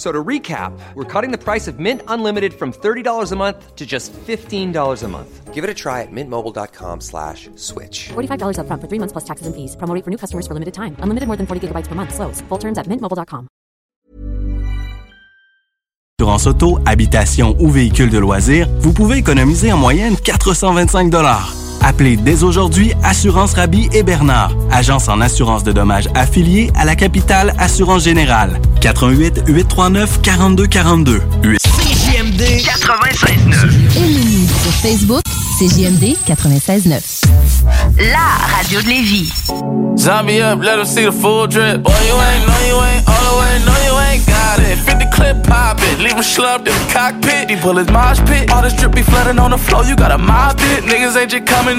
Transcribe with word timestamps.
So 0.00 0.10
to 0.10 0.24
recap, 0.24 0.72
we're 0.94 1.04
cutting 1.04 1.30
the 1.30 1.36
price 1.36 1.68
of 1.68 1.78
Mint 1.78 2.00
Unlimited 2.08 2.54
from 2.54 2.72
$30 2.72 3.32
a 3.32 3.36
month 3.36 3.76
to 3.76 3.84
just 3.84 4.14
$15 4.14 5.02
a 5.02 5.08
month. 5.08 5.52
Give 5.52 5.62
it 5.62 5.68
a 5.68 5.74
try 5.74 6.00
at 6.00 6.08
mintmobile.com 6.10 7.02
slash 7.02 7.50
switch. 7.56 8.08
$45 8.08 8.56
upfront 8.60 8.80
for 8.80 8.88
three 8.88 8.98
months 8.98 9.12
plus 9.12 9.26
taxes 9.28 9.46
and 9.46 9.54
fees. 9.54 9.76
Promo 9.76 9.92
rate 9.94 10.02
for 10.02 10.10
new 10.10 10.16
customers 10.16 10.46
for 10.46 10.54
limited 10.54 10.72
time. 10.72 10.96
Unlimited 11.04 11.26
more 11.28 11.36
than 11.36 11.46
40 11.46 11.68
gigabytes 11.68 11.86
per 11.86 11.94
month. 11.94 12.14
Slows. 12.14 12.40
Full 12.48 12.58
terms 12.58 12.78
at 12.78 12.86
mintmobile.com. 12.86 13.48
Assurance 16.18 16.46
auto, 16.46 16.78
habitation 16.86 17.56
ou 17.60 17.68
véhicule 17.68 18.08
de 18.08 18.18
loisirs, 18.18 18.68
vous 18.80 18.94
pouvez 18.94 19.18
économiser 19.18 19.70
en 19.70 19.78
moyenne 19.78 20.16
425 20.16 21.10
Appelez 21.80 22.16
dès 22.16 22.42
aujourd'hui 22.42 22.92
Assurance 23.02 23.54
Rabi 23.54 23.88
et 23.92 24.02
Bernard, 24.02 24.52
agence 24.70 25.08
en 25.08 25.20
assurance 25.20 25.64
de 25.64 25.72
dommages 25.72 26.08
affiliée 26.14 26.70
à 26.76 26.84
la 26.84 26.94
capitale 26.96 27.54
Assurance 27.58 28.04
Générale. 28.04 28.60
88 28.80 29.42
839 29.46 30.20
42 30.22 30.66
42. 30.66 31.20
CJMD 31.42 32.40
96.9. 32.40 33.96
Aimez-nous 33.96 34.46
sur 34.62 34.72
Facebook, 34.82 35.22
CJMD 35.58 36.16
96.9. 36.26 37.00
La 37.98 38.56
radio 38.56 38.80
de 38.82 38.86
Lévis. 38.88 39.32
Zombie 39.96 40.40
up, 40.40 40.62
let 40.62 40.76
them 40.76 40.84
see 40.86 41.04
the 41.04 41.12
full 41.12 41.46
drip. 41.46 41.82
Boy, 41.82 41.92
you 42.08 42.14
ain't, 42.16 42.46
no, 42.46 42.54
you 42.66 42.76
ain't, 42.82 43.06
all 43.06 43.20
the 43.20 43.36
way, 43.38 43.58
no, 43.66 43.72
you 43.84 43.98
ain't 44.08 44.24
got 44.26 44.58
it. 44.58 44.78
50 44.78 45.06
clip 45.12 45.42
poppin', 45.46 45.98
leave 46.02 46.14
him 46.16 46.22
slumped 46.22 46.68
in 46.68 46.74
the 46.74 46.92
cockpit. 46.92 47.50
He 47.50 47.56
pull 47.56 47.76
his 47.76 47.90
mosh 47.90 48.18
pit. 48.24 48.50
All 48.50 48.62
this 48.62 48.72
drip 48.74 48.92
be 48.94 49.02
flooding 49.02 49.38
on 49.38 49.50
the 49.50 49.58
floor, 49.58 49.84
you 49.84 49.96
gotta 49.96 50.16
mop 50.16 50.56
it. 50.58 50.84
Niggas 50.84 51.16
ain't 51.20 51.30
just 51.30 51.44
coming, 51.46 51.69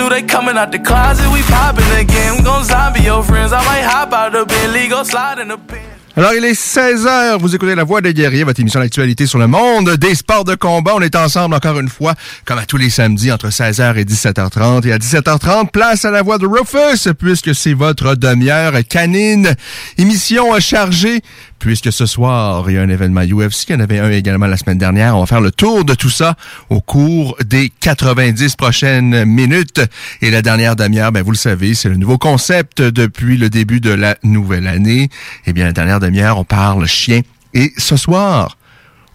Alors, 6.16 6.34
il 6.34 6.46
est 6.46 6.54
16h. 6.54 7.40
Vous 7.40 7.56
écoutez 7.56 7.76
La 7.76 7.84
Voix 7.84 8.00
des 8.00 8.14
guerriers, 8.14 8.46
votre 8.46 8.60
émission 8.62 8.80
d'actualité 8.80 9.28
sur 9.28 9.38
le 9.38 9.48
monde 9.48 9.98
des 9.98 10.16
sports 10.16 10.46
de 10.46 10.56
combat. 10.56 10.94
On 10.96 11.02
est 11.02 11.16
ensemble 11.16 11.56
encore 11.56 11.80
une 11.80 11.90
fois, 11.90 12.16
comme 12.46 12.58
à 12.58 12.66
tous 12.66 12.78
les 12.78 12.90
samedis, 12.90 13.32
entre 13.32 13.48
16h 13.48 13.98
et 13.98 14.06
17h30. 14.06 14.88
Et 14.88 14.94
à 14.94 14.98
17h30, 14.98 15.72
place 15.72 16.06
à 16.06 16.12
La 16.12 16.22
Voix 16.22 16.38
de 16.38 16.48
Rufus, 16.48 17.14
puisque 17.18 17.54
c'est 17.54 17.74
votre 17.74 18.16
demi-heure 18.16 18.74
canine. 18.88 19.56
Émission 19.98 20.58
chargée, 20.60 21.22
puisque 21.62 21.94
ce 21.94 22.08
soir, 22.08 22.66
il 22.70 22.74
y 22.74 22.78
a 22.80 22.82
un 22.82 22.90
événement 22.90 23.22
UFC. 23.22 23.70
Il 23.70 23.74
y 23.74 23.76
en 23.76 23.82
avait 23.82 24.00
un 24.00 24.10
également 24.10 24.48
la 24.48 24.58
semaine 24.58 24.80
dernière. 24.80 25.16
On 25.16 25.22
va 25.22 25.26
faire 25.28 25.42
le 25.42 25.52
tour 25.52 25.86
de 25.86 25.94
tout 25.94 26.10
ça 26.10 26.36
au 26.70 26.82
cours 26.82 27.38
des 27.46 27.72
90 27.82 28.56
prochaines 28.56 29.26
minutes. 29.26 29.80
Et 30.24 30.32
la 30.32 30.42
dernière 30.42 30.76
demi-heure, 30.76 31.12
ben, 31.12 31.22
vous 31.22 31.32
le 31.32 31.38
savez, 31.38 31.76
c'est 31.76 31.88
le 31.88 31.98
nouveau 31.98 32.18
concept 32.18 32.82
depuis 32.82 33.38
le 33.38 33.50
début 33.50 33.80
de 33.80 33.92
la 33.92 34.18
nouvelle 34.24 34.66
année. 34.66 35.10
Eh 35.46 35.54
bien, 35.54 35.66
la 35.66 35.72
dernière 35.72 36.00
demi-heure, 36.00 36.40
on 36.40 36.44
parle 36.44 36.88
chien. 36.88 37.22
Et 37.54 37.72
ce 37.78 37.96
soir, 37.96 38.58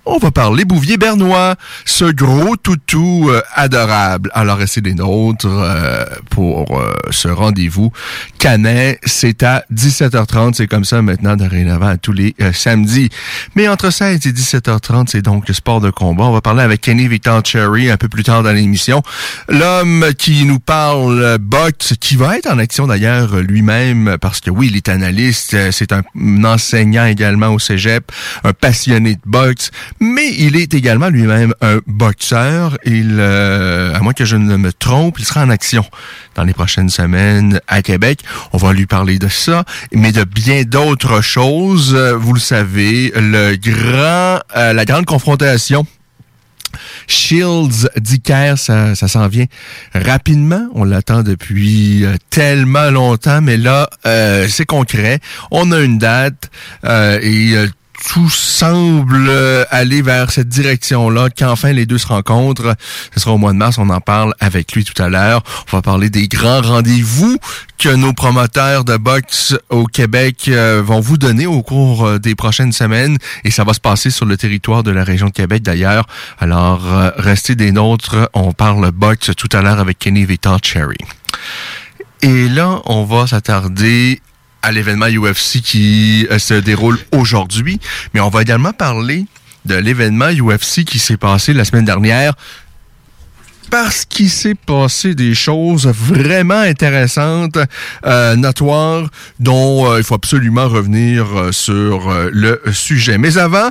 on 0.07 0.19
va 0.19 0.31
parler 0.31 0.65
Bouvier 0.65 0.97
Bernois, 0.97 1.57
ce 1.85 2.05
gros 2.05 2.57
toutou 2.57 3.29
euh, 3.29 3.43
adorable. 3.55 4.31
Alors, 4.35 4.57
restez 4.57 4.81
des 4.81 4.95
nôtres 4.95 5.47
euh, 5.47 6.05
pour 6.31 6.79
euh, 6.79 6.95
ce 7.11 7.29
rendez-vous. 7.29 7.93
Canet, 8.39 9.01
c'est 9.05 9.43
à 9.43 9.65
17h30. 9.75 10.55
C'est 10.55 10.69
comme 10.69 10.85
ça 10.85 11.03
maintenant, 11.03 11.37
dorénavant, 11.37 11.97
tous 11.97 12.13
les 12.13 12.35
euh, 12.41 12.53
samedis. 12.53 13.11
Mais 13.57 13.67
entre 13.69 13.91
16 13.91 14.27
et 14.27 14.31
17h30, 14.31 15.09
c'est 15.09 15.23
donc 15.23 15.49
le 15.49 15.55
sport 15.55 15.81
de 15.81 15.91
combat. 15.91 16.25
On 16.25 16.33
va 16.33 16.41
parler 16.41 16.63
avec 16.63 16.83
Kenny 16.83 17.09
Victor 17.09 17.45
Cherry 17.45 17.91
un 17.91 17.97
peu 17.97 18.09
plus 18.09 18.23
tard 18.23 18.45
dans 18.45 18.53
l'émission. 18.53 19.03
L'homme 19.49 20.07
qui 20.17 20.45
nous 20.45 20.61
parle 20.61 21.39
boxe, 21.39 21.95
qui 22.01 22.17
va 22.17 22.39
être 22.39 22.51
en 22.51 22.59
action 22.59 22.87
d'ailleurs 22.87 23.37
lui-même, 23.37 24.17
parce 24.21 24.41
que 24.41 24.51
oui, 24.51 24.69
il 24.71 24.77
est 24.77 24.89
analyste, 24.89 25.57
c'est 25.73 25.93
un 25.93 26.03
enseignant 26.45 27.07
également 27.07 27.49
au 27.49 27.59
cégep, 27.59 28.13
un 28.45 28.53
passionné 28.53 29.15
de 29.15 29.21
boxe, 29.25 29.71
mais 30.01 30.33
il 30.39 30.57
est 30.57 30.75
également 30.75 31.09
lui-même 31.09 31.55
un 31.61 31.79
boxeur. 31.87 32.79
Il, 32.85 33.17
euh, 33.19 33.95
à 33.95 34.01
moins 34.01 34.13
que 34.13 34.25
je 34.25 34.37
ne 34.37 34.57
me 34.57 34.73
trompe, 34.73 35.19
il 35.19 35.25
sera 35.25 35.43
en 35.43 35.51
action 35.51 35.85
dans 36.35 36.45
les 36.45 36.55
prochaines 36.55 36.91
semaines 36.91 37.61
à 37.69 37.83
Québec. 37.83 38.21
On 38.53 38.59
va 38.59 38.73
lui 38.73 38.87
parler 38.87 39.19
de 39.19 39.29
ça, 39.29 39.65
mais 39.93 40.13
de 40.13 40.25
bien 40.25 40.63
d'autres 40.65 41.21
choses. 41.21 41.95
Euh, 41.95 42.17
Vous 42.17 42.33
le 42.33 42.41
savez, 42.41 43.13
le 43.15 43.57
grand, 43.57 44.41
euh, 44.57 44.73
la 44.73 44.85
grande 44.85 45.07
confrontation 45.07 45.87
Shields 47.07 47.89
d'Iker, 47.97 48.55
ça, 48.57 48.95
ça 48.95 49.09
s'en 49.09 49.29
vient 49.29 49.47
rapidement. 49.95 50.69
On 50.75 50.85
l'attend 50.85 51.23
depuis 51.23 52.05
euh, 52.05 52.17
tellement 52.31 52.91
longtemps, 52.91 53.41
mais 53.41 53.57
là, 53.57 53.89
euh, 54.07 54.47
c'est 54.49 54.67
concret. 54.67 55.21
On 55.51 55.73
a 55.73 55.81
une 55.81 55.99
date 55.99 56.51
euh, 56.85 57.19
et 57.23 57.55
euh, 57.55 57.67
tout 58.07 58.31
semble 58.31 59.27
euh, 59.29 59.65
aller 59.71 60.01
vers 60.01 60.31
cette 60.31 60.49
direction-là, 60.49 61.29
qu'enfin 61.29 61.73
les 61.73 61.87
deux 61.87 61.99
se 61.99 62.07
rencontrent. 62.07 62.77
Ce 63.13 63.21
sera 63.21 63.33
au 63.33 63.39
mois 63.39 63.53
de 63.53 63.59
mars, 63.59 63.79
on 63.79 63.91
en 63.91 64.01
parle 64.01 64.33
avec 64.39 64.73
lui 64.73 64.85
tout 64.85 65.01
à 65.03 65.09
l'heure. 65.09 65.43
On 65.67 65.77
va 65.77 65.83
parler 65.83 66.09
des 66.09 66.29
grands 66.29 66.63
rendez-vous 66.63 67.37
que 67.79 67.89
nos 67.89 68.13
promoteurs 68.13 68.85
de 68.85 68.97
boxe 68.97 69.57
au 69.71 69.87
Québec 69.87 70.45
euh, 70.49 70.83
vont 70.85 71.01
vous 71.01 71.19
donner 71.19 71.47
au 71.47 71.63
cours 71.63 72.07
euh, 72.07 72.19
des 72.19 72.35
prochaines 72.35 72.73
semaines. 72.73 73.19
Et 73.45 73.51
ça 73.51 73.65
va 73.65 73.75
se 73.75 73.81
passer 73.81 74.11
sur 74.11 74.25
le 74.25 74.37
territoire 74.37 74.83
de 74.83 74.93
la 74.93 75.03
région 75.03 75.27
de 75.27 75.33
Québec 75.33 75.63
d'ailleurs. 75.63 76.07
Alors, 76.39 76.83
restez 77.17 77.57
des 77.57 77.73
nôtres. 77.73 78.31
On 78.35 78.53
parle 78.53 78.91
boxe 78.93 79.33
tout 79.37 79.49
à 79.53 79.63
l'heure 79.63 79.81
avec 79.81 79.99
Kenny 79.99 80.25
Victor 80.25 80.61
Cherry. 80.63 80.99
Et 82.23 82.49
là, 82.49 82.81
on 82.87 83.05
va 83.05 83.27
s'attarder 83.27 84.21
à 84.67 84.73
l'événement 84.73 85.07
UFC 85.07 85.61
qui 85.63 86.27
euh, 86.29 86.41
se 86.41 86.55
déroule 86.55 86.99
aujourd'hui, 87.13 87.79
mais 88.13 88.21
on 88.21 88.31
va 88.31 88.43
également 88.43 88.73
parler 88.73 89.27
de 89.65 89.77
l'événement 89.77 90.29
UFC 90.29 90.85
qui 90.85 90.99
s'est 90.99 91.17
passé 91.17 91.53
la 91.53 91.65
semaine 91.65 91.85
dernière 91.85 92.35
parce 93.71 94.05
qu'il 94.05 94.31
s'est 94.31 94.55
passé 94.55 95.15
des 95.15 95.35
choses 95.35 95.87
vraiment 95.87 96.61
intéressantes, 96.61 97.59
euh, 98.05 98.37
notoires, 98.37 99.09
dont 99.41 99.91
euh, 99.91 99.99
il 99.99 100.05
faut 100.05 100.15
absolument 100.15 100.69
revenir 100.69 101.27
euh, 101.37 101.53
sur 101.53 102.11
euh, 102.11 102.31
le 102.33 102.61
sujet. 102.73 103.19
Mais 103.19 103.39
avant, 103.39 103.69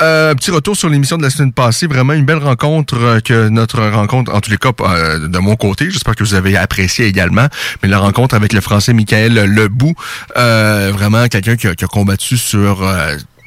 euh, 0.00 0.32
un 0.32 0.34
petit 0.34 0.50
retour 0.50 0.76
sur 0.76 0.88
l'émission 0.88 1.16
de 1.16 1.22
la 1.22 1.30
semaine 1.30 1.52
passée. 1.52 1.86
Vraiment 1.86 2.12
une 2.12 2.24
belle 2.24 2.38
rencontre 2.38 2.96
euh, 2.98 3.20
que 3.20 3.48
notre 3.48 3.82
rencontre, 3.82 4.34
en 4.34 4.40
tous 4.40 4.50
les 4.50 4.58
cas, 4.58 4.72
euh, 4.80 5.28
de 5.28 5.38
mon 5.38 5.56
côté. 5.56 5.90
J'espère 5.90 6.14
que 6.14 6.24
vous 6.24 6.34
avez 6.34 6.56
apprécié 6.56 7.06
également. 7.06 7.46
Mais 7.82 7.88
la 7.88 7.98
rencontre 7.98 8.34
avec 8.34 8.52
le 8.52 8.60
Français 8.60 8.92
Michael 8.92 9.34
Lebout, 9.34 9.94
euh, 10.36 10.90
vraiment 10.92 11.26
quelqu'un 11.28 11.56
qui, 11.56 11.68
qui 11.74 11.84
a 11.84 11.88
combattu 11.88 12.36
sur... 12.36 12.86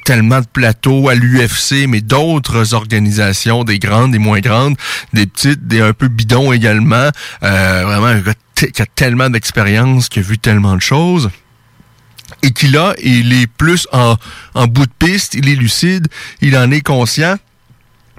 tellement 0.04 0.40
de 0.40 0.46
plateaux 0.46 1.08
à 1.08 1.14
l'UFC, 1.14 1.86
mais 1.88 2.00
d'autres 2.00 2.74
organisations, 2.74 3.64
des 3.64 3.78
grandes, 3.78 4.12
des 4.12 4.18
moins 4.18 4.40
grandes, 4.40 4.76
des 5.12 5.26
petites, 5.26 5.66
des 5.66 5.80
un 5.80 5.92
peu 5.92 6.08
bidons 6.08 6.52
également. 6.52 7.08
Euh, 7.42 7.82
vraiment 7.84 8.20
qui 8.54 8.82
a 8.82 8.86
tellement 8.86 9.30
d'expérience, 9.30 10.08
qui 10.08 10.20
a 10.20 10.22
vu 10.22 10.38
tellement 10.38 10.76
de 10.76 10.80
choses. 10.82 11.30
Et 12.42 12.52
qui 12.52 12.68
là, 12.68 12.94
il 13.02 13.32
est 13.32 13.46
plus 13.46 13.86
en, 13.92 14.16
en 14.54 14.66
bout 14.66 14.86
de 14.86 14.92
piste, 14.98 15.34
il 15.34 15.48
est 15.48 15.54
lucide, 15.54 16.08
il 16.40 16.56
en 16.56 16.70
est 16.70 16.80
conscient. 16.80 17.36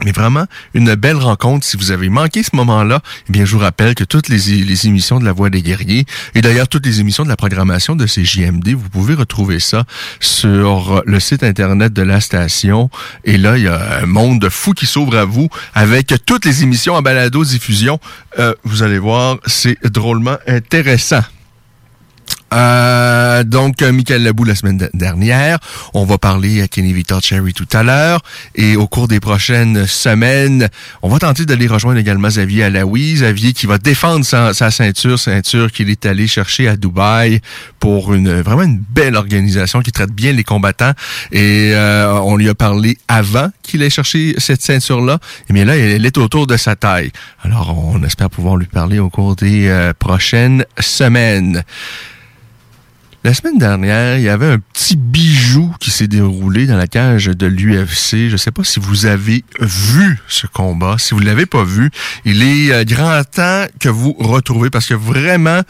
Mais 0.03 0.11
vraiment, 0.11 0.45
une 0.73 0.95
belle 0.95 1.17
rencontre. 1.17 1.65
Si 1.65 1.77
vous 1.77 1.91
avez 1.91 2.09
manqué 2.09 2.43
ce 2.43 2.55
moment-là, 2.55 3.01
eh 3.29 3.31
bien, 3.31 3.45
je 3.45 3.51
vous 3.53 3.59
rappelle 3.59 3.95
que 3.95 4.03
toutes 4.03 4.27
les, 4.27 4.87
émissions 4.87 5.19
de 5.19 5.25
La 5.25 5.31
Voix 5.31 5.49
des 5.49 5.61
Guerriers, 5.61 6.05
et 6.35 6.41
d'ailleurs 6.41 6.67
toutes 6.67 6.85
les 6.85 6.99
émissions 6.99 7.23
de 7.23 7.29
la 7.29 7.37
programmation 7.37 7.95
de 7.95 8.07
ces 8.07 8.25
JMD, 8.25 8.69
vous 8.69 8.89
pouvez 8.89 9.13
retrouver 9.13 9.59
ça 9.59 9.85
sur 10.19 11.03
le 11.05 11.19
site 11.19 11.43
Internet 11.43 11.93
de 11.93 12.01
la 12.01 12.21
station. 12.21 12.89
Et 13.23 13.37
là, 13.37 13.57
il 13.57 13.63
y 13.63 13.67
a 13.67 13.99
un 14.01 14.05
monde 14.05 14.39
de 14.39 14.49
fou 14.49 14.73
qui 14.73 14.87
s'ouvre 14.87 15.15
à 15.15 15.25
vous 15.25 15.47
avec 15.73 16.13
toutes 16.25 16.45
les 16.45 16.63
émissions 16.63 16.95
en 16.95 17.01
balado-diffusion. 17.01 17.99
Euh, 18.39 18.53
vous 18.63 18.83
allez 18.83 18.99
voir, 18.99 19.37
c'est 19.45 19.77
drôlement 19.85 20.37
intéressant. 20.47 21.21
Euh, 22.53 23.43
donc, 23.43 23.81
euh, 23.81 23.91
Michael 23.91 24.23
Labou 24.23 24.43
la 24.43 24.55
semaine 24.55 24.89
dernière. 24.93 25.57
On 25.93 26.05
va 26.05 26.17
parler 26.17 26.61
à 26.61 26.67
Kenny 26.67 26.93
Victor 26.93 27.21
Cherry 27.21 27.53
tout 27.53 27.67
à 27.73 27.83
l'heure. 27.83 28.21
Et 28.55 28.75
au 28.75 28.87
cours 28.87 29.07
des 29.07 29.19
prochaines 29.19 29.87
semaines, 29.87 30.69
on 31.01 31.09
va 31.09 31.19
tenter 31.19 31.45
d'aller 31.45 31.67
rejoindre 31.67 31.99
également 31.99 32.27
Xavier 32.27 32.65
Alaoui. 32.65 33.13
Xavier 33.15 33.53
qui 33.53 33.65
va 33.65 33.77
défendre 33.77 34.25
sa, 34.25 34.53
ceinture, 34.53 35.19
ceinture 35.19 35.71
qu'il 35.71 35.89
est 35.89 36.05
allé 36.05 36.27
chercher 36.27 36.67
à 36.67 36.75
Dubaï 36.75 37.41
pour 37.79 38.13
une 38.13 38.41
vraiment 38.41 38.63
une 38.63 38.79
belle 38.79 39.15
organisation 39.15 39.81
qui 39.81 39.91
traite 39.91 40.11
bien 40.11 40.31
les 40.31 40.43
combattants. 40.43 40.93
Et 41.31 41.71
euh, 41.73 42.13
on 42.21 42.37
lui 42.37 42.49
a 42.49 42.55
parlé 42.55 42.97
avant 43.07 43.49
qu'il 43.63 43.81
ait 43.81 43.89
cherché 43.89 44.35
cette 44.37 44.61
ceinture-là. 44.61 45.19
Et 45.49 45.53
bien 45.53 45.65
là, 45.65 45.75
elle 45.75 46.05
est 46.05 46.17
autour 46.17 46.45
de 46.45 46.57
sa 46.57 46.75
taille. 46.75 47.11
Alors, 47.43 47.75
on 47.77 48.03
espère 48.03 48.29
pouvoir 48.29 48.57
lui 48.57 48.67
parler 48.67 48.99
au 48.99 49.09
cours 49.09 49.35
des 49.35 49.91
prochaines 49.99 50.65
semaines. 50.79 51.63
La 53.25 53.33
semaine 53.33 53.57
dernière, 53.57 54.17
il 54.17 54.23
y 54.23 54.27
avait 54.27 54.51
un 54.51 54.59
petit 54.59 54.97
bijou 54.97 55.73
qui 55.79 55.91
s'est 55.91 56.09
déroulé 56.09 56.67
dans 56.67 56.75
la 56.75 56.87
cage 56.87 57.27
de 57.27 57.45
l'UFC. 57.45 58.27
Je 58.27 58.33
ne 58.33 58.37
sais 58.37 58.51
pas 58.51 58.65
si 58.65 58.81
vous 58.81 59.05
avez 59.05 59.45
vu 59.61 60.19
ce 60.27 60.45
combat. 60.45 60.97
Si 60.99 61.13
vous 61.13 61.21
ne 61.21 61.25
l'avez 61.25 61.45
pas 61.45 61.63
vu, 61.63 61.89
il 62.25 62.43
est 62.43 62.73
euh, 62.73 62.83
grand 62.83 63.23
temps 63.23 63.65
que 63.79 63.87
vous 63.87 64.13
retrouvez 64.19 64.69
parce 64.69 64.87
que 64.87 64.93
vraiment, 64.93 65.61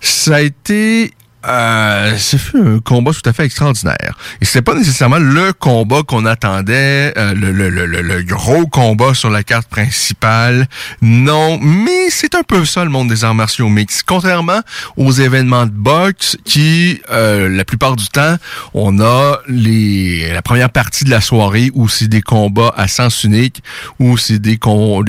ça 0.00 0.36
a 0.36 0.40
été 0.42 1.12
euh, 1.46 2.14
c'est 2.18 2.38
un 2.54 2.78
combat 2.78 3.12
tout 3.12 3.28
à 3.28 3.32
fait 3.32 3.44
extraordinaire. 3.44 4.16
Et 4.40 4.44
c'était 4.44 4.62
pas 4.62 4.74
nécessairement 4.74 5.18
le 5.18 5.52
combat 5.52 6.02
qu'on 6.02 6.24
attendait, 6.24 7.12
euh, 7.16 7.34
le, 7.34 7.50
le, 7.50 7.68
le, 7.68 7.86
le, 7.86 8.22
gros 8.22 8.66
combat 8.66 9.14
sur 9.14 9.30
la 9.30 9.42
carte 9.42 9.68
principale. 9.68 10.68
Non, 11.00 11.58
mais 11.60 12.10
c'est 12.10 12.34
un 12.34 12.42
peu 12.42 12.64
ça 12.64 12.84
le 12.84 12.90
monde 12.90 13.08
des 13.08 13.24
arts 13.24 13.34
martiaux 13.34 13.68
mix. 13.68 14.02
Contrairement 14.02 14.60
aux 14.96 15.10
événements 15.10 15.66
de 15.66 15.72
boxe 15.72 16.36
qui, 16.44 17.00
euh, 17.10 17.48
la 17.48 17.64
plupart 17.64 17.96
du 17.96 18.06
temps, 18.08 18.36
on 18.74 19.00
a 19.00 19.38
les 19.48 20.32
la 20.32 20.42
première 20.42 20.70
partie 20.70 21.04
de 21.04 21.10
la 21.10 21.20
soirée 21.20 21.70
où 21.74 21.88
c'est 21.88 22.08
des 22.08 22.22
combats 22.22 22.72
à 22.76 22.86
sens 22.88 23.24
unique, 23.24 23.62
où 23.98 24.16
c'est 24.16 24.38
des, 24.38 24.58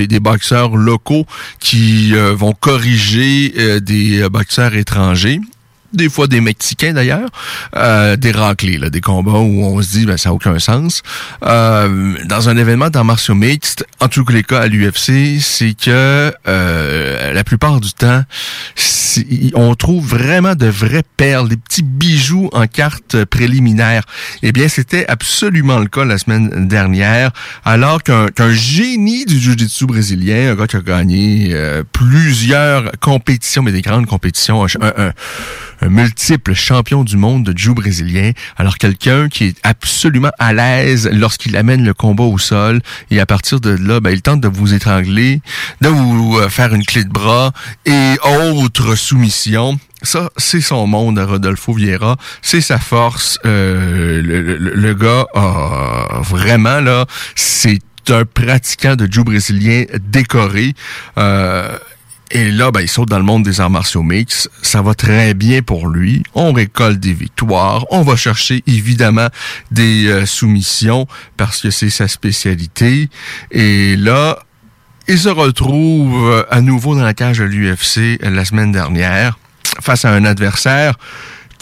des, 0.08 0.20
boxeurs 0.20 0.76
locaux 0.76 1.26
qui 1.60 2.16
euh, 2.16 2.34
vont 2.34 2.54
corriger 2.54 3.54
des 3.82 4.28
boxeurs 4.30 4.74
étrangers 4.76 5.40
des 5.94 6.10
fois 6.10 6.28
des 6.28 6.42
Mexicains 6.42 6.94
d'ailleurs, 6.94 7.30
euh, 7.76 8.16
des 8.16 8.32
raclés, 8.32 8.78
là, 8.78 8.90
des 8.90 9.02
combats 9.02 9.40
où 9.40 9.64
on 9.64 9.82
se 9.82 9.92
dit 9.92 10.06
ben 10.06 10.18
ça 10.18 10.30
n'a 10.30 10.34
aucun 10.36 10.60
sens. 10.60 11.02
Euh, 11.44 12.16
dans 12.26 12.50
un 12.50 12.58
événement 12.58 12.90
dans 12.90 13.04
martiaux 13.04 13.36
mixte, 13.36 13.86
en 14.00 14.08
tous 14.08 14.26
les 14.30 14.44
cas 14.44 14.62
à 14.62 14.68
l'UFC, 14.68 15.40
c'est 15.40 15.74
que 15.74 16.34
euh, 16.48 17.34
la 17.34 17.44
plupart 17.44 17.80
du 17.80 17.92
temps, 17.94 18.24
on 19.54 19.76
trouve 19.76 20.06
vraiment 20.06 20.56
de 20.56 20.68
vraies 20.68 21.04
perles, 21.18 21.50
des 21.50 21.58
petits 21.58 21.84
bijoux 21.84 22.50
en 22.54 22.68
cartes 22.68 23.26
préliminaires. 23.26 24.04
Eh 24.42 24.52
bien, 24.52 24.68
c'était 24.68 25.06
absolument 25.08 25.80
le 25.80 25.88
cas 25.88 26.06
la 26.06 26.18
semaine 26.18 26.68
dernière, 26.68 27.32
alors 27.66 28.02
qu'un 28.04 28.52
génie 28.52 29.26
du 29.26 29.40
jiu-jitsu 29.40 29.86
brésilien, 29.86 30.52
un 30.52 30.56
gars 30.56 30.68
qui 30.68 30.78
a 30.78 30.82
gagné 30.82 31.50
euh, 31.52 31.84
plusieurs 31.92 32.92
compétitions, 33.00 33.64
mais 33.64 33.72
des 33.72 33.82
grandes 33.82 34.06
compétitions, 34.06 34.66
un 34.66 35.90
multiple 35.90 36.54
champion 36.54 37.04
du 37.04 37.18
monde 37.18 37.44
de 37.44 37.58
jiu 37.58 37.74
brésilien. 37.74 38.32
Alors 38.58 38.78
quelqu'un 38.78 39.28
qui 39.28 39.46
est 39.46 39.58
absolument 39.64 40.32
à 40.40 40.54
l'aise 40.54 41.10
lorsqu'il 41.12 41.58
amène 41.58 41.84
le 41.84 41.94
combat 41.94 42.24
au 42.24 42.38
sol 42.38 42.82
et 43.12 43.20
à 43.20 43.26
partir 43.26 43.60
de 43.60 43.72
là, 43.72 44.00
ben, 44.00 44.12
il 44.12 44.22
tente 44.22 44.42
de 44.42 44.48
vous 44.48 44.74
étrangler, 44.74 45.42
de 45.82 45.88
vous 45.88 46.38
euh, 46.38 46.50
faire 46.50 46.74
une 46.74 46.86
clé 46.86 47.04
de 47.04 47.10
bras 47.10 47.52
et 47.86 48.16
autres 48.42 48.96
soumissions. 49.04 49.80
Ça, 50.02 50.30
c'est 50.38 50.62
son 50.62 50.88
monde 50.88 51.20
Rodolfo 51.20 51.74
Vieira. 51.74 52.18
C'est 52.42 52.62
sa 52.62 52.80
force. 52.80 53.40
Euh, 53.46 54.22
le, 54.24 54.94
gars, 54.94 55.28
vraiment, 56.22 56.80
là, 56.80 57.06
c'est 57.36 57.80
un 58.10 58.26
pratiquant 58.26 58.96
de 58.96 59.12
jiu 59.12 59.24
brésilien 59.24 59.86
décoré. 60.12 60.74
Euh, 61.18 61.78
et 62.32 62.50
là, 62.52 62.72
ben, 62.72 62.82
il 62.82 62.90
saute 62.90 63.10
dans 63.10 63.20
le 63.20 63.24
monde 63.24 63.44
des 63.44 63.62
arts 63.62 63.70
martiaux 63.70 64.02
mix. 64.02 64.50
Ça 64.64 64.82
va 64.82 64.96
très 64.96 65.36
bien 65.36 65.62
pour 65.62 65.88
lui. 65.88 66.24
On 66.34 66.52
récolte 66.52 67.00
des 67.00 67.14
victoires. 67.14 67.86
On 67.92 68.02
va 68.02 68.16
chercher 68.16 68.64
évidemment 68.66 69.28
des 69.70 70.08
euh, 70.08 70.26
soumissions 70.26 71.08
parce 71.38 71.62
que 71.62 71.70
c'est 71.70 71.92
sa 71.92 72.08
spécialité. 72.08 73.10
Et 73.52 73.96
là, 73.96 74.40
il 75.08 75.20
se 75.20 75.30
retrouve 75.30 76.30
euh, 76.30 76.44
à 76.50 76.62
nouveau 76.62 76.96
dans 76.96 77.04
la 77.04 77.14
cage 77.14 77.40
de 77.40 77.44
l'UFC 77.44 78.20
la 78.22 78.46
semaine 78.46 78.72
dernière 78.72 79.38
face 79.82 80.06
à 80.06 80.12
un 80.12 80.26
adversaire 80.26 80.96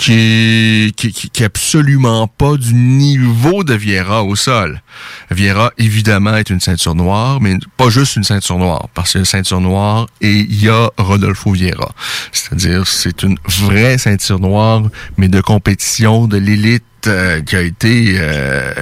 qui 0.02 0.14
est, 0.14 0.96
qui, 0.96 1.44
absolument 1.44 2.28
pas 2.28 2.58
du 2.58 2.74
niveau 2.74 3.64
de 3.64 3.76
Vieira 3.76 4.24
au 4.24 4.36
sol. 4.36 4.82
Vieira, 5.30 5.72
évidemment, 5.78 6.36
est 6.36 6.50
une 6.50 6.60
ceinture 6.60 6.96
noire, 6.96 7.40
mais 7.40 7.58
pas 7.78 7.90
juste 7.90 8.16
une 8.16 8.24
ceinture 8.24 8.58
noire, 8.58 8.88
parce 8.96 9.14
une 9.14 9.26
ceinture 9.26 9.62
noire 9.62 10.08
et 10.20 10.32
il 10.32 10.64
y 10.64 10.70
a 10.70 10.90
Rodolfo 10.98 11.52
Vieira. 11.52 11.92
C'est-à-dire, 12.32 12.88
c'est 12.88 13.22
une 13.22 13.38
vraie 13.46 14.00
ceinture 14.00 14.40
noire, 14.40 14.82
mais 15.18 15.28
de 15.28 15.40
compétition, 15.40 16.28
de 16.28 16.38
l'élite 16.38 16.84
euh, 17.08 17.42
qui 17.42 17.56
a 17.56 17.62
été 17.62 18.16
euh, 18.18 18.74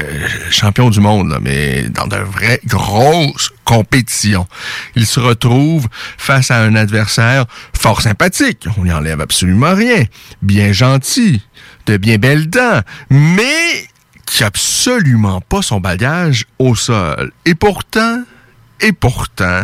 champion 0.49 0.89
du 0.89 0.99
monde, 0.99 1.37
mais 1.41 1.89
dans 1.89 2.07
de 2.07 2.17
vraies 2.17 2.59
grosses 2.65 3.51
compétitions. 3.65 4.47
Il 4.95 5.05
se 5.05 5.19
retrouve 5.19 5.87
face 6.17 6.51
à 6.51 6.61
un 6.61 6.75
adversaire 6.75 7.45
fort 7.73 8.01
sympathique. 8.01 8.65
On 8.77 8.85
n'y 8.85 8.91
enlève 8.91 9.21
absolument 9.21 9.75
rien. 9.75 10.03
Bien 10.41 10.71
gentil, 10.71 11.41
de 11.85 11.97
bien 11.97 12.17
belles 12.17 12.49
dents, 12.49 12.81
mais 13.09 13.87
qui 14.25 14.43
a 14.43 14.47
absolument 14.47 15.41
pas 15.41 15.61
son 15.61 15.79
bagage 15.79 16.45
au 16.59 16.75
sol. 16.75 17.31
Et 17.45 17.55
pourtant, 17.55 18.23
et 18.81 18.91
pourtant, 18.91 19.63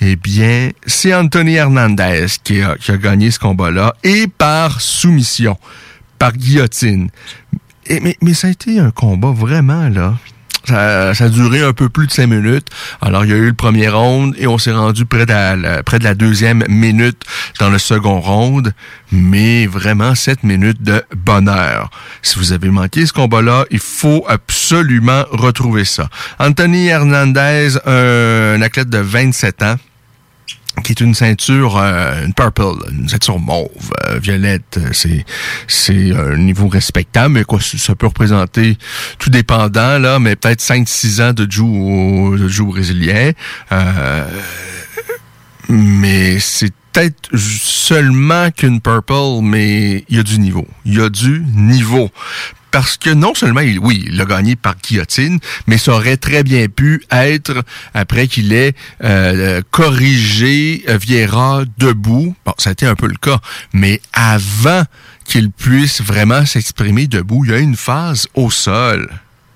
eh 0.00 0.16
bien, 0.16 0.70
c'est 0.86 1.14
Anthony 1.14 1.54
Hernandez 1.54 2.26
qui 2.44 2.62
a 2.62 2.96
gagné 2.96 3.30
ce 3.30 3.38
combat-là, 3.38 3.94
et 4.04 4.26
par 4.28 4.80
soumission, 4.80 5.56
par 6.18 6.32
guillotine 6.32 7.10
mais, 8.20 8.34
ça 8.34 8.48
a 8.48 8.50
été 8.50 8.78
un 8.78 8.90
combat 8.90 9.30
vraiment, 9.30 9.88
là. 9.88 10.14
Ça, 10.66 11.12
a 11.18 11.28
duré 11.30 11.62
un 11.62 11.72
peu 11.72 11.88
plus 11.88 12.06
de 12.06 12.12
cinq 12.12 12.26
minutes. 12.26 12.68
Alors, 13.00 13.24
il 13.24 13.30
y 13.30 13.32
a 13.32 13.36
eu 13.36 13.46
le 13.46 13.54
premier 13.54 13.88
round 13.88 14.34
et 14.36 14.46
on 14.46 14.58
s'est 14.58 14.72
rendu 14.72 15.06
près 15.06 15.24
de 15.24 15.32
la, 15.32 15.82
près 15.82 15.98
de 15.98 16.04
la 16.04 16.14
deuxième 16.14 16.62
minute 16.68 17.22
dans 17.58 17.70
le 17.70 17.78
second 17.78 18.20
round. 18.20 18.74
Mais 19.10 19.66
vraiment, 19.66 20.14
sept 20.14 20.42
minutes 20.42 20.82
de 20.82 21.02
bonheur. 21.16 21.88
Si 22.20 22.38
vous 22.38 22.52
avez 22.52 22.68
manqué 22.68 23.06
ce 23.06 23.14
combat-là, 23.14 23.64
il 23.70 23.78
faut 23.78 24.26
absolument 24.28 25.24
retrouver 25.30 25.86
ça. 25.86 26.10
Anthony 26.38 26.88
Hernandez, 26.88 27.78
un 27.86 28.60
athlète 28.60 28.90
de 28.90 28.98
27 28.98 29.62
ans, 29.62 29.76
qui 30.82 30.92
est 30.92 31.00
une 31.00 31.14
ceinture, 31.14 31.76
euh, 31.76 32.24
une 32.24 32.34
purple, 32.34 32.62
une 32.90 33.08
ceinture 33.08 33.38
mauve, 33.38 33.68
euh, 34.06 34.18
violette. 34.18 34.78
Euh, 34.78 34.90
c'est 34.92 35.24
c'est 35.66 36.12
un 36.12 36.36
niveau 36.36 36.68
respectable, 36.68 37.34
mais 37.34 37.44
quoi, 37.44 37.58
ça 37.60 37.94
peut 37.94 38.06
représenter 38.06 38.76
tout 39.18 39.30
dépendant 39.30 39.98
là, 39.98 40.18
mais 40.18 40.36
peut-être 40.36 40.60
5-6 40.60 41.22
ans 41.22 41.32
de 41.32 41.50
jiu 41.50 42.38
de 42.38 42.48
jiu 42.48 42.64
brésilien. 42.64 43.32
mais 45.68 46.38
c'est 46.40 46.72
peut-être 46.92 47.28
seulement 47.36 48.50
qu'une 48.50 48.80
purple, 48.80 49.42
mais 49.42 50.04
il 50.08 50.16
y 50.16 50.20
a 50.20 50.22
du 50.22 50.38
niveau. 50.38 50.66
Il 50.84 50.94
y 50.94 51.00
a 51.00 51.08
du 51.08 51.44
niveau 51.54 52.10
parce 52.70 52.96
que 52.96 53.10
non 53.10 53.34
seulement, 53.34 53.60
il, 53.60 53.78
oui, 53.78 54.04
il 54.06 54.20
a 54.20 54.24
gagné 54.24 54.56
par 54.56 54.76
guillotine, 54.76 55.38
mais 55.66 55.78
ça 55.78 55.92
aurait 55.92 56.16
très 56.16 56.42
bien 56.42 56.66
pu 56.68 57.02
être, 57.10 57.64
après 57.94 58.28
qu'il 58.28 58.52
ait 58.52 58.74
euh, 59.04 59.62
corrigé 59.70 60.84
Vieira 61.00 61.62
debout, 61.78 62.34
bon, 62.44 62.54
ça 62.58 62.70
a 62.70 62.72
été 62.72 62.86
un 62.86 62.94
peu 62.94 63.06
le 63.06 63.16
cas, 63.16 63.38
mais 63.72 64.00
avant 64.12 64.82
qu'il 65.24 65.50
puisse 65.50 66.00
vraiment 66.00 66.46
s'exprimer 66.46 67.06
debout, 67.06 67.44
il 67.44 67.50
y 67.50 67.54
a 67.54 67.58
une 67.58 67.76
phase 67.76 68.28
au 68.34 68.50
sol 68.50 69.08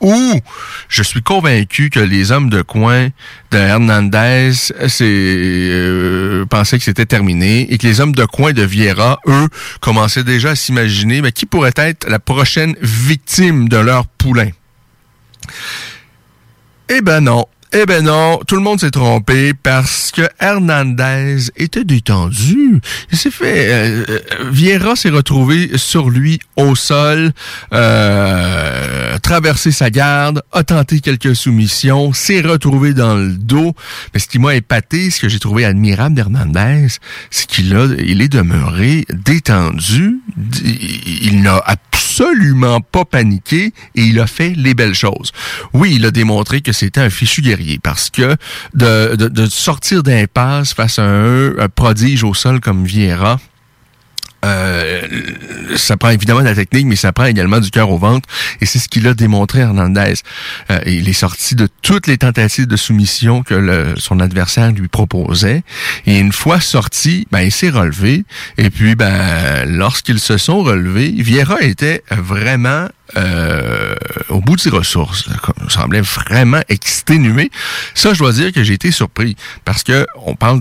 où 0.02 0.40
je 0.88 1.02
suis 1.02 1.23
convaincu 1.23 1.88
que 1.88 2.00
les 2.00 2.32
hommes 2.32 2.50
de 2.50 2.61
coin 2.61 3.09
de 3.50 3.59
Hernandez 3.59 4.52
c'est, 4.52 5.04
euh, 5.04 6.44
pensaient 6.47 6.78
que 6.78 6.85
c'était 6.85 7.06
terminé 7.06 7.73
et 7.73 7.78
que 7.78 7.87
les 7.87 8.00
hommes 8.00 8.14
de 8.14 8.25
coin 8.25 8.52
de 8.52 8.62
Vieira, 8.62 9.21
eux, 9.26 9.49
commençaient 9.80 10.25
déjà 10.25 10.50
à 10.50 10.56
s'imaginer 10.56 11.23
mais 11.23 11.32
qui 11.32 11.47
pourrait 11.47 11.73
être 11.76 12.09
la 12.09 12.18
prochaine 12.18 12.75
victime 12.82 13.68
de 13.68 13.78
leur 13.78 14.06
poulain? 14.06 14.50
Eh 16.88 17.00
ben 17.00 17.21
non. 17.21 17.47
Eh 17.74 17.86
ben 17.86 18.04
non, 18.04 18.38
tout 18.46 18.56
le 18.56 18.60
monde 18.60 18.80
s'est 18.80 18.90
trompé 18.90 19.54
parce 19.54 20.10
que 20.10 20.28
Hernandez 20.38 21.46
était 21.56 21.84
détendu. 21.84 22.82
Il 23.10 23.16
s'est 23.16 23.30
fait... 23.30 23.72
Euh, 23.72 24.04
euh, 24.10 24.18
Vieira 24.50 24.94
s'est 24.94 25.08
retrouvé 25.08 25.70
sur 25.76 26.10
lui 26.10 26.38
au 26.56 26.74
sol, 26.74 27.32
euh, 27.72 29.16
traversé 29.22 29.72
sa 29.72 29.88
garde, 29.88 30.42
a 30.52 30.64
tenté 30.64 31.00
quelques 31.00 31.34
soumissions, 31.34 32.12
s'est 32.12 32.42
retrouvé 32.42 32.92
dans 32.92 33.14
le 33.14 33.32
dos. 33.32 33.74
Mais 34.12 34.20
ce 34.20 34.26
qui 34.26 34.38
m'a 34.38 34.54
épaté, 34.54 35.10
ce 35.10 35.18
que 35.18 35.30
j'ai 35.30 35.38
trouvé 35.38 35.64
admirable 35.64 36.14
d'Hernandez, 36.14 36.88
c'est 37.30 37.46
qu'il 37.46 37.74
a, 37.74 37.86
il 37.98 38.20
est 38.20 38.28
demeuré 38.28 39.06
détendu. 39.08 40.20
Il 40.62 41.40
n'a 41.40 41.62
pas 42.90 43.04
paniqué 43.04 43.73
et 43.95 44.02
il 44.02 44.21
a 44.21 44.26
fait 44.26 44.52
les 44.57 44.75
belles 44.75 44.95
choses. 44.95 45.33
Oui, 45.73 45.95
il 45.97 46.07
a 46.07 46.11
démontré 46.11 46.61
que 46.61 46.73
c'était 46.73 47.00
un 47.00 47.11
fichu 47.11 47.42
guerrier 47.42 47.78
parce 47.83 48.11
que 48.11 48.37
de, 48.75 49.16
de, 49.16 49.47
sortir 49.47 50.02
d'impasse 50.02 50.75
face 50.75 50.99
à 50.99 51.04
un, 51.04 51.59
un, 51.59 51.69
prodige 51.69 52.25
au 52.25 52.35
sol 52.35 52.61
comme 52.61 52.85
Vieira, 52.85 53.38
euh, 54.44 55.02
ça 55.76 55.96
prend 55.96 56.11
évidemment 56.11 56.40
de 56.40 56.46
la 56.46 56.54
technique, 56.54 56.87
mais 56.87 56.96
ça 56.96 57.12
prend 57.12 57.25
également 57.25 57.61
du 57.61 57.70
cœur 57.70 57.90
au 57.90 57.99
ventre. 57.99 58.28
Et 58.61 58.66
c'est 58.66 58.78
ce 58.78 58.88
qu'il 58.88 59.06
a 59.06 59.14
démontré 59.14 59.61
Hernandez. 59.61 60.14
Euh, 60.70 60.78
il 60.87 61.08
est 61.08 61.12
sorti 61.12 61.54
de 61.54 61.68
toutes 61.82 62.06
les 62.06 62.18
tentatives 62.18 62.66
de 62.66 62.76
soumission 62.76 63.42
que 63.42 63.94
son 63.96 64.20
adversaire 64.20 64.72
lui 64.72 64.88
proposait. 64.88 65.62
Et 66.06 66.18
une 66.18 66.32
fois 66.32 66.61
sorti, 66.61 67.26
ben, 67.30 67.40
il 67.40 67.52
s'est 67.52 67.70
relevé. 67.70 68.25
Et 68.58 68.70
puis, 68.70 68.94
ben, 68.94 69.64
lorsqu'ils 69.66 70.20
se 70.20 70.38
sont 70.38 70.62
relevés, 70.62 71.11
Vieira 71.11 71.61
était 71.61 72.02
vraiment 72.11 72.88
euh, 73.16 73.95
au 74.28 74.40
bout 74.40 74.57
de 74.57 74.61
ses 74.61 74.71
ressources. 74.71 75.28
Il 75.64 75.71
semblait 75.71 76.00
vraiment 76.00 76.62
exténué. 76.69 77.50
Ça, 77.95 78.14
je 78.14 78.19
dois 78.19 78.33
dire 78.33 78.52
que 78.52 78.62
j'ai 78.62 78.75
été 78.75 78.90
surpris 78.90 79.37
parce 79.64 79.83
que 79.83 80.07
on 80.25 80.35
parle 80.35 80.61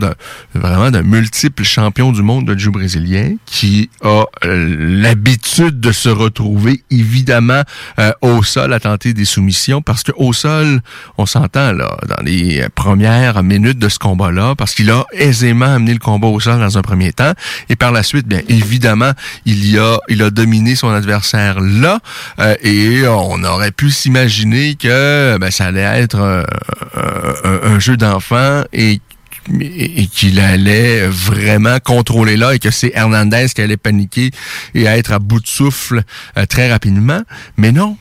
vraiment 0.53 0.91
d'un 0.91 1.03
multiple 1.03 1.63
champion 1.63 2.12
du 2.12 2.22
monde 2.22 2.46
de 2.46 2.58
jiu 2.58 2.72
brésilien 2.72 3.36
qui 3.46 3.89
a 4.03 4.25
euh, 4.46 4.75
l'habitude 5.01 5.79
de 5.79 5.91
se 5.91 6.10
retrouver 6.10 6.84
évidemment 6.89 7.62
euh, 8.00 8.12
au 8.22 8.43
sol 8.43 8.74
à 8.74 8.79
tenter 8.79 9.13
des 9.13 9.25
soumissions 9.25 9.81
parce 9.81 10.03
que 10.03 10.12
au 10.15 10.34
sol, 10.34 10.81
on 11.17 11.25
s'entend 11.25 11.72
là 11.72 11.98
dans 12.08 12.24
les 12.24 12.67
premières 12.75 13.43
minutes 13.43 13.79
de 13.79 13.89
ce 13.89 14.00
combat-là 14.00 14.55
parce 14.55 14.74
qu'il 14.74 14.91
a 14.91 15.05
aisément 15.13 15.74
amené 15.74 15.93
le 15.93 16.00
combat 16.00 16.27
au 16.27 16.39
sol 16.39 16.60
dans 16.60 16.77
un 16.77 16.81
premier 16.81 17.13
temps 17.13 17.34
et 17.70 17.75
par 17.75 17.91
la 17.91 18.03
suite, 18.03 18.27
bien 18.27 18.41
évidemment, 18.50 19.12
il 19.46 19.70
y 19.70 19.77
a 19.77 19.98
il 20.10 20.22
a 20.22 20.29
dominé 20.29 20.75
son 20.75 20.89
adversaire 20.89 21.60
là. 21.60 22.00
Euh, 22.41 22.55
et 22.63 23.07
on 23.07 23.43
aurait 23.43 23.71
pu 23.71 23.91
s'imaginer 23.91 24.75
que 24.75 25.38
ben, 25.39 25.51
ça 25.51 25.67
allait 25.67 25.81
être 25.81 26.45
un, 26.93 27.79
jeu 27.79 27.98
d'enfant 27.98 28.63
et 28.74 29.00
et 29.60 30.05
qu'il 30.07 30.39
allait 30.39 31.07
vraiment 31.07 31.79
contrôler 31.79 32.38
là 32.38 32.53
et 32.53 32.60
que 32.60 32.69
c'est 32.69 32.91
Hernandez 32.93 33.48
qui 33.53 33.62
allait 33.62 33.77
paniquer 33.77 34.29
et 34.75 34.83
être 34.83 35.12
à 35.12 35.19
bout 35.19 35.39
de 35.39 35.48
souffle 35.48 36.03
euh, 36.38 36.45
très 36.45 36.71
rapidement. 36.71 37.21
Mais 37.57 37.71
non, 37.71 37.98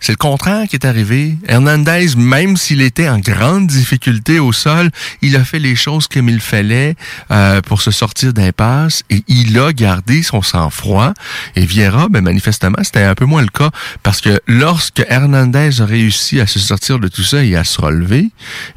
c'est 0.00 0.12
le 0.12 0.16
contraire 0.16 0.68
qui 0.68 0.76
est 0.76 0.86
arrivé. 0.86 1.36
Hernandez, 1.46 2.14
même 2.16 2.56
s'il 2.56 2.82
était 2.82 3.08
en 3.08 3.18
grande 3.18 3.66
difficulté 3.66 4.38
au 4.38 4.52
sol, 4.52 4.90
il 5.22 5.36
a 5.36 5.44
fait 5.44 5.58
les 5.58 5.74
choses 5.74 6.06
comme 6.06 6.28
il 6.28 6.40
fallait 6.40 6.94
euh, 7.30 7.60
pour 7.62 7.82
se 7.82 7.90
sortir 7.90 8.32
d'impasse 8.32 9.02
et 9.10 9.24
il 9.26 9.58
a 9.58 9.72
gardé 9.72 10.22
son 10.22 10.40
sang-froid. 10.42 11.14
Et 11.56 11.66
Vieira, 11.66 12.08
ben, 12.08 12.22
manifestement, 12.22 12.78
c'était 12.82 13.02
un 13.02 13.14
peu 13.14 13.24
moins 13.24 13.42
le 13.42 13.48
cas 13.48 13.70
parce 14.02 14.20
que 14.20 14.40
lorsque 14.46 15.04
Hernandez 15.08 15.80
a 15.80 15.84
réussi 15.84 16.40
à 16.40 16.46
se 16.46 16.58
sortir 16.58 16.98
de 16.98 17.08
tout 17.08 17.24
ça 17.24 17.42
et 17.42 17.56
à 17.56 17.64
se 17.64 17.80
relever, 17.80 18.30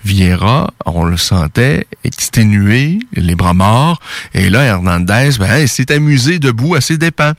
Vieira, 0.03 0.73
on 0.85 1.03
le 1.03 1.17
sentait 1.17 1.85
exténué, 2.03 2.99
les 3.13 3.35
bras 3.35 3.53
morts. 3.53 3.99
Et 4.33 4.49
là, 4.49 4.63
Hernandez, 4.63 5.31
ben, 5.39 5.67
s'est 5.67 5.91
amusé 5.91 6.39
debout 6.39 6.75
à 6.75 6.81
ses 6.81 6.97
dépens 6.97 7.33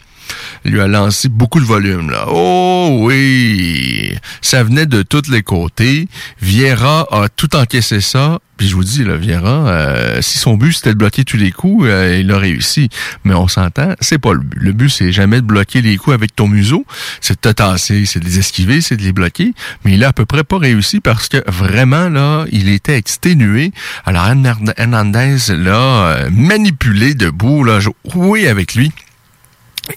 lui 0.65 0.81
a 0.81 0.87
lancé 0.87 1.29
beaucoup 1.29 1.61
de 1.61 1.65
volume. 1.65 2.11
Là. 2.11 2.27
Oh 2.29 2.99
oui! 3.01 4.15
Ça 4.41 4.63
venait 4.63 4.87
de 4.87 5.03
tous 5.03 5.29
les 5.31 5.43
côtés. 5.43 6.09
Vieira 6.41 7.07
a 7.11 7.29
tout 7.29 7.55
encaissé 7.57 8.01
ça. 8.01 8.39
Puis 8.57 8.69
je 8.69 8.77
vous 8.77 8.85
dis, 8.85 9.03
là, 9.03 9.17
Vieira, 9.17 9.67
euh, 9.69 10.23
si 10.23 10.39
son 10.39 10.57
but 10.57 10.73
c'était 10.73 10.91
de 10.91 10.99
bloquer 10.99 11.25
tous 11.25 11.37
les 11.37 11.51
coups, 11.51 11.85
euh, 11.89 12.19
il 12.21 12.31
a 12.31 12.39
réussi. 12.39 12.91
Mais 13.25 13.35
on 13.35 13.49
s'entend, 13.49 13.95
c'est 14.01 14.19
pas 14.19 14.35
le 14.35 14.39
but. 14.39 14.59
Le 14.61 14.73
but, 14.73 14.89
c'est 14.89 15.11
jamais 15.11 15.41
de 15.41 15.47
bloquer 15.47 15.83
les 15.83 15.97
coups 15.97 16.15
avec 16.15 16.37
ton 16.37 16.47
museau. 16.47 16.87
C'est 17.21 17.35
de 17.35 17.41
te 17.41 17.49
tasser, 17.49 18.07
c'est 18.07 18.21
de 18.21 18.25
les 18.25 18.39
esquiver, 18.39 18.81
c'est 18.81 18.97
de 18.97 19.03
les 19.03 19.13
bloquer. 19.13 19.53
Mais 19.85 19.95
il 19.95 20.05
a 20.05 20.09
à 20.09 20.13
peu 20.13 20.27
près 20.27 20.45
pas 20.45 20.59
réussi 20.59 21.01
parce 21.01 21.29
que 21.29 21.43
vraiment, 21.51 22.09
là, 22.09 22.45
il 22.53 22.69
était 22.69 22.97
exténué. 22.97 23.73
Alors 24.05 24.27
Hernandez 24.27 25.39
l'a 25.49 25.73
euh, 25.73 26.31
manipulé 26.31 27.15
debout, 27.15 27.65
là, 27.65 27.81
oui 28.15 28.47
avec 28.47 28.75
lui. 28.75 28.93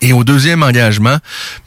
Et 0.01 0.13
au 0.13 0.23
deuxième 0.23 0.63
engagement, 0.63 1.17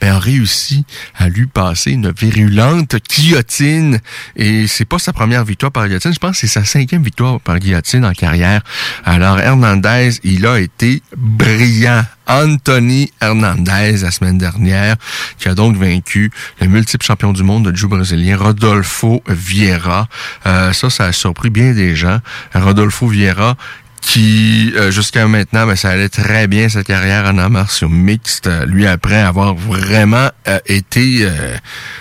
ben, 0.01 0.15
a 0.15 0.19
réussi 0.19 0.85
à 1.15 1.29
lui 1.29 1.47
passer 1.47 1.91
une 1.91 2.11
virulente 2.11 2.97
guillotine. 3.09 3.99
Et 4.35 4.67
c'est 4.67 4.85
pas 4.85 4.99
sa 4.99 5.13
première 5.13 5.45
victoire 5.45 5.71
par 5.71 5.87
guillotine, 5.87 6.13
je 6.13 6.19
pense 6.19 6.31
que 6.31 6.37
c'est 6.37 6.47
sa 6.47 6.65
cinquième 6.65 7.03
victoire 7.03 7.39
par 7.39 7.59
guillotine 7.59 8.03
en 8.05 8.13
carrière. 8.13 8.61
Alors 9.05 9.39
Hernandez, 9.39 10.19
il 10.23 10.45
a 10.45 10.59
été 10.59 11.01
brillant. 11.15 12.03
Anthony 12.29 13.11
Hernandez 13.19 13.97
la 14.03 14.11
semaine 14.11 14.37
dernière, 14.37 14.97
qui 15.39 15.49
a 15.49 15.55
donc 15.55 15.75
vaincu 15.75 16.31
le 16.61 16.67
multiple 16.67 17.03
champion 17.03 17.33
du 17.33 17.41
monde 17.41 17.71
de 17.71 17.75
jiu 17.75 17.87
brésilien 17.87 18.37
Rodolfo 18.37 19.23
Vieira. 19.27 20.07
Euh, 20.45 20.71
ça, 20.71 20.91
ça 20.91 21.05
a 21.05 21.11
surpris 21.11 21.49
bien 21.49 21.73
des 21.73 21.95
gens. 21.95 22.19
Rodolfo 22.53 23.07
Vieira, 23.07 23.57
qui 24.01 24.71
euh, 24.75 24.91
jusqu'à 24.91 25.27
maintenant, 25.27 25.67
ben, 25.67 25.75
ça 25.75 25.89
allait 25.89 26.09
très 26.09 26.47
bien 26.47 26.69
sa 26.69 26.83
carrière 26.83 27.25
en 27.25 27.37
arts 27.37 27.49
martiaux 27.49 27.89
mixte. 27.89 28.47
Euh, 28.47 28.65
lui, 28.65 28.87
après 28.87 29.19
avoir 29.19 29.55
vraiment 29.55 30.29
euh, 30.47 30.59
été, 30.65 31.27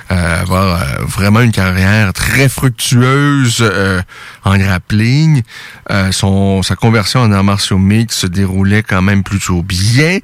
avoir 0.08 1.02
vraiment 1.02 1.40
une 1.40 1.52
carrière 1.52 2.12
très 2.12 2.48
fructueuse 2.48 3.64
en 4.44 4.56
grappling, 4.56 5.42
son 6.10 6.62
sa 6.62 6.76
conversion 6.76 7.20
en 7.20 7.32
arts 7.32 7.44
martiaux 7.44 7.78
mixte 7.78 8.20
se 8.20 8.26
déroulait 8.26 8.82
quand 8.82 9.02
même 9.02 9.22
plutôt 9.22 9.62
bien. 9.62 10.18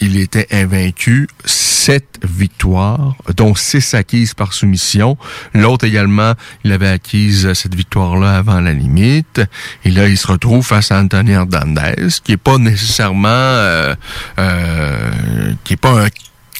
il 0.00 0.18
était 0.18 0.46
invaincu, 0.50 1.28
sept 1.44 2.18
victoires, 2.22 3.14
dont 3.36 3.54
six 3.54 3.94
acquises 3.94 4.34
par 4.34 4.52
soumission. 4.52 5.16
L'autre 5.54 5.86
également, 5.86 6.34
il 6.64 6.72
avait 6.72 6.88
acquise 6.88 7.52
cette 7.54 7.74
victoire-là 7.74 8.36
avant 8.36 8.60
la 8.60 8.72
limite. 8.72 9.40
Et 9.84 9.90
là, 9.90 10.08
il 10.08 10.18
se 10.18 10.26
retrouve 10.26 10.47
face 10.62 10.90
à 10.90 10.98
Anthony 10.98 11.32
Hernandez, 11.32 12.08
qui 12.24 12.32
est 12.32 12.36
pas 12.36 12.58
nécessairement, 12.58 13.28
euh, 13.28 13.94
euh, 14.38 15.52
qui 15.64 15.74
est 15.74 15.76
pas 15.76 16.04
un 16.04 16.08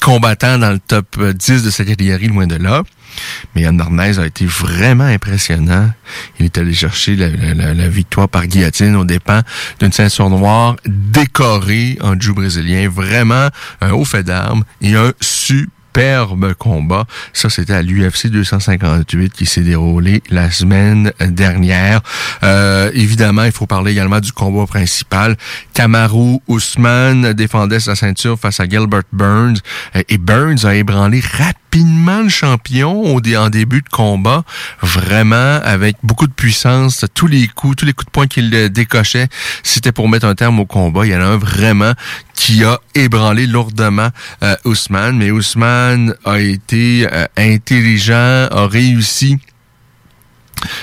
combattant 0.01 0.59
dans 0.59 0.71
le 0.71 0.79
top 0.79 1.21
10 1.21 1.63
de 1.63 1.71
sa 1.71 1.85
catégorie, 1.85 2.29
loin 2.29 2.47
de 2.47 2.57
là. 2.57 2.83
Mais 3.55 3.63
Hernandez 3.63 4.19
a 4.19 4.27
été 4.27 4.47
vraiment 4.47 5.05
impressionnant. 5.05 5.91
Il 6.39 6.47
est 6.47 6.59
allé 6.59 6.73
chercher 6.73 7.17
la, 7.17 7.89
victoire 7.89 8.29
par 8.29 8.47
guillotine 8.47 8.95
au 8.97 9.05
dépens 9.05 9.41
d'une 9.81 9.93
ceinture 9.93 10.31
noire 10.31 10.77
décorée 10.87 11.99
en 12.01 12.19
jiu 12.19 12.33
brésilien. 12.33 12.89
Vraiment 12.89 13.49
un 13.81 13.91
haut 13.93 14.05
fait 14.05 14.23
d'armes 14.23 14.65
et 14.81 14.95
un 14.95 15.13
super 15.21 15.67
superbe 15.99 16.55
combat. 16.55 17.07
Ça, 17.33 17.51
c'était 17.51 17.73
à 17.73 17.83
l'UFC 17.83 18.29
258 18.29 19.33
qui 19.33 19.47
s'est 19.47 19.63
déroulé 19.63 20.23
la 20.31 20.49
semaine 20.49 21.13
dernière. 21.21 22.03
Euh, 22.45 22.93
évidemment, 22.95 23.43
il 23.43 23.51
faut 23.51 23.67
parler 23.67 23.91
également 23.93 24.21
du 24.21 24.31
combat 24.31 24.67
principal. 24.67 25.37
Kamaru 25.75 26.39
Usman 26.49 27.33
défendait 27.33 27.81
sa 27.81 27.97
ceinture 27.97 28.39
face 28.39 28.61
à 28.61 28.69
Gilbert 28.69 29.03
Burns 29.13 29.59
euh, 29.97 30.03
et 30.09 30.19
Burns 30.19 30.65
a 30.65 30.77
ébranlé 30.77 31.21
rapidement 31.21 31.68
le 31.75 32.29
champion 32.29 33.17
en 33.17 33.49
début 33.51 33.83
de 33.83 33.89
combat, 33.89 34.45
vraiment 34.81 35.61
avec 35.63 35.97
beaucoup 36.03 36.27
de 36.27 36.33
puissance, 36.33 37.05
tous 37.15 37.27
les 37.27 37.49
coups, 37.49 37.77
tous 37.77 37.85
les 37.85 37.93
coups 37.93 38.07
de 38.07 38.11
poing 38.11 38.27
qu'il 38.27 38.51
décochait, 38.71 39.29
c'était 39.63 39.93
pour 39.93 40.09
mettre 40.09 40.27
un 40.27 40.35
terme 40.35 40.61
au 40.61 40.67
combat. 40.67 41.07
Il 41.07 41.13
y 41.13 41.17
en 41.17 41.21
a 41.21 41.25
un 41.25 41.37
vraiment 41.37 41.93
qui 42.35 42.65
a 42.65 42.79
ébranlé 42.95 43.47
lourdement 43.47 44.09
euh, 44.43 44.57
Ousmane, 44.65 45.17
mais 45.17 45.31
Ousmane 45.31 46.15
a 46.25 46.39
été 46.39 47.07
euh, 47.11 47.27
intelligent, 47.37 48.49
a 48.51 48.67
réussi 48.69 49.39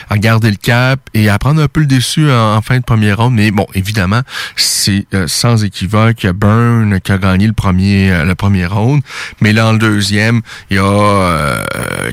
à 0.10 0.17
garder 0.17 0.50
le 0.50 0.58
cap 0.58 1.00
et 1.13 1.29
à 1.29 1.38
prendre 1.39 1.62
un 1.62 1.67
peu 1.67 1.82
le 1.82 1.86
dessus 1.86 2.32
en, 2.32 2.62
fin 2.62 2.77
de 2.77 2.84
première 2.84 3.17
ronde. 3.17 3.34
Mais 3.34 3.51
bon, 3.51 3.65
évidemment, 3.74 4.22
c'est 4.55 5.05
euh, 5.13 5.27
sans 5.27 5.63
équivoque 5.63 6.25
Burn 6.27 7.00
qui 7.01 7.12
a 7.12 7.17
gagné 7.17 7.48
le 7.48 7.53
premier 7.53 8.12
euh, 8.12 8.25
le 8.25 8.36
premier 8.36 8.65
round. 8.65 9.01
Mais 9.41 9.53
là, 9.53 9.67
en 9.67 9.74
deuxième, 9.74 10.41
il 10.70 10.77
y 10.77 10.79
a 10.79 10.84
euh, 10.84 11.63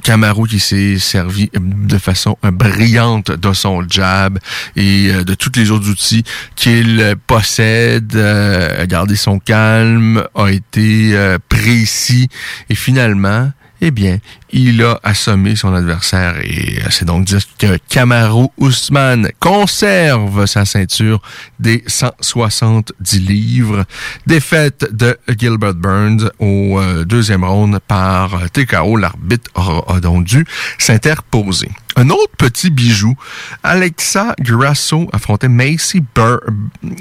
Camaro 0.03 0.45
qui 0.45 0.61
s'est 0.61 0.99
servi 0.99 1.51
de 1.55 1.99
façon 1.99 2.37
brillante 2.43 3.31
de 3.31 3.53
son 3.53 3.87
jab 3.89 4.39
et 4.77 5.13
de 5.13 5.35
tous 5.35 5.53
les 5.57 5.71
autres 5.71 5.89
outils 5.89 6.25
qu'il 6.57 7.15
possède. 7.27 8.17
a 8.17 8.87
gardé 8.87 9.17
son 9.17 9.39
calme, 9.39 10.25
a 10.35 10.51
été 10.51 11.17
précis 11.49 12.29
et 12.69 12.75
finalement, 12.75 13.51
eh 13.81 13.91
bien, 13.91 14.19
il 14.53 14.83
a 14.83 15.01
assommé 15.03 15.57
son 15.57 15.75
adversaire 15.75 16.37
et 16.43 16.79
euh, 16.81 16.87
c'est 16.91 17.05
donc 17.07 17.25
dire 17.25 17.41
que 17.59 17.79
Kamaru 17.89 18.49
Usman 18.61 19.31
conserve 19.41 20.47
sa 20.47 20.65
ceinture 20.65 21.23
des 21.59 21.83
170 21.87 23.21
livres. 23.21 23.85
Défaite 24.27 24.89
de 24.95 25.17
Gilbert 25.39 25.75
Burns 25.75 26.31
au 26.39 26.79
euh, 26.81 27.05
deuxième 27.05 27.45
round 27.45 27.79
par 27.87 28.51
TKO. 28.53 28.97
L'arbitre 28.97 29.51
a, 29.89 30.01
donc 30.01 30.25
dû 30.25 30.45
s'interposer. 30.79 31.71
Un 31.95 32.09
autre 32.09 32.33
petit 32.39 32.71
bijou, 32.71 33.15
Alexa 33.63 34.35
Grasso 34.41 35.11
affrontait 35.13 35.49
Macy 35.49 36.03
Bar- 36.15 36.41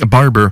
Barber, 0.05 0.47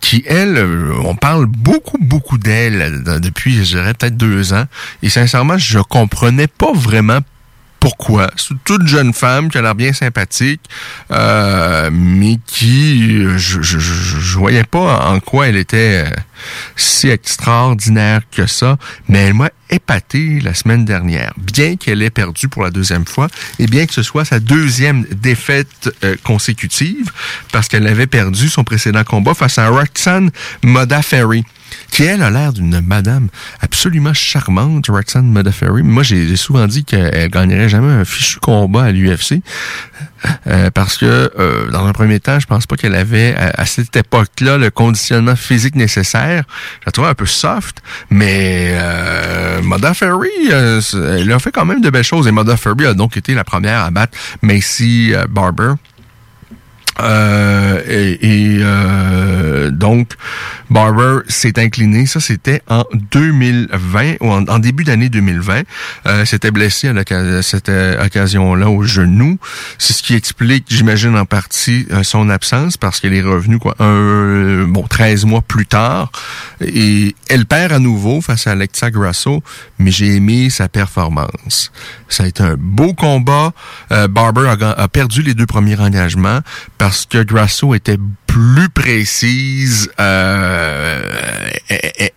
qui, 0.00 0.24
elle, 0.26 0.56
euh, 0.56 0.92
on 1.04 1.14
parle 1.14 1.46
beaucoup, 1.46 1.98
beaucoup 2.00 2.36
d'elle 2.36 3.04
depuis, 3.22 3.54
je 3.64 3.76
dirais, 3.76 3.94
peut-être 3.94 4.16
deux 4.16 4.52
ans. 4.52 4.64
Et 5.04 5.08
sincèrement, 5.10 5.58
je 5.58 5.78
comprenais 5.78 6.43
pas 6.48 6.72
vraiment 6.72 7.20
pourquoi. 7.84 8.30
C'est 8.36 8.54
toute 8.64 8.86
jeune 8.86 9.12
femme 9.12 9.50
qui 9.50 9.58
a 9.58 9.62
l'air 9.62 9.74
bien 9.74 9.92
sympathique, 9.92 10.62
euh, 11.10 11.90
mais 11.92 12.38
qui, 12.46 13.20
je, 13.36 13.60
je, 13.60 13.78
je, 13.78 13.78
je 13.78 14.38
voyais 14.38 14.64
pas 14.64 15.04
en 15.04 15.20
quoi 15.20 15.48
elle 15.48 15.58
était 15.58 16.06
euh, 16.06 16.10
si 16.76 17.10
extraordinaire 17.10 18.22
que 18.30 18.46
ça, 18.46 18.78
mais 19.06 19.26
elle 19.26 19.34
m'a 19.34 19.50
épaté 19.68 20.40
la 20.40 20.54
semaine 20.54 20.86
dernière. 20.86 21.34
Bien 21.36 21.76
qu'elle 21.76 22.00
ait 22.00 22.08
perdu 22.08 22.48
pour 22.48 22.62
la 22.62 22.70
deuxième 22.70 23.04
fois, 23.04 23.28
et 23.58 23.66
bien 23.66 23.84
que 23.84 23.92
ce 23.92 24.02
soit 24.02 24.24
sa 24.24 24.40
deuxième 24.40 25.04
défaite 25.10 25.90
euh, 26.04 26.16
consécutive, 26.24 27.12
parce 27.52 27.68
qu'elle 27.68 27.86
avait 27.86 28.06
perdu 28.06 28.48
son 28.48 28.64
précédent 28.64 29.04
combat 29.04 29.34
face 29.34 29.58
à 29.58 29.68
Roxanne 29.68 30.30
Modafferi 30.62 31.44
qui 31.90 32.04
elle 32.04 32.22
a 32.22 32.30
l'air 32.30 32.52
d'une 32.52 32.80
madame 32.80 33.28
absolument 33.60 34.14
charmante, 34.14 34.86
Roxanne 34.88 35.26
Modafferi. 35.26 35.82
Moi, 35.82 36.02
j'ai 36.02 36.36
souvent 36.36 36.66
dit 36.66 36.84
qu'elle 36.84 37.28
gagnerait 37.30 37.68
jamais 37.68 37.92
un 37.92 38.04
fichu 38.04 38.38
combat 38.40 38.84
à 38.84 38.90
l'UFC 38.92 39.40
euh, 40.46 40.70
parce 40.70 40.96
que 40.96 41.30
euh, 41.38 41.70
dans 41.70 41.86
un 41.86 41.92
premier 41.92 42.20
temps, 42.20 42.40
je 42.40 42.46
pense 42.46 42.66
pas 42.66 42.76
qu'elle 42.76 42.94
avait 42.94 43.34
à, 43.36 43.66
cette 43.66 43.96
époque-là 43.96 44.58
le 44.58 44.70
conditionnement 44.70 45.36
physique 45.36 45.74
nécessaire. 45.74 46.44
Je 46.80 46.86
la 46.86 46.92
trouvais 46.92 47.08
un 47.08 47.14
peu 47.14 47.26
soft, 47.26 47.82
mais 48.10 48.70
euh, 48.72 49.60
euh, 49.62 51.18
elle 51.18 51.32
a 51.32 51.38
fait 51.38 51.52
quand 51.52 51.64
même 51.64 51.80
de 51.80 51.90
belles 51.90 52.04
choses 52.04 52.26
et 52.26 52.30
Modafferi 52.30 52.86
a 52.86 52.94
donc 52.94 53.16
été 53.16 53.34
la 53.34 53.44
première 53.44 53.80
à 53.80 53.90
battre 53.90 54.16
Macy 54.42 55.12
Barber. 55.30 55.74
Euh, 57.00 57.80
et 57.86 58.58
euh, 58.60 59.70
donc, 59.70 60.12
Barber 60.70 61.18
s'est 61.28 61.58
incliné. 61.58 62.06
Ça, 62.06 62.20
c'était 62.20 62.62
en 62.68 62.84
2020, 63.12 64.14
ou 64.20 64.30
en, 64.30 64.58
début 64.58 64.84
d'année 64.84 65.08
2020. 65.08 65.62
Euh, 66.06 66.24
s'était 66.24 66.50
blessé 66.50 66.88
à, 66.88 67.42
cette 67.42 67.68
euh, 67.68 68.04
occasion-là 68.04 68.68
au 68.68 68.82
genou. 68.84 69.38
C'est 69.78 69.92
ce 69.92 70.02
qui 70.02 70.14
explique, 70.14 70.66
j'imagine, 70.68 71.16
en 71.16 71.26
partie 71.26 71.86
euh, 71.90 72.02
son 72.02 72.30
absence, 72.30 72.76
parce 72.76 73.00
qu'elle 73.00 73.14
est 73.14 73.22
revenue, 73.22 73.58
quoi, 73.58 73.74
un, 73.78 74.64
bon, 74.64 74.84
13 74.88 75.24
mois 75.24 75.42
plus 75.42 75.66
tard. 75.66 76.10
Et 76.60 77.14
elle 77.28 77.46
perd 77.46 77.72
à 77.72 77.78
nouveau 77.78 78.20
face 78.20 78.46
à 78.46 78.52
Alexa 78.52 78.90
Grasso, 78.90 79.42
mais 79.78 79.90
j'ai 79.90 80.16
aimé 80.16 80.50
sa 80.50 80.68
performance. 80.68 81.72
Ça 82.08 82.24
a 82.24 82.26
été 82.26 82.42
un 82.42 82.56
beau 82.58 82.94
combat. 82.94 83.52
Euh, 83.92 84.08
Barber 84.08 84.48
a, 84.48 84.70
a 84.70 84.88
perdu 84.88 85.22
les 85.22 85.34
deux 85.34 85.46
premiers 85.46 85.78
engagements 85.80 86.40
que 87.08 87.22
Grasso 87.22 87.74
était 87.74 87.98
plus 88.26 88.68
précise. 88.68 89.90
Euh, 90.00 91.02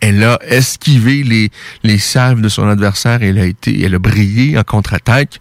elle 0.02 0.24
a 0.24 0.40
esquivé 0.48 1.24
les, 1.24 1.50
les 1.84 1.98
salves 1.98 2.42
de 2.42 2.50
son 2.50 2.68
adversaire. 2.68 3.20
Elle 3.22 3.40
a 3.40 3.46
été, 3.46 3.84
elle 3.84 3.96
a 3.96 4.00
brillé 4.00 4.58
en 4.58 4.64
contre-attaque. 4.64 5.40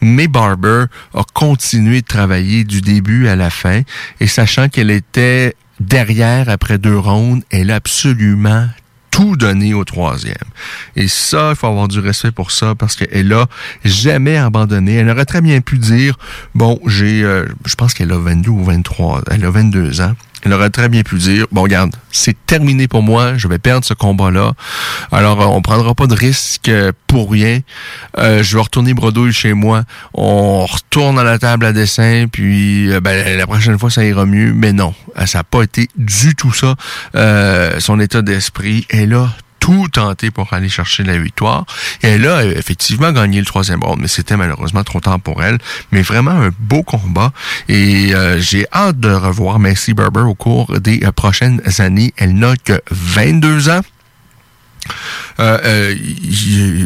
Mais 0.00 0.28
Barber 0.28 0.84
a 1.14 1.22
continué 1.32 2.02
de 2.02 2.06
travailler 2.06 2.64
du 2.64 2.80
début 2.80 3.28
à 3.28 3.36
la 3.36 3.50
fin. 3.50 3.82
Et 4.20 4.26
sachant 4.26 4.68
qu'elle 4.68 4.90
était 4.90 5.54
derrière 5.80 6.48
après 6.48 6.78
deux 6.78 6.98
rondes, 6.98 7.42
elle 7.50 7.70
a 7.70 7.76
absolument 7.76 8.68
tout 9.18 9.74
au 9.74 9.84
troisième. 9.84 10.36
Et 10.94 11.08
ça, 11.08 11.50
il 11.50 11.56
faut 11.56 11.66
avoir 11.66 11.88
du 11.88 11.98
respect 11.98 12.30
pour 12.30 12.52
ça 12.52 12.76
parce 12.76 12.94
qu'elle 12.94 13.32
a 13.32 13.46
jamais 13.84 14.36
abandonné. 14.36 14.94
Elle 14.94 15.10
aurait 15.10 15.24
très 15.24 15.40
bien 15.40 15.60
pu 15.60 15.78
dire, 15.78 16.16
bon, 16.54 16.78
j'ai, 16.86 17.24
euh, 17.24 17.44
je 17.66 17.74
pense 17.74 17.94
qu'elle 17.94 18.12
a 18.12 18.18
22 18.18 18.50
ou 18.50 18.62
23, 18.62 19.22
elle 19.32 19.44
a 19.44 19.50
22 19.50 20.02
ans. 20.02 20.14
Elle 20.44 20.52
aurait 20.52 20.70
très 20.70 20.88
bien 20.88 21.02
pu 21.02 21.16
dire, 21.16 21.46
bon, 21.50 21.62
regarde, 21.62 21.94
c'est 22.10 22.36
terminé 22.46 22.88
pour 22.88 23.02
moi, 23.02 23.36
je 23.36 23.48
vais 23.48 23.58
perdre 23.58 23.84
ce 23.84 23.94
combat-là. 23.94 24.52
Alors, 25.10 25.40
euh, 25.40 25.46
on 25.46 25.62
prendra 25.62 25.94
pas 25.94 26.06
de 26.06 26.14
risque 26.14 26.68
euh, 26.68 26.92
pour 27.06 27.30
rien. 27.30 27.60
Euh, 28.18 28.42
je 28.42 28.56
vais 28.56 28.62
retourner 28.62 28.94
bredouille 28.94 29.32
chez 29.32 29.52
moi. 29.52 29.84
On 30.14 30.64
retourne 30.66 31.18
à 31.18 31.24
la 31.24 31.38
table 31.38 31.66
à 31.66 31.72
dessin, 31.72 32.26
puis 32.30 32.88
ben, 33.02 33.36
la 33.36 33.46
prochaine 33.46 33.78
fois, 33.78 33.90
ça 33.90 34.04
ira 34.04 34.26
mieux. 34.26 34.52
Mais 34.52 34.72
non, 34.72 34.94
ça 35.26 35.38
n'a 35.38 35.44
pas 35.44 35.62
été 35.62 35.88
du 35.96 36.34
tout 36.34 36.52
ça. 36.52 36.76
Son 37.80 38.00
état 38.00 38.22
d'esprit, 38.22 38.86
elle 38.90 39.14
a 39.14 39.30
tout 39.68 40.30
pour 40.32 40.52
aller 40.52 40.68
chercher 40.68 41.04
la 41.04 41.18
victoire. 41.18 41.66
Et 42.02 42.08
elle 42.08 42.26
a 42.26 42.38
euh, 42.38 42.54
effectivement 42.56 43.12
gagné 43.12 43.38
le 43.38 43.44
troisième 43.44 43.82
round, 43.82 44.00
mais 44.00 44.08
c'était 44.08 44.36
malheureusement 44.36 44.82
trop 44.82 45.00
tard 45.00 45.20
pour 45.20 45.42
elle. 45.42 45.58
Mais 45.92 46.02
vraiment 46.02 46.30
un 46.30 46.50
beau 46.58 46.82
combat. 46.82 47.32
Et 47.68 48.14
euh, 48.14 48.38
j'ai 48.40 48.66
hâte 48.72 48.98
de 48.98 49.10
revoir 49.10 49.58
Macy 49.58 49.92
Barber 49.92 50.20
au 50.22 50.34
cours 50.34 50.80
des 50.80 51.02
euh, 51.04 51.12
prochaines 51.12 51.60
années. 51.78 52.14
Elle 52.16 52.34
n'a 52.34 52.54
que 52.56 52.80
22 52.90 53.68
ans. 53.68 53.80
Euh, 55.40 55.58
euh, 55.64 55.94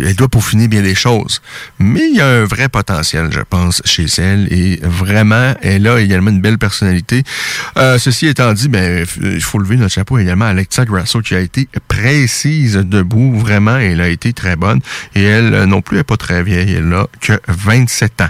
elle 0.06 0.14
doit 0.16 0.28
peaufiner 0.28 0.68
bien 0.68 0.82
les 0.82 0.94
choses. 0.94 1.40
Mais 1.78 2.08
il 2.10 2.16
y 2.16 2.20
a 2.20 2.26
un 2.26 2.44
vrai 2.44 2.68
potentiel, 2.68 3.30
je 3.32 3.40
pense, 3.40 3.82
chez 3.84 4.06
elle. 4.18 4.52
Et 4.52 4.80
vraiment, 4.82 5.54
elle 5.62 5.86
a 5.86 6.00
également 6.00 6.30
une 6.30 6.40
belle 6.40 6.58
personnalité. 6.58 7.22
Euh, 7.76 7.98
ceci 7.98 8.26
étant 8.26 8.52
dit, 8.52 8.68
ben, 8.68 9.06
il 9.22 9.40
faut 9.40 9.58
lever 9.58 9.76
notre 9.76 9.94
chapeau 9.94 10.18
également 10.18 10.46
à 10.46 10.48
Alexa 10.48 10.84
Grasso 10.84 11.20
qui 11.20 11.34
a 11.34 11.40
été 11.40 11.68
précise 11.88 12.74
debout. 12.76 13.38
Vraiment, 13.38 13.76
elle 13.76 14.00
a 14.00 14.08
été 14.08 14.32
très 14.32 14.56
bonne. 14.56 14.80
Et 15.14 15.22
elle 15.22 15.54
euh, 15.54 15.66
non 15.66 15.80
plus, 15.80 15.96
n'est 15.96 16.04
pas 16.04 16.16
très 16.16 16.42
vieille. 16.42 16.74
Elle 16.74 16.92
a 16.92 17.06
que 17.20 17.38
27 17.48 18.20
ans. 18.22 18.28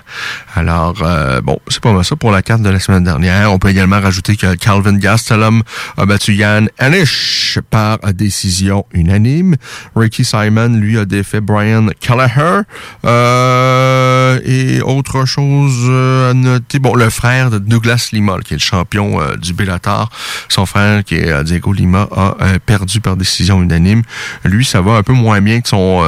Alors, 0.54 1.02
euh, 1.02 1.40
bon, 1.40 1.58
c'est 1.68 1.80
pas 1.80 1.92
mal 1.92 2.04
ça 2.04 2.16
pour 2.16 2.30
la 2.30 2.42
carte 2.42 2.62
de 2.62 2.70
la 2.70 2.78
semaine 2.78 3.04
dernière. 3.04 3.52
On 3.52 3.58
peut 3.58 3.70
également 3.70 4.00
rajouter 4.00 4.36
que 4.36 4.54
Calvin 4.54 4.96
Gastelum 4.96 5.62
a 5.96 6.06
battu 6.06 6.34
Yann 6.34 6.68
Anish 6.78 7.58
par 7.70 7.98
décision 8.12 8.84
unanime. 8.92 9.56
Ricky 9.94 10.24
Simon, 10.24 10.68
lui, 10.68 10.98
a 10.98 11.04
défait 11.04 11.40
Brian 11.40 11.88
Kelleher. 12.00 12.62
Euh, 13.04 14.40
et 14.44 14.80
autre 14.82 15.24
chose 15.26 15.86
euh, 15.88 16.30
à 16.30 16.34
noter, 16.34 16.78
bon, 16.78 16.94
le 16.94 17.10
frère 17.10 17.50
de 17.50 17.58
Douglas 17.58 18.08
Lima, 18.12 18.38
qui 18.44 18.54
est 18.54 18.56
le 18.56 18.62
champion 18.62 19.20
euh, 19.20 19.36
du 19.36 19.52
Bellator, 19.52 20.10
son 20.48 20.66
frère, 20.66 21.04
qui 21.04 21.16
est 21.16 21.44
Diego 21.44 21.72
Lima, 21.72 22.08
a 22.12 22.58
perdu 22.64 23.00
par 23.00 23.16
décision 23.16 23.62
unanime. 23.62 24.02
Lui, 24.44 24.64
ça 24.64 24.80
va 24.80 24.92
un 24.92 25.02
peu 25.02 25.12
moins 25.12 25.40
bien 25.40 25.60
que 25.60 25.68
son, 25.68 26.02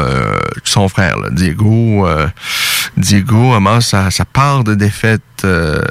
que 0.55 0.69
son 0.69 0.89
frère. 0.89 1.17
Diego, 1.33 2.07
Diego 2.97 3.55
amasse 3.55 3.89
sa, 3.89 4.11
sa 4.11 4.25
part 4.25 4.65
de 4.65 4.75
défaite. 4.75 5.23
Euh, 5.45 5.83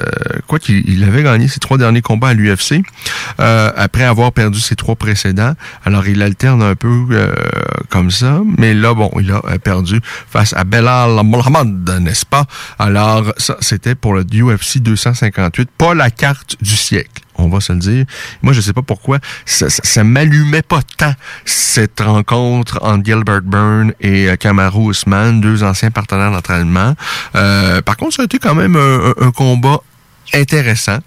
quoi 0.46 0.58
qu'il 0.58 0.88
il 0.88 1.04
avait 1.04 1.22
gagné 1.22 1.48
ses 1.48 1.60
trois 1.60 1.78
derniers 1.78 2.02
combats 2.02 2.28
à 2.28 2.34
l'UFC 2.34 2.82
euh, 3.40 3.70
après 3.76 4.04
avoir 4.04 4.32
perdu 4.32 4.58
ses 4.58 4.74
trois 4.74 4.96
précédents. 4.96 5.54
Alors 5.84 6.06
il 6.06 6.22
alterne 6.22 6.62
un 6.62 6.74
peu 6.74 7.06
euh, 7.10 7.32
comme 7.88 8.10
ça, 8.10 8.40
mais 8.58 8.74
là 8.74 8.94
bon, 8.94 9.10
il 9.20 9.30
a 9.30 9.42
euh, 9.44 9.58
perdu 9.58 10.00
face 10.28 10.54
à 10.54 10.64
Belal 10.64 11.22
Mohamed, 11.24 11.88
n'est-ce 12.00 12.26
pas? 12.26 12.46
Alors 12.78 13.32
ça 13.36 13.56
c'était 13.60 13.94
pour 13.94 14.14
le 14.14 14.22
UFC 14.22 14.78
258, 14.78 15.70
pas 15.76 15.94
la 15.94 16.10
carte 16.10 16.56
du 16.60 16.74
siècle. 16.74 17.23
On 17.36 17.48
va 17.48 17.60
se 17.60 17.72
le 17.72 17.78
dire. 17.78 18.04
Moi, 18.42 18.52
je 18.52 18.60
sais 18.60 18.72
pas 18.72 18.82
pourquoi 18.82 19.18
ça, 19.44 19.68
ça, 19.68 20.04
m'allumait 20.04 20.62
pas 20.62 20.80
tant 20.96 21.14
cette 21.44 22.00
rencontre 22.00 22.78
entre 22.82 23.04
Gilbert 23.04 23.42
Byrne 23.42 23.92
et 24.00 24.28
euh, 24.28 24.36
Kamaru 24.36 24.90
Usman, 24.90 25.40
deux 25.40 25.62
anciens 25.62 25.90
partenaires 25.90 26.30
d'entraînement. 26.30 26.94
Euh, 27.34 27.82
par 27.82 27.96
contre, 27.96 28.14
ça 28.14 28.22
a 28.22 28.24
été 28.24 28.38
quand 28.38 28.54
même 28.54 28.76
un 28.76 29.30
combat 29.30 29.80
intéressant. 30.32 30.98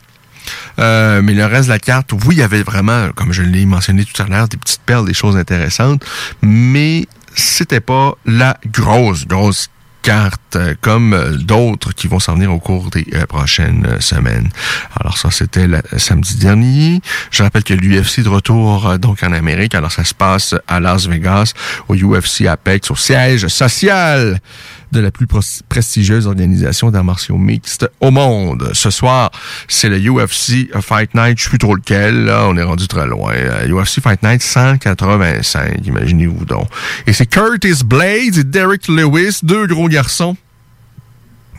Euh, 0.79 1.21
mais 1.21 1.33
le 1.33 1.45
reste 1.45 1.67
de 1.67 1.73
la 1.73 1.79
carte, 1.79 2.11
oui, 2.13 2.35
il 2.35 2.37
y 2.37 2.41
avait 2.41 2.63
vraiment, 2.63 3.09
comme 3.15 3.33
je 3.33 3.41
l'ai 3.41 3.65
mentionné 3.65 4.05
tout 4.05 4.21
à 4.21 4.27
l'heure, 4.27 4.47
des 4.47 4.57
petites 4.57 4.81
perles, 4.81 5.05
des 5.05 5.13
choses 5.13 5.37
intéressantes, 5.37 6.05
mais 6.41 7.05
c'était 7.35 7.79
pas 7.79 8.13
la 8.25 8.57
grosse, 8.71 9.27
grosse 9.27 9.69
euh, 10.09 10.73
comme 10.79 11.13
euh, 11.13 11.35
d'autres 11.35 11.93
qui 11.93 12.07
vont 12.07 12.19
s'en 12.19 12.35
venir 12.35 12.53
au 12.53 12.59
cours 12.59 12.89
des 12.89 13.05
euh, 13.13 13.25
prochaines 13.25 13.99
semaines. 13.99 14.49
Alors 14.97 15.17
ça, 15.17 15.31
c'était 15.31 15.67
le 15.67 15.81
samedi 15.97 16.37
dernier. 16.37 17.01
Je 17.29 17.43
rappelle 17.43 17.63
que 17.63 17.73
l'UFC 17.73 18.21
de 18.21 18.29
retour 18.29 18.97
donc 18.99 19.21
en 19.23 19.33
Amérique. 19.33 19.75
Alors 19.75 19.91
ça 19.91 20.05
se 20.05 20.13
passe 20.13 20.55
à 20.67 20.79
Las 20.79 21.07
Vegas, 21.07 21.53
au 21.89 21.95
UFC 21.95 22.45
Apex, 22.47 22.89
au 22.89 22.95
siège 22.95 23.47
social 23.47 24.39
de 24.91 24.99
la 24.99 25.11
plus 25.11 25.27
prestigieuse 25.69 26.27
organisation 26.27 26.91
d'arts 26.91 27.03
martiaux 27.03 27.37
mixtes 27.37 27.89
au 28.01 28.11
monde. 28.11 28.71
Ce 28.73 28.89
soir, 28.89 29.31
c'est 29.67 29.89
le 29.89 29.99
UFC 29.99 30.69
Fight 30.81 31.13
Night. 31.13 31.37
Je 31.37 31.43
sais 31.43 31.49
plus 31.49 31.57
trop 31.57 31.75
lequel, 31.75 32.25
là. 32.25 32.47
On 32.47 32.57
est 32.57 32.63
rendu 32.63 32.87
très 32.87 33.05
loin. 33.05 33.33
UFC 33.67 34.01
Fight 34.01 34.23
Night 34.23 34.41
185, 34.41 35.85
imaginez-vous 35.85 36.45
donc. 36.45 36.67
Et 37.05 37.13
c'est 37.13 37.25
Curtis 37.25 37.83
Blades 37.85 38.37
et 38.37 38.43
Derek 38.43 38.87
Lewis, 38.87 39.39
deux 39.43 39.67
gros 39.67 39.89
garçons 39.89 40.35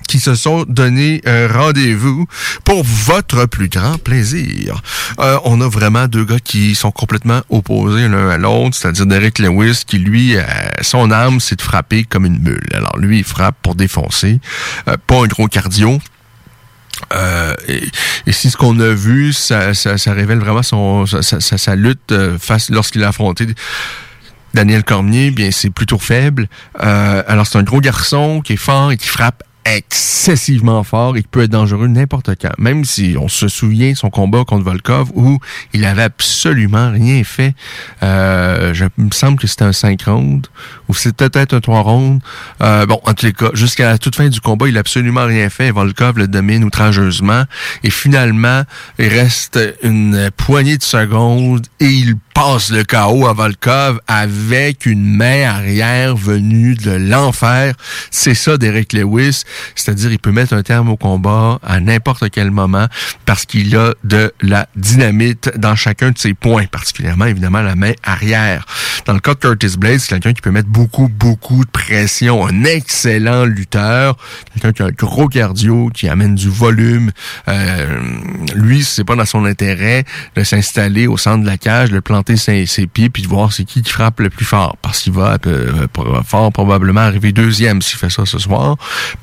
qui 0.08 0.18
se 0.18 0.34
sont 0.34 0.64
donné 0.66 1.20
un 1.24 1.46
rendez-vous 1.46 2.26
pour 2.64 2.82
votre 2.82 3.46
plus 3.46 3.68
grand 3.68 3.98
plaisir. 3.98 4.82
Euh, 5.20 5.38
on 5.44 5.60
a 5.60 5.68
vraiment 5.68 6.08
deux 6.08 6.24
gars 6.24 6.40
qui 6.42 6.74
sont 6.74 6.90
complètement 6.90 7.42
opposés 7.50 8.08
l'un 8.08 8.30
à 8.30 8.38
l'autre, 8.38 8.74
c'est-à-dire 8.74 9.06
Derek 9.06 9.38
Lewis 9.38 9.82
qui, 9.86 9.98
lui, 9.98 10.36
euh, 10.36 10.42
son 10.80 11.12
âme, 11.12 11.38
c'est 11.38 11.56
de 11.56 11.62
frapper 11.62 12.04
comme 12.04 12.24
une 12.24 12.40
mule. 12.40 12.66
Alors 12.72 12.98
lui, 12.98 13.18
il 13.18 13.24
frappe 13.24 13.56
pour 13.62 13.74
défoncer, 13.74 14.40
euh, 14.88 14.96
pas 15.06 15.22
un 15.22 15.26
gros 15.26 15.46
cardio. 15.46 16.00
et, 17.68 18.32
si 18.32 18.50
ce 18.50 18.56
qu'on 18.56 18.80
a 18.80 18.94
vu, 18.94 19.32
ça, 19.32 19.74
ça, 19.74 20.12
révèle 20.12 20.38
vraiment 20.38 20.62
son 20.62 21.06
sa, 21.06 21.40
sa, 21.40 21.76
lutte 21.76 22.14
face 22.38 22.70
lorsqu'il 22.70 23.04
a 23.04 23.08
affronté 23.08 23.46
Daniel 24.54 24.82
Cormier, 24.82 25.30
bien 25.30 25.50
c'est 25.50 25.70
plutôt 25.70 25.98
faible. 25.98 26.48
alors 26.78 27.46
c'est 27.46 27.58
un 27.58 27.62
gros 27.62 27.80
garçon 27.80 28.40
qui 28.40 28.54
est 28.54 28.56
fort 28.56 28.90
et 28.90 28.96
qui 28.96 29.06
frappe 29.06 29.44
excessivement 29.76 30.82
fort 30.82 31.16
et 31.16 31.22
qui 31.22 31.28
peut 31.28 31.42
être 31.42 31.50
dangereux 31.50 31.88
n'importe 31.88 32.30
quand. 32.40 32.52
Même 32.58 32.84
si 32.84 33.16
on 33.18 33.28
se 33.28 33.48
souvient 33.48 33.94
son 33.94 34.10
combat 34.10 34.44
contre 34.44 34.64
Volkov 34.64 35.10
où 35.14 35.38
il 35.72 35.84
avait 35.84 36.02
absolument 36.02 36.90
rien 36.90 37.22
fait. 37.24 37.54
Euh, 38.02 38.74
je, 38.74 38.84
me 38.96 39.10
semble 39.10 39.38
que 39.38 39.46
c'était 39.46 39.64
un 39.64 39.72
5 39.72 40.02
rounds 40.02 40.48
ou 40.88 40.94
c'était 40.94 41.28
peut-être 41.28 41.54
un 41.54 41.60
3 41.60 41.80
rounds. 41.80 42.22
Euh, 42.62 42.86
bon, 42.86 43.00
en 43.04 43.14
tous 43.14 43.26
les 43.26 43.32
cas, 43.32 43.50
jusqu'à 43.54 43.90
la 43.90 43.98
toute 43.98 44.16
fin 44.16 44.28
du 44.28 44.40
combat, 44.40 44.68
il 44.68 44.76
a 44.76 44.80
absolument 44.80 45.24
rien 45.24 45.48
fait. 45.50 45.70
Volkov 45.70 46.18
le 46.18 46.28
domine 46.28 46.64
outrageusement 46.64 47.44
et 47.82 47.90
finalement, 47.90 48.62
il 48.98 49.08
reste 49.08 49.58
une 49.82 50.30
poignée 50.36 50.76
de 50.76 50.82
secondes 50.82 51.66
et 51.80 51.86
il 51.86 52.14
passe 52.38 52.70
le 52.70 52.84
chaos 52.84 53.26
à 53.26 53.32
Volkov 53.32 53.98
avec 54.06 54.86
une 54.86 55.16
main 55.16 55.42
arrière 55.42 56.16
venue 56.16 56.76
de 56.76 56.92
l'enfer. 56.92 57.74
C'est 58.12 58.34
ça 58.34 58.56
Derek 58.56 58.92
Lewis. 58.92 59.42
C'est-à-dire, 59.74 60.12
il 60.12 60.20
peut 60.20 60.30
mettre 60.30 60.52
un 60.52 60.62
terme 60.62 60.88
au 60.88 60.96
combat 60.96 61.58
à 61.64 61.80
n'importe 61.80 62.30
quel 62.30 62.52
moment 62.52 62.86
parce 63.26 63.44
qu'il 63.44 63.74
a 63.74 63.92
de 64.04 64.32
la 64.40 64.68
dynamite 64.76 65.50
dans 65.56 65.74
chacun 65.74 66.12
de 66.12 66.18
ses 66.18 66.32
points, 66.32 66.66
particulièrement, 66.66 67.24
évidemment, 67.24 67.60
la 67.60 67.74
main 67.74 67.92
arrière. 68.04 68.66
Dans 69.04 69.14
le 69.14 69.20
cas 69.20 69.34
de 69.34 69.40
Curtis 69.40 69.76
Blade, 69.76 69.98
c'est 69.98 70.10
quelqu'un 70.10 70.32
qui 70.32 70.40
peut 70.40 70.52
mettre 70.52 70.68
beaucoup, 70.68 71.08
beaucoup 71.08 71.64
de 71.64 71.70
pression. 71.70 72.46
Un 72.46 72.62
excellent 72.62 73.46
lutteur. 73.46 74.16
Quelqu'un 74.52 74.72
qui 74.72 74.82
a 74.82 74.86
un 74.86 74.90
gros 74.90 75.26
cardio, 75.26 75.90
qui 75.92 76.08
amène 76.08 76.36
du 76.36 76.48
volume. 76.48 77.10
Euh, 77.48 78.00
lui, 78.54 78.84
c'est 78.84 79.04
pas 79.04 79.16
dans 79.16 79.24
son 79.24 79.44
intérêt 79.44 80.04
de 80.36 80.44
s'installer 80.44 81.08
au 81.08 81.16
centre 81.16 81.42
de 81.42 81.48
la 81.48 81.58
cage, 81.58 81.90
de 81.90 81.98
planter 81.98 82.27
ses, 82.36 82.86
pieds, 82.86 83.10
puis 83.10 83.22
de 83.22 83.28
voir 83.28 83.52
c'est 83.52 83.64
qui 83.64 83.82
qui 83.82 83.90
frappe 83.90 84.20
le 84.20 84.30
plus 84.30 84.44
fort. 84.44 84.76
Parce 84.82 85.00
qu'il 85.00 85.12
va 85.12 85.38
euh, 85.46 85.86
probablement 86.52 87.00
arriver 87.00 87.32
deuxième 87.32 87.82
s'il 87.82 87.98
fait 87.98 88.10
ça 88.10 88.26
ce 88.26 88.38
soir. 88.38 88.76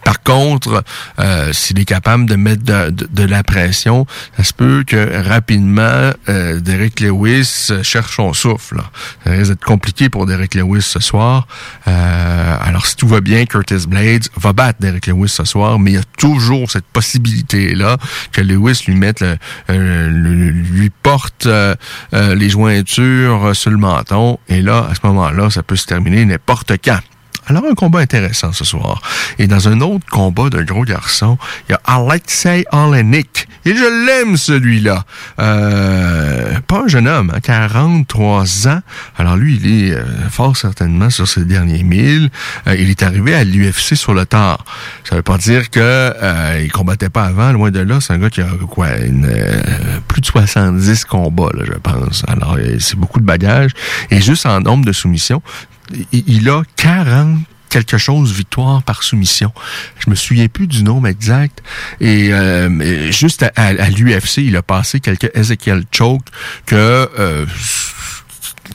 Par 0.03 0.21
contre, 0.23 0.83
euh, 1.19 1.53
s'il 1.53 1.79
est 1.79 1.85
capable 1.85 2.25
de 2.25 2.35
mettre 2.35 2.63
de, 2.63 3.23
la 3.25 3.43
pression, 3.43 4.05
ça 4.37 4.43
se 4.43 4.53
peut 4.53 4.83
que 4.85 5.21
rapidement, 5.27 6.11
euh, 6.29 6.59
Derek 6.59 6.99
Lewis 6.99 7.71
cherche 7.83 8.15
son 8.15 8.33
souffle. 8.33 8.81
Ça 9.23 9.31
risque 9.31 9.49
d'être 9.49 9.65
compliqué 9.65 10.09
pour 10.09 10.25
Derek 10.25 10.53
Lewis 10.53 10.83
ce 10.83 10.99
soir. 10.99 11.47
Alors, 11.85 12.85
si 12.85 12.95
tout 12.95 13.07
va 13.07 13.21
bien, 13.21 13.45
Curtis 13.45 13.87
Blades 13.87 14.27
va 14.37 14.53
battre 14.53 14.79
Derek 14.79 15.07
Lewis 15.07 15.29
ce 15.29 15.45
soir, 15.45 15.79
mais 15.79 15.91
il 15.91 15.95
y 15.95 15.99
a 15.99 16.03
toujours 16.17 16.69
cette 16.69 16.85
possibilité-là 16.85 17.97
que 18.31 18.41
Lewis 18.41 18.83
lui 18.87 18.95
mette 18.95 19.23
le, 19.69 20.49
lui 20.49 20.89
porte 20.89 21.47
les 22.11 22.49
jointures 22.49 22.94
sur 22.95 23.71
le 23.71 23.77
menton. 23.77 24.39
Et 24.47 24.61
là, 24.61 24.87
à 24.89 24.95
ce 24.95 25.01
moment-là, 25.03 25.49
ça 25.49 25.63
peut 25.63 25.75
se 25.75 25.85
terminer 25.85 26.25
n'importe 26.25 26.73
quand. 26.83 26.99
Alors, 27.47 27.63
un 27.69 27.75
combat 27.75 27.99
intéressant 27.99 28.51
ce 28.53 28.65
soir. 28.65 29.01
Et 29.37 29.45
dans 29.45 29.67
un 29.67 29.81
autre 29.81 30.05
combat 30.09 30.49
d'un 30.49 30.63
gros 30.63 30.83
garçon, 30.83 31.37
il 31.67 31.73
y 31.73 31.75
a 31.75 31.81
Alexei 31.85 32.65
Olenik. 32.71 33.47
Et 33.65 33.75
je 33.75 34.05
l'aime, 34.05 34.35
celui-là. 34.35 35.05
Euh, 35.39 36.59
pas 36.67 36.83
un 36.85 36.87
jeune 36.87 37.07
homme, 37.07 37.31
43 37.43 38.67
hein, 38.67 38.71
ans. 38.71 38.81
Alors, 39.17 39.37
lui, 39.37 39.59
il 39.61 39.67
est 39.67 39.93
euh, 39.93 40.03
fort 40.29 40.57
certainement 40.57 41.11
sur 41.11 41.27
ses 41.27 41.45
derniers 41.45 41.83
milles. 41.83 42.29
Euh, 42.67 42.75
il 42.75 42.89
est 42.89 43.03
arrivé 43.03 43.35
à 43.35 43.43
l'UFC 43.43 43.95
sur 43.95 44.15
le 44.15 44.25
tard. 44.25 44.65
Ça 45.03 45.15
veut 45.15 45.21
pas 45.21 45.37
dire 45.37 45.69
que 45.69 45.79
euh, 45.79 46.61
il 46.63 46.71
combattait 46.71 47.09
pas 47.09 47.25
avant, 47.25 47.51
loin 47.51 47.69
de 47.69 47.79
là. 47.79 47.99
C'est 48.01 48.13
un 48.13 48.17
gars 48.17 48.31
qui 48.31 48.41
a 48.41 48.47
quoi, 48.69 48.97
une, 48.97 49.31
plus 50.07 50.21
de 50.21 50.25
70 50.25 51.05
combats, 51.05 51.49
là, 51.53 51.63
je 51.65 51.73
pense. 51.73 52.23
Alors, 52.27 52.57
c'est 52.79 52.97
beaucoup 52.97 53.19
de 53.19 53.25
bagages. 53.25 53.71
Et 54.09 54.19
juste 54.21 54.47
en 54.47 54.61
nombre 54.61 54.85
de 54.85 54.91
soumissions, 54.91 55.43
il 56.11 56.49
a 56.49 56.63
40 56.75 57.39
quelque 57.75 57.97
chose 57.97 58.31
victoire 58.31 58.83
par 58.83 59.03
soumission. 59.03 59.51
Je 59.99 60.09
me 60.09 60.15
souviens 60.15 60.47
plus 60.47 60.65
du 60.65 60.81
nombre 60.81 61.09
exact. 61.09 61.61
Et 61.99 62.31
euh, 62.31 63.11
juste 63.11 63.45
à, 63.57 63.89
l'UFC, 63.89 64.37
il 64.37 64.55
a 64.55 64.61
passé 64.61 65.01
quelques 65.01 65.29
Ezekiel 65.35 65.83
Choke 65.91 66.23
que 66.65 66.75
euh, 67.19 67.45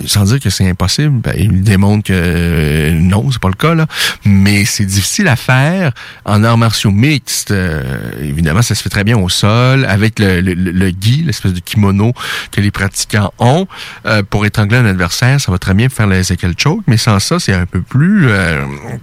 sans 0.07 0.25
dire 0.25 0.41
que 0.41 0.51
c'est 0.51 0.69
impossible, 0.69 1.21
ben, 1.21 1.35
il 1.37 1.63
démontre 1.63 2.09
que 2.09 2.13
euh, 2.15 2.93
non, 2.93 3.31
c'est 3.31 3.41
pas 3.41 3.49
le 3.49 3.55
cas, 3.55 3.75
là. 3.75 3.87
Mais 4.25 4.65
c'est 4.65 4.85
difficile 4.85 5.29
à 5.29 5.37
faire 5.37 5.93
en 6.25 6.43
arts 6.45 6.59
martiaux 6.59 6.91
mixtes. 6.91 7.51
Euh, 7.51 7.83
évidemment, 8.23 8.63
ça 8.63 8.75
se 8.75 8.83
fait 8.83 8.89
très 8.89 9.05
bien 9.05 9.19
au 9.19 9.29
sol, 9.29 9.85
avec 9.85 10.19
le, 10.19 10.41
le, 10.41 10.55
le 10.55 10.89
gi, 10.89 11.23
l'espèce 11.23 11.53
de 11.53 11.61
kimono 11.61 12.13
que 12.51 12.61
les 12.61 12.71
pratiquants 12.71 13.33
ont. 13.39 13.67
Euh, 14.07 14.23
pour 14.23 14.47
étrangler 14.47 14.79
un 14.79 14.87
adversaire, 14.87 15.41
ça 15.41 15.53
va 15.53 15.59
très 15.59 15.75
bien 15.75 15.89
faire 15.89 16.07
le 16.07 16.17
Ezekiel 16.17 16.55
Choke, 16.57 16.83
mais 16.87 16.97
sans 16.97 17.19
ça, 17.19 17.39
c'est 17.39 17.55
un 17.55 17.67
peu 17.67 17.81
plus 17.81 18.29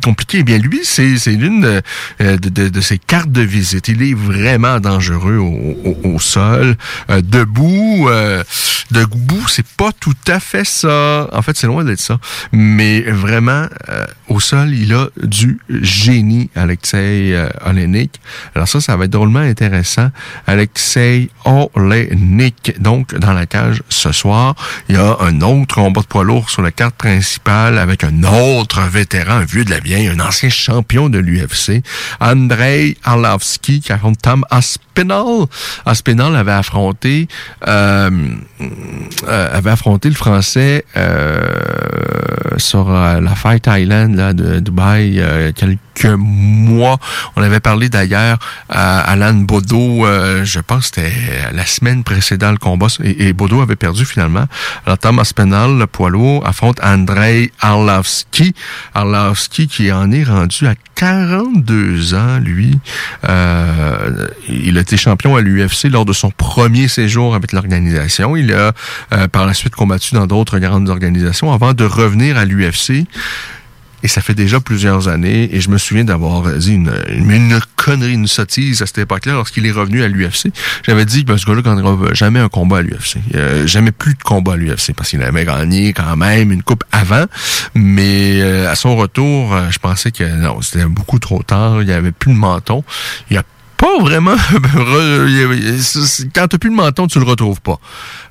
compliqué. 0.04 0.40
Eh 0.40 0.44
bien, 0.44 0.58
lui, 0.58 0.82
c'est 0.84 1.16
l'une 1.28 1.62
de, 1.62 1.82
de, 2.20 2.70
de, 2.70 2.82
ses 2.82 2.98
cartes 2.98 3.32
de 3.32 3.42
visite. 3.42 3.88
Il 3.88 4.02
est 4.04 4.14
vraiment 4.14 4.80
dangereux 4.80 5.38
au, 5.38 5.98
au, 6.04 6.20
sol. 6.20 6.76
debout, 7.10 8.10
debout, 8.92 9.48
c'est 9.48 9.66
pas 9.66 9.92
tout 10.00 10.16
à 10.28 10.40
fait 10.40 10.66
ça. 10.66 10.87
En 10.88 11.42
fait, 11.42 11.56
c'est 11.56 11.68
loin 11.68 11.84
d'être 11.84 12.00
ça. 12.00 12.20
Mais 12.52 13.02
vraiment, 13.02 13.66
euh, 13.90 14.06
au 14.28 14.40
sol, 14.40 14.74
il 14.74 14.94
a 14.94 15.08
du 15.22 15.60
génie, 15.70 16.50
Alexei 16.56 17.34
euh, 17.34 17.50
Olenik. 17.66 18.20
Alors 18.56 18.68
ça, 18.68 18.82
ça 18.82 18.96
va 18.96 19.06
être 19.06 19.12
drôlement 19.12 19.40
intéressant. 19.40 20.10
Alexei 20.46 21.30
Olenik, 21.46 22.74
donc, 22.80 23.16
dans 23.16 23.34
la 23.34 23.46
cage 23.46 23.84
ce 23.90 24.12
soir. 24.12 24.56
Il 24.90 24.96
y 24.96 24.98
a 24.98 25.18
un 25.22 25.42
autre 25.42 25.76
combat 25.76 26.02
de 26.02 26.08
poids 26.08 26.24
lourd 26.24 26.50
sur 26.50 26.62
la 26.62 26.72
carte 26.72 26.96
principale 26.96 27.78
avec 27.78 28.04
un 28.04 28.24
autre 28.24 28.82
vétéran, 28.82 29.38
un 29.38 29.46
vieux 29.46 29.66
de 29.66 29.72
la 29.72 29.80
vieille, 29.80 30.08
un 30.08 30.20
ancien 30.20 30.50
champion 30.50 31.10
de 31.10 31.20
l'UFC, 31.20 31.84
Andrei 32.20 32.98
Arlovski, 33.04 33.82
qui 33.82 33.92
affronte 33.92 34.22
Tom 34.22 34.46
Aspinall. 35.86 36.36
Avait 36.36 36.52
affronté, 36.52 37.28
euh, 37.68 38.10
euh, 39.28 39.58
avait 39.58 39.70
affronté 39.70 40.10
le 40.10 40.16
français 40.16 40.86
euh, 40.96 41.38
sur 42.58 42.90
la 42.90 43.36
Fight 43.36 43.68
Island 43.68 44.16
là, 44.16 44.34
de 44.34 44.60
Dubaï 44.60 45.22
mois. 46.06 46.98
On 47.36 47.44
avait 47.44 47.60
parlé 47.60 47.90
d'ailleurs 47.90 48.40
à 48.70 49.00
Alan 49.02 49.34
Bodo, 49.34 50.06
euh, 50.06 50.44
je 50.46 50.60
pense 50.60 50.90
que 50.90 51.02
c'était 51.02 51.14
la 51.54 51.66
semaine 51.66 52.04
précédente 52.04 52.48
le 52.52 52.58
combat, 52.58 52.88
et, 53.04 53.34
Bodo 53.34 53.62
avait 53.62 53.76
perdu 53.76 54.06
finalement. 54.06 54.46
Alors 54.86 54.98
Thomas 54.98 55.32
Penal, 55.36 55.78
le 55.78 55.88
poids 55.88 56.08
affronte 56.46 56.80
Andrei 56.84 57.52
Arlovski. 57.60 58.54
Arlovski 58.94 59.68
qui 59.68 59.92
en 59.92 60.12
est 60.12 60.24
rendu 60.24 60.68
à 60.68 60.76
42 60.96 62.16
ans, 62.16 62.40
lui. 62.40 62.80
Euh, 63.28 64.28
il 64.50 64.78
a 64.78 64.82
été 64.82 64.98
champion 64.98 65.36
à 65.36 65.42
l'UFC 65.42 65.90
lors 65.92 66.06
de 66.06 66.14
son 66.14 66.32
premier 66.32 66.88
séjour 66.88 67.36
avec 67.36 67.52
l'organisation. 67.52 68.36
Il 68.36 68.54
a 68.54 68.72
euh, 69.14 69.28
par 69.28 69.46
la 69.46 69.54
suite 69.54 69.76
combattu 69.76 70.16
dans 70.16 70.26
d'autres 70.26 70.60
grandes 70.60 70.90
organisations 70.90 71.54
avant 71.54 71.74
de 71.74 71.84
revenir 71.84 72.38
à 72.38 72.46
l'UFC. 72.46 73.06
Et 74.04 74.08
ça 74.08 74.22
fait 74.22 74.36
déjà 74.36 74.60
plusieurs 74.60 75.08
années, 75.08 75.50
et 75.56 75.62
je 75.62 75.70
me 75.70 75.78
souviens 75.78 76.04
d'avoir 76.04 76.52
dit 76.54 76.74
une, 76.74 76.94
une, 77.10 77.60
connerie, 77.76 78.14
une 78.14 78.28
sottise 78.28 78.82
à 78.82 78.86
cette 78.86 79.00
époque-là, 79.00 79.34
lorsqu'il 79.34 79.66
est 79.66 79.72
revenu 79.72 80.04
à 80.04 80.08
l'UFC. 80.08 80.52
J'avais 80.84 81.06
dit 81.06 81.24
ben, 81.24 81.38
ce 81.38 81.46
gars-là 81.46 81.62
gagnera 81.62 82.14
jamais 82.14 82.40
un 82.40 82.50
combat 82.50 82.78
à 82.78 82.82
l'UFC. 82.82 83.18
jamais 83.66 83.92
plus 83.92 84.14
de 84.14 84.24
combat 84.24 84.54
à 84.54 84.56
l'UFC, 84.56 84.94
parce 84.96 85.10
qu'il 85.10 85.24
avait 85.24 85.46
gagné 85.46 85.94
quand 85.94 86.16
même 86.16 86.52
une 86.52 86.64
coupe 86.64 86.84
avant. 86.92 87.26
Mais 87.74 88.42
euh, 88.42 88.70
à 88.70 88.76
son 88.76 88.96
retour, 88.96 89.54
euh, 89.54 89.70
je 89.72 89.80
pensais 89.80 90.12
que 90.12 90.24
non, 90.24 90.62
c'était 90.62 90.86
beaucoup 90.86 91.20
trop 91.20 91.44
tard, 91.44 91.82
il 91.82 91.88
n'y 91.88 91.94
avait 91.94 92.12
plus 92.12 92.34
de 92.34 92.38
menton. 92.38 92.84
Pas 93.88 94.04
vraiment... 94.04 94.36
Quand 96.36 96.48
t'as 96.48 96.58
plus 96.58 96.70
de 96.70 96.76
menton, 96.76 97.08
tu 97.08 97.20
le 97.20 97.26
retrouves 97.26 97.62
pas. 97.62 97.80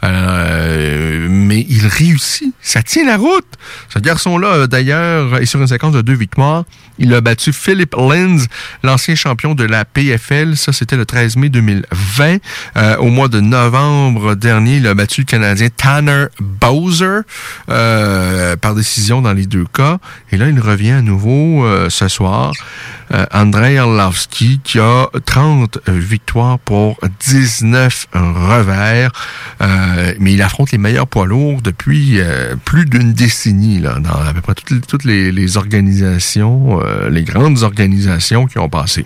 Euh, 0.05 1.27
mais 1.31 1.65
il 1.69 1.87
réussit. 1.87 2.55
Ça 2.61 2.83
tient 2.83 3.07
la 3.07 3.17
route. 3.17 3.47
Ce 3.89 3.99
garçon-là, 3.99 4.67
d'ailleurs, 4.67 5.39
est 5.39 5.47
sur 5.47 5.61
une 5.61 5.67
séquence 5.67 5.93
de 5.93 6.03
deux 6.03 6.15
victoires. 6.15 6.65
Il 6.99 7.13
a 7.15 7.21
battu 7.21 7.53
Philip 7.53 7.95
Lenz, 7.95 8.47
l'ancien 8.83 9.15
champion 9.15 9.55
de 9.55 9.65
la 9.65 9.85
PFL. 9.85 10.57
Ça, 10.57 10.73
c'était 10.73 10.97
le 10.97 11.05
13 11.05 11.37
mai 11.37 11.49
2020. 11.49 12.39
Euh, 12.77 12.97
au 12.99 13.09
mois 13.09 13.29
de 13.29 13.41
novembre 13.41 14.35
dernier, 14.35 14.77
il 14.77 14.87
a 14.87 14.95
battu 14.95 15.23
le 15.23 15.27
Canadien 15.27 15.69
Tanner 15.75 16.27
Bowser 16.41 17.21
euh, 17.69 18.57
par 18.57 18.75
décision 18.75 19.21
dans 19.21 19.33
les 19.33 19.47
deux 19.47 19.67
cas. 19.67 19.99
Et 20.33 20.37
là, 20.37 20.49
il 20.49 20.61
revient 20.61 20.93
à 20.93 21.03
nouveau 21.03 21.65
euh, 21.65 21.91
ce 21.91 22.09
soir. 22.09 22.53
Andrei 23.33 23.79
Arlovski 23.79 24.61
qui 24.65 24.81
a 24.81 25.07
30 25.27 25.46
victoires 25.89 26.59
pour 26.59 26.99
19 27.21 28.09
revers. 28.13 29.13
mais 30.19 30.33
il 30.33 30.43
affronte 30.43 30.73
les 30.73 30.79
meilleurs 30.79 31.07
poids 31.07 31.27
lourds 31.27 31.63
depuis 31.63 32.21
plus 32.65 32.85
d'une 32.85 33.13
décennie 33.13 33.81
là, 33.81 33.99
dans 34.01 34.11
à 34.11 34.33
peu 34.33 34.41
près 34.41 34.55
toutes, 34.55 35.05
les, 35.05 35.57
organisations 35.57 36.81
euh, 36.83 37.09
les 37.11 37.23
grandes 37.23 37.63
organisations 37.63 38.47
qui 38.47 38.59
ont 38.59 38.69
passé. 38.69 39.05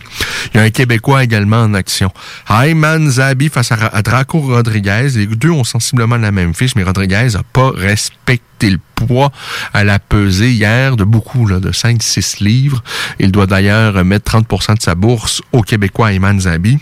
Il 0.52 0.58
y 0.58 0.60
a 0.60 0.64
un 0.64 0.70
Québécois 0.70 1.24
également 1.24 1.62
en 1.62 1.74
action. 1.74 2.10
Ayman 2.48 3.10
Zabi 3.10 3.48
face 3.48 3.72
à, 3.72 4.02
Draco 4.02 4.40
Rodriguez. 4.40 5.08
Les 5.14 5.26
deux 5.26 5.50
ont 5.50 5.64
sensiblement 5.64 6.16
la 6.16 6.32
même 6.32 6.54
fiche, 6.54 6.74
mais 6.76 6.82
Rodriguez 6.82 7.28
n'a 7.34 7.42
pas 7.52 7.70
respecté 7.70 8.42
le 8.68 8.80
poids 8.94 9.32
à 9.72 9.84
la 9.84 9.98
pesée 9.98 10.50
hier 10.50 10.96
de 10.96 11.04
beaucoup, 11.04 11.46
là, 11.46 11.60
de 11.60 11.70
5-6 11.70 12.44
livres. 12.44 12.82
Il 13.18 13.32
doit 13.32 13.46
d'ailleurs 13.46 14.04
mettre 14.04 14.38
30% 14.38 14.76
de 14.76 14.82
sa 14.82 14.94
bourse 14.94 15.40
au 15.52 15.62
Québécois 15.62 16.12
Ayman 16.12 16.38
Zabi 16.40 16.78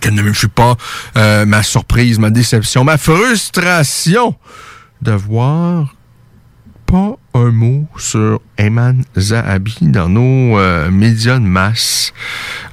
quelle 0.00 0.14
ne 0.14 0.32
fut 0.32 0.48
pas 0.48 0.76
euh, 1.16 1.46
ma 1.46 1.62
surprise, 1.62 2.18
ma 2.18 2.30
déception, 2.30 2.84
ma 2.84 2.98
frustration 2.98 4.34
de 5.02 5.12
voir 5.12 5.94
pas 6.86 7.16
un 7.34 7.50
mot 7.50 7.86
sur 7.96 8.40
Eman 8.58 9.04
Zahabi 9.16 9.76
dans 9.82 10.08
nos 10.08 10.58
euh, 10.58 10.90
médias 10.90 11.38
de 11.38 11.44
masse, 11.44 12.12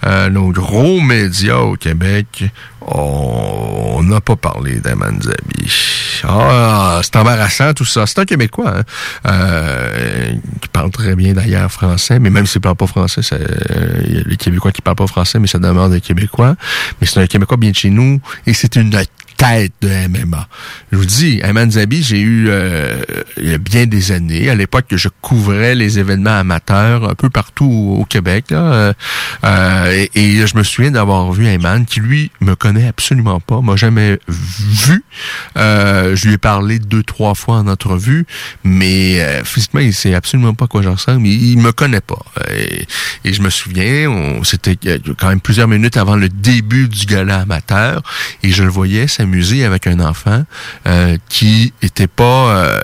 euh, 0.06 0.30
nos 0.30 0.50
gros 0.50 1.02
médias 1.02 1.58
au 1.58 1.76
Québec. 1.76 2.46
On 2.82 4.02
n'a 4.04 4.22
pas 4.22 4.36
parlé 4.36 4.80
d'Eman 4.80 5.22
Zahabi. 5.22 6.01
Ah, 6.27 7.01
c'est 7.03 7.15
embarrassant 7.15 7.73
tout 7.73 7.86
ça. 7.86 8.05
C'est 8.05 8.19
un 8.19 8.25
Québécois 8.25 8.73
hein, 8.77 8.84
euh, 9.27 10.34
qui 10.62 10.67
parle 10.69 10.91
très 10.91 11.15
bien 11.15 11.34
d'ailleurs 11.34 11.71
français, 11.71 12.19
mais 12.19 12.29
même 12.29 12.45
s'il 12.45 12.62
parle 12.62 12.75
pas 12.75 12.88
français, 12.88 13.21
il 14.05 14.15
y 14.15 14.19
a 14.19 14.23
les 14.25 14.38
Québécois 14.38 14.71
qui 14.71 14.81
parlent 14.81 14.95
pas 14.95 15.07
français, 15.07 15.39
mais 15.39 15.47
ça 15.47 15.60
demeure 15.60 15.89
des 15.89 16.01
Québécois. 16.01 16.55
Mais 16.99 17.07
c'est 17.07 17.21
un 17.21 17.27
Québécois 17.27 17.57
bien 17.57 17.71
de 17.71 17.75
chez 17.75 17.89
nous 17.89 18.19
et 18.45 18.53
c'est 18.53 18.75
une 18.75 18.89
tête 19.41 19.73
de 19.82 19.89
MMA. 20.08 20.47
Je 20.91 20.97
vous 20.97 21.06
dis, 21.06 21.41
Ayman 21.43 21.71
Zabi, 21.71 22.04
j'ai 22.04 22.19
eu 22.19 22.45
euh, 22.49 23.01
il 23.38 23.49
y 23.49 23.54
a 23.54 23.58
bien 23.58 23.88
des 23.88 24.12
années, 24.12 24.49
à 24.51 24.56
l'époque 24.56 24.86
que 24.88 24.97
je 24.97 25.08
couvrais 25.21 25.73
les 25.73 25.97
événements 25.97 26.38
amateurs 26.38 27.10
un 27.10 27.15
peu 27.15 27.32
partout 27.32 27.95
au, 27.97 28.06
Québec, 28.06 28.45
euh, 28.51 28.93
euh, 29.43 30.06
et, 30.13 30.45
je 30.45 30.58
me 30.58 30.63
souviens 30.63 30.91
d'avoir 30.91 31.32
vu 31.32 31.47
Ayman 31.47 31.86
qui, 31.86 32.01
lui, 32.01 32.30
me 32.39 32.56
connaît 32.56 32.88
absolument 32.88 33.39
pas, 33.39 33.62
m'a 33.62 33.75
jamais 33.75 34.19
vu. 34.27 35.04
je 35.56 36.27
lui 36.27 36.34
ai 36.34 36.38
parlé 36.38 36.77
deux, 36.77 37.04
trois 37.04 37.34
fois 37.34 37.56
en 37.58 37.67
entrevue, 37.67 38.25
mais 38.63 39.41
physiquement, 39.43 39.80
il 39.80 39.93
sait 39.93 40.13
absolument 40.13 40.54
pas 40.54 40.67
quoi 40.67 40.84
j'en 40.84 40.93
ressemble, 40.93 41.21
mais 41.21 41.30
il 41.30 41.58
me 41.58 41.71
connaît 41.71 42.01
pas. 42.01 42.23
Et, 42.56 42.86
et 43.23 43.34
je 43.34 43.41
me 43.41 43.49
souviens, 43.49 44.41
c'était 44.43 44.77
quand 45.17 45.30
même 45.30 45.41
plusieurs 45.41 45.67
minutes 45.67 45.97
avant 45.97 46.15
le 46.15 46.30
début 46.30 46.88
du 46.88 47.06
gala 47.08 47.39
amateur, 47.39 48.04
et 48.43 48.51
je 48.51 48.63
le 48.63 48.69
voyais, 48.69 49.08
avec 49.65 49.88
un 49.88 50.00
enfant 50.00 50.44
euh, 50.88 51.17
qui 51.30 51.74
était 51.82 52.08
pas 52.08 52.24
euh, 52.56 52.80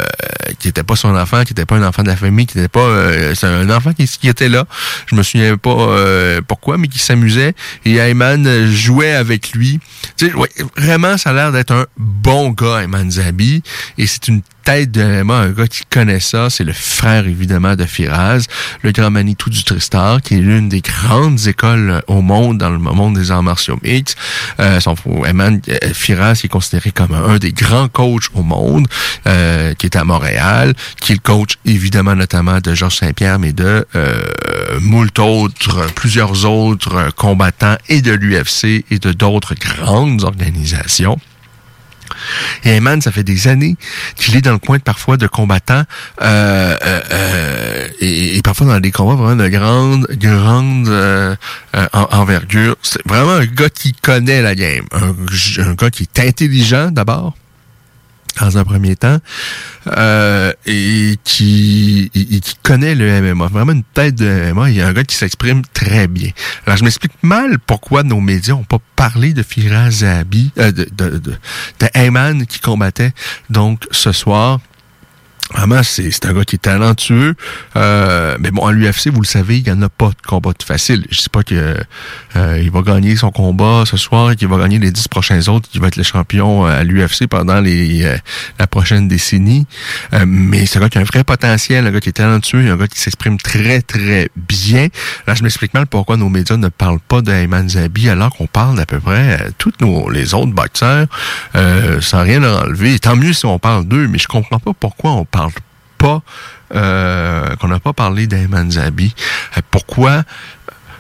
qui 0.60 0.68
était 0.68 0.84
pas 0.84 0.96
son 0.96 1.16
enfant, 1.16 1.44
qui 1.44 1.54
était 1.54 1.66
pas 1.66 1.76
un 1.76 1.84
enfant 1.84 2.04
de 2.04 2.08
la 2.08 2.16
famille, 2.16 2.46
qui 2.46 2.58
était 2.58 2.68
pas 2.68 2.80
euh, 2.80 3.36
c'est 3.36 3.48
un 3.48 3.70
enfant 3.70 3.94
qui, 3.94 4.06
qui, 4.08 4.28
était 4.28 4.50
là. 4.50 4.66
Je 5.08 5.16
me 5.16 5.24
souviens 5.24 5.58
pas 5.58 6.42
pourquoi, 6.48 6.78
mais 6.78 6.88
qui 6.88 7.00
s'amusait 7.00 7.54
et 7.86 7.98
Ayman 7.98 8.68
jouait 8.68 9.14
avec 9.14 9.52
lui. 9.52 9.80
Tu 10.18 10.32
vraiment, 10.78 11.18
ça 11.18 11.32
a 11.32 11.34
l'air 11.34 11.52
d'être 11.52 11.72
un 11.72 11.86
bon 11.98 12.50
gars, 12.50 12.82
Ayman 12.82 13.10
Zabi, 13.10 13.62
et 13.98 14.08
c'est 14.08 14.28
une 14.28 14.42
tête 14.68 14.92
de 14.92 15.02
un 15.02 15.52
gars 15.52 15.68
qui 15.68 15.84
connaît 15.90 16.20
ça, 16.20 16.50
c'est 16.50 16.66
le 16.66 16.74
frère 16.74 17.26
évidemment 17.26 17.78
de 17.78 17.86
Firaz, 17.86 18.48
le 18.82 18.92
grand 18.92 19.10
Manitou 19.10 19.50
du 19.50 19.64
Tristar, 19.64 20.22
qui 20.22 20.34
est 20.34 20.40
l'une 20.40 20.68
des 20.68 20.82
grandes 20.82 21.48
écoles 21.48 22.02
au 22.08 22.22
monde 22.22 22.58
dans 22.58 22.70
le 22.70 22.78
monde 22.78 23.18
des 23.18 23.32
arts 23.32 23.44
martiaux 23.44 23.80
mixtes. 23.82 24.18
Euh, 24.60 24.82
son 24.82 24.98
Eman 25.24 25.62
Firaz 25.94 26.42
qui 26.42 26.48
est 26.48 26.50
considéré 26.50 26.92
comme 26.92 27.14
un 27.14 27.38
des 27.38 27.54
grands 27.54 27.88
coachs 27.88 28.28
au 28.34 28.44
monde, 28.44 28.90
euh, 29.26 29.74
qui 29.76 29.86
est 29.86 29.96
à 29.96 30.04
Montréal, 30.04 30.74
qui 31.00 31.14
est 31.14 31.16
le 31.16 31.22
coach 31.22 31.54
évidemment 31.64 32.16
notamment 32.16 32.60
de 32.60 32.76
Georges 32.76 32.98
Saint-Pierre, 32.98 33.40
mais 33.40 33.54
de 33.54 33.88
euh, 33.96 34.22
autres, 35.20 35.88
plusieurs 35.96 36.46
autres 36.46 37.14
combattants 37.16 37.78
et 37.88 38.02
de 38.02 38.12
l'UFC 38.12 38.84
et 38.92 39.00
de 39.00 39.14
d'autres 39.14 39.56
grandes 39.56 40.26
organisations. 40.26 41.18
Et 42.64 42.70
Ayman, 42.70 43.02
ça 43.02 43.12
fait 43.12 43.24
des 43.24 43.48
années 43.48 43.76
qu'il 44.16 44.36
est 44.36 44.42
dans 44.42 44.54
le 44.54 44.60
coin 44.60 44.78
de, 44.78 44.84
parfois 44.84 45.18
de 45.18 45.28
combattants 45.28 45.84
euh, 46.22 46.78
euh, 46.84 47.88
et, 48.00 48.42
parfois 48.44 48.68
dans 48.68 48.80
des 48.80 48.92
combats 48.92 49.16
vraiment 49.16 49.44
de 49.44 49.50
grande, 49.50 50.08
grande 50.12 50.88
euh, 50.88 51.36
envergure. 51.94 52.76
C'est 52.82 53.06
vraiment 53.08 53.34
un 53.34 53.46
gars 53.46 53.70
qui 53.70 53.94
connaît 53.94 54.42
la 54.42 54.56
game, 54.56 54.86
un 54.92 55.74
gars 55.74 55.90
qui 55.90 56.04
est 56.04 56.20
intelligent 56.20 56.90
d'abord 56.92 57.36
dans 58.40 58.58
un 58.58 58.64
premier 58.64 58.96
temps, 58.96 59.18
euh, 59.88 60.54
et 60.66 61.18
qui, 61.24 62.12
connaît 62.64 62.96
le 62.96 63.22
MMA. 63.22 63.48
Vraiment 63.48 63.72
une 63.72 63.84
tête 63.84 64.16
de 64.16 64.52
MMA. 64.52 64.70
Il 64.70 64.76
y 64.76 64.82
a 64.82 64.88
un 64.88 64.94
gars 64.94 65.04
qui 65.04 65.16
s'exprime 65.16 65.62
très 65.74 66.08
bien. 66.08 66.32
Alors, 66.66 66.78
je 66.78 66.84
m'explique 66.84 67.14
mal 67.22 67.60
pourquoi 67.60 68.04
nos 68.04 68.20
médias 68.20 68.54
n'ont 68.54 68.64
pas 68.64 68.80
parlé 68.96 69.34
de 69.34 69.44
Firaz 69.44 69.92
Zabi, 69.92 70.52
euh, 70.58 70.72
de, 70.72 70.88
de, 70.96 71.18
de, 71.18 71.32
de 71.80 71.88
Ayman 71.94 72.46
qui 72.46 72.60
combattait 72.60 73.14
donc 73.50 73.86
ce 73.92 74.12
soir. 74.12 74.60
Vraiment, 75.54 75.82
c'est 75.82 76.26
un 76.26 76.34
gars 76.34 76.44
qui 76.44 76.56
est 76.56 76.60
talentueux. 76.60 77.34
Euh, 77.78 78.38
mais 78.40 78.52
bon, 78.52 78.64
en 78.64 78.72
l'UFC, 78.72 79.08
vous 79.08 79.22
le 79.22 79.28
savez, 79.28 79.60
il 79.60 79.64
n'y 79.64 79.72
en 79.72 79.82
a 79.82 79.90
pas 79.90 80.10
de 80.10 80.28
combat 80.28 80.52
facile. 80.66 81.06
Je 81.10 81.22
sais 81.22 81.30
pas 81.30 81.44
que 81.44 81.78
euh, 82.36 82.60
il 82.62 82.70
va 82.70 82.82
gagner 82.82 83.16
son 83.16 83.32
combat 83.32 83.84
ce 83.86 83.96
soir 83.96 84.32
et 84.32 84.36
qu'il 84.36 84.50
va 84.50 84.58
gagner 84.58 84.78
les 84.78 84.92
dix 84.92 85.08
prochains 85.08 85.48
autres, 85.48 85.70
qu'il 85.70 85.80
va 85.80 85.88
être 85.88 85.96
le 85.96 86.04
champion 86.04 86.66
à 86.66 86.84
l'UFC 86.84 87.28
pendant 87.30 87.62
les 87.62 88.04
euh, 88.04 88.18
la 88.60 88.68
prochaine 88.68 89.08
décennie. 89.08 89.66
Euh, 90.14 90.26
mais 90.28 90.66
c'est 90.66 90.80
un 90.80 90.82
gars 90.82 90.90
qui 90.90 90.98
a 90.98 91.02
un 91.02 91.06
vrai 91.06 91.24
potentiel, 91.24 91.88
un 91.88 91.92
gars 91.92 92.02
qui 92.02 92.10
est 92.10 92.14
talentueux, 92.14 92.70
un 92.70 92.76
gars 92.76 92.88
qui 92.88 93.00
s'exprime 93.00 93.38
très, 93.38 93.82
très 93.82 94.30
bien. 94.36 94.88
Là, 95.28 95.34
je 95.34 95.44
m'explique 95.44 95.74
mal 95.74 95.88
pourquoi 95.88 96.18
nos 96.18 96.30
médias 96.30 96.58
ne 96.58 96.68
parlent 96.68 97.00
pas 97.00 97.22
de 97.22 97.32
Ayman 97.32 97.70
Zabi 97.70 98.10
alors 98.10 98.36
qu'on 98.36 98.48
parle 98.48 98.76
d'à 98.76 98.86
peu 98.86 99.00
près 99.00 99.50
tous 99.58 99.74
nos 99.80 100.10
les 100.10 100.34
autres 100.34 100.52
boxeurs 100.52 101.08
sans 102.02 102.24
rien 102.24 102.44
enlever. 102.44 103.00
tant 103.00 103.16
mieux 103.16 103.34
si 103.34 103.46
on 103.46 103.60
parle 103.60 103.86
d'eux, 103.86 104.08
mais 104.08 104.18
je 104.18 104.28
comprends 104.28 104.60
pas 104.60 104.72
pourquoi 104.78 105.12
on 105.12 105.26
parle 105.26 105.37
euh, 106.76 107.56
qu'on 107.56 107.68
n'a 107.68 107.80
pas 107.80 107.94
parlé 107.94 108.28
d'Ayman 108.28 108.72
Zabi. 108.72 109.14
Euh, 109.58 109.62
pourquoi? 109.72 110.24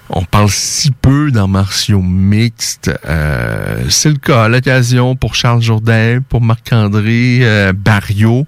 On 0.10 0.23
parle 0.23 0.50
si 0.50 0.91
peu 0.91 1.32
dans 1.32 1.50
martiaux 1.50 2.02
mixtes. 2.02 2.89
Euh, 3.06 3.84
c'est 3.89 4.10
le 4.10 4.17
cas 4.17 4.47
l'occasion 4.47 5.17
pour 5.17 5.36
Charles 5.36 5.62
Jourdain, 5.62 6.21
pour 6.30 6.39
Marc-André 6.39 7.39
euh, 7.41 7.73
Barriot, 7.73 8.47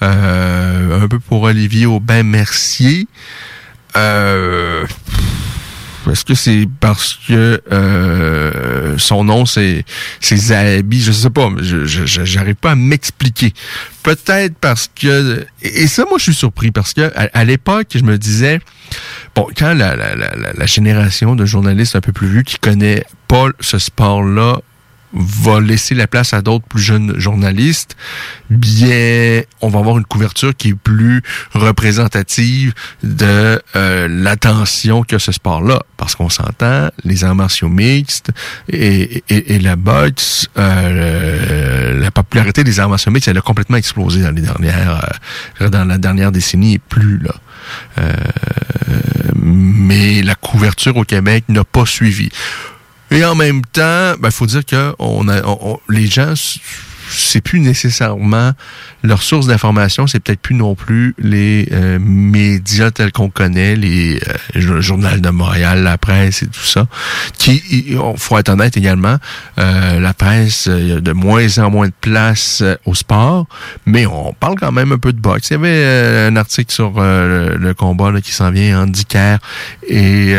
un 0.00 1.06
peu 1.08 1.20
pour 1.20 1.42
Olivier 1.42 1.86
Aubin-Mercier. 1.86 3.06
Est-ce 6.10 6.24
que 6.24 6.34
c'est 6.34 6.68
parce 6.80 7.18
que 7.26 7.60
euh, 7.72 8.98
son 8.98 9.24
nom 9.24 9.46
c'est 9.46 9.84
Zahabi? 10.20 11.00
Je 11.02 11.12
sais 11.12 11.30
pas, 11.30 11.50
je 11.60 11.84
j'arrive 11.84 12.54
pas 12.56 12.72
à 12.72 12.74
m'expliquer. 12.74 13.52
Peut-être 14.02 14.56
parce 14.58 14.90
que 14.94 15.46
et 15.62 15.86
ça 15.86 16.04
moi 16.08 16.18
je 16.18 16.24
suis 16.24 16.34
surpris 16.34 16.70
parce 16.70 16.92
que 16.92 17.10
à, 17.14 17.44
l'époque 17.44 17.88
je 17.94 18.02
me 18.02 18.18
disais 18.18 18.60
bon 19.34 19.48
quand 19.56 19.74
la, 19.74 19.96
la, 19.96 20.14
la, 20.14 20.66
génération 20.66 21.34
de 21.34 21.44
journalistes 21.44 21.96
un 21.96 22.00
peu 22.00 22.12
plus 22.12 22.28
vieux 22.28 22.42
qui 22.42 22.58
connaît 22.58 23.04
pas 23.26 23.48
ce 23.60 23.78
sport 23.78 24.22
là 24.22 24.60
va 25.16 25.60
laisser 25.60 25.94
la 25.94 26.06
place 26.06 26.34
à 26.34 26.42
d'autres 26.42 26.66
plus 26.66 26.80
jeunes 26.80 27.18
journalistes, 27.18 27.96
bien, 28.50 29.42
on 29.62 29.68
va 29.68 29.78
avoir 29.78 29.98
une 29.98 30.04
couverture 30.04 30.54
qui 30.54 30.68
est 30.68 30.74
plus 30.74 31.22
représentative 31.52 32.74
de 33.02 33.60
euh, 33.74 34.08
l'attention 34.08 35.02
que 35.02 35.18
ce 35.18 35.32
sport-là. 35.32 35.80
Parce 35.96 36.14
qu'on 36.14 36.28
s'entend, 36.28 36.90
les 37.04 37.24
arts 37.24 37.34
martiaux 37.34 37.68
mixtes 37.68 38.30
et, 38.68 39.24
et, 39.28 39.58
la 39.58 39.76
boxe, 39.76 40.48
euh, 40.58 41.98
la 41.98 42.10
popularité 42.10 42.64
des 42.64 42.80
arts 42.80 42.90
martiaux 42.90 43.10
mixtes, 43.10 43.28
elle 43.28 43.38
a 43.38 43.42
complètement 43.42 43.78
explosé 43.78 44.22
dans 44.22 44.30
les 44.30 44.42
dernières, 44.42 45.08
euh, 45.62 45.70
dans 45.70 45.84
la 45.84 45.96
dernière 45.98 46.32
décennie 46.32 46.74
et 46.74 46.78
plus 46.78 47.18
là. 47.18 47.34
mais 49.34 50.22
la 50.22 50.34
couverture 50.34 50.96
au 50.96 51.04
Québec 51.04 51.44
n'a 51.48 51.64
pas 51.64 51.86
suivi 51.86 52.30
Et 53.10 53.24
en 53.24 53.34
même 53.34 53.62
temps, 53.64 54.14
il 54.16 54.20
ben, 54.20 54.30
faut 54.30 54.46
dire 54.46 54.64
que 54.64 54.94
on 54.98 55.28
a, 55.28 55.40
les 55.88 56.06
gens 56.06 56.34
c'est 57.08 57.40
plus 57.40 57.60
nécessairement 57.60 58.52
leur 59.02 59.22
source 59.22 59.46
d'information, 59.46 60.06
c'est 60.06 60.20
peut-être 60.20 60.40
plus 60.40 60.54
non 60.54 60.74
plus 60.74 61.14
les 61.18 61.68
euh, 61.72 61.98
médias 62.00 62.90
tels 62.90 63.12
qu'on 63.12 63.30
connaît, 63.30 63.76
les 63.76 64.20
euh, 64.56 64.80
journal 64.80 65.20
de 65.20 65.30
Montréal, 65.30 65.82
la 65.82 65.98
presse 65.98 66.42
et 66.42 66.46
tout 66.46 66.64
ça. 66.64 66.86
Qui, 67.38 67.62
il 67.70 67.98
faut 68.16 68.38
être 68.38 68.48
honnête 68.48 68.76
également, 68.76 69.16
euh, 69.58 70.00
la 70.00 70.14
presse, 70.14 70.66
il 70.66 70.88
y 70.88 70.92
a 70.92 71.00
de 71.00 71.12
moins 71.12 71.58
en 71.58 71.70
moins 71.70 71.88
de 71.88 71.94
place 72.00 72.62
au 72.84 72.94
sport, 72.94 73.46
mais 73.84 74.06
on 74.06 74.32
parle 74.32 74.56
quand 74.58 74.72
même 74.72 74.92
un 74.92 74.98
peu 74.98 75.12
de 75.12 75.20
boxe. 75.20 75.50
Il 75.50 75.54
y 75.54 75.56
avait 75.56 76.26
un 76.26 76.36
article 76.36 76.72
sur 76.72 76.92
le, 76.96 77.72
combat 77.74 78.10
là, 78.10 78.20
qui 78.20 78.32
s'en 78.32 78.50
vient 78.50 78.82
Andy 78.82 79.04
Kerr 79.04 79.38
et 79.86 80.34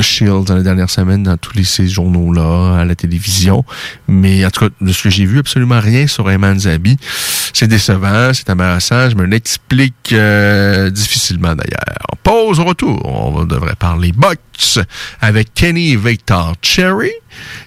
Shields 0.00 0.44
dans 0.44 0.56
les 0.56 0.62
dernières 0.62 0.90
semaines 0.90 1.22
dans 1.22 1.36
tous 1.36 1.56
les, 1.56 1.64
ces 1.64 1.88
journaux-là, 1.88 2.80
à 2.80 2.84
la 2.84 2.94
télévision. 2.94 3.64
Mais 4.08 4.44
en 4.44 4.50
tout 4.50 4.68
cas, 4.68 4.74
de 4.80 4.92
ce 4.92 5.02
que 5.04 5.10
j'ai 5.10 5.24
vu, 5.24 5.38
absolument 5.38 5.71
rien 5.80 6.06
sur 6.06 6.30
Ayman 6.30 6.58
Zabi. 6.58 6.96
C'est 7.52 7.68
décevant, 7.68 8.32
c'est 8.32 8.48
embarrassant. 8.50 9.10
Je 9.10 9.16
me 9.16 9.24
l'explique 9.24 10.12
euh, 10.12 10.90
difficilement 10.90 11.54
d'ailleurs. 11.54 11.96
Pause 12.22 12.60
au 12.60 12.64
retour. 12.64 13.04
On 13.04 13.44
devrait 13.44 13.74
parler 13.76 14.12
box 14.12 14.78
avec 15.20 15.54
Kenny 15.54 15.96
Victor 15.96 16.54
Cherry. 16.62 17.12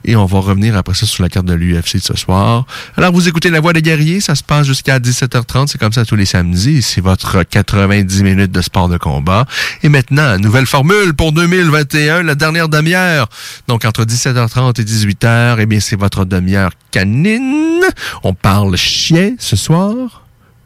Et 0.04 0.16
on 0.16 0.26
va 0.26 0.40
revenir 0.40 0.76
après 0.76 0.94
ça 0.94 1.06
sur 1.06 1.24
la 1.24 1.30
carte 1.30 1.46
de 1.46 1.54
l'UFC 1.54 1.96
de 1.96 2.02
ce 2.02 2.16
soir. 2.16 2.66
Alors, 2.98 3.12
vous 3.12 3.28
écoutez 3.28 3.50
La 3.50 3.60
Voix 3.60 3.74
des 3.74 3.82
guerriers. 3.82 4.20
Ça 4.22 4.36
se 4.36 4.44
passe 4.44 4.68
jusqu'à 4.68 5.00
17h30. 5.00 5.68
C'est 5.68 5.78
comme 5.78 5.94
ça 5.94 6.06
tous 6.06 6.16
les 6.16 6.26
samedis. 6.26 6.82
C'est 6.82 7.02
votre 7.02 7.44
90 7.44 8.24
minutes 8.24 8.52
de 8.52 8.62
sport 8.62 8.90
de 8.90 8.98
combat. 8.98 9.46
Et 9.84 9.90
maintenant, 9.90 10.38
nouvelle 10.38 10.66
formule 10.66 11.14
pour 11.14 11.32
2021, 11.32 12.24
la 12.24 12.36
dernière 12.36 12.70
demi-heure. 12.70 13.30
Donc, 13.68 13.86
entre 13.86 14.04
17h30 14.04 14.82
et 14.82 14.84
18h, 14.84 15.58
eh 15.60 15.66
bien, 15.66 15.80
c'est 15.80 15.96
votre 15.96 16.26
demi-heure 16.26 16.72
canine. 16.92 17.82
On 18.24 18.34
parle 18.34 18.76
chien 18.76 19.36
ce 19.40 19.56
soir. 19.56 20.24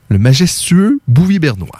Le 0.10 0.18
majestueux 0.18 1.00
Bouvier-Bernois. 1.08 1.80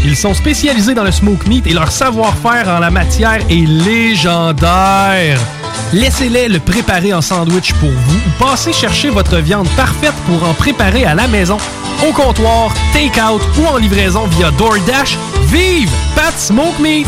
Ils 0.05 0.15
sont 0.15 0.33
spécialisés 0.33 0.93
dans 0.93 1.03
le 1.03 1.11
smoke 1.11 1.47
meat 1.47 1.65
et 1.65 1.73
leur 1.73 1.91
savoir-faire 1.91 2.67
en 2.67 2.79
la 2.79 2.91
matière 2.91 3.39
est 3.49 3.67
légendaire. 3.67 5.39
Laissez-les 5.93 6.49
le 6.49 6.59
préparer 6.59 7.13
en 7.13 7.21
sandwich 7.21 7.73
pour 7.73 7.89
vous 7.89 8.17
ou 8.17 8.43
passez 8.43 8.73
chercher 8.73 9.09
votre 9.09 9.37
viande 9.37 9.67
parfaite 9.77 10.15
pour 10.27 10.47
en 10.47 10.53
préparer 10.53 11.05
à 11.05 11.15
la 11.15 11.27
maison, 11.27 11.57
au 12.07 12.11
comptoir, 12.11 12.73
take-out 12.91 13.41
ou 13.59 13.65
en 13.65 13.77
livraison 13.77 14.27
via 14.27 14.51
DoorDash. 14.51 15.17
Vive 15.47 15.91
Pat 16.15 16.37
Smoke 16.37 16.79
Meat! 16.81 17.07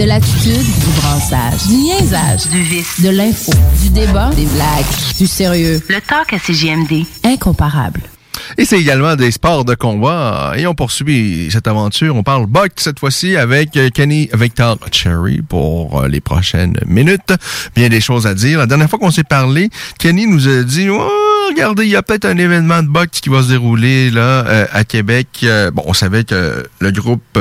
De 0.00 0.06
l'attitude, 0.06 0.54
du 0.54 0.90
brassage, 0.98 1.66
du 1.68 1.74
niaisage, 1.74 2.48
Du 2.48 2.62
vice. 2.62 3.02
de 3.02 3.10
l'info, 3.10 3.52
du 3.82 3.90
débat, 3.90 4.30
des 4.34 4.46
blagues, 4.46 4.86
du 5.18 5.26
sérieux. 5.26 5.78
Le 5.90 6.00
talk 6.00 6.32
à 6.32 6.38
CGMD. 6.38 7.04
Incomparable. 7.22 8.00
Et 8.56 8.64
c'est 8.64 8.80
également 8.80 9.14
des 9.14 9.30
sports 9.30 9.66
de 9.66 9.74
combat. 9.74 10.54
Et 10.56 10.66
on 10.66 10.74
poursuit 10.74 11.50
cette 11.52 11.68
aventure. 11.68 12.16
On 12.16 12.22
parle 12.22 12.46
boxe 12.46 12.84
cette 12.84 12.98
fois-ci 12.98 13.36
avec 13.36 13.76
euh, 13.76 13.90
Kenny 13.90 14.30
Victor 14.32 14.78
Cherry 14.90 15.42
pour 15.42 16.00
euh, 16.00 16.08
les 16.08 16.20
prochaines 16.20 16.78
minutes. 16.86 17.34
Bien 17.76 17.90
des 17.90 18.00
choses 18.00 18.26
à 18.26 18.32
dire. 18.32 18.58
La 18.58 18.66
dernière 18.66 18.88
fois 18.88 18.98
qu'on 18.98 19.10
s'est 19.10 19.22
parlé, 19.22 19.68
Kenny 19.98 20.26
nous 20.26 20.48
a 20.48 20.62
dit 20.62 20.88
oh, 20.88 21.10
regardez, 21.48 21.84
il 21.84 21.90
y 21.90 21.96
a 21.96 22.02
peut-être 22.02 22.24
un 22.24 22.36
événement 22.36 22.82
de 22.82 22.88
boxe 22.88 23.20
qui 23.20 23.28
va 23.28 23.42
se 23.42 23.48
dérouler 23.48 24.10
là 24.10 24.46
euh, 24.46 24.66
à 24.72 24.84
Québec. 24.84 25.28
Euh, 25.42 25.70
bon, 25.70 25.82
on 25.86 25.94
savait 25.94 26.24
que 26.24 26.64
le 26.78 26.90
groupe 26.92 27.38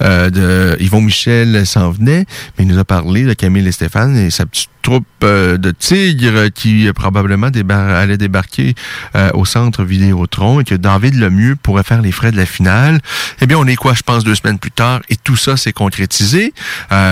euh, 0.00 0.30
de 0.30 0.76
Yvon 0.80 1.00
Michel 1.00 1.66
s'en 1.66 1.90
venait, 1.90 2.26
mais 2.58 2.64
il 2.64 2.66
nous 2.66 2.78
a 2.78 2.84
parlé 2.84 3.24
de 3.24 3.34
Camille 3.34 3.66
et 3.66 3.72
Stéphane 3.72 4.16
et 4.16 4.30
sa 4.30 4.46
petite 4.46 4.70
troupe 4.82 5.06
euh, 5.22 5.56
de 5.56 5.70
tigres 5.70 6.50
qui 6.52 6.86
euh, 6.86 6.92
probablement 6.92 7.50
débar 7.50 7.88
allait 7.88 8.18
débarquer 8.18 8.74
euh, 9.14 9.30
au 9.34 9.44
centre 9.44 9.84
Vidéotron 9.84 10.60
et 10.60 10.64
que 10.64 10.74
David 10.74 11.14
Lemieux 11.14 11.56
pourrait 11.56 11.84
faire 11.84 12.02
les 12.02 12.12
frais 12.12 12.32
de 12.32 12.36
la 12.36 12.46
finale. 12.46 13.00
Eh 13.40 13.46
bien, 13.46 13.56
on 13.56 13.66
est 13.66 13.76
quoi, 13.76 13.94
je 13.94 14.02
pense, 14.02 14.24
deux 14.24 14.34
semaines 14.34 14.58
plus 14.58 14.70
tard 14.70 15.00
et 15.08 15.16
tout 15.16 15.36
ça 15.36 15.56
s'est 15.56 15.72
concrétisé. 15.72 16.52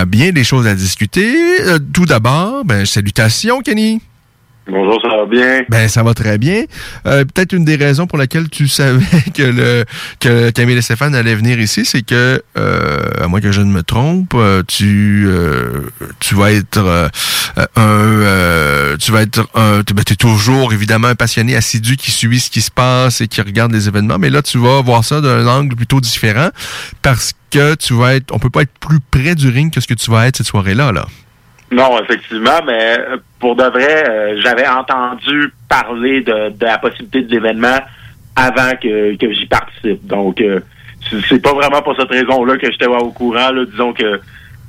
Bien 0.07 0.31
des 0.31 0.43
choses 0.43 0.67
à 0.67 0.75
discuter. 0.75 1.33
Tout 1.93 2.05
d'abord, 2.05 2.65
ben, 2.65 2.85
salutations, 2.85 3.61
Kenny. 3.61 4.01
Bonjour, 4.67 5.01
ça 5.01 5.09
va 5.09 5.25
bien? 5.25 5.63
Ben, 5.69 5.87
ça 5.89 6.03
va 6.03 6.13
très 6.13 6.37
bien. 6.37 6.65
Euh, 7.07 7.25
Peut-être 7.25 7.53
une 7.53 7.65
des 7.65 7.77
raisons 7.77 8.05
pour 8.05 8.19
laquelle 8.19 8.47
tu 8.47 8.67
savais 8.67 9.01
que 9.35 9.41
le 9.41 9.85
que 10.19 10.51
Camille 10.51 10.77
et 10.77 10.81
Stéphane 10.83 11.15
allaient 11.15 11.33
venir 11.35 11.59
ici, 11.59 11.83
c'est 11.83 12.03
que, 12.03 12.41
euh, 12.57 12.99
à 13.19 13.27
moins 13.27 13.41
que 13.41 13.51
je 13.51 13.61
ne 13.61 13.71
me 13.71 13.81
trompe, 13.81 14.33
euh, 14.35 14.61
tu 14.67 15.25
euh, 15.27 15.89
tu 16.19 16.35
vas 16.35 16.51
être 16.51 16.77
euh, 16.77 17.09
un 17.75 18.21
euh, 18.21 18.97
tu 18.97 19.11
vas 19.11 19.23
être 19.23 19.47
un 19.55 19.81
tu 19.83 19.95
ben, 19.95 20.03
es 20.07 20.15
toujours 20.15 20.73
évidemment 20.73 21.07
un 21.07 21.15
passionné 21.15 21.55
assidu 21.55 21.97
qui 21.97 22.11
suit 22.11 22.39
ce 22.39 22.51
qui 22.51 22.61
se 22.61 22.71
passe 22.71 23.19
et 23.21 23.27
qui 23.27 23.41
regarde 23.41 23.71
les 23.71 23.87
événements, 23.87 24.19
mais 24.19 24.29
là 24.29 24.43
tu 24.43 24.59
vas 24.59 24.81
voir 24.83 25.03
ça 25.03 25.21
d'un 25.21 25.47
angle 25.47 25.75
plutôt 25.75 25.99
différent 25.99 26.49
parce 27.01 27.33
que 27.49 27.73
tu 27.75 27.95
vas 27.95 28.13
être 28.13 28.31
on 28.33 28.37
peut 28.37 28.51
pas 28.51 28.61
être 28.61 28.77
plus 28.79 28.99
près 28.99 29.33
du 29.33 29.49
ring 29.49 29.73
que 29.73 29.81
ce 29.81 29.87
que 29.87 29.95
tu 29.95 30.11
vas 30.11 30.27
être 30.27 30.37
cette 30.37 30.47
soirée-là 30.47 30.91
là. 30.91 31.07
Non, 31.71 31.97
effectivement, 32.03 32.59
mais 32.65 32.99
euh, 32.99 33.17
pour 33.39 33.55
de 33.55 33.63
vrai, 33.63 34.09
euh, 34.09 34.41
j'avais 34.41 34.67
entendu 34.67 35.53
parler 35.69 36.21
de, 36.21 36.53
la 36.59 36.77
possibilité 36.77 37.21
de 37.21 37.31
l'événement 37.31 37.79
avant 38.35 38.71
que, 38.81 39.15
j'y 39.19 39.45
participe. 39.45 40.05
Donc, 40.05 40.41
euh, 40.41 40.59
c'est 41.29 41.41
pas 41.41 41.53
vraiment 41.53 41.81
pour 41.81 41.95
cette 41.95 42.09
raison-là 42.09 42.57
que 42.57 42.69
j'étais 42.69 42.87
au 42.87 43.11
courant. 43.11 43.51
Là. 43.51 43.65
Disons 43.65 43.93
que 43.93 44.19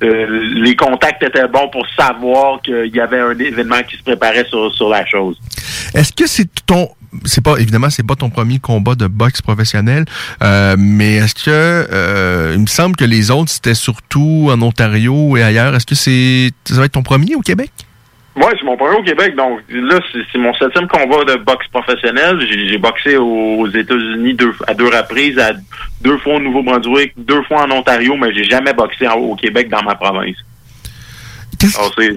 euh, 0.03 0.27
les 0.55 0.77
contacts 0.77 1.23
étaient 1.23 1.49
bons 1.49 1.69
pour 1.69 1.87
savoir 1.99 2.61
qu'il 2.63 2.95
y 2.95 3.01
avait 3.01 3.21
un 3.21 3.39
événement 3.39 3.83
qui 3.89 3.97
se 3.97 4.03
préparait 4.03 4.47
sur, 4.49 4.89
la 4.89 5.07
chose. 5.07 5.39
Est-ce 5.95 6.13
que 6.13 6.27
c'est 6.27 6.49
ton 6.67 6.89
c'est 7.27 7.45
pas 7.45 7.59
évidemment 7.59 7.91
c'est 7.91 8.07
pas 8.07 8.15
ton 8.15 8.31
premier 8.31 8.59
combat 8.59 8.95
de 8.95 9.07
boxe 9.07 9.43
professionnel, 9.43 10.07
euh, 10.43 10.77
mais 10.79 11.17
est-ce 11.17 11.35
que 11.35 11.51
euh, 11.51 12.53
il 12.55 12.61
me 12.63 12.67
semble 12.67 12.97
que 12.97 13.05
les 13.05 13.31
autres 13.31 13.51
c'était 13.51 13.75
surtout 13.75 14.49
en 14.51 14.61
Ontario 14.63 15.37
et 15.37 15.43
ailleurs. 15.43 15.75
Est-ce 15.75 15.87
que 15.87 15.95
c'est 15.95 16.51
ça 16.65 16.77
va 16.77 16.87
être 16.87 16.93
ton 16.93 17.03
premier 17.03 17.35
au 17.35 17.41
Québec? 17.41 17.71
Moi, 18.35 18.51
c'est 18.59 18.65
mon 18.65 18.77
premier 18.79 18.97
au 18.97 19.03
Québec, 19.03 19.37
donc 19.37 19.61
là, 19.69 19.99
c'est 20.33 20.39
mon 20.39 20.55
septième 20.55 20.89
combat 20.89 21.23
de 21.25 21.37
boxe 21.45 21.67
professionnel. 21.69 22.39
J'ai 22.51 22.79
boxé 22.79 23.19
aux 23.19 23.69
États-Unis 23.69 24.33
deux, 24.35 24.55
à 24.67 24.73
deux 24.73 24.87
reprises, 24.87 25.39
à 25.39 25.51
deux 26.01 26.17
fois 26.19 26.37
au 26.37 26.41
Nouveau-Brunswick, 26.41 27.13
deux 27.19 27.43
fois 27.43 27.65
en 27.67 27.71
Ontario, 27.71 28.17
mais 28.17 28.33
j'ai 28.35 28.45
jamais 28.45 28.73
boxé 28.73 29.07
en- 29.07 29.17
au 29.19 29.35
Québec 29.37 29.69
dans 29.69 29.83
ma 29.83 29.95
province. 29.97 30.37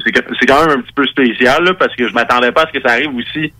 C'est 0.06 0.12
que- 0.12 0.46
quand 0.48 0.66
même 0.66 0.80
un 0.80 0.82
petit 0.82 0.94
peu 0.94 1.06
spécial, 1.06 1.64
là, 1.66 1.74
parce 1.74 1.94
que 1.96 2.08
je 2.08 2.14
m'attendais 2.14 2.52
pas 2.54 2.64
à 2.64 2.68
ce 2.68 2.72
que 2.80 2.82
ça 2.82 2.94
arrive 2.94 3.14
aussi 3.16 3.52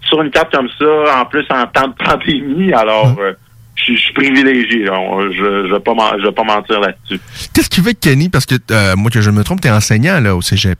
sur 0.00 0.22
une 0.22 0.30
carte 0.30 0.50
comme 0.50 0.68
ça, 0.78 1.20
en 1.20 1.26
plus 1.26 1.44
en 1.50 1.66
temps 1.66 1.88
de 1.88 1.94
pandémie. 2.04 2.72
Alors, 2.72 3.14
euh, 3.20 3.32
je 3.76 3.92
suis- 3.94 4.12
privilégié. 4.14 4.84
là. 4.84 4.96
Je 5.30 5.68
je 5.68 5.72
vais 5.74 6.32
pas 6.32 6.42
mentir 6.44 6.80
là-dessus. 6.80 7.20
Qu'est-ce 7.54 7.68
qui 7.68 7.82
fait 7.82 7.94
que 7.94 8.00
Kenny 8.00 8.28
parce 8.30 8.46
que 8.46 8.54
euh, 8.70 8.96
moi 8.96 9.10
que 9.10 9.20
je 9.20 9.30
me 9.30 9.44
trompe, 9.44 9.60
t'es 9.60 9.70
enseignant 9.70 10.18
là 10.20 10.34
au 10.34 10.40
Cégep. 10.42 10.78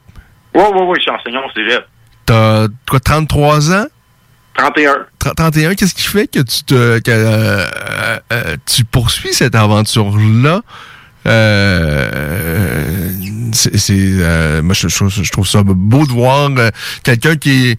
Oui, 0.55 0.63
oui, 0.73 0.81
oui, 0.87 0.95
je 0.97 1.03
suis 1.03 1.11
enseignant 1.11 1.41
au 1.47 1.51
cégep. 1.53 1.87
T'as 2.27 2.67
quoi 2.89 3.01
33 3.01 3.73
ans? 3.75 3.87
31. 4.57 5.07
31, 5.19 5.75
qu'est-ce 5.75 5.95
qui 5.95 6.03
fait 6.03 6.27
que 6.27 6.41
tu 6.41 6.65
te 6.65 6.99
que, 6.99 7.11
euh, 7.11 7.65
euh, 8.33 8.57
tu 8.67 8.85
poursuis 8.85 9.33
cette 9.33 9.55
aventure 9.55 10.17
là 10.19 10.63
c'est 13.53 13.81
euh, 13.91 14.63
moi 14.63 14.75
je, 14.75 15.31
trouve 15.31 15.47
ça 15.47 15.63
beau 15.63 16.07
de 16.07 16.13
voir 16.13 16.51
euh, 16.57 16.71
quelqu'un 17.03 17.37
qui, 17.37 17.77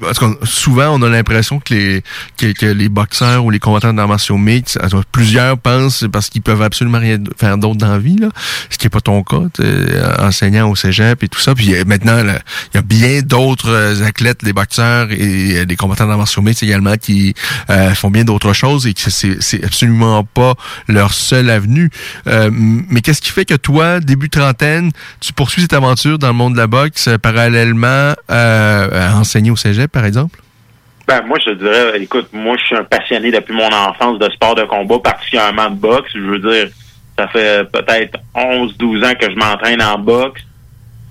parce 0.00 0.18
souvent 0.44 0.88
on 0.98 1.02
a 1.02 1.08
l'impression 1.08 1.60
que 1.60 1.74
les 1.74 2.02
que, 2.36 2.52
que 2.52 2.66
les 2.66 2.88
boxeurs 2.88 3.44
ou 3.44 3.50
les 3.50 3.58
combattants 3.58 3.92
d'arts 3.92 4.08
martiaux 4.08 4.38
mixtes 4.38 4.78
euh, 4.82 5.02
plusieurs 5.12 5.58
pensent 5.58 6.04
parce 6.12 6.28
qu'ils 6.28 6.42
peuvent 6.42 6.62
absolument 6.62 6.98
rien 6.98 7.18
faire 7.36 7.58
d'autre 7.58 7.76
dans 7.76 7.92
la 7.92 7.98
vie 7.98 8.16
là 8.16 8.28
ce 8.70 8.78
qui 8.78 8.86
est 8.86 8.90
pas 8.90 9.00
ton 9.00 9.22
cas 9.22 9.42
euh, 9.60 10.16
enseignant 10.18 10.70
au 10.70 10.76
cégep 10.76 11.22
et 11.22 11.28
tout 11.28 11.40
ça. 11.40 11.54
Puis 11.54 11.74
euh, 11.74 11.84
maintenant 11.86 12.18
il 12.18 12.76
y 12.76 12.78
a 12.78 12.82
bien 12.82 13.20
d'autres 13.22 13.70
euh, 13.70 14.04
athlètes 14.04 14.42
les 14.42 14.52
boxeurs 14.52 15.10
et 15.12 15.58
euh, 15.58 15.64
les 15.64 15.76
combattants 15.76 16.06
d'arts 16.06 16.18
martiaux 16.18 16.42
mixtes 16.42 16.62
également 16.62 16.96
qui 16.96 17.34
euh, 17.70 17.94
font 17.94 18.10
bien 18.10 18.24
d'autres 18.24 18.52
choses 18.52 18.86
et 18.86 18.94
que 18.94 19.10
c'est 19.10 19.64
absolument 19.64 20.24
pas 20.24 20.54
leur 20.88 21.12
seule 21.12 21.50
avenue. 21.50 21.90
Euh, 22.26 22.50
mais 22.52 23.00
qu'est-ce 23.00 23.22
qui 23.22 23.30
fait 23.30 23.44
que 23.44 23.54
toi 23.54 24.00
début 24.00 24.28
trentaine 24.28 24.71
tu 25.20 25.32
poursuis 25.32 25.62
cette 25.62 25.72
aventure 25.72 26.18
dans 26.18 26.28
le 26.28 26.34
monde 26.34 26.54
de 26.54 26.58
la 26.58 26.66
boxe 26.66 27.08
euh, 27.08 27.18
parallèlement 27.18 28.14
euh, 28.30 29.10
à 29.10 29.16
enseigner 29.16 29.50
au 29.50 29.56
cégep 29.56 29.90
par 29.90 30.04
exemple? 30.04 30.40
Ben, 31.06 31.22
moi, 31.26 31.38
je 31.40 31.50
te 31.50 31.58
dirais, 31.58 32.00
écoute, 32.00 32.28
moi, 32.32 32.56
je 32.58 32.64
suis 32.64 32.76
un 32.76 32.84
passionné 32.84 33.30
depuis 33.30 33.54
mon 33.54 33.72
enfance 33.72 34.18
de 34.18 34.30
sport 34.30 34.54
de 34.54 34.62
combat, 34.62 34.98
particulièrement 35.00 35.68
de 35.70 35.76
boxe. 35.76 36.10
Je 36.14 36.20
veux 36.20 36.38
dire, 36.38 36.68
ça 37.18 37.28
fait 37.28 37.70
peut-être 37.70 38.18
11, 38.34 38.76
12 38.78 39.04
ans 39.04 39.14
que 39.18 39.30
je 39.30 39.36
m'entraîne 39.36 39.82
en 39.82 39.98
boxe. 39.98 40.42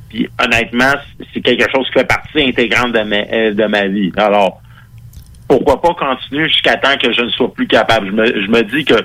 Puis, 0.10 0.30
honnêtement, 0.44 0.94
c'est 1.34 1.42
quelque 1.42 1.70
chose 1.72 1.86
qui 1.88 1.94
fait 1.94 2.08
partie 2.08 2.42
intégrante 2.42 2.94
de 2.94 3.04
ma, 3.04 3.78
euh, 3.78 3.88
vie. 3.88 4.12
Alors, 4.18 4.62
pourquoi 5.48 5.82
pas 5.82 5.94
continuer 5.94 6.48
jusqu'à 6.50 6.78
temps 6.78 6.98
que 6.98 7.12
je 7.14 7.22
ne 7.22 7.30
sois 7.30 7.54
plus 7.54 7.68
capable? 7.68 8.08
Je 8.08 8.48
me 8.50 8.64
dis 8.64 8.86
que, 8.86 8.96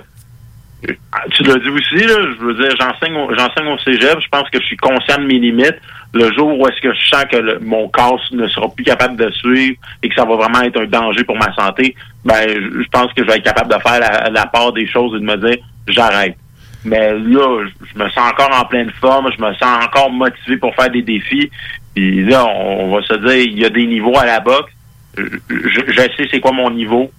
tu 0.83 1.43
l'as 1.43 1.59
dit 1.59 1.69
aussi, 1.69 2.07
là, 2.07 2.15
je 2.39 2.45
veux 2.45 2.55
dire, 2.55 2.71
j'enseigne 2.79 3.17
au, 3.17 3.35
j'enseigne 3.35 3.69
au 3.69 3.79
cégep, 3.79 4.21
je 4.21 4.29
pense 4.29 4.49
que 4.51 4.61
je 4.61 4.67
suis 4.67 4.77
conscient 4.77 5.19
de 5.19 5.27
mes 5.27 5.39
limites. 5.39 5.79
Le 6.13 6.33
jour 6.33 6.59
où 6.59 6.67
est-ce 6.67 6.81
que 6.81 6.95
je 6.95 7.09
sens 7.09 7.25
que 7.31 7.59
mon 7.63 7.89
corps 7.89 8.21
ne 8.33 8.47
sera 8.49 8.69
plus 8.69 8.85
capable 8.85 9.17
de 9.17 9.31
suivre 9.33 9.77
et 10.03 10.09
que 10.09 10.15
ça 10.15 10.25
va 10.25 10.37
vraiment 10.37 10.63
être 10.63 10.81
un 10.81 10.87
danger 10.87 11.25
pour 11.25 11.37
ma 11.37 11.53
santé, 11.55 11.95
ben, 12.25 12.47
je, 12.49 12.89
pense 12.91 13.13
que 13.13 13.23
je 13.23 13.27
vais 13.27 13.37
être 13.37 13.45
capable 13.45 13.73
de 13.73 13.81
faire 13.81 14.31
la, 14.31 14.47
part 14.47 14.73
des 14.73 14.87
choses 14.87 15.17
et 15.17 15.21
de 15.21 15.25
me 15.25 15.37
dire, 15.37 15.59
j'arrête. 15.89 16.37
Mais 16.85 17.13
là, 17.13 17.67
je, 17.67 17.99
me 17.99 18.09
sens 18.11 18.31
encore 18.31 18.51
en 18.59 18.65
pleine 18.67 18.91
forme, 19.01 19.31
je 19.37 19.43
me 19.43 19.53
sens 19.55 19.85
encore 19.85 20.11
motivé 20.11 20.57
pour 20.59 20.75
faire 20.75 20.91
des 20.91 21.03
défis. 21.03 21.51
Puis 21.95 22.25
là, 22.25 22.47
on, 22.47 22.95
va 22.95 23.03
se 23.03 23.15
dire, 23.15 23.37
il 23.37 23.59
y 23.59 23.65
a 23.65 23.71
des 23.71 23.87
niveaux 23.87 24.17
à 24.17 24.27
la 24.27 24.41
boxe. 24.41 24.73
Je, 25.17 25.25
je 25.49 26.01
sais 26.01 26.29
c'est 26.31 26.41
quoi 26.41 26.53
mon 26.53 26.71
niveau 26.71 27.11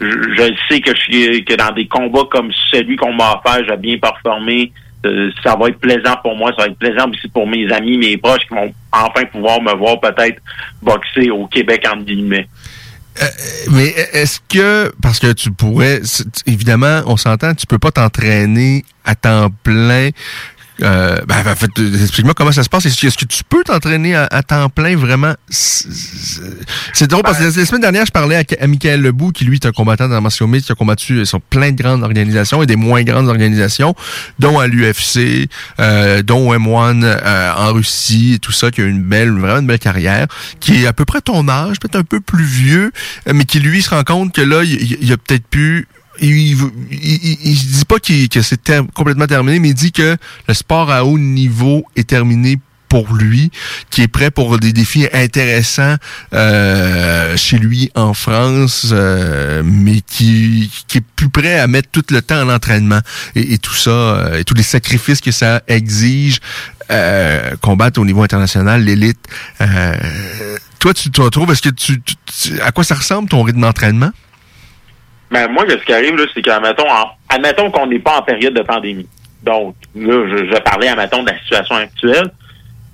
je, 0.00 0.06
je 0.06 0.54
sais 0.68 0.80
que 0.80 0.92
je 0.94 1.40
que 1.44 1.54
dans 1.54 1.72
des 1.72 1.86
combats 1.86 2.26
comme 2.30 2.50
celui 2.70 2.96
qu'on 2.96 3.12
m'a 3.12 3.40
offert, 3.44 3.64
j'ai 3.68 3.76
bien 3.76 3.98
performé. 3.98 4.72
Euh, 5.06 5.30
ça 5.42 5.56
va 5.56 5.68
être 5.68 5.78
plaisant 5.78 6.16
pour 6.22 6.36
moi, 6.36 6.50
ça 6.56 6.64
va 6.64 6.68
être 6.68 6.78
plaisant 6.78 7.08
aussi 7.10 7.26
pour 7.28 7.46
mes 7.46 7.70
amis, 7.72 7.96
mes 7.96 8.18
proches 8.18 8.46
qui 8.46 8.54
vont 8.54 8.72
enfin 8.92 9.24
pouvoir 9.32 9.62
me 9.62 9.72
voir 9.72 9.98
peut-être 9.98 10.42
boxer 10.82 11.30
au 11.30 11.46
Québec 11.46 11.86
entre 11.90 12.04
guillemets. 12.04 12.46
Mais 13.70 13.88
est-ce 14.12 14.40
que, 14.48 14.92
parce 15.02 15.18
que 15.18 15.32
tu 15.32 15.50
pourrais, 15.50 16.00
évidemment, 16.46 17.02
on 17.06 17.16
s'entend, 17.16 17.54
tu 17.54 17.66
peux 17.66 17.78
pas 17.78 17.90
t'entraîner 17.90 18.84
à 19.04 19.14
temps 19.14 19.48
plein 19.62 20.10
Euh, 20.82 21.18
ben, 21.26 21.36
en 21.46 21.56
fait, 21.56 21.70
explique-moi 21.78 22.34
comment 22.34 22.52
ça 22.52 22.62
se 22.62 22.68
passe. 22.68 22.86
Est-ce 22.86 23.16
que 23.16 23.24
tu 23.24 23.44
peux 23.44 23.62
t'entraîner 23.64 24.14
à, 24.14 24.26
à 24.30 24.42
temps 24.42 24.68
plein 24.68 24.96
vraiment? 24.96 25.34
C'est 25.48 27.06
drôle 27.06 27.22
parce 27.22 27.38
que 27.38 27.44
la 27.44 27.66
semaine 27.66 27.80
dernière, 27.80 28.06
je 28.06 28.12
parlais 28.12 28.36
à, 28.36 28.42
à 28.60 28.66
Michael 28.66 29.02
Lebou, 29.02 29.32
qui 29.32 29.44
lui 29.44 29.56
est 29.56 29.66
un 29.66 29.72
combattant 29.72 30.08
dans 30.08 30.14
la 30.14 30.20
martial 30.20 30.48
mixte, 30.48 30.66
qui 30.66 30.72
a 30.72 30.74
combattu 30.74 31.24
sur 31.26 31.40
plein 31.40 31.72
de 31.72 31.82
grandes 31.82 32.02
organisations 32.02 32.62
et 32.62 32.66
des 32.66 32.76
moins 32.76 33.02
grandes 33.02 33.28
organisations, 33.28 33.94
dont 34.38 34.58
à 34.58 34.66
l'UFC, 34.66 35.48
euh, 35.78 36.22
dont 36.22 36.52
M1 36.52 37.02
euh, 37.04 37.52
en 37.56 37.72
Russie 37.72 38.34
et 38.34 38.38
tout 38.38 38.52
ça, 38.52 38.70
qui 38.70 38.80
a 38.80 38.84
une 38.84 39.02
belle, 39.02 39.30
vraiment 39.30 39.60
une 39.60 39.66
belle 39.66 39.78
carrière, 39.78 40.26
qui 40.60 40.82
est 40.82 40.86
à 40.86 40.92
peu 40.92 41.04
près 41.04 41.20
ton 41.20 41.48
âge, 41.48 41.78
peut-être 41.80 41.96
un 41.96 42.04
peu 42.04 42.20
plus 42.20 42.44
vieux, 42.44 42.92
euh, 43.28 43.32
mais 43.34 43.44
qui 43.44 43.60
lui 43.60 43.82
se 43.82 43.90
rend 43.90 44.04
compte 44.04 44.34
que 44.34 44.42
là, 44.42 44.62
il, 44.64 44.98
il 45.00 45.12
a 45.12 45.16
peut-être 45.16 45.46
pu 45.46 45.86
il, 46.20 46.30
il, 46.30 46.58
il, 46.90 47.38
il 47.42 47.54
dit 47.56 47.84
pas 47.86 47.98
que 47.98 48.42
c'est 48.42 48.70
complètement 48.94 49.26
terminé, 49.26 49.58
mais 49.58 49.68
il 49.70 49.74
dit 49.74 49.92
que 49.92 50.16
le 50.48 50.54
sport 50.54 50.90
à 50.90 51.04
haut 51.04 51.18
niveau 51.18 51.84
est 51.96 52.08
terminé 52.08 52.58
pour 52.88 53.14
lui, 53.14 53.52
qui 53.90 54.02
est 54.02 54.08
prêt 54.08 54.32
pour 54.32 54.58
des 54.58 54.72
défis 54.72 55.06
intéressants 55.12 55.94
euh, 56.34 57.36
chez 57.36 57.56
lui 57.58 57.88
en 57.94 58.14
France, 58.14 58.88
euh, 58.90 59.62
mais 59.64 60.00
qui, 60.00 60.68
qui 60.88 60.98
est 60.98 61.04
plus 61.14 61.28
prêt 61.28 61.60
à 61.60 61.68
mettre 61.68 61.88
tout 61.92 62.02
le 62.10 62.20
temps 62.20 62.40
en 62.42 62.48
entraînement 62.52 62.98
et, 63.36 63.54
et 63.54 63.58
tout 63.58 63.74
ça, 63.74 63.90
euh, 63.90 64.38
et 64.38 64.44
tous 64.44 64.54
les 64.54 64.64
sacrifices 64.64 65.20
que 65.20 65.30
ça 65.30 65.62
exige, 65.68 66.38
euh, 66.90 67.54
combattre 67.60 68.00
au 68.00 68.04
niveau 68.04 68.24
international, 68.24 68.82
l'élite. 68.84 69.20
Euh, 69.60 69.94
toi, 70.80 70.92
tu 70.92 71.10
te 71.12 71.20
retrouves, 71.20 71.52
est-ce 71.52 71.62
que 71.62 71.68
tu- 71.68 72.00
tu- 72.02 72.60
à 72.60 72.72
quoi 72.72 72.82
ça 72.82 72.96
ressemble 72.96 73.28
ton 73.28 73.42
rythme 73.44 73.60
d'entraînement? 73.60 74.10
Ben, 75.30 75.48
moi, 75.48 75.64
ce 75.68 75.76
qui 75.76 75.92
arrive, 75.92 76.16
c'est 76.34 76.42
qu'admettons, 76.42 76.86
admettons 77.28 77.70
qu'on 77.70 77.86
n'est 77.86 78.00
pas 78.00 78.18
en 78.18 78.22
période 78.22 78.54
de 78.54 78.62
pandémie. 78.62 79.06
Donc, 79.42 79.76
là, 79.94 80.26
je, 80.28 80.50
je 80.52 80.58
parlais, 80.60 80.88
admettons, 80.88 81.22
de 81.22 81.30
la 81.30 81.38
situation 81.38 81.76
actuelle. 81.76 82.30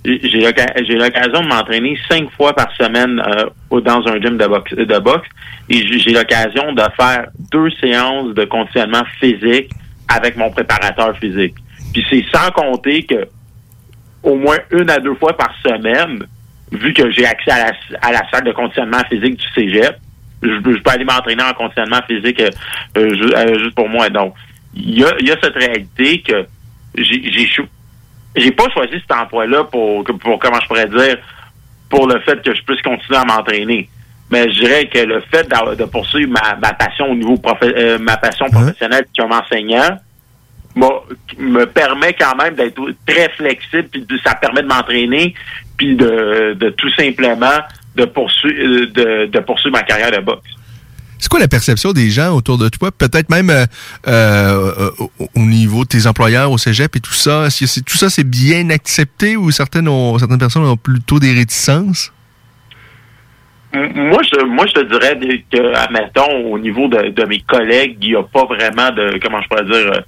J'ai 0.04 0.40
l'occasion 0.40 1.40
de 1.40 1.48
m'entraîner 1.48 1.98
cinq 2.08 2.30
fois 2.32 2.54
par 2.54 2.70
semaine 2.76 3.20
euh, 3.26 3.80
dans 3.80 4.06
un 4.06 4.20
gym 4.20 4.36
de 4.36 4.46
boxe, 4.46 4.72
de 4.72 4.98
boxe 4.98 5.28
et 5.68 5.84
j'ai 5.84 5.98
j'ai 5.98 6.12
l'occasion 6.12 6.72
de 6.72 6.82
faire 6.96 7.26
deux 7.50 7.70
séances 7.80 8.32
de 8.34 8.44
conditionnement 8.44 9.02
physique 9.18 9.68
avec 10.06 10.36
mon 10.36 10.50
préparateur 10.50 11.16
physique. 11.18 11.56
Puis 11.92 12.06
c'est 12.08 12.24
sans 12.32 12.52
compter 12.52 13.04
que 13.04 13.26
au 14.22 14.36
moins 14.36 14.58
une 14.70 14.90
à 14.90 15.00
deux 15.00 15.16
fois 15.16 15.36
par 15.36 15.52
semaine, 15.64 16.24
vu 16.70 16.92
que 16.92 17.10
j'ai 17.10 17.26
accès 17.26 17.50
à 17.50 17.66
la, 17.66 17.72
à 18.02 18.12
la 18.12 18.30
salle 18.30 18.44
de 18.44 18.52
conditionnement 18.52 19.02
physique 19.10 19.36
du 19.36 19.46
cégep, 19.56 19.96
je, 20.48 20.72
je 20.76 20.82
peux 20.82 20.90
aller 20.90 21.04
m'entraîner 21.04 21.42
en 21.42 21.54
conditionnement 21.54 22.00
physique 22.06 22.40
euh, 22.40 22.50
euh, 22.96 23.30
euh, 23.36 23.58
juste 23.58 23.74
pour 23.74 23.88
moi. 23.88 24.08
Donc, 24.08 24.34
il 24.74 24.98
y 24.98 25.04
a, 25.04 25.12
il 25.20 25.28
y 25.28 25.30
a 25.30 25.36
cette 25.42 25.56
réalité 25.56 26.22
que 26.22 26.46
j'ai 26.96 27.48
j'ai 28.36 28.50
pas 28.50 28.68
choisi 28.68 28.94
cet 29.00 29.12
emploi-là 29.16 29.64
pour, 29.64 30.04
comment 30.04 30.60
je 30.60 30.66
pourrais 30.66 30.88
dire, 30.88 31.16
pour 31.88 32.06
le 32.06 32.20
fait 32.20 32.42
que 32.42 32.54
je 32.54 32.62
puisse 32.62 32.82
continuer 32.82 33.18
à 33.18 33.24
m'entraîner. 33.24 33.88
Mais 34.30 34.42
je 34.50 34.60
dirais 34.60 34.86
que 34.88 34.98
le 34.98 35.20
fait 35.30 35.48
de 35.48 35.84
poursuivre 35.84 36.32
ma, 36.32 36.56
ma 36.56 36.74
passion 36.74 37.06
au 37.12 37.14
niveau 37.14 37.40
euh, 37.62 37.98
ma 37.98 38.16
passion 38.16 38.50
professionnelle 38.50 39.06
comme 39.16 39.32
enseignant 39.32 39.98
me 41.38 41.64
permet 41.64 42.12
quand 42.12 42.36
même 42.36 42.54
d'être 42.54 42.80
très 43.06 43.30
flexible, 43.30 43.88
puis 43.88 44.20
ça 44.22 44.34
permet 44.34 44.62
de 44.62 44.66
m'entraîner, 44.66 45.34
puis 45.78 45.96
de, 45.96 46.54
de 46.54 46.70
tout 46.70 46.90
simplement 46.90 47.58
de 47.96 48.04
poursuivre, 48.04 48.86
de, 48.92 49.26
de 49.26 49.40
poursuivre 49.40 49.76
ma 49.76 49.82
carrière 49.82 50.10
de 50.10 50.24
boxe. 50.24 50.50
C'est 51.18 51.30
quoi 51.30 51.40
la 51.40 51.48
perception 51.48 51.92
des 51.92 52.10
gens 52.10 52.36
autour 52.36 52.58
de 52.58 52.68
toi? 52.68 52.92
Peut-être 52.92 53.30
même 53.30 53.48
euh, 53.48 53.64
euh, 54.06 54.90
au, 54.98 55.10
au 55.34 55.40
niveau 55.40 55.84
de 55.84 55.88
tes 55.88 56.06
employeurs 56.06 56.50
au 56.50 56.58
cégep 56.58 56.94
et 56.94 57.00
tout 57.00 57.14
ça. 57.14 57.46
Est-ce 57.46 57.80
que 57.80 57.84
tout 57.84 57.96
ça, 57.96 58.10
c'est 58.10 58.28
bien 58.28 58.68
accepté 58.68 59.34
ou 59.34 59.50
certaines, 59.50 59.88
ont, 59.88 60.18
certaines 60.18 60.38
personnes 60.38 60.64
ont 60.64 60.76
plutôt 60.76 61.18
des 61.18 61.32
réticences? 61.32 62.12
Moi, 63.74 64.22
je, 64.22 64.44
moi, 64.44 64.66
je 64.66 64.72
te 64.72 64.84
dirais 64.84 65.18
que, 65.50 65.74
admettons, 65.74 66.52
au 66.52 66.58
niveau 66.58 66.86
de, 66.88 67.10
de 67.10 67.24
mes 67.24 67.40
collègues, 67.40 67.96
il 68.02 68.10
n'y 68.10 68.16
a 68.16 68.22
pas 68.22 68.44
vraiment 68.44 68.90
de, 68.90 69.18
comment 69.22 69.40
je 69.42 69.48
pourrais 69.48 69.64
dire, 69.64 69.92
euh, 69.92 70.00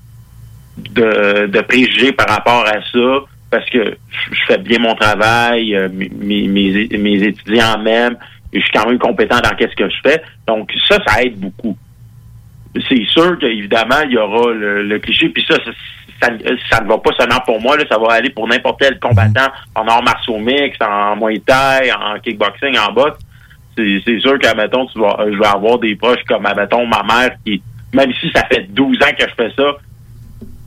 de, 0.79 1.47
de 1.49 1.61
préjugés 1.63 2.13
par 2.13 2.29
rapport 2.29 2.65
à 2.67 2.81
ça, 2.93 3.25
parce 3.51 3.69
que 3.71 3.97
je 4.31 4.41
fais 4.47 4.59
bien 4.59 4.79
mon 4.79 4.95
travail, 4.95 5.75
euh, 5.75 5.89
mes, 5.93 6.49
mes, 6.49 7.23
étudiants 7.23 7.79
m'aiment, 7.79 8.17
et 8.53 8.61
je 8.61 8.65
suis 8.65 8.73
quand 8.73 8.87
même 8.87 8.99
compétent 8.99 9.41
dans 9.41 9.57
qu'est-ce 9.57 9.75
que 9.75 9.89
je 9.89 9.97
fais. 10.03 10.23
Donc, 10.47 10.71
ça, 10.87 10.99
ça 11.07 11.23
aide 11.23 11.39
beaucoup. 11.39 11.77
C'est 12.89 13.05
sûr 13.07 13.39
qu'évidemment, 13.39 14.03
il 14.05 14.13
y 14.13 14.19
aura 14.19 14.53
le, 14.53 14.99
cliché, 14.99 15.31
puis 15.31 15.45
ça, 15.49 15.57
ça, 16.21 16.31
ne 16.31 16.89
va 16.89 16.99
pas 16.99 17.11
seulement 17.19 17.41
pour 17.47 17.61
moi, 17.61 17.77
là, 17.77 17.85
ça 17.91 17.99
va 17.99 18.15
aller 18.15 18.31
pour 18.31 18.47
n'importe 18.47 18.81
quel 18.81 18.99
combattant 18.99 19.51
en 19.75 19.87
arts 19.87 20.03
martiaux 20.03 20.39
mixtes, 20.39 20.83
en 20.83 21.17
Muay 21.17 21.41
Thai, 21.41 21.91
en 21.93 22.19
kickboxing, 22.21 22.77
en 22.79 22.93
boxe 22.93 23.19
c'est 24.05 24.21
sûr 24.21 24.39
qu'à 24.39 24.55
mettons, 24.55 24.87
tu 24.87 24.99
vas, 24.99 25.17
je 25.31 25.39
vais 25.39 25.47
avoir 25.47 25.79
des 25.79 25.95
proches 25.97 26.23
comme 26.27 26.47
mettons 26.57 26.87
ma 26.87 27.03
mère 27.03 27.31
qui, 27.45 27.63
même 27.93 28.13
si 28.21 28.31
ça 28.35 28.45
fait 28.47 28.67
12 28.71 28.97
ans 29.03 29.15
que 29.19 29.25
je 29.29 29.35
fais 29.35 29.53
ça, 29.57 29.77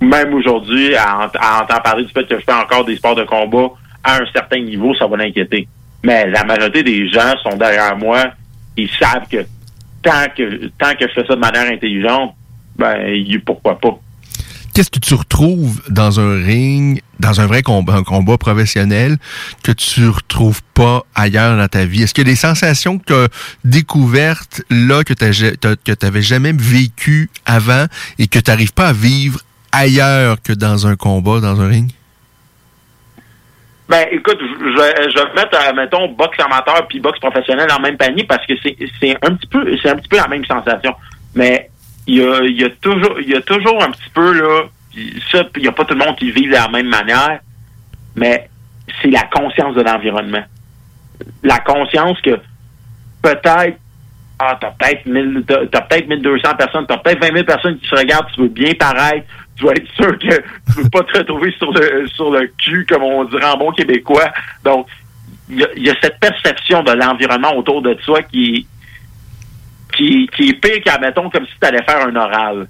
même 0.02 0.34
aujourd'hui, 0.34 0.96
à, 0.96 1.26
ent- 1.26 1.38
à 1.40 1.64
entendre 1.64 1.82
parler 1.84 2.04
du 2.06 2.12
fait 2.12 2.28
que 2.28 2.36
je 2.40 2.44
fais 2.44 2.54
encore 2.54 2.84
des 2.86 2.96
sports 2.98 3.16
de 3.16 3.24
combat 3.24 3.68
à 4.04 4.16
un 4.18 4.26
certain 4.34 4.60
niveau, 4.60 4.94
ça 4.96 5.06
va 5.08 5.18
l'inquiéter. 5.18 5.68
Mais 6.04 6.28
la 6.30 6.44
majorité 6.44 6.82
des 6.84 7.10
gens 7.12 7.36
sont 7.44 7.56
derrière 7.56 7.96
moi, 7.96 8.32
ils 8.76 8.90
savent 9.00 9.28
que 9.32 9.46
tant 10.02 10.26
que 10.36 10.68
tant 10.80 10.94
que 10.96 11.08
je 11.08 11.14
fais 11.14 11.28
ça 11.28 11.36
de 11.36 11.40
manière 11.40 11.72
intelligente, 11.72 12.34
ben 12.76 12.98
pourquoi 13.46 13.78
pas. 13.80 14.00
Qu'est-ce 14.74 14.90
que 14.90 15.00
tu 15.00 15.14
retrouves 15.14 15.82
dans 15.90 16.22
un 16.22 16.42
ring, 16.44 17.02
dans 17.20 17.42
un 17.42 17.46
vrai 17.46 17.62
combat, 17.62 17.94
un 17.96 18.04
combat 18.04 18.38
professionnel, 18.38 19.18
que 19.64 19.74
tu 19.74 20.08
retrouves 20.08 20.62
pas 20.74 21.04
ailleurs 21.14 21.58
dans 21.58 21.68
ta 21.68 21.84
vie? 21.86 22.04
Est-ce 22.04 22.14
qu'il 22.14 22.26
y 22.26 22.30
a 22.30 22.32
des 22.32 22.38
sensations 22.38 22.98
que 22.98 23.04
tu 23.06 23.14
as 23.14 23.28
découvertes 23.66 24.62
là, 24.70 25.04
que 25.04 25.14
tu 25.14 26.06
n'avais 26.06 26.22
jamais 26.22 26.54
vécues 26.54 27.30
avant 27.46 27.86
et 28.18 28.28
que 28.28 28.40
tu 28.40 28.50
n'arrives 28.50 28.74
pas 28.74 28.88
à 28.88 28.94
vivre 28.94 29.42
ailleurs 29.72 30.38
que 30.42 30.54
dans 30.54 30.88
un 30.88 30.96
combat, 30.96 31.40
dans 31.40 31.60
un 31.62 31.68
ring? 31.68 31.92
Ben, 33.90 34.08
écoute, 34.12 34.38
je, 34.40 34.56
je, 34.66 35.18
vais 35.18 35.34
mettre, 35.36 35.58
euh, 35.58 35.74
mettons, 35.74 36.08
boxe 36.14 36.40
amateur 36.40 36.88
puis 36.88 37.02
boxe 37.02 37.20
professionnel 37.20 37.68
en 37.78 37.82
même 37.82 37.98
panier 37.98 38.24
parce 38.24 38.46
que 38.46 38.54
c'est, 38.64 39.18
un 39.22 39.36
petit 39.36 39.48
peu, 39.48 39.60
un 39.60 39.96
petit 39.96 40.08
peu 40.08 40.16
la 40.18 40.30
même 40.30 40.46
sensation. 40.46 40.96
Mais 41.36 41.70
il 42.08 42.16
y 42.16 42.22
a, 42.22 42.42
y 42.44 42.64
a 42.64 42.70
toujours, 42.82 43.20
y 43.20 43.36
a 43.36 43.42
toujours 43.42 43.84
un 43.84 43.92
petit 43.92 44.10
peu 44.14 44.32
là, 44.32 44.64
ça, 45.30 45.44
il 45.58 45.64
y 45.64 45.68
a 45.68 45.72
pas 45.74 45.84
tout 45.84 45.94
le 45.94 46.06
monde 46.06 46.16
qui 46.16 46.32
vit 46.32 46.48
de 46.48 46.54
la 46.54 46.70
même 46.70 46.88
manière, 46.88 47.40
mais 48.16 48.50
c'est 49.02 49.10
la 49.10 49.24
conscience 49.24 49.76
de 49.76 49.82
l'environnement. 49.82 50.44
La 51.44 51.60
conscience 51.60 52.20
que 52.22 52.40
peut-être 53.22 53.78
ah, 54.40 54.58
t'as 54.60 54.72
peut-être 54.72 55.06
1000, 55.06 55.44
t'as, 55.46 55.68
t'as 55.68 55.82
peut-être 55.82 56.08
1200 56.08 56.56
personnes, 56.56 56.86
t'as 56.88 56.98
peut-être 56.98 57.22
20 57.22 57.34
000 57.34 57.44
personnes 57.44 57.78
qui 57.78 57.88
se 57.88 57.96
regardent, 57.96 58.28
tu 58.34 58.42
veux 58.42 58.48
bien 58.48 58.74
paraître, 58.74 59.28
tu 59.62 59.68
vas 59.68 59.74
être 59.74 59.92
sûr 59.94 60.18
que 60.18 60.36
tu 60.74 60.82
veux 60.82 60.90
pas 60.90 61.04
te 61.04 61.20
retrouver 61.20 61.54
sur 61.58 61.72
le, 61.72 62.08
sur 62.08 62.32
le 62.32 62.52
cul, 62.58 62.86
comme 62.90 63.04
on 63.04 63.24
dirait 63.26 63.46
en 63.46 63.58
bon 63.58 63.72
québécois. 63.72 64.32
Donc, 64.64 64.88
il 65.50 65.60
y 65.78 65.90
a, 65.90 65.96
cette 66.02 66.20
perception 66.20 66.82
de 66.82 66.92
l'environnement 66.94 67.56
autour 67.56 67.82
de 67.82 67.94
toi 67.94 68.24
qui, 68.24 68.66
qui, 69.96 70.28
qui 70.36 70.50
est 70.50 70.54
pire 70.54 70.82
qu'à, 70.84 70.98
mettons, 70.98 71.30
comme 71.30 71.46
si 71.46 71.54
tu 71.62 71.68
allais 71.68 71.84
faire 71.84 72.08
un 72.08 72.16
oral. 72.16 72.68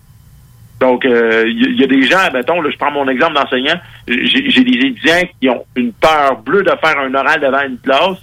Donc, 0.80 1.06
euh, 1.06 1.46
il 1.48 1.80
y, 1.80 1.84
a 1.84 1.88
des 1.88 2.04
gens, 2.04 2.32
mettons, 2.34 2.60
là, 2.60 2.70
je 2.72 2.78
prends 2.78 2.92
mon 2.92 3.08
exemple 3.08 3.36
d'enseignant, 3.36 3.80
j'ai 4.08 4.64
des 4.64 4.88
étudiants 4.88 5.22
qui 5.40 5.48
ont 5.48 5.64
une 5.76 5.94
peur 5.94 6.40
bleue 6.40 6.64
de 6.64 6.72
faire 6.84 6.98
un 6.98 7.14
oral 7.14 7.40
devant 7.40 7.62
une 7.62 7.78
classe. 7.78 8.18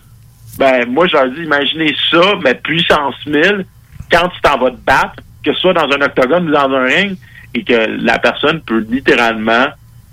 Ben, 0.59 0.85
moi, 0.89 1.07
je 1.07 1.17
leur 1.17 1.31
dis, 1.31 1.43
imaginez 1.43 1.95
ça, 2.11 2.33
mais 2.43 2.55
puissance 2.57 3.15
1000, 3.27 3.65
quand 4.11 4.29
tu 4.31 4.41
t'en 4.41 4.59
vas 4.59 4.73
te 4.73 4.85
battre, 4.85 5.23
que 5.45 5.53
ce 5.55 5.61
soit 5.61 5.73
dans 5.73 5.85
un 5.85 6.03
octogone 6.03 6.49
ou 6.49 6.53
dans 6.53 6.73
un 6.73 6.83
ring, 6.83 7.17
et 7.59 7.65
que 7.65 7.73
la 8.05 8.19
personne 8.19 8.61
peut 8.61 8.85
littéralement 8.91 9.67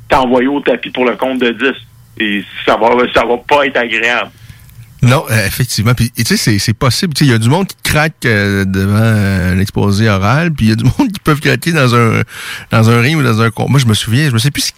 t'envoyer 0.10 0.48
au 0.48 0.60
tapis 0.62 0.90
pour 0.90 1.06
le 1.06 1.16
compte 1.16 1.40
de 1.40 1.50
10. 1.52 1.66
Et 2.20 2.44
ça 2.66 2.78
va, 2.78 2.88
ça 3.14 3.26
va 3.26 3.38
pas 3.48 3.66
être 3.66 3.78
agréable. 3.78 4.32
Non, 5.02 5.24
euh, 5.30 5.46
effectivement. 5.46 5.94
Puis, 5.94 6.10
tu 6.12 6.24
sais, 6.38 6.58
c'est- 6.58 6.74
possible. 6.74 7.14
Il 7.22 7.28
y 7.28 7.34
a 7.34 7.38
du 7.38 7.50
monde 7.50 7.68
qui 7.68 7.76
craque 7.84 8.26
euh, 8.26 8.66
devant 8.66 8.96
euh, 9.00 9.56
l'exposé 9.56 10.10
oral, 10.10 10.52
puis 10.52 10.68
il 10.68 10.70
y 10.70 10.72
a 10.72 10.76
du 10.76 10.84
monde 10.98 11.12
qui 11.12 11.20
peuvent 11.20 11.40
craquer 11.42 11.72
dans 11.74 11.94
un 11.96 12.22
dans 12.72 12.90
un 12.90 13.14
ou 13.14 13.22
dans 13.22 13.42
un 13.42 13.52
combat. 13.52 13.70
Moi, 13.70 13.80
je 13.80 13.86
me 13.86 13.94
souviens, 13.94 14.30
je 14.30 14.34
me 14.34 14.40
sais 14.40 14.52
plus 14.52 14.72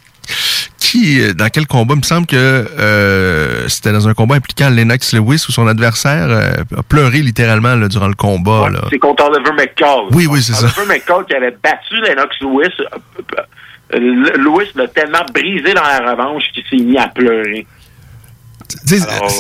qui, 0.78 1.20
euh, 1.22 1.34
dans 1.34 1.50
quel 1.50 1.68
combat? 1.68 1.96
Il 1.96 2.00
me 2.00 2.04
semble 2.04 2.28
que 2.28 2.36
euh, 2.36 3.68
c'était 3.68 3.92
dans 3.92 4.08
un 4.08 4.14
combat 4.14 4.36
impliquant 4.36 4.70
Lennox 4.70 5.14
Lewis 5.14 5.46
où 5.48 5.52
son 5.52 5.68
adversaire 5.68 6.28
euh, 6.30 6.52
a 6.78 6.84
pleuré 6.84 7.20
littéralement 7.20 7.76
là, 7.76 7.88
durant 7.88 8.08
le 8.08 8.14
combat. 8.16 8.70
là. 8.70 8.82
C'est 8.90 9.00
contre 9.00 9.26
Oliver 9.26 9.52
McCall. 9.52 10.06
Oui, 10.12 10.28
oui, 10.28 10.42
c'est 10.42 10.54
ça. 10.54 10.68
Oliver 10.78 10.96
McCall 10.96 11.26
qui 11.26 11.36
avait 11.36 11.56
battu 11.62 11.96
Lennox 12.02 12.36
Lewis. 12.42 12.74
Lewis 13.92 14.72
l'a 14.76 14.88
tellement 14.88 15.26
brisé 15.34 15.74
dans 15.74 15.82
la 15.82 16.12
revanche 16.12 16.44
qu'il 16.54 16.64
s'est 16.70 16.84
mis 16.84 16.98
à 16.98 17.08
pleurer. 17.08 17.66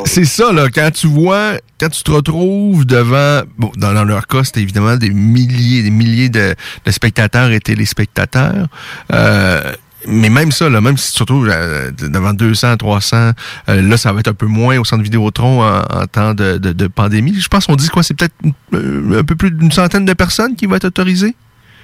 C'est 0.06 0.26
ça, 0.26 0.54
là, 0.54 0.68
quand 0.74 0.90
tu 0.92 1.08
vois, 1.08 1.54
quand 1.80 1.90
tu 1.90 2.02
te 2.02 2.12
retrouves 2.12 2.86
devant, 2.86 3.42
bon, 3.58 3.72
dans, 3.76 3.94
dans 3.94 4.06
leur 4.06 4.26
cas, 4.26 4.44
c'était 4.46 4.62
évidemment 4.62 4.96
des 4.96 5.10
milliers, 5.10 5.84
des 5.84 5.90
milliers 5.90 6.30
de, 6.30 6.56
de 6.86 6.92
spectateurs 6.92 7.52
et 7.52 7.60
téléspectateurs, 7.60 8.68
euh, 9.12 9.74
mais 10.06 10.30
même 10.30 10.52
ça, 10.52 10.70
là, 10.70 10.80
même 10.82 10.98
si 10.98 11.12
surtout 11.12 11.46
euh, 11.46 11.92
devant 11.92 12.34
200, 12.34 12.78
300, 12.78 13.32
euh, 13.70 13.82
là, 13.82 13.98
ça 13.98 14.14
va 14.14 14.20
être 14.20 14.28
un 14.28 14.34
peu 14.34 14.46
moins 14.46 14.78
au 14.78 14.86
centre 14.86 15.04
Vidéotron 15.04 15.62
en, 15.64 15.80
en 15.80 16.06
temps 16.06 16.34
de, 16.34 16.58
de, 16.58 16.72
de 16.74 16.88
pandémie. 16.88 17.34
Je 17.40 17.48
pense 17.48 17.66
qu'on 17.66 17.76
dit 17.76 17.90
quoi, 17.90 18.04
c'est 18.04 18.14
peut-être 18.18 18.36
euh, 18.74 19.20
un 19.20 19.24
peu 19.24 19.36
plus 19.36 19.52
d'une 19.52 19.72
centaine 19.72 20.06
de 20.06 20.14
personnes 20.14 20.56
qui 20.56 20.66
vont 20.66 20.76
être 20.76 20.86
autorisées? 20.86 21.36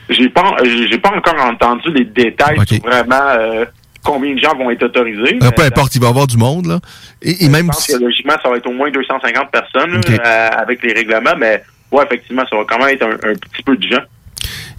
J'ai 0.10 0.30
pas, 0.30 0.56
j'ai 0.64 0.98
pas 0.98 1.12
encore 1.16 1.42
entendu 1.46 1.90
les 1.94 2.04
détails 2.06 2.58
sur 2.68 2.82
vraiment 2.82 3.16
euh, 3.40 3.66
combien 4.04 4.36
de 4.36 4.40
gens 4.40 4.54
vont 4.56 4.70
être 4.70 4.84
autorisés. 4.84 5.40
Euh, 5.42 5.52
peu 5.52 5.64
importe, 5.64 5.96
il 5.96 6.02
va 6.02 6.08
y 6.08 6.10
avoir 6.10 6.28
du 6.28 6.38
monde, 6.38 6.66
là. 6.68 6.80
Et, 7.22 7.46
et 7.46 7.50
même 7.50 7.68
Je 7.68 7.72
pense 7.72 7.86
si- 7.86 7.94
que 7.94 8.04
logiquement, 8.04 8.36
ça 8.44 8.50
va 8.50 8.58
être 8.58 8.68
au 8.68 8.74
moins 8.74 8.92
250 8.92 9.50
personnes 9.50 9.92
là, 9.94 10.00
Ok. 10.00 10.10
euh, 10.10 10.50
avec 10.62 10.84
les 10.84 10.94
règlements, 10.94 11.36
mais 11.40 11.64
ouais, 11.92 12.04
effectivement, 12.06 12.44
ça 12.50 12.56
va 12.58 12.64
quand 12.68 12.78
même 12.80 12.90
être 12.90 13.04
un, 13.06 13.30
un 13.32 13.34
petit 13.36 13.64
peu 13.66 13.76
de 13.78 13.88
gens. 13.88 14.04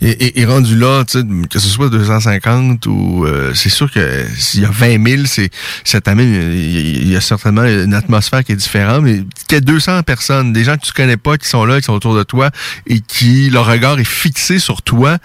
Et, 0.02 0.44
rendu 0.44 0.76
là, 0.76 1.04
que 1.04 1.58
ce 1.58 1.68
soit 1.68 1.88
250 1.88 2.86
ou 2.86 3.24
euh, 3.24 3.52
c'est 3.54 3.70
sûr 3.70 3.90
que 3.90 4.24
s'il 4.36 4.60
y 4.62 4.64
a 4.66 4.70
20 4.70 5.02
000, 5.06 5.22
c'est 5.26 5.50
ça 5.84 6.00
t'amène, 6.00 6.52
il 6.52 7.08
y 7.08 7.14
a- 7.14 7.18
a 7.18 7.20
certainement 7.22 7.64
une 7.64 7.94
atmosphère 7.94 8.44
qui 8.44 8.52
est 8.52 8.56
différente. 8.56 9.02
Mais 9.02 9.22
qu'il 9.48 9.54
y 9.54 9.58
ait 9.58 9.60
200 9.62 10.02
personnes, 10.02 10.52
des 10.52 10.64
gens 10.64 10.76
que 10.76 10.84
tu 10.84 10.92
connais 10.92 11.16
pas, 11.16 11.38
qui 11.38 11.48
sont 11.48 11.64
là, 11.64 11.78
qui 11.80 11.84
sont 11.86 11.94
autour 11.94 12.14
de 12.16 12.22
toi 12.22 12.50
et 12.86 13.00
qui 13.00 13.48
leur 13.50 13.66
regard 13.66 13.98
est 13.98 14.04
fixé 14.04 14.58
sur 14.58 14.82
toi, 14.82 15.16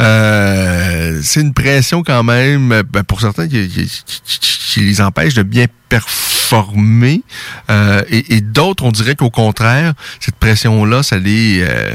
euh, 0.00 1.20
c'est 1.22 1.40
une 1.40 1.54
pression 1.54 2.02
quand 2.02 2.22
même 2.24 2.82
ben, 2.90 3.02
pour 3.04 3.20
certains 3.20 3.46
qui, 3.48 3.68
qui- 3.68 3.90
qui- 4.24 4.38
qui 4.40 4.80
les 4.80 5.00
empêche 5.00 5.34
de 5.34 5.42
bien 5.42 5.66
performer. 5.88 6.33
Euh, 7.70 8.02
et 8.10 8.34
et 8.34 8.40
d'autres, 8.40 8.84
on 8.84 8.90
dirait 8.90 9.14
qu'au 9.14 9.30
contraire, 9.30 9.94
cette 10.20 10.36
pression-là, 10.36 11.02
ça 11.02 11.18
les, 11.18 11.62
euh, 11.62 11.92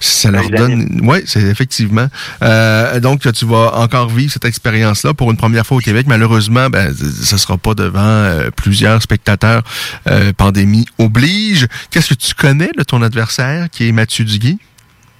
ça 0.00 0.30
leur 0.30 0.48
donne. 0.50 1.00
Oui, 1.02 1.18
c'est 1.26 1.42
effectivement. 1.42 2.06
Euh, 2.42 3.00
donc, 3.00 3.20
tu 3.32 3.46
vas 3.46 3.72
encore 3.76 4.08
vivre 4.08 4.32
cette 4.32 4.44
expérience-là 4.44 5.14
pour 5.14 5.30
une 5.30 5.36
première 5.36 5.66
fois 5.66 5.78
au 5.78 5.80
Québec. 5.80 6.06
Malheureusement, 6.08 6.68
ben, 6.70 6.92
ce 6.94 7.36
sera 7.36 7.56
pas 7.56 7.74
devant 7.74 8.00
euh, 8.00 8.50
plusieurs 8.50 9.02
spectateurs. 9.02 9.62
Euh, 10.08 10.32
pandémie 10.32 10.86
oblige. 10.98 11.66
Qu'est-ce 11.90 12.14
que 12.14 12.20
tu 12.20 12.34
connais 12.34 12.70
de 12.76 12.82
ton 12.82 13.02
adversaire, 13.02 13.68
qui 13.70 13.88
est 13.88 13.92
Mathieu 13.92 14.24
Duguay? 14.24 14.56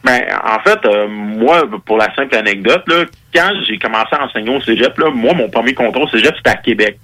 Ben, 0.04 0.22
en 0.44 0.60
fait, 0.60 0.78
euh, 0.84 1.08
moi, 1.08 1.64
pour 1.84 1.96
la 1.96 2.14
simple 2.14 2.36
anecdote, 2.36 2.84
là, 2.86 3.04
quand 3.34 3.50
j'ai 3.66 3.78
commencé 3.78 4.14
à 4.14 4.24
enseigner 4.24 4.50
au 4.50 4.60
cégep, 4.60 4.96
là, 4.98 5.10
moi, 5.12 5.34
mon 5.34 5.48
premier 5.48 5.74
contrat 5.74 6.02
au 6.02 6.08
cégep, 6.08 6.34
c'était 6.36 6.50
à 6.50 6.56
Québec. 6.56 6.98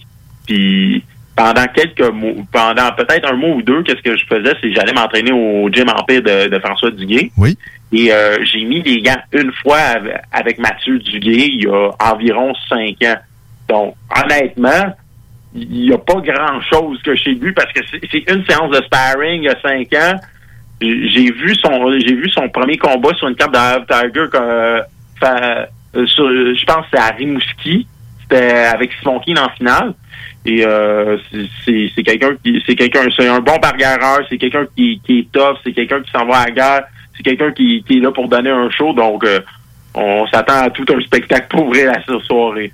Puis, 0.46 1.04
pendant 1.36 1.66
quelques 1.74 2.10
mois, 2.12 2.32
pendant 2.52 2.90
peut-être 2.92 3.30
un 3.32 3.36
mois 3.36 3.56
ou 3.56 3.62
deux, 3.62 3.82
qu'est-ce 3.82 4.02
que 4.02 4.16
je 4.16 4.24
faisais, 4.26 4.52
c'est 4.60 4.68
que 4.68 4.74
j'allais 4.74 4.92
m'entraîner 4.92 5.32
au 5.32 5.68
gym 5.70 5.88
Empire 5.88 6.22
de, 6.22 6.48
de 6.48 6.58
François 6.60 6.90
Duguay. 6.90 7.30
Oui. 7.38 7.56
Et 7.92 8.12
euh, 8.12 8.38
j'ai 8.44 8.64
mis 8.64 8.82
les 8.82 9.00
gants 9.02 9.20
une 9.32 9.52
fois 9.62 9.78
avec, 10.32 10.58
Mathieu 10.58 10.98
Duguay 10.98 11.48
il 11.48 11.62
y 11.64 11.66
a 11.68 11.90
environ 12.12 12.52
cinq 12.68 12.96
ans. 13.04 13.16
Donc, 13.68 13.94
honnêtement, 14.22 14.94
il 15.54 15.68
n'y 15.68 15.92
a 15.92 15.98
pas 15.98 16.20
grand-chose 16.20 17.00
que 17.02 17.14
j'ai 17.14 17.34
vu 17.34 17.52
parce 17.52 17.70
que 17.72 17.80
c'est 17.90 18.30
une 18.32 18.44
séance 18.46 18.70
de 18.70 18.82
sparring 18.84 19.42
il 19.42 19.44
y 19.44 19.48
a 19.48 19.60
cinq 19.60 19.92
ans. 19.94 20.18
J'ai 20.80 21.30
vu 21.32 21.54
son 21.56 21.90
j'ai 22.00 22.14
vu 22.14 22.28
son 22.30 22.48
premier 22.48 22.76
combat 22.76 23.10
sur 23.16 23.28
une 23.28 23.36
carte 23.36 23.54
de 23.54 23.84
Tiger 23.86 24.26
que, 24.32 24.80
fa- 25.20 25.66
euh, 25.94 26.06
sur- 26.06 26.28
je 26.28 26.64
pense 26.64 26.86
que 26.86 26.88
c'est 26.94 26.98
à 27.00 27.10
Rimouski. 27.14 27.86
C'était 28.22 28.52
avec 28.74 28.90
Simon 29.00 29.20
Keane 29.20 29.38
en 29.38 29.50
finale. 29.50 29.94
Et 30.44 30.64
euh, 30.66 31.16
c'est- 31.64 32.02
quelqu'un 32.02 32.30
qui 32.44 32.60
c'est 32.66 32.74
quelqu'un 32.74 33.04
c'est 33.16 33.28
un 33.28 33.40
bon 33.40 33.56
bagarreur, 33.58 34.20
c'est 34.28 34.38
quelqu'un 34.38 34.64
qui, 34.76 35.00
qui 35.04 35.20
est 35.20 35.32
tough, 35.32 35.56
c'est 35.64 35.72
quelqu'un 35.72 36.00
qui 36.02 36.10
s'en 36.10 36.26
va 36.26 36.38
à 36.38 36.44
la 36.46 36.50
guerre, 36.50 36.82
c'est 37.16 37.22
quelqu'un 37.22 37.52
qui, 37.52 37.84
qui 37.86 37.98
est 37.98 38.00
là 38.00 38.10
pour 38.10 38.28
donner 38.28 38.50
un 38.50 38.68
show. 38.70 38.92
Donc 38.92 39.24
euh, 39.24 39.40
on 39.94 40.26
s'attend 40.26 40.62
à 40.64 40.70
tout 40.70 40.84
un 40.92 41.00
spectacle 41.02 41.46
pour 41.50 41.66
ouvrir 41.68 41.92
la 41.92 42.02
soirée. 42.26 42.72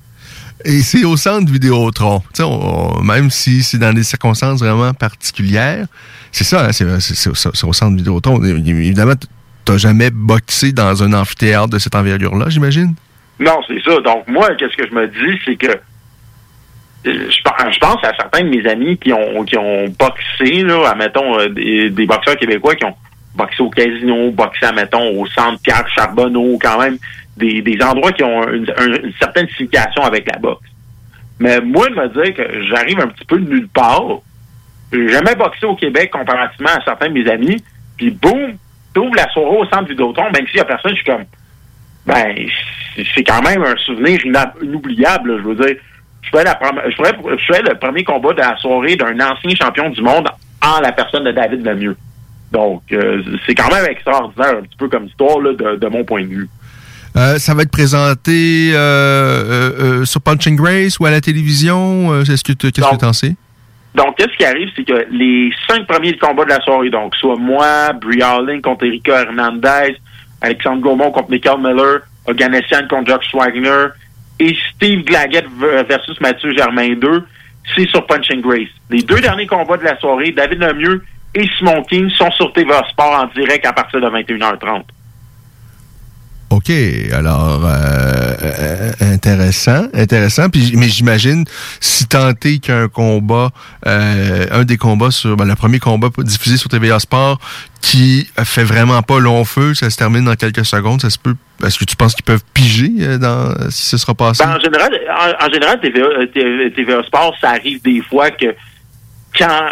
Et 0.64 0.80
c'est 0.80 1.04
au 1.04 1.16
centre 1.16 1.52
Vidéotron. 1.52 2.20
Tu 2.20 2.26
sais, 2.38 2.42
on- 2.42 2.98
on- 2.98 3.02
même 3.02 3.30
si 3.30 3.62
c'est 3.62 3.78
dans 3.78 3.92
des 3.92 4.02
circonstances 4.02 4.60
vraiment 4.60 4.92
particulières, 4.94 5.86
c'est 6.32 6.44
ça, 6.44 6.66
hein, 6.66 6.72
c'est 6.72 7.64
au 7.64 7.72
centre 7.72 7.96
Vidéotron. 7.96 8.42
Évidemment, 8.42 9.12
t'as 9.64 9.76
jamais 9.76 10.10
boxé 10.10 10.72
dans 10.72 11.02
un 11.02 11.12
amphithéâtre 11.12 11.68
de 11.68 11.78
cette 11.78 11.94
envergure-là, 11.94 12.46
j'imagine? 12.48 12.94
Non, 13.38 13.60
c'est 13.68 13.80
ça. 13.84 14.00
Donc, 14.00 14.26
moi, 14.26 14.48
qu'est-ce 14.56 14.76
que 14.76 14.88
je 14.88 14.94
me 14.94 15.06
dis, 15.06 15.38
c'est 15.44 15.54
que 15.56 15.68
je 17.04 17.42
pense, 17.42 17.74
je 17.74 17.78
pense 17.78 18.04
à 18.04 18.12
certains 18.16 18.44
de 18.44 18.48
mes 18.48 18.66
amis 18.68 18.98
qui 18.98 19.12
ont 19.12 19.44
qui 19.44 19.56
ont 19.56 19.86
boxé, 19.98 20.62
là, 20.62 20.90
admettons, 20.90 21.38
euh, 21.38 21.48
des, 21.48 21.90
des 21.90 22.06
boxeurs 22.06 22.36
québécois 22.36 22.74
qui 22.74 22.84
ont 22.84 22.94
boxé 23.34 23.62
au 23.62 23.70
casino, 23.70 24.30
boxé, 24.32 24.66
admettons, 24.66 25.10
au 25.20 25.26
centre 25.26 25.60
Pierre 25.62 25.88
Charbonneau, 25.94 26.58
quand 26.60 26.80
même, 26.80 26.98
des, 27.36 27.62
des 27.62 27.78
endroits 27.82 28.10
qui 28.12 28.24
ont 28.24 28.48
une, 28.48 28.68
un- 28.76 29.02
une 29.04 29.12
certaine 29.18 29.46
signification 29.50 30.02
avec 30.02 30.26
la 30.30 30.38
boxe. 30.38 30.66
Mais 31.38 31.60
moi, 31.60 31.88
de 31.88 31.94
me 31.94 32.08
dire 32.08 32.34
que 32.34 32.62
j'arrive 32.64 32.98
un 33.00 33.06
petit 33.06 33.24
peu 33.24 33.38
de 33.38 33.48
nulle 33.48 33.68
part, 33.68 34.02
j'ai 34.92 35.08
jamais 35.08 35.36
boxé 35.36 35.66
au 35.66 35.76
Québec 35.76 36.10
comparativement 36.10 36.70
à 36.70 36.82
certains 36.84 37.08
de 37.08 37.12
mes 37.12 37.30
amis, 37.30 37.62
puis 37.96 38.10
boum, 38.10 38.54
t'ouvres 38.92 39.14
la 39.14 39.28
soirée 39.30 39.56
au 39.56 39.64
centre 39.66 39.88
Vidéotron, 39.88 40.24
même 40.32 40.46
s'il 40.48 40.56
y 40.56 40.60
a 40.60 40.64
personne, 40.64 40.90
je 40.92 40.96
suis 40.96 41.04
comme, 41.04 41.24
ben, 42.06 42.34
c'est- 43.14 43.22
quand 43.22 43.42
même 43.42 43.62
un 43.62 43.76
souvenir 43.76 44.18
inoubliable, 44.62 45.32
là, 45.36 45.38
je 45.42 45.48
veux 45.48 45.54
dire. 45.66 45.76
Je 46.30 46.36
fais, 46.38 46.44
la, 46.44 46.54
prom- 46.54 46.80
je, 46.90 46.94
ferais- 46.96 47.16
je 47.38 47.52
fais 47.54 47.62
le 47.62 47.74
premier 47.78 48.04
combat 48.04 48.32
de 48.34 48.38
la 48.40 48.56
soirée 48.58 48.96
d'un 48.96 49.14
ancien 49.20 49.54
champion 49.54 49.88
du 49.90 50.02
monde 50.02 50.28
en 50.62 50.80
la 50.80 50.92
personne 50.92 51.24
de 51.24 51.32
David 51.32 51.64
Lemieux. 51.64 51.96
Donc, 52.52 52.82
euh, 52.92 53.22
c'est 53.46 53.54
quand 53.54 53.72
même 53.72 53.86
extraordinaire, 53.90 54.58
un 54.58 54.62
petit 54.62 54.76
peu 54.78 54.88
comme 54.88 55.06
histoire, 55.06 55.38
là, 55.40 55.52
de, 55.52 55.76
de 55.76 55.86
mon 55.88 56.04
point 56.04 56.22
de 56.22 56.28
vue. 56.28 56.48
Euh, 57.16 57.38
ça 57.38 57.54
va 57.54 57.62
être 57.62 57.70
présenté 57.70 58.70
euh, 58.74 59.72
euh, 59.80 60.04
sur 60.04 60.20
Punching 60.20 60.56
Grace 60.56 60.98
ou 61.00 61.06
à 61.06 61.10
la 61.10 61.20
télévision? 61.20 62.20
Est-ce 62.22 62.44
que 62.44 62.52
tu- 62.52 62.70
Qu'est-ce 62.70 62.88
que 62.90 62.96
tu 62.96 63.04
en 63.04 63.12
sais? 63.12 63.34
Donc, 63.94 64.16
qu'est-ce 64.16 64.36
qui 64.36 64.44
arrive, 64.44 64.68
c'est 64.76 64.84
que 64.84 65.06
les 65.10 65.50
cinq 65.66 65.86
premiers 65.86 66.16
combats 66.18 66.44
de 66.44 66.50
la 66.50 66.60
soirée, 66.60 66.90
donc 66.90 67.14
soit 67.16 67.36
moi, 67.36 67.92
Brie 67.94 68.22
Harling 68.22 68.60
contre 68.60 68.84
Erika 68.84 69.22
Hernandez, 69.22 69.96
Alexandre 70.40 70.82
Gaumont 70.82 71.10
contre 71.10 71.30
Michael 71.30 71.58
Miller, 71.60 72.00
Oganessian 72.26 72.86
contre 72.88 73.10
Josh 73.10 73.34
Wagner 73.34 73.86
et 74.38 74.56
Steve 74.74 75.04
Glaggett 75.04 75.46
versus 75.88 76.20
Mathieu 76.20 76.56
Germain 76.56 76.94
2, 76.94 77.24
c'est 77.74 77.88
sur 77.88 78.06
Punching 78.06 78.40
Grace. 78.40 78.68
Les 78.90 79.02
deux 79.02 79.20
derniers 79.20 79.46
combats 79.46 79.76
de 79.76 79.84
la 79.84 79.98
soirée, 79.98 80.30
David 80.32 80.60
Lemieux 80.60 81.04
et 81.34 81.46
Simon 81.58 81.82
King 81.82 82.08
sont 82.10 82.30
sur 82.32 82.52
TVA 82.52 82.82
Sport 82.90 83.22
en 83.22 83.26
direct 83.38 83.66
à 83.66 83.72
partir 83.72 84.00
de 84.00 84.06
21h30. 84.06 84.84
OK, 86.50 86.70
alors 87.12 87.60
euh, 87.66 88.34
euh, 88.42 88.92
intéressant, 89.00 89.86
intéressant. 89.92 90.48
Puis, 90.48 90.72
mais 90.76 90.88
j'imagine 90.88 91.44
si 91.78 92.06
tenté 92.06 92.58
qu'un 92.58 92.88
combat, 92.88 93.50
euh, 93.86 94.46
un 94.50 94.64
des 94.64 94.78
combats 94.78 95.10
sur 95.10 95.36
ben, 95.36 95.44
le 95.44 95.54
premier 95.56 95.78
combat 95.78 96.08
diffusé 96.18 96.56
sur 96.56 96.70
TVA 96.70 97.00
Sport, 97.00 97.38
qui 97.82 98.26
fait 98.44 98.64
vraiment 98.64 99.02
pas 99.02 99.18
long 99.18 99.44
feu, 99.44 99.74
ça 99.74 99.90
se 99.90 99.98
termine 99.98 100.24
dans 100.24 100.36
quelques 100.36 100.64
secondes, 100.64 101.02
ça 101.02 101.10
se 101.10 101.18
peut. 101.18 101.34
Est-ce 101.64 101.78
que 101.78 101.84
tu 101.84 101.96
penses 101.96 102.14
qu'ils 102.14 102.24
peuvent 102.24 102.44
piger 102.54 102.92
euh, 103.00 103.18
dans 103.18 103.52
si 103.70 103.84
ce 103.84 103.98
sera 103.98 104.14
passé? 104.14 104.42
Ben, 104.42 104.56
en 104.56 104.60
général, 104.60 104.90
en, 105.40 105.52
général 105.52 105.80
TVA, 105.80 106.06
euh, 106.06 106.26
TV- 106.34 106.72
TVA 106.72 107.02
Sport, 107.02 107.34
ça 107.42 107.50
arrive 107.50 107.82
des 107.82 108.00
fois 108.00 108.30
que 108.30 108.54
quand, 109.38 109.66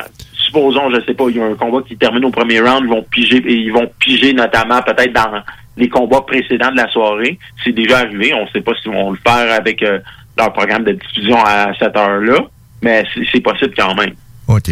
supposons, 0.44 0.90
je 0.90 1.00
sais 1.06 1.14
pas, 1.14 1.24
il 1.30 1.36
y 1.36 1.40
a 1.40 1.46
un 1.46 1.54
combat 1.54 1.78
qui 1.88 1.96
termine 1.96 2.26
au 2.26 2.30
premier 2.30 2.60
round, 2.60 2.82
ils 2.84 2.90
vont 2.90 3.02
piger, 3.02 3.42
ils 3.46 3.72
vont 3.72 3.90
piger 3.98 4.34
notamment 4.34 4.82
peut-être 4.82 5.14
dans 5.14 5.42
les 5.76 5.88
combats 5.88 6.22
précédents 6.22 6.70
de 6.72 6.76
la 6.76 6.88
soirée. 6.90 7.38
C'est 7.64 7.72
déjà 7.72 7.98
arrivé. 7.98 8.32
On 8.34 8.44
ne 8.44 8.50
sait 8.50 8.60
pas 8.60 8.72
s'ils 8.82 8.92
vont 8.92 9.10
le 9.12 9.18
faire 9.26 9.52
avec 9.52 9.82
euh, 9.82 9.98
leur 10.38 10.52
programme 10.52 10.84
de 10.84 10.92
diffusion 10.92 11.38
à 11.44 11.72
cette 11.78 11.96
heure-là, 11.96 12.38
mais 12.82 13.04
c'est- 13.32 13.40
possible 13.40 13.74
quand 13.76 13.94
même. 13.94 14.12
OK. 14.48 14.70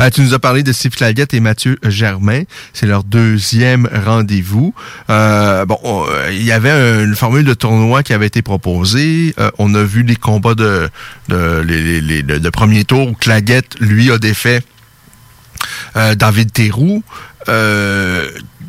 Euh, 0.00 0.08
tu 0.10 0.20
nous 0.20 0.34
as 0.34 0.38
parlé 0.38 0.62
de 0.62 0.72
Steve 0.72 0.92
Claggett 0.92 1.34
et 1.34 1.40
Mathieu 1.40 1.76
Germain. 1.82 2.42
C'est 2.72 2.86
leur 2.86 3.02
deuxième 3.02 3.88
rendez-vous. 4.06 4.72
Euh, 5.10 5.64
bon, 5.64 5.78
on- 5.82 6.04
euh, 6.08 6.30
il 6.30 6.44
y 6.44 6.52
avait 6.52 7.02
une 7.02 7.16
formule 7.16 7.44
de 7.44 7.54
tournoi 7.54 8.02
qui 8.04 8.12
avait 8.12 8.28
été 8.28 8.40
proposée. 8.40 9.34
Euh, 9.40 9.50
on 9.58 9.74
a 9.74 9.82
vu 9.82 10.04
les 10.04 10.14
combats 10.14 10.54
de, 10.54 10.88
de, 11.28 11.64
de- 12.22 12.38
de 12.38 12.50
premier 12.50 12.84
tour 12.84 13.08
où 13.08 13.12
Claggett, 13.14 13.66
lui, 13.80 14.12
a 14.12 14.18
défait 14.18 14.60
euh, 15.96 16.14
David 16.14 16.52
Théroux. 16.52 17.02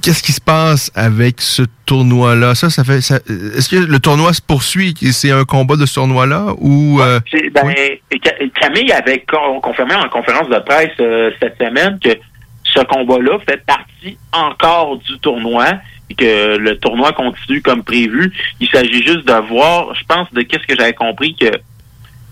Euh, 0.02 0.04
Qu'est-ce 0.04 0.24
qui 0.24 0.32
se 0.32 0.42
passe 0.42 0.92
avec 0.96 1.42
ce 1.42 1.64
tournoi-là? 1.86 2.56
Ça, 2.56 2.70
ça 2.70 2.84
fait. 2.84 3.02
ça- 3.02 3.20
Est-ce 3.56 3.70
que 3.70 3.76
le 3.76 4.00
tournoi 4.00 4.34
se 4.34 4.42
poursuit? 4.42 4.94
C'est 5.12 5.32
un 5.32 5.44
combat 5.46 5.76
de 5.76 5.86
ce 5.86 5.96
tournoi-là 5.96 6.54
ou 6.60 7.00
euh, 7.02 7.20
Ben, 7.54 7.74
Ca- 8.24 8.36
Camille 8.60 8.92
avait 8.92 9.24
con- 9.30 9.60
confirmé 9.62 9.96
en 9.96 10.10
conférence 10.10 10.50
de 10.50 10.60
presse 10.60 10.92
euh, 11.00 11.32
cette 11.42 11.58
semaine 11.58 12.00
que 12.04 12.10
ce 12.64 12.82
combat-là 12.84 13.38
fait 13.48 13.64
partie 13.66 14.18
encore 14.32 14.98
du 14.98 15.20
tournoi 15.20 15.66
et 16.10 16.16
que 16.16 16.58
le 16.58 16.78
tournoi 16.78 17.12
continue 17.14 17.62
comme 17.62 17.84
prévu. 17.84 18.32
Il 18.60 18.70
s'agit 18.70 19.04
juste 19.06 19.28
de 19.28 19.48
voir, 19.50 19.94
je 19.96 20.04
pense, 20.08 20.32
de 20.34 20.42
qu'est-ce 20.42 20.66
que 20.68 20.76
j'avais 20.78 20.94
compris 20.94 21.36
que 21.36 21.52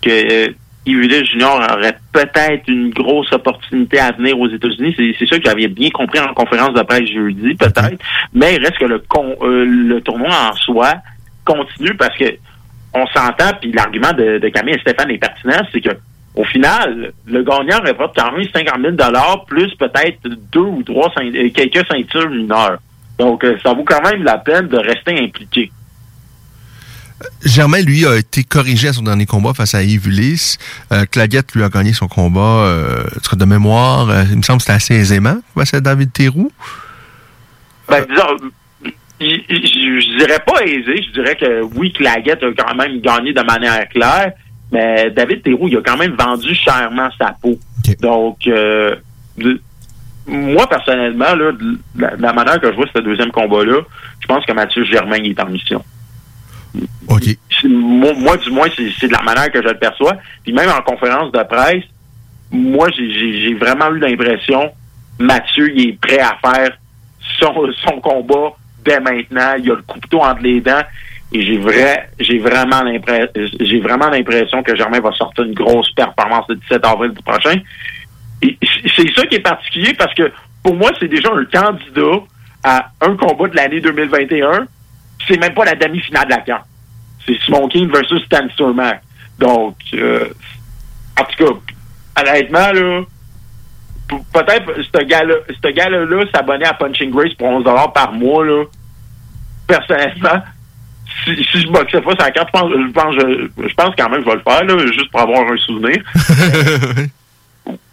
que 0.02 0.54
Yves 0.86 1.24
Junior 1.24 1.60
aurait 1.72 1.96
peut-être 2.12 2.66
une 2.68 2.90
grosse 2.90 3.32
opportunité 3.32 3.98
à 3.98 4.12
venir 4.12 4.38
aux 4.38 4.48
États-Unis. 4.48 4.94
C'est, 5.18 5.26
ça 5.26 5.38
que 5.38 5.44
j'avais 5.44 5.68
bien 5.68 5.90
compris 5.90 6.18
en 6.20 6.32
conférence 6.32 6.72
de 6.74 6.82
presse 6.82 7.08
jeudi, 7.08 7.54
peut-être. 7.54 7.98
Mais 8.32 8.54
il 8.56 8.60
reste 8.64 8.78
que 8.78 8.86
le, 8.86 8.98
con- 9.00 9.36
euh, 9.42 9.64
le 9.64 10.00
tournoi 10.00 10.28
en 10.50 10.54
soi 10.54 10.94
continue 11.44 11.94
parce 11.94 12.16
que 12.16 12.24
on 12.94 13.06
s'entend, 13.06 13.52
puis 13.60 13.70
l'argument 13.72 14.12
de, 14.12 14.38
de 14.38 14.48
Camille 14.48 14.74
et 14.74 14.80
Stéphane 14.80 15.10
est 15.10 15.18
pertinent, 15.18 15.62
c'est 15.70 15.80
que 15.80 15.90
au 16.34 16.44
final, 16.44 17.12
le 17.26 17.42
gagnant 17.42 17.80
rapporte 17.84 18.16
quand 18.16 18.32
même 18.32 18.46
50 18.52 18.80
000 18.80 18.96
plus 19.46 19.74
peut-être 19.74 20.28
deux 20.52 20.60
ou 20.60 20.82
trois 20.82 21.08
euh, 21.20 21.50
quelques 21.54 21.86
ceintures 21.90 22.30
mineures. 22.30 22.78
Donc, 23.18 23.44
euh, 23.44 23.56
ça 23.62 23.74
vaut 23.74 23.84
quand 23.84 24.02
même 24.02 24.22
la 24.22 24.38
peine 24.38 24.68
de 24.68 24.78
rester 24.78 25.18
impliqué. 25.22 25.70
Germain, 27.44 27.80
lui, 27.82 28.06
a 28.06 28.16
été 28.16 28.44
corrigé 28.44 28.88
à 28.88 28.92
son 28.92 29.02
dernier 29.02 29.26
combat 29.26 29.52
face 29.54 29.74
à 29.74 29.82
Yves 29.82 30.08
Ulysse. 30.08 30.58
Euh, 30.92 31.04
Claguette, 31.10 31.54
lui, 31.54 31.62
a 31.62 31.68
gagné 31.68 31.92
son 31.92 32.08
combat 32.08 32.40
euh, 32.40 33.04
de 33.32 33.44
mémoire. 33.44 34.08
euh, 34.10 34.24
il 34.30 34.38
me 34.38 34.42
semble 34.42 34.58
que 34.58 34.64
c'était 34.64 34.76
assez 34.76 34.94
aisément 34.94 35.36
face 35.54 35.74
à 35.74 35.80
David 35.80 36.12
Théroux. 36.12 36.50
Ben, 37.88 38.04
disons, 38.08 38.50
je, 39.20 40.18
dirais 40.18 40.40
pas 40.46 40.62
aisé. 40.64 41.02
Je 41.02 41.12
dirais 41.12 41.36
que 41.36 41.62
oui, 41.76 41.92
Claguette 41.92 42.42
a 42.42 42.52
quand 42.56 42.74
même 42.74 43.00
gagné 43.00 43.32
de 43.32 43.42
manière 43.42 43.86
claire, 43.88 44.32
mais 44.72 45.10
David 45.10 45.42
Théroux, 45.42 45.68
il 45.68 45.76
a 45.76 45.82
quand 45.84 45.96
même 45.96 46.14
vendu 46.18 46.54
chèrement 46.54 47.10
sa 47.18 47.34
peau. 47.42 47.58
Donc, 48.00 48.46
euh, 48.46 48.96
de- 49.36 49.60
moi, 50.26 50.68
personnellement, 50.68 51.34
là, 51.34 51.52
de 51.52 51.78
la, 51.96 52.16
de 52.16 52.22
la 52.22 52.32
manière 52.32 52.60
que 52.60 52.70
je 52.70 52.76
vois 52.76 52.86
ce 52.94 53.00
deuxième 53.00 53.32
combat-là, 53.32 53.80
je 54.20 54.26
pense 54.26 54.44
que 54.46 54.52
Mathieu 54.52 54.84
Germain 54.84 55.16
il 55.16 55.32
est 55.32 55.40
en 55.40 55.48
mission. 55.48 55.84
Moi, 57.64 58.36
du 58.38 58.50
moins, 58.50 58.68
c'est 58.76 59.06
de 59.08 59.12
la 59.12 59.22
manière 59.22 59.50
que 59.50 59.60
je 59.62 59.68
le 59.68 59.78
perçois. 59.78 60.14
Puis 60.44 60.52
même 60.52 60.70
en 60.70 60.80
conférence 60.82 61.30
de 61.32 61.42
presse, 61.42 61.84
moi, 62.50 62.88
j'ai- 62.96 63.54
vraiment 63.54 63.90
eu 63.92 63.98
l'impression 63.98 64.72
Mathieu, 65.18 65.70
il 65.74 65.90
est 65.90 66.00
prêt 66.00 66.18
à 66.18 66.38
faire 66.42 66.70
son, 67.38 67.52
son 67.84 68.00
combat 68.00 68.52
dès 68.84 68.98
maintenant. 69.00 69.54
Il 69.58 69.70
a 69.70 69.74
le 69.74 69.82
couteau 69.82 70.20
entre 70.20 70.42
les 70.42 70.60
dents. 70.62 70.80
Et 71.32 71.42
j'ai 71.42 71.58
vrai, 71.58 72.08
j'ai 72.18 72.38
vraiment 72.38 72.82
l'impression, 72.82 73.28
j'ai 73.60 73.78
vraiment 73.80 74.08
l'impression 74.08 74.62
que 74.62 74.74
Germain 74.74 74.98
va 75.00 75.12
sortir 75.12 75.44
une 75.44 75.52
grosse 75.54 75.90
performance 75.92 76.46
le 76.48 76.56
17 76.56 76.84
avril 76.86 77.12
du 77.12 77.22
prochain. 77.22 77.54
C'est 78.42 79.14
ça 79.14 79.26
qui 79.26 79.36
est 79.36 79.40
particulier 79.40 79.92
parce 79.94 80.14
que 80.14 80.32
pour 80.62 80.74
moi, 80.74 80.90
c'est 80.98 81.08
déjà 81.08 81.28
un 81.32 81.44
candidat 81.44 82.22
à 82.64 82.86
un 83.02 83.14
combat 83.16 83.48
de 83.48 83.56
l'année 83.56 83.80
2021. 83.80 84.66
C'est 85.28 85.38
même 85.38 85.54
pas 85.54 85.66
la 85.66 85.74
demi-finale 85.74 86.24
de 86.24 86.30
la 86.30 86.38
carte. 86.40 86.66
C'est 87.26 87.38
Smoking 87.42 87.90
versus 87.90 88.22
Stan 88.24 88.48
Sturmack. 88.52 89.02
Donc, 89.38 89.76
euh, 89.94 90.28
en 91.18 91.24
tout 91.24 91.44
cas, 91.44 92.22
honnêtement, 92.22 92.72
là, 92.72 93.02
peut-être 94.32 94.72
ce 94.82 95.04
gars-là, 95.04 95.34
ce 95.48 95.68
gars-là, 95.70 96.24
s'abonner 96.34 96.66
à 96.66 96.74
Punching 96.74 97.10
Grace 97.10 97.34
pour 97.34 97.48
11 97.48 97.64
par 97.94 98.12
mois, 98.12 98.44
là, 98.44 98.64
personnellement, 99.66 100.42
si, 101.24 101.36
si 101.44 101.60
je 101.62 101.68
boxais 101.68 102.00
pas 102.00 102.14
sa 102.18 102.30
carte, 102.30 102.48
je 102.54 102.60
pense, 102.60 102.70
je 102.70 102.92
pense, 102.92 103.14
je, 103.14 103.68
je 103.68 103.74
pense 103.74 103.94
quand 103.96 104.08
même 104.08 104.22
que 104.22 104.30
je 104.30 104.30
vais 104.30 104.36
le 104.36 104.42
faire, 104.42 104.64
là, 104.64 104.86
juste 104.86 105.10
pour 105.10 105.20
avoir 105.20 105.50
un 105.50 105.56
souvenir. 105.58 106.02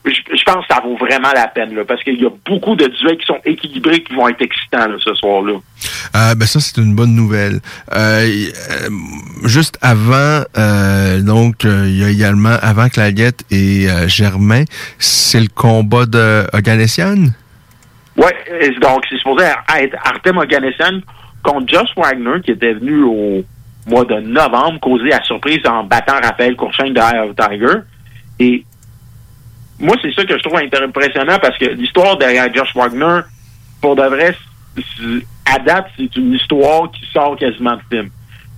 je, 0.09 0.37
je 0.37 0.43
pense 0.43 0.65
que 0.65 0.73
ça 0.73 0.81
vaut 0.81 0.97
vraiment 0.97 1.31
la 1.33 1.47
peine, 1.47 1.75
là, 1.75 1.83
parce 1.85 2.03
qu'il 2.03 2.21
y 2.21 2.25
a 2.25 2.29
beaucoup 2.45 2.75
de 2.75 2.85
duels 2.85 3.17
qui 3.17 3.25
sont 3.25 3.39
équilibrés 3.45 4.03
qui 4.03 4.13
vont 4.13 4.27
être 4.27 4.41
excitants 4.41 4.87
là, 4.87 4.95
ce 4.99 5.13
soir-là. 5.15 5.53
Euh, 6.15 6.35
ben 6.35 6.45
ça, 6.45 6.59
c'est 6.59 6.77
une 6.77 6.95
bonne 6.95 7.15
nouvelle. 7.15 7.59
Euh, 7.93 8.25
euh, 8.25 8.89
juste 9.45 9.77
avant, 9.81 10.43
euh, 10.57 11.21
donc, 11.21 11.63
il 11.63 11.97
y 11.97 12.03
a 12.03 12.09
également, 12.09 12.55
avant 12.61 12.89
Claguette 12.89 13.43
et 13.51 13.87
Germain, 14.07 14.63
c'est 14.99 15.39
le 15.39 15.49
combat 15.53 16.05
de 16.05 16.45
Oganessian? 16.53 17.27
Et 18.59 18.71
donc 18.79 19.03
c'est 19.09 19.17
supposé 19.17 19.45
être 19.79 19.95
Artem 20.03 20.37
Oganessian 20.37 21.01
contre 21.43 21.67
Josh 21.67 21.89
Wagner 21.95 22.41
qui 22.43 22.51
était 22.51 22.73
venu 22.73 23.03
au 23.03 23.43
mois 23.85 24.05
de 24.05 24.19
novembre 24.19 24.79
causer 24.79 25.09
la 25.09 25.23
surprise 25.23 25.59
en 25.67 25.83
battant 25.83 26.19
Raphaël 26.23 26.55
Courchain 26.55 26.89
de 26.89 26.99
Eye 26.99 27.19
of 27.19 27.35
Tiger. 27.35 27.81
Et 28.39 28.63
moi, 29.79 29.95
c'est 30.01 30.13
ça 30.13 30.23
que 30.25 30.37
je 30.37 30.43
trouve 30.43 30.57
impressionnant 30.57 31.37
parce 31.39 31.57
que 31.57 31.65
l'histoire 31.65 32.17
derrière 32.17 32.53
Josh 32.53 32.73
Wagner, 32.75 33.21
pour 33.81 33.95
de 33.95 34.03
vrai, 34.03 34.35
à 35.45 35.59
date, 35.59 35.87
c'est 35.97 36.15
une 36.15 36.33
histoire 36.33 36.89
qui 36.91 37.05
sort 37.11 37.35
quasiment 37.37 37.75
de 37.75 37.81
film. 37.95 38.09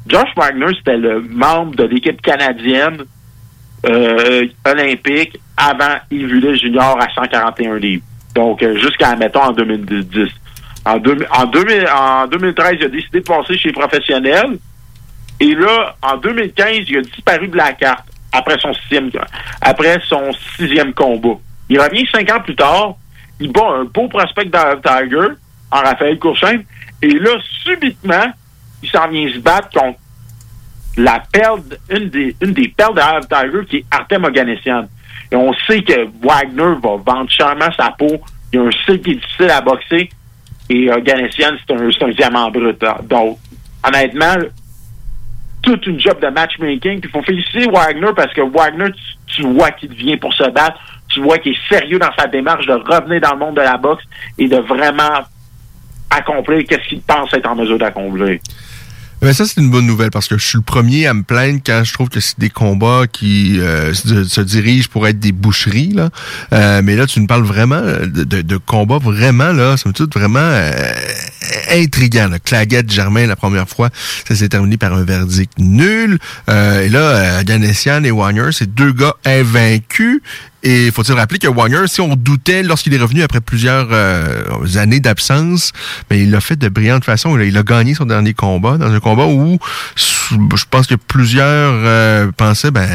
Josh 0.08 0.30
Wagner, 0.36 0.68
c'était 0.78 0.98
le 0.98 1.22
membre 1.22 1.76
de 1.76 1.84
l'équipe 1.84 2.22
canadienne 2.22 3.04
euh, 3.86 4.46
olympique 4.66 5.40
avant 5.58 5.98
Yves 6.12 6.56
Junior 6.56 6.98
à 7.02 7.08
141 7.14 7.76
livres. 7.78 8.04
Donc, 8.36 8.62
euh, 8.64 8.78
jusqu'à, 8.78 9.16
mettons, 9.16 9.42
en 9.42 9.52
2010. 9.52 10.30
En, 10.86 10.98
deux- 10.98 11.26
en, 11.32 11.46
2000 11.46 11.86
en 11.94 12.28
2013, 12.28 12.76
il 12.80 12.86
a 12.86 12.90
décidé 12.90 13.20
de 13.20 13.26
passer 13.26 13.58
chez 13.58 13.70
les 13.70 13.74
professionnels. 13.74 14.58
Et 15.40 15.54
là, 15.56 15.96
en 16.02 16.18
2015, 16.18 16.80
il 16.88 16.98
a 16.98 17.02
disparu 17.02 17.48
de 17.48 17.58
la 17.58 17.74
carte 17.74 18.06
après 18.32 18.58
son 18.60 18.74
sixième, 18.74 19.10
après 19.62 20.00
son 20.08 20.32
sixième 20.56 20.94
combat. 20.94 21.38
Il 21.70 21.80
revient 21.80 22.06
cinq 22.12 22.30
ans 22.32 22.42
plus 22.42 22.56
tard. 22.56 22.96
Il 23.40 23.52
bat 23.52 23.68
un 23.80 23.86
beau 23.86 24.08
prospect 24.08 24.46
dans 24.46 24.80
Tiger, 24.82 25.28
en 25.72 25.80
Raphaël 25.80 26.20
Courchain. 26.20 26.62
Et 27.02 27.12
là, 27.12 27.32
subitement, 27.64 28.26
il 28.84 28.90
s'en 28.90 29.08
vient 29.08 29.32
se 29.32 29.40
battre 29.40 29.70
contre 29.70 30.00
la 30.98 31.24
perle, 31.32 31.62
une 31.90 32.10
des, 32.10 32.36
une 32.42 32.54
des 32.54 32.68
perles 32.68 32.96
de 32.96 33.02
of 33.02 33.28
Tiger 33.28 33.66
qui 33.70 33.78
est 33.78 33.86
Artem 33.92 34.26
Oganessian. 34.26 34.88
Et 35.32 35.36
on 35.36 35.54
sait 35.68 35.82
que 35.82 36.08
Wagner 36.22 36.76
va 36.82 36.98
vendre 36.98 37.30
chèrement 37.30 37.72
sa 37.78 37.92
peau. 37.92 38.20
Il 38.52 38.60
y 38.60 38.64
a 38.64 38.66
un 38.66 38.72
style 38.72 39.02
qui 39.02 39.12
est 39.12 39.16
difficile 39.16 39.52
à 39.52 39.62
boxer. 39.62 40.10
Et 40.70 40.92
Oganessian, 40.92 41.52
c'est 41.66 41.74
un, 41.74 42.08
un 42.08 42.12
diamant 42.12 42.52
brut. 42.52 42.84
hein. 42.84 42.98
Donc, 43.04 43.38
honnêtement, 43.88 44.36
toute 45.62 45.86
une 45.88 46.00
job 46.00 46.20
de 46.22 46.28
matchmaking. 46.28 47.00
Puis 47.00 47.10
il 47.10 47.10
faut 47.10 47.22
féliciter 47.24 47.70
Wagner 47.72 48.12
parce 48.16 48.34
que 48.34 48.42
Wagner, 48.42 48.92
tu, 48.92 49.36
tu 49.36 49.48
vois 49.48 49.72
qu'il 49.72 49.94
vient 49.94 50.18
pour 50.18 50.34
se 50.34 50.50
battre. 50.50 50.80
Tu 51.10 51.22
vois 51.22 51.38
qu'il 51.40 51.54
est 51.54 51.70
sérieux 51.74 52.00
dans 52.00 52.12
sa 52.18 52.28
démarche 52.28 52.66
de 52.68 52.74
revenir 52.74 53.22
dans 53.22 53.34
le 53.34 53.40
monde 53.40 53.56
de 53.56 53.62
la 53.62 53.78
boxe 53.78 54.04
et 54.38 54.48
de 54.48 54.58
vraiment 54.58 55.26
accomplir 56.10 56.64
qu'est-ce 56.68 56.88
qu'il 56.88 57.02
pense 57.02 57.34
être 57.34 57.50
en 57.50 57.56
mesure 57.56 57.78
d'accomplir. 57.78 58.40
Ben 59.22 59.34
ça, 59.34 59.46
c'est 59.46 59.60
une 59.60 59.70
bonne 59.70 59.86
nouvelle 59.86 60.12
parce 60.12 60.28
que 60.28 60.38
je 60.38 60.46
suis 60.46 60.58
le 60.58 60.64
premier 60.64 61.06
à 61.06 61.14
me 61.14 61.24
plaindre 61.24 61.60
quand 61.66 61.84
je 61.84 61.94
trouve 61.94 62.08
que 62.08 62.22
c'est 62.22 62.40
des 62.40 62.50
combats 62.50 63.04
qui 63.12 63.60
euh, 63.60 63.94
se, 63.94 64.42
dirigent 64.42 64.88
pour 64.90 65.08
être 65.08 65.20
des 65.20 65.34
boucheries. 65.34 65.92
Là. 65.94 66.10
Euh, 66.54 66.82
mais 66.82 66.96
là, 66.96 67.06
tu 67.06 67.20
nous 67.20 67.28
parles 67.28 67.44
vraiment 67.44 67.82
de, 67.82 68.24
de, 68.24 68.42
de 68.42 68.58
combats 68.58 68.98
vraiment, 68.98 69.52
là, 69.52 69.76
somme 69.76 69.92
toute, 69.92 70.14
vraiment 70.14 70.40
euh, 70.40 70.72
intriguants. 71.72 72.30
Là. 72.30 72.40
Claguette, 72.40 72.90
Germain, 72.90 73.28
la 73.28 73.36
première 73.36 73.68
fois, 73.68 73.90
ça 74.28 74.36
s'est 74.36 74.50
terminé 74.50 74.78
par 74.78 74.94
un 74.94 75.04
verdict 75.04 75.54
nul. 75.58 76.18
Euh, 76.50 76.84
et 76.84 76.90
là, 76.90 77.00
euh, 77.00 77.44
Ganessian 77.44 78.04
et 78.04 78.12
Wagner, 78.12 78.50
c'est 78.52 78.74
deux 78.74 78.94
gars 78.94 79.16
invaincus. 79.26 80.22
Et 80.64 80.92
faut-il 80.92 81.14
rappeler 81.14 81.40
que 81.40 81.48
Wagner, 81.48 81.88
si 81.88 82.02
on 82.02 82.16
doutait 82.16 82.64
lorsqu'il 82.64 82.94
est 82.94 82.98
revenu 83.00 83.22
après 83.24 83.40
plusieurs 83.40 83.88
euh, 83.92 84.44
années 84.76 85.00
d'absence, 85.00 85.72
mais 86.10 86.20
il 86.22 86.32
l'a 86.32 86.42
fait 86.42 86.58
de 86.58 86.68
brillante 86.70 87.06
façon. 87.06 87.38
Il 87.40 87.56
a, 87.58 87.64
gagné 87.64 87.94
son 87.94 88.06
dernier 88.06 88.34
combat 88.34 88.78
dans 88.78 88.92
un 88.92 89.00
combat 89.00 89.26
où 89.26 89.58
je 89.96 90.64
pense 90.70 90.88
que 90.88 90.96
plusieurs 90.96 91.74
euh, 91.76 92.32
pensaient 92.36 92.72
ben 92.72 92.88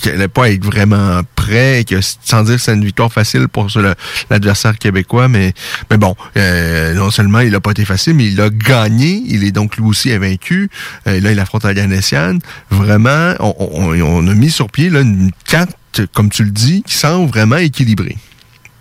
qu'il 0.00 0.10
allait 0.12 0.28
pas 0.28 0.50
être 0.50 0.64
vraiment 0.64 1.20
prêt 1.34 1.80
et 1.80 1.84
que 1.84 1.96
sans 2.00 2.42
dire 2.44 2.56
que 2.56 2.62
c'est 2.62 2.74
une 2.74 2.84
victoire 2.84 3.12
facile 3.12 3.48
pour 3.48 3.68
l'adversaire 4.30 4.78
québécois, 4.78 5.28
mais 5.28 5.52
mais 5.90 5.96
bon, 5.96 6.14
euh, 6.36 6.94
non 6.94 7.10
seulement 7.10 7.40
il 7.40 7.54
a 7.54 7.60
pas 7.60 7.70
été 7.72 7.84
facile, 7.84 8.14
mais 8.14 8.26
il 8.26 8.40
a 8.40 8.50
gagné. 8.50 9.22
Il 9.26 9.44
est 9.44 9.52
donc 9.52 9.76
lui 9.76 9.84
aussi 9.84 10.12
invaincu. 10.12 10.70
Euh, 11.06 11.20
là, 11.20 11.32
il 11.32 11.38
affronte 11.40 11.64
Aganessian. 11.64 12.38
Vraiment, 12.70 13.34
on, 13.40 13.54
on- 13.58 14.00
on 14.02 14.28
a 14.28 14.34
mis 14.34 14.50
sur 14.50 14.70
pied 14.70 14.88
là, 14.90 15.00
une 15.00 15.30
carte, 15.46 15.70
comme 16.12 16.30
tu 16.30 16.44
le 16.44 16.50
dis, 16.50 16.82
qui 16.82 16.94
semble 16.94 17.28
vraiment 17.28 17.56
équilibrée. 17.56 18.16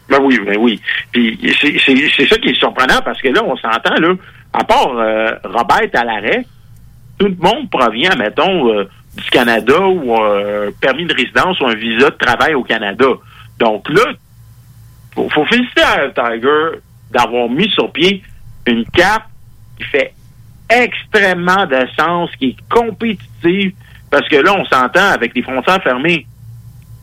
Ben 0.10 0.20
oui, 0.22 0.40
ben 0.46 0.58
oui. 0.60 0.80
Puis 1.12 1.40
c'est- 1.60 2.28
ça 2.28 2.38
qui 2.38 2.50
est 2.50 2.60
surprenant 2.60 3.02
parce 3.04 3.22
que 3.22 3.30
là, 3.30 3.42
on 3.44 3.56
s'entend, 3.58 3.96
là, 4.00 4.14
à 4.54 4.64
part 4.64 4.92
euh, 4.98 5.32
Robert 5.44 5.90
à 5.94 6.04
l'arrêt, 6.04 6.46
tout 7.18 7.28
le 7.28 7.36
monde 7.40 7.70
provient, 7.72 8.16
mettons, 8.16 8.70
euh, 8.72 8.84
du 9.18 9.24
Canada 9.32 9.80
ou 9.80 10.16
un 10.16 10.72
permis 10.80 11.06
de 11.06 11.14
résidence 11.16 11.60
ou 11.62 11.66
un 11.66 11.76
visa 11.76 12.10
de 12.10 12.16
travail 12.18 12.54
au 12.54 12.64
Canada. 12.64 13.06
Donc 13.60 13.90
là, 13.90 14.04
faut, 15.16 15.30
faut 15.30 15.46
féliciter 15.46 15.82
à 15.82 16.10
Tiger 16.10 16.80
d'avoir 17.12 17.50
mis 17.50 17.70
sur 17.72 17.92
pied 17.92 18.22
une 18.68 18.86
carte 18.86 19.24
qui 19.78 19.86
fait 19.86 20.14
extrêmement 20.70 21.66
de 21.66 21.86
sens, 21.98 22.30
qui 22.38 22.48
est 22.50 22.56
compétitive, 22.70 23.72
parce 24.12 24.28
que 24.28 24.36
là, 24.38 24.54
on 24.58 24.66
s'entend 24.66 25.10
avec 25.14 25.34
les 25.36 25.42
frontières 25.42 25.82
fermées. 25.84 26.26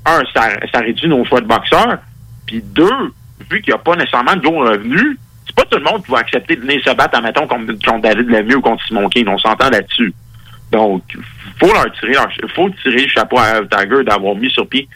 Un, 0.04 0.22
ça, 0.34 0.48
ça 0.72 0.80
réduit 0.80 1.08
nos 1.08 1.24
choix 1.24 1.40
de 1.40 1.46
boxeurs. 1.46 1.98
Puis 2.46 2.62
deux, 2.62 3.12
vu 3.50 3.60
qu'il 3.62 3.72
n'y 3.72 3.78
a 3.80 3.82
pas 3.82 3.96
nécessairement 3.96 4.34
de 4.34 4.40
gros 4.40 4.60
revenus, 4.60 5.16
c'est 5.46 5.54
pas 5.54 5.64
tout 5.64 5.78
le 5.78 5.84
monde 5.84 6.04
qui 6.04 6.10
va 6.10 6.18
accepter 6.18 6.56
de 6.56 6.60
venir 6.62 6.80
se 6.84 6.94
battre, 6.94 7.16
admettons, 7.16 7.46
contre, 7.46 7.72
contre 7.84 8.02
David 8.02 8.28
Lemieux 8.28 8.56
ou 8.56 8.60
contre 8.60 8.84
Simon 8.86 9.08
King. 9.08 9.28
On 9.28 9.38
s'entend 9.38 9.70
là-dessus. 9.70 10.12
Donc, 10.70 11.02
faut 11.60 11.72
leur 11.72 11.92
tirer 11.92 12.14
faut 12.54 12.70
tirer 12.82 13.02
le 13.02 13.08
chapeau 13.08 13.38
à 13.38 13.60
Tiger 13.70 14.04
d'avoir 14.04 14.34
mis 14.34 14.50
sur 14.50 14.66
pied 14.66 14.88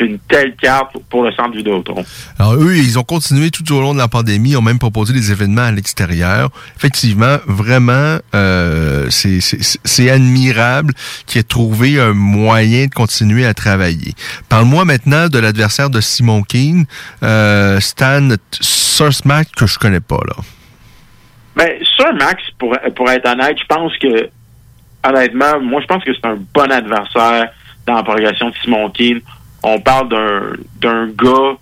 une 0.00 0.18
telle 0.28 0.56
carte 0.56 0.96
pour 1.08 1.22
le 1.22 1.32
centre 1.32 1.56
Vidéotron. 1.56 2.04
Alors, 2.38 2.54
eux, 2.56 2.76
ils 2.76 2.98
ont 2.98 3.04
continué 3.04 3.50
tout 3.50 3.70
au 3.72 3.80
long 3.80 3.94
de 3.94 3.98
la 3.98 4.08
pandémie, 4.08 4.50
ils 4.50 4.56
ont 4.56 4.62
même 4.62 4.78
proposé 4.78 5.12
des 5.12 5.30
événements 5.30 5.62
à 5.62 5.70
l'extérieur. 5.70 6.50
Effectivement, 6.76 7.36
vraiment, 7.46 8.18
euh, 8.34 9.08
c'est- 9.10 10.10
admirable 10.10 10.92
qu'ils 11.26 11.40
aient 11.40 11.44
trouvé 11.44 12.00
un 12.00 12.12
moyen 12.12 12.86
de 12.86 12.90
continuer 12.94 13.46
à 13.46 13.54
travailler. 13.54 14.14
Parle-moi 14.48 14.84
maintenant 14.84 15.28
de 15.28 15.38
l'adversaire 15.38 15.90
de 15.90 16.00
Simon 16.00 16.42
Keane, 16.42 16.86
euh, 17.22 17.80
Stan 17.80 18.28
Sursmack, 18.60 19.48
que 19.56 19.66
je 19.66 19.78
connais 19.78 20.00
pas, 20.00 20.20
là. 20.26 20.34
Ben, 21.56 21.70
sur 21.96 22.12
Max, 22.14 22.42
pour, 22.58 22.76
pour 22.96 23.10
être 23.10 23.28
honnête, 23.28 23.56
je 23.60 23.66
pense 23.66 23.92
que, 23.98 24.28
honnêtement, 25.08 25.60
moi, 25.60 25.80
je 25.80 25.86
pense 25.86 26.02
que 26.04 26.10
c'est 26.12 26.26
un 26.28 26.38
bon 26.52 26.70
adversaire 26.70 27.50
dans 27.86 27.94
la 27.94 28.02
progression 28.02 28.50
de 28.50 28.54
Simon 28.62 28.90
Keane. 28.90 29.20
On 29.66 29.80
parle 29.80 30.10
d'un, 30.80 31.06
gars 31.08 31.56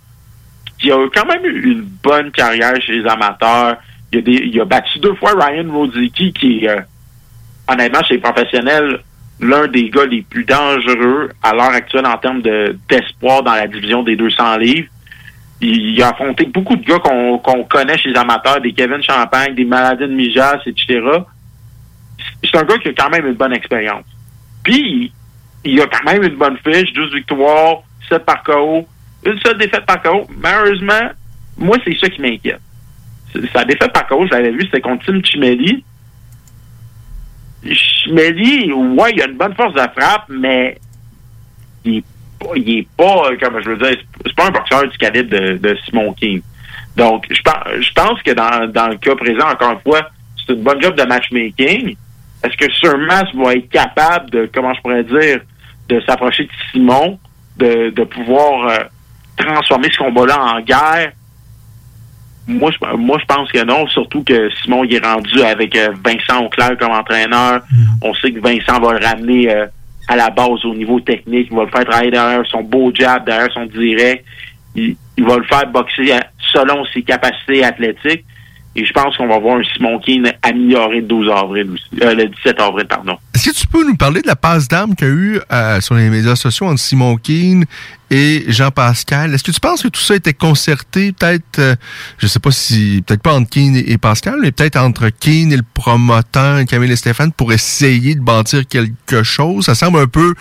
qui 0.79 0.91
a 0.91 0.97
quand 1.15 1.27
même 1.27 1.45
eu 1.47 1.73
une 1.73 1.83
bonne 2.03 2.33
carrière 2.33 2.75
chez 2.83 3.01
les 3.01 3.09
amateurs. 3.09 3.77
Il 4.13 4.19
a, 4.19 4.23
des, 4.23 4.33
il 4.33 4.61
a 4.61 4.65
battu 4.65 4.99
deux 4.99 5.15
fois 5.15 5.33
Ryan 5.39 5.73
Rodzicki, 5.73 6.33
qui 6.33 6.65
est, 6.65 6.69
euh, 6.69 6.81
honnêtement, 7.69 8.03
chez 8.03 8.15
les 8.15 8.21
professionnels, 8.21 8.99
l'un 9.41 9.69
des 9.69 9.89
gars 9.89 10.05
les 10.07 10.23
plus 10.23 10.45
dangereux 10.45 11.31
à 11.45 11.53
l'heure 11.53 11.71
actuelle 11.71 12.07
en 12.07 12.19
termes 12.19 12.43
de, 12.43 12.77
d'espoir 12.89 13.45
dans 13.45 13.55
la 13.55 13.69
division 13.69 14.03
des 14.03 14.17
200 14.17 14.57
livres. 14.59 14.89
Il, 15.61 16.03
a 16.03 16.09
affronté 16.09 16.47
beaucoup 16.47 16.75
de 16.75 16.85
gars 16.85 16.99
qu'on 16.99 17.65
connaît 17.65 17.97
chez 17.97 18.09
les 18.09 18.19
amateurs, 18.19 18.61
des 18.61 18.73
Kevin 18.73 19.01
Champagne, 19.01 19.55
des 19.55 19.65
Maladin 19.65 20.09
Mijas, 20.09 20.59
etc. 20.67 21.01
C'est 22.43 22.59
un 22.59 22.65
gars 22.65 22.79
qui 22.79 22.89
a 22.89 22.93
quand 22.95 23.11
même 23.11 23.29
une 23.29 23.35
bonne 23.35 23.53
expérience. 23.53 24.05
Puis, 24.65 25.13
il 25.65 25.81
a 25.81 25.87
quand 25.87 26.13
même 26.13 26.25
une 26.25 26.35
bonne 26.35 26.59
fiche, 26.59 26.93
12 26.93 27.15
victoires, 27.15 27.83
7 28.13 28.25
par 28.25 28.43
KO, 28.43 28.87
une 29.25 29.39
seule 29.41 29.59
défaite 29.59 29.87
par 29.87 30.03
KO. 30.03 30.27
Malheureusement, 30.39 31.11
moi, 31.57 31.77
c'est 31.85 31.97
ça 31.99 32.09
qui 32.09 32.21
m'inquiète. 32.21 32.61
Sa 33.53 33.65
défaite 33.65 33.93
par 33.93 34.07
KO, 34.07 34.27
je 34.27 34.33
l'avais 34.33 34.51
vu, 34.51 34.61
c'était 34.63 34.81
contre 34.81 35.07
Tim 35.07 35.23
Chimeli. 35.23 35.85
Chimeli, 37.65 38.73
ouais, 38.73 39.13
il 39.15 39.23
a 39.23 39.27
une 39.27 39.37
bonne 39.37 39.55
force 39.55 39.75
de 39.75 39.81
frappe, 39.81 40.27
mais 40.29 40.79
il 41.85 42.03
est 42.57 42.87
pas, 42.97 43.31
euh, 43.31 43.37
comme 43.41 43.61
je 43.63 43.71
veux 43.71 43.77
dire, 43.77 43.97
c'est- 44.25 44.35
pas 44.35 44.47
un 44.47 44.51
boxeur 44.51 44.89
du 44.89 44.99
calibre 44.99 45.31
de, 45.31 45.79
Simon 45.85 46.13
King. 46.15 46.43
Donc, 46.97 47.25
je 47.31 47.37
je 47.81 47.93
pense 47.93 48.21
que 48.23 48.33
dans, 48.33 48.67
dans 48.71 48.89
le 48.89 48.97
cas 48.97 49.15
présent, 49.15 49.49
encore 49.49 49.73
une 49.73 49.81
fois, 49.81 50.11
c'est 50.37 50.53
une 50.53 50.63
bonne 50.63 50.83
job 50.83 50.97
de 50.97 51.05
matchmaking. 51.05 51.97
Est-ce 52.45 52.57
que 52.57 52.71
Surmas 52.73 53.25
va 53.35 53.55
être 53.55 53.69
capable 53.71 54.31
de, 54.31 54.51
comment 54.53 54.75
je 54.75 54.81
pourrais 54.81 55.05
dire, 55.05 55.41
de 55.89 56.01
s'approcher 56.01 56.45
de 56.45 56.51
Simon, 56.73 57.19
de, 57.57 57.91
de 57.91 58.05
pouvoir 58.05 58.69
euh, 58.69 58.79
transformer 59.37 59.89
ce 59.93 59.99
combat-là 59.99 60.39
en 60.41 60.61
guerre? 60.61 61.13
Moi, 62.47 62.71
je, 62.73 62.97
moi, 62.97 63.19
je 63.21 63.25
pense 63.27 63.51
que 63.53 63.65
non, 63.65 63.87
surtout 63.87 64.25
que 64.25 64.51
Simon 64.63 64.83
il 64.85 64.95
est 64.95 65.07
rendu 65.07 65.41
avec 65.43 65.77
euh, 65.77 65.91
Vincent 66.05 66.45
Auclair 66.45 66.77
comme 66.77 66.91
entraîneur. 66.93 67.61
On 68.03 68.13
sait 68.15 68.33
que 68.33 68.41
Vincent 68.41 68.81
va 68.81 68.99
le 68.99 69.05
ramener 69.07 69.49
euh, 69.55 69.67
à 70.09 70.17
la 70.17 70.29
base 70.31 70.65
au 70.65 70.75
niveau 70.75 70.99
technique. 71.01 71.49
Il 71.51 71.57
va 71.57 71.65
le 71.65 71.71
faire 71.71 71.85
travailler 71.85 72.11
derrière 72.11 72.45
son 72.47 72.63
beau 72.63 72.91
jab, 72.93 73.25
derrière 73.25 73.53
son 73.53 73.67
direct. 73.67 74.25
Il, 74.75 74.97
il 75.17 75.25
va 75.25 75.37
le 75.37 75.45
faire 75.45 75.67
boxer 75.69 76.13
à- 76.13 76.27
selon 76.53 76.85
ses 76.87 77.03
capacités 77.03 77.63
athlétiques. 77.65 78.25
Et 78.75 78.87
je 78.87 78.93
pense 78.93 79.17
qu'on 79.17 79.29
va 79.29 79.39
voir 79.39 79.59
un 79.59 79.63
Simon 79.65 79.99
Keane 79.99 80.33
amélioré 80.43 80.97
le 80.97 81.07
12 81.07 81.31
avril 81.31 81.71
aussi. 81.73 82.03
Euh, 82.03 82.15
le 82.15 82.27
17 82.27 82.59
avril, 82.61 82.87
pardon. 82.87 83.19
Est-ce 83.35 83.51
que 83.51 83.55
tu 83.55 83.67
peux 83.67 83.87
nous 83.87 83.97
parler 83.97 84.23
de 84.23 84.27
la 84.27 84.37
passe 84.37 84.67
d'armes 84.67 84.95
qu'il 84.95 85.09
y 85.09 85.11
a 85.11 85.15
eu 85.15 85.41
euh, 85.53 85.81
sur 85.83 85.95
les 85.95 86.09
médias 86.09 86.37
sociaux 86.37 86.67
entre 86.67 86.81
Simon 86.81 87.17
Keane 87.17 87.67
et 88.11 88.45
Jean-Pascal? 88.49 89.35
Est-ce 89.35 89.45
que 89.45 89.51
tu 89.51 89.61
penses 89.61 89.83
que 89.83 89.89
tout 89.89 90.01
ça 90.01 90.15
était 90.15 90.33
concerté, 90.33 91.13
peut-être, 91.13 91.59
euh, 91.59 91.75
je 92.17 92.27
sais 92.27 92.41
pas 92.41 92.51
si, 92.51 93.03
peut-être 93.07 93.23
pas 93.23 93.35
entre 93.35 93.51
Keane 93.51 93.77
et, 93.77 93.99
Pascal, 93.99 94.37
mais 94.41 94.53
peut-être 94.53 94.77
entre 94.77 95.11
Keane 95.11 95.53
et 95.53 95.57
le 95.57 95.65
promoteur 95.75 96.65
Camille 96.65 96.93
et 96.93 96.97
Stéphane 96.97 97.33
pour 97.33 97.53
essayer 97.53 98.15
de 98.15 98.23
bâtir 98.23 98.67
quelque 98.67 99.23
chose? 99.23 99.67
Ça 99.67 99.75
semble 99.75 99.99
un 99.99 100.07
peu 100.07 100.33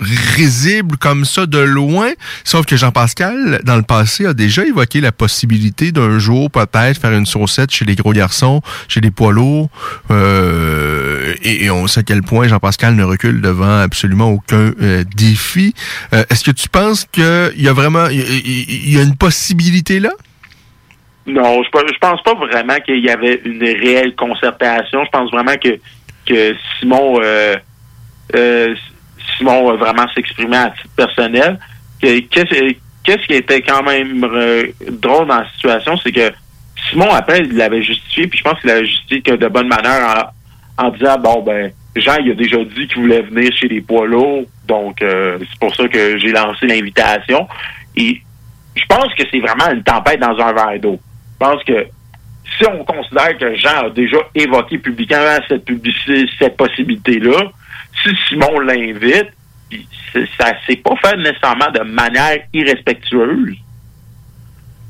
risible 0.00 0.96
comme 0.96 1.24
ça 1.24 1.46
de 1.46 1.58
loin, 1.58 2.10
sauf 2.44 2.66
que 2.66 2.76
Jean-Pascal, 2.76 3.60
dans 3.64 3.76
le 3.76 3.82
passé, 3.82 4.26
a 4.26 4.34
déjà 4.34 4.64
évoqué 4.64 5.00
la 5.00 5.12
possibilité 5.12 5.92
d'un 5.92 6.18
jour 6.18 6.50
peut-être 6.50 7.00
faire 7.00 7.12
une 7.12 7.26
saucette 7.26 7.70
chez 7.70 7.84
les 7.84 7.94
gros 7.94 8.12
garçons, 8.12 8.60
chez 8.88 9.00
les 9.00 9.10
poids 9.10 9.32
lourds, 9.32 9.68
euh, 10.10 11.34
et, 11.42 11.70
on 11.70 11.86
sait 11.86 12.00
à 12.00 12.02
quel 12.02 12.22
point 12.22 12.48
Jean-Pascal 12.48 12.94
ne 12.94 13.04
recule 13.04 13.40
devant 13.40 13.80
absolument 13.80 14.30
aucun 14.30 14.72
euh, 14.80 15.04
défi. 15.16 15.74
Euh, 16.12 16.24
Est-ce 16.30 16.44
que 16.44 16.50
tu 16.50 16.68
penses 16.68 17.04
qu'il 17.04 17.52
y 17.56 17.68
a 17.68 17.72
vraiment, 17.72 18.06
il 18.08 18.92
y, 18.92 18.98
a 18.98 19.02
une 19.02 19.16
possibilité 19.16 20.00
là? 20.00 20.10
Non, 21.26 21.62
je, 21.62 21.68
je 21.68 21.98
pense 21.98 22.22
pas 22.22 22.34
vraiment 22.34 22.76
qu'il 22.84 23.04
y 23.04 23.10
avait 23.10 23.40
une 23.44 23.62
réelle 23.62 24.14
concertation. 24.16 25.04
Je 25.04 25.10
pense 25.10 25.30
vraiment 25.30 25.56
que, 25.62 25.78
que 26.26 26.56
Simon 26.80 27.20
Simon 29.36 29.70
a 29.70 29.76
vraiment 29.76 30.06
s'exprimé 30.14 30.56
à 30.56 30.70
titre 30.70 30.94
personnel. 30.96 31.58
Que- 32.00 32.20
Qu'est-ce 33.04 33.26
qui 33.26 33.34
était 33.34 33.62
quand 33.62 33.82
même 33.82 34.22
euh, 34.24 34.64
drôle 34.90 35.26
dans 35.28 35.38
la 35.38 35.48
situation, 35.52 35.96
c'est 35.96 36.12
que 36.12 36.30
Simon, 36.90 37.10
après, 37.10 37.40
il 37.40 37.56
l'avait 37.56 37.82
justifié, 37.82 38.26
puis 38.26 38.38
je 38.38 38.44
pense 38.44 38.60
qu'il 38.60 38.68
l'avait 38.68 38.84
justifié 38.86 39.20
de 39.22 39.48
bonne 39.48 39.68
manière 39.68 40.30
en, 40.76 40.90
disant 40.90 41.18
bon 41.18 41.42
ben 41.42 41.72
Jean 41.96 42.16
il 42.22 42.32
a 42.32 42.34
déjà 42.34 42.58
dit 42.58 42.86
qu'il 42.86 43.00
voulait 43.02 43.22
venir 43.22 43.50
chez 43.56 43.66
les 43.66 43.80
poids 43.80 44.06
lourds, 44.06 44.42
donc 44.66 45.00
euh, 45.02 45.38
c'est 45.40 45.58
pour 45.58 45.74
ça 45.74 45.88
que 45.88 46.18
j'ai 46.18 46.32
lancé 46.32 46.66
l'invitation. 46.66 47.48
Et 47.96 48.20
je 48.76 48.84
pense 48.88 49.12
que 49.14 49.24
c'est 49.30 49.40
vraiment 49.40 49.70
une 49.72 49.82
tempête 49.82 50.20
dans 50.20 50.38
un 50.38 50.52
verre 50.52 50.78
d'eau. 50.78 51.00
Je 51.40 51.46
pense 51.46 51.64
que 51.64 51.86
si 52.58 52.66
on 52.68 52.84
considère 52.84 53.36
que 53.38 53.54
Jean 53.56 53.86
a 53.86 53.90
déjà 53.90 54.18
évoqué 54.34 54.78
publiquement 54.78 55.38
cette 55.48 55.64
cette 56.38 56.56
possibilité-là, 56.58 57.50
si 58.02 58.10
Simon 58.28 58.60
l'invite, 58.60 59.28
ça 60.38 60.52
s'est 60.66 60.76
pas 60.76 60.96
fait 61.02 61.16
nécessairement 61.16 61.70
de 61.72 61.82
manière 61.82 62.38
irrespectueuse. 62.52 63.56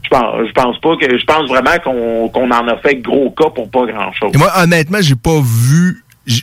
Je 0.04 0.08
pense, 0.10 0.46
je 0.46 0.52
pense 0.52 0.80
pas 0.80 0.96
que 0.96 1.18
je 1.18 1.24
pense 1.24 1.48
vraiment 1.48 1.78
qu'on 1.84 2.50
en 2.50 2.68
a 2.68 2.76
fait 2.78 2.96
gros 2.96 3.30
cas 3.30 3.50
pour 3.50 3.70
pas 3.70 3.84
grand 3.86 4.12
chose. 4.12 4.32
Moi, 4.34 4.50
honnêtement, 4.56 4.98
j'ai 5.00 5.16
pas 5.16 5.40
vu. 5.40 6.02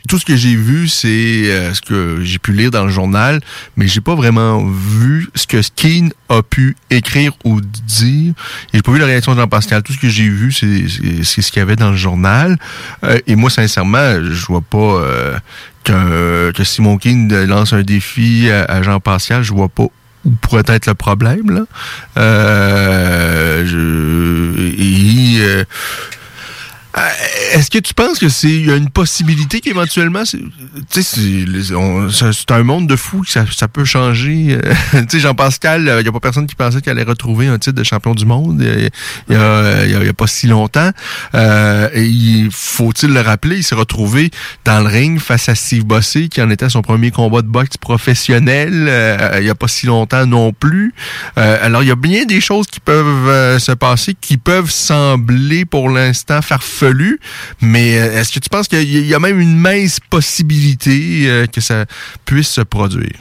Tout 0.09 0.17
ce 0.17 0.25
que 0.25 0.35
j'ai 0.35 0.55
vu, 0.55 0.87
c'est 0.87 1.07
euh, 1.07 1.71
ce 1.75 1.79
que 1.79 2.17
j'ai 2.23 2.39
pu 2.39 2.53
lire 2.53 2.71
dans 2.71 2.85
le 2.85 2.89
journal, 2.89 3.39
mais 3.77 3.87
j'ai 3.87 4.01
pas 4.01 4.15
vraiment 4.15 4.63
vu 4.65 5.29
ce 5.35 5.45
que 5.45 5.61
Keane 5.75 6.11
a 6.27 6.41
pu 6.41 6.75
écrire 6.89 7.33
ou 7.43 7.61
dire. 7.61 8.33
Et 8.73 8.77
j'ai 8.77 8.81
pas 8.81 8.91
vu 8.91 8.97
la 8.97 9.05
réaction 9.05 9.35
de 9.35 9.39
Jean-Pascal. 9.39 9.83
Tout 9.83 9.93
ce 9.93 9.99
que 9.99 10.09
j'ai 10.09 10.27
vu, 10.27 10.51
c'est 10.51 10.87
ce 10.87 11.51
qu'il 11.51 11.59
y 11.59 11.61
avait 11.61 11.75
dans 11.75 11.91
le 11.91 11.97
journal. 11.97 12.57
Euh, 13.03 13.19
et 13.27 13.35
moi, 13.35 13.51
sincèrement, 13.51 14.23
je 14.23 14.45
vois 14.47 14.61
pas 14.61 14.77
euh, 14.77 15.37
que 15.85 16.63
Simon 16.63 16.97
Keane 16.97 17.45
lance 17.45 17.73
un 17.73 17.83
défi 17.83 18.49
à, 18.51 18.63
à 18.65 18.81
Jean-Pascal. 18.81 19.43
Je 19.43 19.53
vois 19.53 19.69
pas 19.69 19.87
où 20.25 20.31
pourrait 20.41 20.63
être 20.67 20.87
le 20.87 20.95
problème 20.95 21.51
là. 21.51 21.61
Euh, 22.17 23.63
euh, 25.39 25.63
Est-ce 27.53 27.69
que 27.69 27.77
tu 27.79 27.93
penses 27.93 28.19
que 28.19 28.29
c'est 28.29 28.49
y 28.49 28.71
a 28.71 28.75
une 28.75 28.89
possibilité 28.89 29.59
qu'éventuellement, 29.59 30.23
tu 30.23 30.39
sais, 30.89 31.45
c'est 32.31 32.51
un 32.51 32.63
monde 32.63 32.87
de 32.87 32.95
fous 32.95 33.21
que 33.21 33.29
ça, 33.29 33.45
ça 33.53 33.67
peut 33.67 33.83
changer. 33.85 34.57
euh, 34.63 34.73
tu 35.01 35.05
sais, 35.09 35.19
Jean-Pascal, 35.19 35.81
il 35.99 36.03
n'y 36.03 36.07
a 36.07 36.11
pas 36.11 36.19
personne 36.21 36.47
qui 36.47 36.55
pensait 36.55 36.81
qu'il 36.81 36.91
allait 36.91 37.03
retrouver 37.03 37.47
un 37.47 37.57
titre 37.59 37.75
de 37.77 37.83
champion 37.83 38.13
du 38.15 38.25
monde 38.25 38.61
euh, 38.61 38.89
il 39.29 39.33
y 39.33 39.37
a, 39.37 39.85
y 40.03 40.07
a- 40.07 40.09
a 40.09 40.13
pas 40.13 40.27
si 40.27 40.47
longtemps. 40.47 40.91
Euh, 41.33 41.89
faut-il 42.51 43.09
le 43.13 43.21
rappeler, 43.21 43.57
il 43.57 43.63
s'est 43.63 43.75
retrouvé 43.75 44.31
dans 44.63 44.79
le 44.79 44.87
ring 44.87 45.19
face 45.19 45.49
à 45.49 45.55
Steve 45.55 45.83
Bossé, 45.83 46.29
qui 46.29 46.41
en 46.41 46.49
était 46.49 46.69
son 46.69 46.81
premier 46.81 47.11
combat 47.11 47.41
de 47.41 47.47
boxe 47.47 47.77
professionnel 47.77 48.85
euh, 48.87 49.35
il 49.39 49.43
n'y 49.43 49.49
a 49.49 49.55
pas 49.55 49.67
si 49.67 49.85
longtemps 49.85 50.25
non 50.25 50.53
plus. 50.53 50.93
Euh, 51.37 51.57
alors, 51.61 51.83
il 51.83 51.87
y 51.87 51.91
a 51.91 51.95
bien 51.95 52.25
des 52.25 52.39
choses 52.41 52.67
qui 52.67 52.79
peuvent 52.79 53.27
euh, 53.27 53.59
se 53.59 53.71
passer, 53.73 54.15
qui 54.19 54.37
peuvent 54.37 54.69
sembler 54.71 55.65
pour 55.65 55.89
l'instant 55.89 56.41
farfelues, 56.41 56.84
mais 57.61 57.97
euh, 57.99 58.19
est-ce 58.19 58.31
que 58.33 58.39
tu 58.39 58.49
penses 58.49 58.67
qu'il 58.67 59.07
y 59.07 59.13
a- 59.13 59.19
même 59.19 59.39
une 59.39 59.57
mince 59.57 59.99
possibilité 60.09 61.23
euh, 61.27 61.45
que 61.47 61.61
ça 61.61 61.85
puisse 62.25 62.49
se 62.49 62.61
produire? 62.61 63.17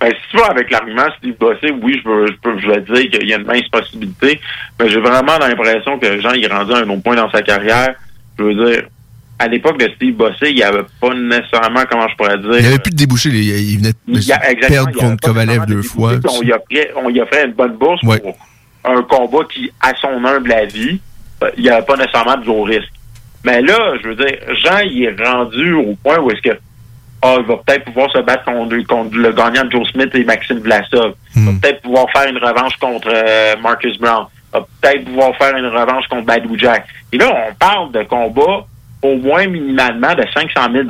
Ben, 0.00 0.08
si 0.10 0.30
tu 0.32 0.36
vas 0.36 0.46
avec 0.46 0.68
l'argument 0.70 1.06
Steve 1.18 1.36
Bossé, 1.38 1.70
oui, 1.80 1.94
je 1.98 2.32
peux, 2.42 2.58
je 2.58 2.66
vais 2.66 2.80
dire 2.80 3.10
qu'il 3.10 3.28
y 3.28 3.34
a 3.34 3.36
une 3.38 3.46
mince 3.46 3.68
possibilité, 3.70 4.40
mais 4.80 4.88
j'ai 4.88 4.98
vraiment 5.00 5.38
l'impression 5.38 5.98
que 5.98 6.20
Jean 6.20 6.32
il 6.32 6.44
est 6.44 6.52
rendu 6.52 6.72
à 6.72 6.78
un 6.78 6.88
autre 6.88 7.02
point 7.02 7.14
dans 7.14 7.30
sa 7.30 7.40
carrière. 7.42 7.94
Je 8.38 8.42
veux 8.44 8.54
dire, 8.54 8.82
à 9.38 9.46
l'époque 9.46 9.78
de 9.78 9.88
Steve 9.94 10.14
Bossé, 10.16 10.48
il 10.50 10.56
n'y 10.56 10.62
avait 10.64 10.82
pas 11.00 11.14
nécessairement, 11.14 11.82
comment 11.88 12.08
je 12.08 12.16
pourrais 12.16 12.36
dire, 12.38 12.50
Il 12.54 12.60
n'y 12.62 12.66
avait 12.66 12.78
plus 12.80 12.90
de 12.90 12.96
débouchés, 12.96 13.28
il, 13.30 13.78
venait 13.78 13.90
de 13.92 13.96
Il 14.08 14.20
y 14.24 14.32
a- 14.32 14.50
exactement, 14.50 14.84
perdre 14.84 14.90
il 14.92 14.96
y 14.96 15.00
contre 15.08 15.28
Kovalev 15.28 15.66
deux 15.66 15.74
de 15.76 15.82
fois. 15.82 16.12
On 16.24 16.42
y, 16.42 16.52
offrait, 16.52 16.90
on 16.96 17.08
offrait 17.22 17.44
une 17.46 17.52
bonne 17.52 17.76
bourse 17.76 18.02
Ouais. 18.02 18.18
pour 18.18 18.36
un 18.84 19.02
combat 19.02 19.44
qui, 19.52 19.70
à 19.80 19.92
son 20.00 20.24
humble 20.24 20.52
avis, 20.52 21.00
il 21.56 21.62
n'y 21.62 21.70
avait 21.70 21.84
pas 21.84 21.96
nécessairement 21.96 22.36
de 22.36 22.44
gros 22.44 22.62
risques. 22.64 22.92
Mais 23.44 23.60
là, 23.60 23.94
je 24.02 24.08
veux 24.08 24.14
dire, 24.14 24.38
Jean, 24.62 24.78
il 24.78 25.04
est 25.04 25.24
rendu 25.24 25.72
au 25.72 25.96
point 26.02 26.18
où 26.18 26.30
est-ce 26.30 26.42
que 26.42 26.58
ah, 27.24 27.36
il 27.38 27.46
va 27.46 27.56
peut-être 27.56 27.84
pouvoir 27.84 28.10
se 28.10 28.18
battre 28.18 28.44
contre, 28.44 28.76
contre 28.86 29.16
le 29.16 29.32
gagnant 29.32 29.62
Joe 29.70 29.88
Smith 29.90 30.12
et 30.14 30.24
Maxime 30.24 30.58
Vlasov. 30.58 31.14
Il 31.36 31.44
va 31.44 31.52
peut-être 31.60 31.82
pouvoir 31.82 32.06
faire 32.10 32.28
une 32.28 32.38
revanche 32.38 32.76
contre 32.78 33.08
euh, 33.12 33.54
Marcus 33.62 33.96
Brown. 33.98 34.26
Il 34.52 34.58
va 34.58 34.66
peut-être 34.80 35.04
pouvoir 35.04 35.36
faire 35.36 35.56
une 35.56 35.66
revanche 35.66 36.06
contre 36.08 36.26
Badou 36.26 36.58
Jack. 36.58 36.84
Et 37.12 37.18
là, 37.18 37.32
on 37.48 37.54
parle 37.54 37.92
de 37.92 38.02
combat 38.02 38.66
au 39.02 39.16
moins 39.16 39.46
minimalement 39.46 40.14
de 40.14 40.24
500 40.34 40.72
000 40.72 40.84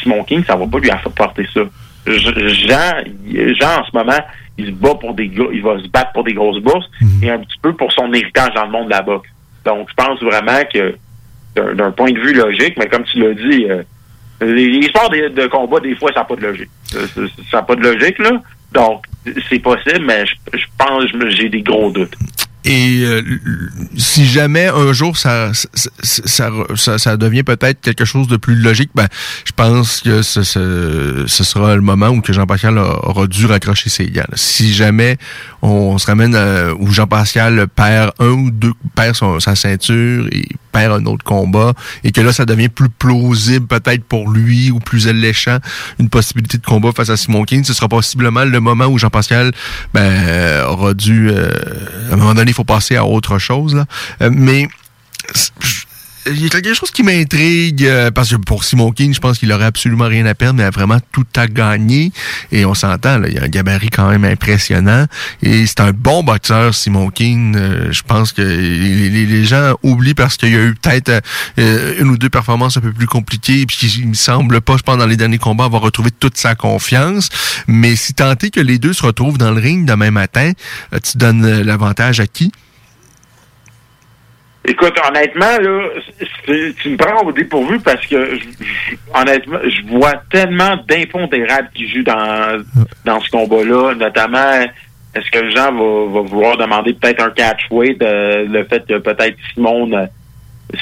Simon 0.00 0.24
King, 0.24 0.44
ça 0.44 0.56
va 0.56 0.66
pas 0.66 0.78
lui 0.78 0.90
apporter 0.90 1.46
ça. 1.52 1.60
Jean, 2.06 2.92
Jean, 3.26 3.80
en 3.80 3.84
ce 3.84 3.96
moment, 3.96 4.20
il 4.56 4.66
se 4.66 4.72
bat 4.72 4.94
pour 4.94 5.14
des 5.14 5.30
il 5.52 5.62
va 5.62 5.78
se 5.82 5.88
battre 5.88 6.12
pour 6.12 6.24
des 6.24 6.34
grosses 6.34 6.62
bourses 6.62 6.88
et 7.22 7.30
un 7.30 7.38
petit 7.38 7.58
peu 7.60 7.72
pour 7.74 7.92
son 7.92 8.12
héritage 8.12 8.54
dans 8.54 8.64
le 8.64 8.70
monde 8.70 8.86
de 8.86 8.90
la 8.90 9.02
boxe. 9.02 9.28
Donc, 9.64 9.88
je 9.88 9.94
pense 9.94 10.22
vraiment 10.22 10.60
que 10.72 10.96
d'un 11.74 11.90
point 11.92 12.10
de 12.10 12.18
vue 12.18 12.34
logique, 12.34 12.76
mais 12.78 12.86
comme 12.86 13.04
tu 13.04 13.18
l'as 13.20 13.34
dit, 13.34 13.66
euh, 13.70 13.82
les, 14.40 14.82
sports 14.82 15.10
de, 15.10 15.28
de, 15.28 15.46
combat, 15.46 15.80
des 15.80 15.94
fois, 15.94 16.12
ça 16.12 16.20
n'a 16.20 16.24
pas 16.24 16.36
de 16.36 16.42
logique. 16.42 16.70
Ça 16.88 17.58
n'a 17.58 17.62
pas 17.62 17.76
de 17.76 17.82
logique, 17.82 18.18
là. 18.18 18.42
Donc, 18.72 19.04
c'est 19.48 19.60
possible, 19.60 20.04
mais 20.04 20.26
je, 20.26 20.34
je 20.58 20.64
pense 20.76 21.04
j'ai 21.28 21.48
des 21.48 21.62
gros 21.62 21.90
doutes. 21.90 22.16
Et 22.64 23.02
euh, 23.04 23.22
si 23.96 24.26
jamais 24.26 24.68
un 24.68 24.92
jour 24.92 25.16
ça 25.16 25.52
ça, 25.52 26.50
ça, 26.74 26.98
ça 26.98 27.16
devient 27.16 27.42
peut-être 27.42 27.80
quelque 27.80 28.04
chose 28.04 28.26
de 28.26 28.36
plus 28.36 28.54
logique, 28.54 28.90
ben 28.94 29.06
je 29.44 29.52
pense 29.52 30.00
que 30.00 30.22
ce, 30.22 30.42
ce, 30.42 31.24
ce 31.26 31.44
sera 31.44 31.76
le 31.76 31.82
moment 31.82 32.08
où 32.08 32.22
que 32.22 32.32
Jean 32.32 32.46
Pascal 32.46 32.78
aura 32.78 33.26
dû 33.26 33.44
raccrocher 33.46 33.90
ses 33.90 34.06
gants. 34.06 34.22
Si 34.34 34.72
jamais 34.72 35.18
on, 35.60 35.98
se 35.98 36.06
ramène 36.06 36.36
où 36.78 36.90
Jean 36.90 37.06
Pascal 37.06 37.66
perd 37.68 38.12
un 38.18 38.30
ou 38.30 38.50
deux 38.50 38.72
perd 38.94 39.14
son, 39.14 39.40
sa 39.40 39.54
ceinture 39.54 40.26
et 40.32 40.48
perd 40.74 40.92
un 40.92 41.06
autre 41.06 41.24
combat 41.24 41.72
et 42.02 42.10
que 42.10 42.20
là 42.20 42.32
ça 42.32 42.44
devient 42.44 42.68
plus 42.68 42.90
plausible 42.90 43.66
peut-être 43.66 44.04
pour 44.04 44.28
lui 44.28 44.70
ou 44.70 44.80
plus 44.80 45.08
alléchant 45.08 45.58
une 46.00 46.08
possibilité 46.08 46.58
de 46.58 46.66
combat 46.66 46.90
face 46.92 47.10
à 47.10 47.16
Simon 47.16 47.44
King, 47.44 47.64
ce 47.64 47.72
sera 47.72 47.88
possiblement 47.88 48.44
le 48.44 48.60
moment 48.60 48.86
où 48.86 48.98
Jean 48.98 49.10
Pascal 49.10 49.52
ben 49.94 50.64
aura 50.66 50.92
dû 50.94 51.30
euh, 51.30 51.48
à 52.10 52.14
un 52.14 52.16
moment 52.16 52.34
donné 52.34 52.50
il 52.50 52.54
faut 52.54 52.64
passer 52.64 52.96
à 52.96 53.04
autre 53.04 53.38
chose. 53.38 53.74
Là. 53.74 53.86
Euh, 54.22 54.30
mais 54.32 54.68
il 56.26 56.42
y 56.42 56.46
a 56.46 56.48
quelque 56.48 56.74
chose 56.74 56.90
qui 56.90 57.02
m'intrigue 57.02 57.84
euh, 57.84 58.10
parce 58.10 58.30
que 58.30 58.36
pour 58.36 58.64
Simon 58.64 58.92
King, 58.92 59.14
je 59.14 59.20
pense 59.20 59.38
qu'il 59.38 59.52
aurait 59.52 59.66
absolument 59.66 60.06
rien 60.06 60.24
à 60.26 60.34
perdre, 60.34 60.58
mais 60.58 60.64
a 60.64 60.70
vraiment 60.70 60.98
tout 61.12 61.26
à 61.36 61.46
gagner. 61.46 62.12
Et 62.52 62.64
on 62.64 62.74
s'entend, 62.74 63.22
il 63.24 63.34
y 63.34 63.38
a 63.38 63.44
un 63.44 63.48
gabarit 63.48 63.90
quand 63.90 64.08
même 64.08 64.24
impressionnant. 64.24 65.06
Et 65.42 65.66
c'est 65.66 65.80
un 65.80 65.92
bon 65.92 66.22
boxeur, 66.22 66.74
Simon 66.74 67.10
King. 67.10 67.54
Euh, 67.56 67.92
je 67.92 68.02
pense 68.02 68.32
que 68.32 68.42
les, 68.42 69.44
gens 69.44 69.74
oublient 69.82 70.14
parce 70.14 70.36
qu'il 70.36 70.52
y 70.52 70.56
a 70.56 70.62
eu 70.62 70.74
peut-être 70.74 71.20
une 71.58 72.08
ou 72.08 72.16
deux 72.16 72.30
performances 72.30 72.76
un 72.78 72.80
peu 72.80 72.92
plus 72.92 73.06
compliquées, 73.06 73.66
puis 73.66 73.76
il 73.98 74.08
me 74.08 74.14
semble 74.14 74.60
pas, 74.62 74.76
je 74.78 74.82
pense, 74.82 74.96
dans 74.96 75.06
les 75.06 75.16
derniers 75.16 75.38
combats, 75.38 75.64
avoir 75.64 75.82
retrouvé 75.82 76.10
toute 76.10 76.38
sa 76.38 76.54
confiance. 76.54 77.28
Mais 77.66 77.94
si 77.96 78.14
est 78.18 78.50
que 78.50 78.60
les 78.60 78.78
deux 78.78 78.94
se 78.94 79.02
retrouvent 79.02 79.36
dans 79.36 79.50
le 79.50 79.60
ring 79.60 79.86
demain 79.86 80.10
matin, 80.10 80.52
tu 81.02 81.18
donnes 81.18 81.60
l'avantage 81.60 82.20
à 82.20 82.26
qui? 82.26 82.52
Écoute, 84.66 84.98
honnêtement, 85.06 85.58
là, 85.58 85.88
tu 86.46 86.88
me 86.88 86.96
prends 86.96 87.22
au 87.22 87.32
dépourvu 87.32 87.78
parce 87.80 88.06
que, 88.06 88.38
honnêtement, 89.14 89.58
je 89.62 89.86
vois 89.86 90.14
tellement 90.30 90.76
d'impondérables 90.88 91.68
qui 91.74 91.86
jouent 91.88 92.04
dans, 92.04 92.62
dans 93.04 93.20
ce 93.20 93.30
combat-là, 93.30 93.94
notamment, 93.94 94.64
est-ce 95.14 95.30
que 95.30 95.50
Jean 95.50 95.70
va, 95.72 96.12
va 96.12 96.28
vouloir 96.28 96.56
demander 96.56 96.94
peut-être 96.94 97.22
un 97.22 97.30
catch 97.30 97.66
weight, 97.70 98.02
euh, 98.02 98.46
le 98.48 98.64
fait 98.64 98.86
que 98.86 98.98
peut-être 98.98 99.36
Simon, 99.52 100.08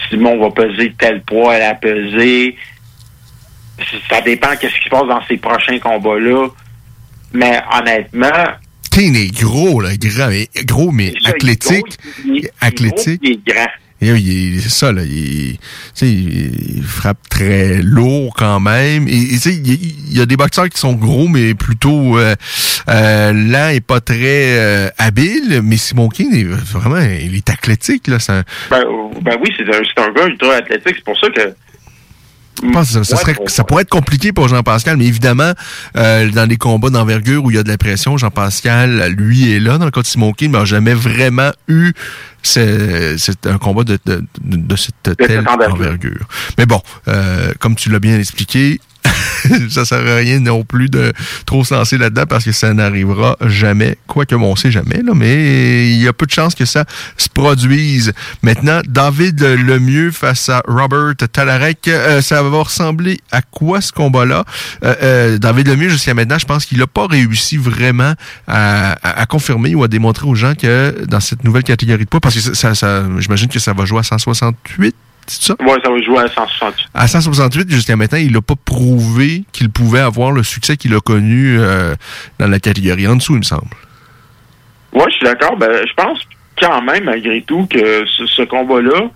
Simon 0.09 0.39
va 0.39 0.51
peser 0.51 0.95
tel 0.97 1.21
poids 1.23 1.57
elle 1.57 1.63
a 1.63 1.75
pesé. 1.75 2.57
Ça 4.09 4.21
dépend 4.21 4.55
qu'est-ce 4.57 4.77
qui 4.77 4.85
se 4.85 4.91
passe 4.91 5.09
dans 5.09 5.23
ces 5.27 5.39
prochains 5.39 5.79
combats-là. 5.81 6.49
Mais 7.33 7.61
honnêtement, 7.77 8.45
Kane 8.93 9.17
est 9.17 9.35
gros, 9.41 9.81
là, 9.81 9.91
grand, 9.97 10.29
mais, 10.29 10.49
gros, 10.67 10.91
mais 10.93 11.15
athlétique. 11.25 11.99
athlétique. 12.61 13.21
il 13.23 13.33
est 13.33 13.47
grand. 13.47 13.69
Il, 14.03 14.61
c'est 14.61 14.69
ça, 14.69 14.93
là. 14.93 15.03
Il, 15.05 15.57
il, 16.03 16.83
frappe 16.83 17.29
très 17.31 17.81
lourd 17.83 18.35
quand 18.37 18.59
même. 18.61 19.07
Et, 19.09 19.13
il, 19.13 20.17
y 20.17 20.21
a 20.21 20.27
des 20.27 20.37
boxeurs 20.37 20.69
qui 20.69 20.79
sont 20.79 20.95
gros, 20.95 21.29
mais 21.29 21.55
plutôt 21.55 22.19
euh, 22.19 22.35
euh, 22.89 23.33
lents 23.33 23.69
et 23.69 23.81
pas 23.81 24.01
très 24.01 24.59
euh, 24.59 24.89
habiles. 24.99 25.61
Mais 25.63 25.77
Simon 25.77 26.09
King, 26.09 26.35
est 26.35 26.45
vraiment, 26.45 27.01
il 27.01 27.37
est 27.37 27.49
athlétique, 27.49 28.09
là. 28.09 28.19
Ben, 28.71 28.85
ben, 29.23 29.37
oui, 29.41 29.55
c'est 29.57 29.75
un, 29.75 30.05
un 30.05 30.13
gars 30.13 30.27
ultra 30.27 30.55
athlétique. 30.57 30.97
C'est 30.97 31.05
pour 31.05 31.19
ça 31.19 31.29
que 31.31 31.55
je 32.63 32.71
pense 32.71 32.93
que 32.93 33.03
ça, 33.03 33.17
serait, 33.17 33.35
ça 33.47 33.65
pourrait 33.65 33.83
être 33.83 33.89
compliqué 33.89 34.33
pour 34.33 34.49
Jean-Pascal, 34.49 34.97
mais 34.97 35.07
évidemment, 35.07 35.53
euh, 35.97 36.31
dans 36.31 36.49
les 36.49 36.57
combats 36.57 36.91
d'envergure 36.91 37.45
où 37.45 37.51
il 37.51 37.57
y 37.57 37.59
a 37.59 37.63
de 37.63 37.69
la 37.69 37.79
pression, 37.79 38.17
Jean-Pascal, 38.17 39.13
lui, 39.17 39.53
est 39.53 39.61
là. 39.61 39.79
Dans 39.79 39.85
le 39.85 39.91
cas 39.91 40.03
de 40.03 40.07
Simon 40.07 40.33
King, 40.33 40.53
mais 40.53 40.59
n'a 40.59 40.65
jamais 40.65 40.95
vraiment 40.95 41.51
eu 41.69 41.93
c'est 42.43 43.47
un 43.47 43.59
combat 43.59 43.85
de, 43.85 43.99
de, 44.05 44.25
de, 44.43 44.77
cette 44.77 45.17
telle 45.17 45.47
envergure. 45.49 46.27
Mais 46.59 46.67
bon, 46.67 46.81
euh, 47.09 47.53
comme 47.61 47.77
tu 47.77 47.89
l'as 47.89 48.01
bien 48.01 48.19
expliqué, 48.19 48.81
ça 49.71 49.85
sert 49.85 50.07
à 50.07 50.17
rien 50.17 50.41
non 50.41 50.65
plus 50.65 50.89
de 50.89 51.13
trop 51.47 51.65
se 51.65 51.75
lancer 51.75 51.99
là-dedans 51.99 52.25
parce 52.29 52.45
que 52.45 52.53
ça 52.53 52.73
n'arrivera 52.73 53.37
jamais. 53.47 53.97
Quoique, 54.07 54.35
bon, 54.35 54.53
on 54.53 54.57
sait 54.57 54.71
jamais, 54.71 55.03
là, 55.05 55.13
mais 55.15 55.91
il 55.91 56.03
y 56.03 56.09
a 56.09 56.13
peu 56.13 56.27
de 56.27 56.31
chances 56.31 56.55
que 56.55 56.65
ça 56.65 56.85
se 57.17 57.29
produise. 57.29 58.13
Maintenant, 58.43 58.81
David 58.87 59.43
Lemieux 59.43 60.11
face 60.11 60.49
à 60.49 60.63
Robert 60.67 61.15
Talarek, 61.17 61.89
euh, 61.89 62.21
ça 62.23 62.43
va 62.43 62.63
ressembler 62.63 63.21
à 63.31 63.43
quoi 63.43 63.81
ce 63.81 63.93
combat-là? 63.93 64.45
Euh, 64.85 64.95
euh, 65.03 65.39
David 65.39 65.69
Lemieux, 65.69 65.89
jusqu'à 65.89 66.15
maintenant, 66.15 66.39
je 66.39 66.47
pense 66.47 66.65
qu'il 66.65 66.79
n'a 66.79 66.87
pas 66.87 67.07
réussi 67.07 67.57
vraiment 67.57 68.15
à, 68.47 69.21
à, 69.21 69.27
confirmer 69.27 69.75
ou 69.75 69.83
à 69.83 69.89
démontrer 69.89 70.27
aux 70.27 70.35
gens 70.35 70.55
que 70.55 71.05
dans 71.07 71.21
cette 71.21 71.45
nouvelle 71.45 71.65
catégorie 71.65 72.05
de 72.05 72.09
poids, 72.09 72.21
parce 72.21 72.35
que 72.35 72.55
ça, 72.55 72.75
ça 72.75 73.05
j'imagine 73.19 73.49
que 73.49 73.59
ça 73.59 73.73
va 73.73 73.85
jouer 73.85 74.01
à 74.01 74.03
168 74.03 74.95
ça? 75.27 75.55
Oui, 75.61 75.73
ça 75.83 75.91
va 75.91 76.03
jouer 76.03 76.19
à 76.19 76.29
168. 76.29 76.89
À 76.95 77.07
168, 77.07 77.71
jusqu'à 77.71 77.97
maintenant, 77.97 78.19
il 78.19 78.33
n'a 78.33 78.41
pas 78.41 78.55
prouvé 78.57 79.45
qu'il 79.53 79.71
pouvait 79.71 80.01
avoir 80.01 80.33
le 80.33 80.43
succès 80.43 80.77
qu'il 80.77 80.95
a 80.95 81.01
connu 81.01 81.59
euh, 81.59 81.95
dans 82.39 82.49
la 82.49 82.61
catégorie 82.61 83.07
en 83.07 83.17
dessous, 83.17 83.35
il 83.35 83.39
me 83.39 83.43
semble. 83.43 83.69
Oui, 84.93 85.05
je 85.09 85.17
suis 85.17 85.25
d'accord. 85.25 85.57
Ben, 85.57 85.71
je 85.87 85.95
pense 85.95 86.19
quand 86.61 86.83
même, 86.83 87.05
malgré 87.05 87.43
tout, 87.43 87.67
que 87.67 88.05
ce, 88.07 88.43
combat-là, 88.43 89.11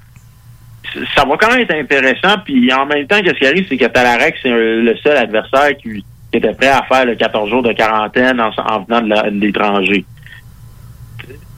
ça 1.14 1.24
va 1.24 1.36
quand 1.36 1.50
même 1.50 1.60
être 1.60 1.74
intéressant. 1.74 2.38
Puis 2.44 2.72
en 2.72 2.86
même 2.86 3.06
temps, 3.06 3.20
qu'est-ce 3.22 3.38
qui 3.38 3.46
arrive, 3.46 3.66
c'est 3.68 3.76
que 3.76 3.86
Talarek, 3.86 4.36
c'est 4.42 4.50
le 4.50 4.96
seul 5.02 5.16
adversaire 5.16 5.76
qui, 5.76 6.04
était 6.32 6.52
prêt 6.52 6.68
à 6.68 6.82
faire 6.82 7.06
le 7.06 7.14
14 7.14 7.48
jours 7.48 7.62
de 7.62 7.72
quarantaine 7.72 8.38
en, 8.40 8.80
venant 8.82 9.00
de 9.00 9.40
l'étranger. 9.40 10.04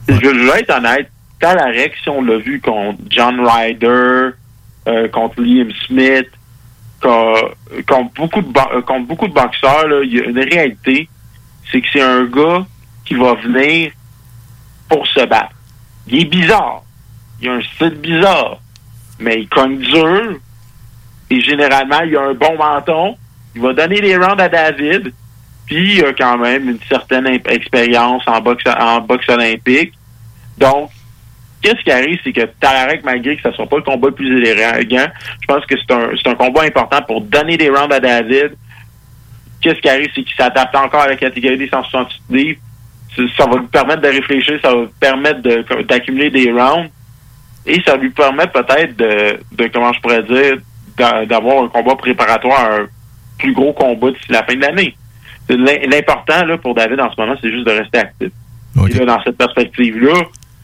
Je, 0.07 0.13
je 0.15 0.51
vais 0.51 0.61
être 0.61 0.73
honnête. 0.73 1.09
Talarek, 1.39 1.95
si 2.03 2.09
on 2.09 2.21
l'a 2.21 2.37
vu 2.37 2.59
contre 2.59 2.99
John 3.09 3.39
Ryder, 3.45 4.31
euh, 4.87 5.07
contre 5.09 5.41
Liam 5.41 5.71
Smith, 5.87 6.29
contre, 7.01 8.13
beaucoup 8.15 8.41
de 8.41 8.47
euh, 8.47 8.81
contre 8.81 9.07
beaucoup 9.07 9.27
de 9.27 9.33
boxeurs, 9.33 10.03
il 10.03 10.15
y 10.15 10.19
a 10.19 10.25
une 10.25 10.39
réalité, 10.39 11.09
c'est 11.71 11.81
que 11.81 11.87
c'est 11.93 12.01
un 12.01 12.25
gars 12.25 12.65
qui 13.05 13.15
va 13.15 13.35
venir 13.35 13.91
pour 14.87 15.05
se 15.07 15.25
battre. 15.25 15.55
Il 16.07 16.21
est 16.21 16.25
bizarre. 16.25 16.83
Il 17.41 17.49
a 17.49 17.53
un 17.53 17.61
style 17.61 17.95
bizarre. 17.95 18.59
Mais 19.19 19.41
il 19.41 19.47
cogne 19.49 19.77
dur. 19.77 20.39
Et 21.29 21.41
généralement, 21.41 22.01
il 22.01 22.15
a 22.17 22.21
un 22.21 22.33
bon 22.33 22.57
menton. 22.57 23.17
Il 23.55 23.61
va 23.61 23.73
donner 23.73 24.01
les 24.01 24.17
rounds 24.17 24.41
à 24.41 24.49
David. 24.49 25.13
Puis 25.65 25.97
il 25.97 26.05
a 26.05 26.13
quand 26.13 26.37
même 26.37 26.69
une 26.69 26.79
certaine 26.89 27.27
expérience 27.27 28.23
en 28.27 28.37
en 28.37 29.01
boxe 29.01 29.29
olympique. 29.29 29.93
Donc, 30.57 30.89
Qu'est-ce 31.61 31.83
qui 31.83 31.91
arrive, 31.91 32.19
c'est 32.23 32.31
que 32.31 32.45
Talarek, 32.59 33.03
malgré 33.03 33.35
que 33.35 33.41
ce 33.41 33.47
ne 33.49 33.53
soit 33.53 33.67
pas 33.67 33.77
le 33.77 33.83
combat 33.83 34.07
le 34.07 34.13
plus 34.13 34.37
élégant, 34.37 35.07
je 35.41 35.47
pense 35.47 35.65
que 35.65 35.75
c'est 35.77 35.93
un, 35.93 36.11
c'est 36.15 36.29
un 36.29 36.35
combat 36.35 36.63
important 36.63 37.01
pour 37.01 37.21
donner 37.21 37.57
des 37.57 37.69
rounds 37.69 37.93
à 37.93 37.99
David. 37.99 38.53
Qu'est-ce 39.61 39.81
qui 39.81 39.89
arrive, 39.89 40.09
c'est 40.15 40.23
qu'il 40.23 40.35
s'adapte 40.35 40.73
encore 40.75 41.01
à 41.01 41.07
la 41.09 41.17
catégorie 41.17 41.57
des 41.57 41.67
168 41.67 42.21
livres. 42.29 42.59
Ça 43.37 43.45
va 43.45 43.57
lui 43.57 43.67
permettre 43.67 44.01
de 44.01 44.07
réfléchir, 44.07 44.57
ça 44.61 44.73
va 44.73 44.81
lui 44.81 44.89
permettre 44.99 45.41
d'accumuler 45.83 46.29
des 46.29 46.49
rounds. 46.49 46.89
Et 47.65 47.81
ça 47.85 47.97
lui 47.97 48.09
permet 48.11 48.47
peut-être 48.47 48.95
de, 48.95 49.39
de, 49.51 49.67
comment 49.67 49.91
je 49.91 49.99
pourrais 49.99 50.23
dire, 50.23 50.57
d'avoir 51.27 51.63
un 51.63 51.67
combat 51.67 51.95
préparatoire 51.95 52.59
à 52.59 52.75
un 52.77 52.87
plus 53.37 53.53
gros 53.53 53.73
combat 53.73 54.11
d'ici 54.11 54.31
la 54.31 54.43
fin 54.43 54.55
de 54.55 54.61
l'année. 54.61 54.95
L'important 55.49 56.45
là, 56.45 56.57
pour 56.57 56.73
David 56.73 57.01
en 57.01 57.11
ce 57.11 57.19
moment, 57.19 57.35
c'est 57.41 57.51
juste 57.51 57.65
de 57.65 57.71
rester 57.71 57.97
actif. 57.97 58.29
Et 58.87 59.05
dans 59.05 59.21
cette 59.23 59.37
perspective-là, 59.37 60.13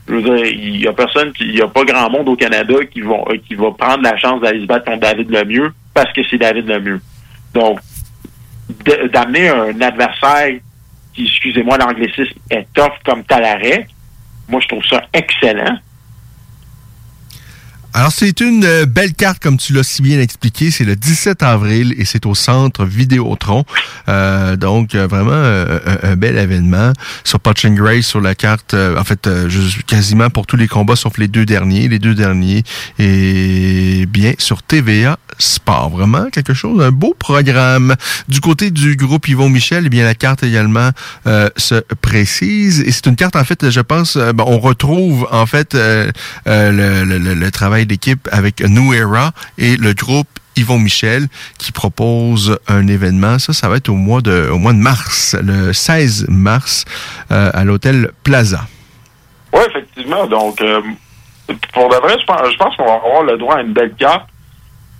je 0.07 0.13
veux 0.13 0.21
dire, 0.21 0.45
il 0.45 0.81
y 0.81 0.87
a 0.87 0.93
personne 0.93 1.31
qui, 1.33 1.45
il 1.45 1.55
y 1.55 1.61
a 1.61 1.67
pas 1.67 1.83
grand 1.83 2.09
monde 2.09 2.29
au 2.29 2.35
Canada 2.35 2.75
qui 2.91 3.01
vont, 3.01 3.25
euh, 3.29 3.37
qui 3.47 3.55
va 3.55 3.71
prendre 3.71 4.03
la 4.03 4.17
chance 4.17 4.41
d'aller 4.41 4.61
se 4.61 4.65
battre 4.65 4.85
contre 4.85 4.99
David 4.99 5.29
Lemieux 5.31 5.73
parce 5.93 6.11
que 6.13 6.21
c'est 6.29 6.37
David 6.37 6.67
Lemieux. 6.67 7.01
Donc, 7.53 7.79
d'amener 9.11 9.49
un 9.49 9.81
adversaire 9.81 10.59
qui, 11.13 11.23
excusez-moi 11.23 11.77
l'anglicisme, 11.77 12.37
est 12.49 12.67
tough 12.73 12.93
comme 13.03 13.23
Talaret, 13.23 13.87
moi 14.47 14.59
je 14.61 14.67
trouve 14.67 14.85
ça 14.85 15.01
excellent. 15.13 15.77
Alors, 17.97 18.11
c'est 18.11 18.41
une 18.41 18.65
euh, 18.65 18.85
belle 18.85 19.13
carte, 19.13 19.41
comme 19.41 19.55
tu 19.55 19.71
l'as 19.71 19.83
si 19.83 20.01
bien 20.01 20.19
expliqué. 20.19 20.69
C'est 20.69 20.83
le 20.83 20.97
17 20.97 21.41
avril 21.43 21.95
et 21.97 22.03
c'est 22.03 22.25
au 22.25 22.35
centre 22.35 22.83
Vidéotron. 22.83 23.63
Euh, 24.09 24.57
donc, 24.57 24.95
euh, 24.95 25.07
vraiment 25.07 25.31
euh, 25.31 25.79
un, 26.03 26.17
bel 26.17 26.37
événement. 26.37 26.91
Sur 27.23 27.39
Punching 27.39 27.73
Grace, 27.73 28.05
sur 28.05 28.19
la 28.19 28.35
carte, 28.35 28.73
en 28.73 29.03
fait, 29.05 29.29
quasiment 29.87 30.29
pour 30.29 30.45
tous 30.45 30.57
les 30.57 30.67
combats, 30.67 30.97
sauf 30.97 31.17
les 31.17 31.29
deux 31.29 31.45
derniers. 31.45 31.87
Les 31.87 31.99
deux 31.99 32.15
derniers. 32.15 32.63
Et 32.99 34.05
bien, 34.09 34.33
sur 34.39 34.61
TVA 34.61 35.17
Sport. 35.37 35.89
Vraiment 35.91 36.29
quelque 36.29 36.53
chose, 36.53 36.81
un 36.83 36.91
beau 36.91 37.15
programme. 37.17 37.95
Du 38.27 38.41
côté 38.41 38.71
du 38.71 38.97
groupe 38.97 39.27
Yvon 39.29 39.49
Michel, 39.49 39.83
eh 39.85 39.89
bien, 39.89 40.03
la 40.03 40.15
carte 40.15 40.43
également 40.43 40.89
se 41.25 41.81
précise. 42.01 42.81
Et 42.81 42.91
c'est 42.91 43.05
une 43.07 43.15
carte, 43.15 43.37
en 43.37 43.43
fait, 43.45 43.69
je 43.69 43.79
pense, 43.81 44.17
on 44.17 44.59
retrouve, 44.59 45.27
en 45.31 45.45
fait, 45.45 45.73
le, 45.75 46.11
le- 46.45 47.03
le- 47.19 47.33
le 47.33 47.51
travail 47.51 47.84
d'équipe 47.85 48.27
avec 48.31 48.61
New 48.61 48.93
Era 48.93 49.31
et 49.57 49.77
le 49.77 49.93
groupe 49.93 50.27
Yvon 50.55 50.79
Michel 50.79 51.27
qui 51.57 51.71
propose 51.71 52.57
un 52.67 52.87
événement. 52.87 53.39
Ça, 53.39 53.53
ça 53.53 53.69
va 53.69 53.77
être 53.77 53.89
au 53.89 53.95
mois 53.95 54.21
de, 54.21 54.49
au 54.51 54.57
mois 54.57 54.73
de 54.73 54.77
mars, 54.77 55.35
le 55.41 55.73
16 55.73 56.27
mars, 56.29 56.85
euh, 57.31 57.51
à 57.53 57.63
l'hôtel 57.63 58.11
Plaza. 58.23 58.61
Oui, 59.53 59.61
effectivement. 59.69 60.27
Donc, 60.27 60.61
euh, 60.61 60.81
pour 61.73 61.89
de 61.89 61.95
vrai, 61.95 62.17
je 62.19 62.25
pense, 62.25 62.51
je 62.51 62.57
pense 62.57 62.75
qu'on 62.75 62.85
va 62.85 62.93
avoir 62.93 63.23
le 63.23 63.37
droit 63.37 63.55
à 63.55 63.61
une 63.61 63.73
belle 63.73 63.93
carte. 63.95 64.27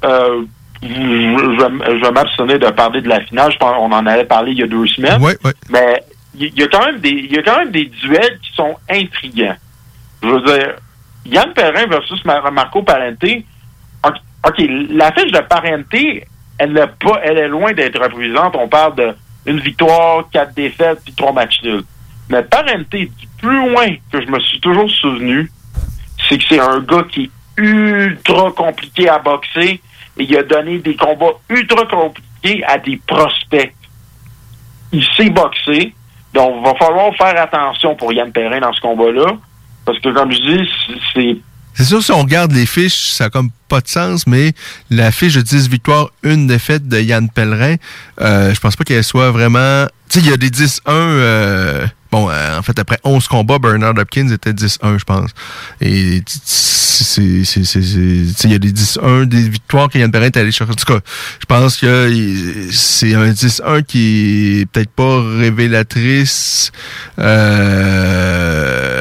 Euh, 0.03 0.43
je, 0.83 2.01
vais 2.01 2.11
m'abstenir 2.11 2.59
de 2.59 2.69
parler 2.71 3.01
de 3.01 3.09
la 3.09 3.21
finale. 3.21 3.51
Je 3.51 3.57
pense 3.57 3.75
qu'on 3.75 3.91
en 3.91 4.05
avait 4.05 4.25
parlé 4.25 4.51
il 4.51 4.59
y 4.59 4.63
a 4.63 4.67
deux 4.67 4.85
semaines. 4.87 5.19
Oui, 5.21 5.33
oui. 5.43 5.51
Mais 5.69 6.03
il 6.35 6.53
y, 6.53 6.59
y 6.59 6.63
a 6.63 6.67
quand 6.67 6.85
même 6.85 6.99
des, 6.99 7.09
il 7.09 7.31
y 7.31 7.37
a 7.37 7.43
quand 7.43 7.57
même 7.57 7.71
des 7.71 7.85
duels 7.85 8.39
qui 8.41 8.53
sont 8.53 8.75
intrigants. 8.89 9.55
Je 10.21 10.27
veux 10.27 10.41
dire, 10.41 10.75
Yann 11.25 11.53
Perrin 11.53 11.87
versus 11.87 12.23
Mar- 12.25 12.51
Marco 12.51 12.81
Parente. 12.83 13.43
OK, 14.03 14.13
OK, 14.47 14.65
la 14.89 15.11
fiche 15.11 15.31
de 15.31 15.39
Parenté, 15.39 16.27
elle 16.57 16.73
pas, 16.73 17.19
elle 17.23 17.37
est 17.37 17.47
loin 17.47 17.73
d'être 17.73 17.99
représentante. 18.01 18.55
On 18.57 18.67
parle 18.67 18.95
de 18.95 19.15
une 19.45 19.59
victoire, 19.59 20.27
quatre 20.31 20.53
défaites, 20.55 20.99
puis 21.03 21.13
trois 21.13 21.31
matchs 21.31 21.61
nuls. 21.63 21.83
Mais 22.29 22.43
Parente, 22.43 22.89
du 22.89 23.09
plus 23.39 23.69
loin 23.69 23.87
que 24.11 24.21
je 24.21 24.27
me 24.27 24.39
suis 24.39 24.59
toujours 24.59 24.89
souvenu, 24.89 25.51
c'est 26.27 26.37
que 26.37 26.43
c'est 26.47 26.59
un 26.59 26.79
gars 26.79 27.03
qui 27.09 27.23
est 27.25 27.61
ultra 27.61 28.51
compliqué 28.51 29.07
à 29.09 29.19
boxer 29.19 29.79
et 30.17 30.23
il 30.23 30.37
a 30.37 30.43
donné 30.43 30.79
des 30.79 30.95
combats 30.95 31.33
ultra 31.49 31.85
compliqués 31.85 32.63
à 32.65 32.77
des 32.77 32.97
prospects. 33.05 33.73
Il 34.91 35.03
sait 35.15 35.29
boxer, 35.29 35.93
donc 36.33 36.55
il 36.57 36.63
va 36.63 36.73
falloir 36.75 37.13
faire 37.15 37.39
attention 37.41 37.95
pour 37.95 38.13
Yann 38.13 38.31
Perrin 38.31 38.59
dans 38.59 38.73
ce 38.73 38.81
combat-là, 38.81 39.37
parce 39.85 39.99
que 39.99 40.13
comme 40.13 40.31
je 40.31 40.37
dis, 40.37 40.69
c'est 41.13 41.37
C'est 41.73 41.83
sûr, 41.85 42.01
si 42.03 42.11
on 42.11 42.21
regarde 42.21 42.51
les 42.53 42.65
fiches, 42.65 43.07
ça 43.09 43.25
a 43.25 43.29
comme 43.29 43.49
pas 43.67 43.81
de 43.81 43.87
sens, 43.87 44.25
mais 44.27 44.53
la 44.89 45.11
fiche 45.11 45.33
de 45.33 45.41
10 45.41 45.67
victoires, 45.69 46.09
une 46.23 46.47
défaite 46.47 46.87
de 46.87 46.99
Yann 47.01 47.29
Pellerin, 47.29 47.75
euh, 48.21 48.53
je 48.53 48.59
pense 48.61 48.75
pas 48.75 48.83
qu'elle 48.85 49.03
soit 49.03 49.31
vraiment... 49.31 49.85
Tu 50.09 50.19
sais, 50.19 50.25
il 50.25 50.29
y 50.29 50.33
a 50.33 50.37
des 50.37 50.49
10-1... 50.51 50.79
euh, 50.87 51.85
bon, 52.11 52.29
euh, 52.29 52.57
en 52.59 52.61
fait, 52.61 52.77
après 52.79 52.97
11 53.03 53.27
combats, 53.27 53.59
Bernard 53.59 53.95
Hopkins 53.97 54.29
était 54.29 54.53
10-1, 54.53 54.99
je 54.99 55.03
pense. 55.03 55.31
Et 55.81 56.23
Il 57.17 58.51
y 58.51 58.55
a 58.55 58.59
des 58.59 58.71
10-1, 58.71 59.25
des 59.25 59.49
victoires 59.49 59.89
que 59.89 59.97
Yann 59.97 60.09
Pellerin 60.11 60.27
est 60.27 60.37
allé 60.37 60.51
chercher. 60.53 60.71
En 60.71 60.75
tout 60.75 60.85
cas, 60.85 60.99
je 61.41 61.45
pense 61.45 61.75
que 61.77 62.09
il- 62.09 62.71
c'est 62.73 63.15
un 63.15 63.31
10-1 63.31 63.81
qui 63.83 64.61
est 64.61 64.65
peut-être 64.67 64.91
pas 64.91 65.21
révélatrice 65.39 66.71
euh, 67.19 68.94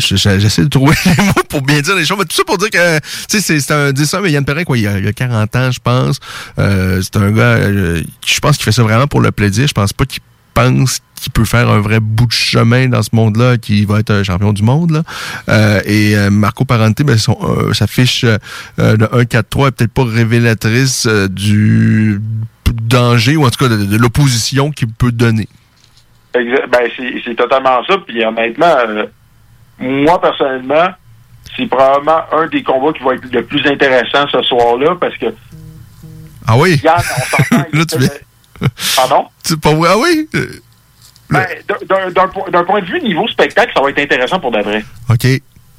je- 0.00 0.16
J'essaie 0.38 0.62
de 0.62 0.68
trouver 0.68 0.94
les 1.06 1.24
mots 1.24 1.32
pour 1.48 1.62
bien 1.62 1.80
dire 1.80 1.94
les 1.96 2.04
choses, 2.04 2.18
mais 2.18 2.24
tout 2.24 2.36
ça 2.36 2.44
pour 2.44 2.58
dire 2.58 2.70
que, 2.70 3.00
c'est- 3.28 3.70
un 3.70 3.92
10 3.92 4.14
mais 4.22 4.30
Yann 4.32 4.44
Perrin, 4.44 4.64
quoi, 4.64 4.78
il 4.78 4.82
il 4.82 5.06
a 5.08 5.12
40 5.12 5.54
ans, 5.56 5.70
je 5.70 5.80
pense. 5.82 6.18
Euh, 6.58 7.00
c'est 7.02 7.16
un 7.16 7.30
gars, 7.30 7.42
euh, 7.56 8.02
je 8.24 8.38
pense 8.40 8.56
qu'il 8.56 8.64
fait 8.64 8.72
ça 8.72 8.82
vraiment 8.82 9.06
pour 9.06 9.20
le 9.20 9.30
plaisir. 9.32 9.66
Je 9.66 9.72
pense 9.74 9.92
pas 9.92 10.04
qu'il 10.06 10.20
pense 10.54 11.00
qu'il 11.16 11.32
peut 11.32 11.44
faire 11.44 11.68
un 11.68 11.80
vrai 11.80 12.00
bout 12.00 12.26
de 12.26 12.32
chemin 12.32 12.88
dans 12.88 13.02
ce 13.02 13.10
monde-là, 13.12 13.58
qu'il 13.58 13.86
va 13.86 14.00
être 14.00 14.10
un 14.10 14.22
champion 14.22 14.52
du 14.54 14.62
monde. 14.62 14.90
Là. 14.92 15.02
Euh, 15.50 15.80
et 15.84 16.16
euh, 16.16 16.30
Marco 16.30 16.64
Parente, 16.64 17.02
ben, 17.02 17.18
son, 17.18 17.36
euh, 17.42 17.74
sa 17.74 17.86
fiche 17.86 18.24
euh, 18.24 18.38
de 18.96 19.04
1-4-3 19.06 19.68
est 19.68 19.70
peut-être 19.72 19.92
pas 19.92 20.04
révélatrice 20.04 21.06
euh, 21.06 21.28
du 21.28 22.20
danger, 22.82 23.36
ou 23.36 23.44
en 23.46 23.50
tout 23.50 23.62
cas 23.64 23.68
de, 23.68 23.84
de 23.84 23.96
l'opposition 23.96 24.70
qu'il 24.70 24.88
peut 24.88 25.12
donner. 25.12 25.48
Ben, 26.68 26.90
c'est 27.24 27.34
totalement 27.34 27.84
ça. 27.84 27.98
Puis 28.06 28.24
honnêtement, 28.24 28.74
euh, 28.88 29.06
moi, 29.78 30.20
personnellement, 30.20 30.88
c'est 31.56 31.66
probablement 31.66 32.22
un 32.32 32.46
des 32.48 32.62
combats 32.62 32.92
qui 32.96 33.02
va 33.04 33.14
être 33.14 33.32
le 33.32 33.44
plus 33.44 33.66
intéressant 33.66 34.26
ce 34.30 34.42
soir-là 34.42 34.96
parce 35.00 35.16
que 35.16 35.26
Ah 36.46 36.56
oui? 36.56 36.80
Yann, 36.82 36.96
on 36.98 37.36
s'entend. 37.36 37.64
Là, 37.72 37.84
tu 37.84 37.98
viens. 37.98 38.08
Pardon? 38.96 39.26
Pas? 39.62 39.70
Ah 39.88 39.98
oui? 39.98 40.28
Euh, 40.34 40.46
Ben, 41.30 41.44
d'un- 41.68 41.86
d'un- 41.86 42.10
d'un 42.10 42.28
po- 42.28 42.48
d'un 42.50 42.64
point 42.64 42.80
de 42.80 42.86
vue 42.86 43.00
niveau 43.02 43.26
spectacle, 43.28 43.72
ça 43.74 43.80
va 43.82 43.90
être 43.90 43.98
intéressant 43.98 44.38
pour 44.38 44.52
de 44.52 44.60
vrai. 44.62 44.84
OK. 45.10 45.26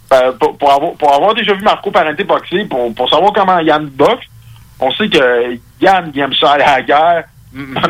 Ben, 0.10 0.32
pour, 0.40 0.58
pour 0.58 0.72
avoir, 0.74 0.92
pour 0.94 1.14
avoir 1.14 1.34
déjà 1.36 1.54
vu 1.54 1.64
Marco 1.64 1.90
Parente 1.92 2.22
boxer, 2.24 2.66
pour, 2.66 2.94
pour 2.94 3.10
savoir 3.10 3.32
comment 3.34 3.60
Yann 3.60 3.86
boxe, 3.88 4.26
on 4.80 4.92
sait 4.92 5.10
que 5.10 5.58
Yann, 5.82 6.12
il 6.14 6.20
aime 6.22 6.34
ça 6.34 6.52
aller 6.52 6.64
à 6.64 6.78
la 6.78 6.82
guerre. 6.84 7.24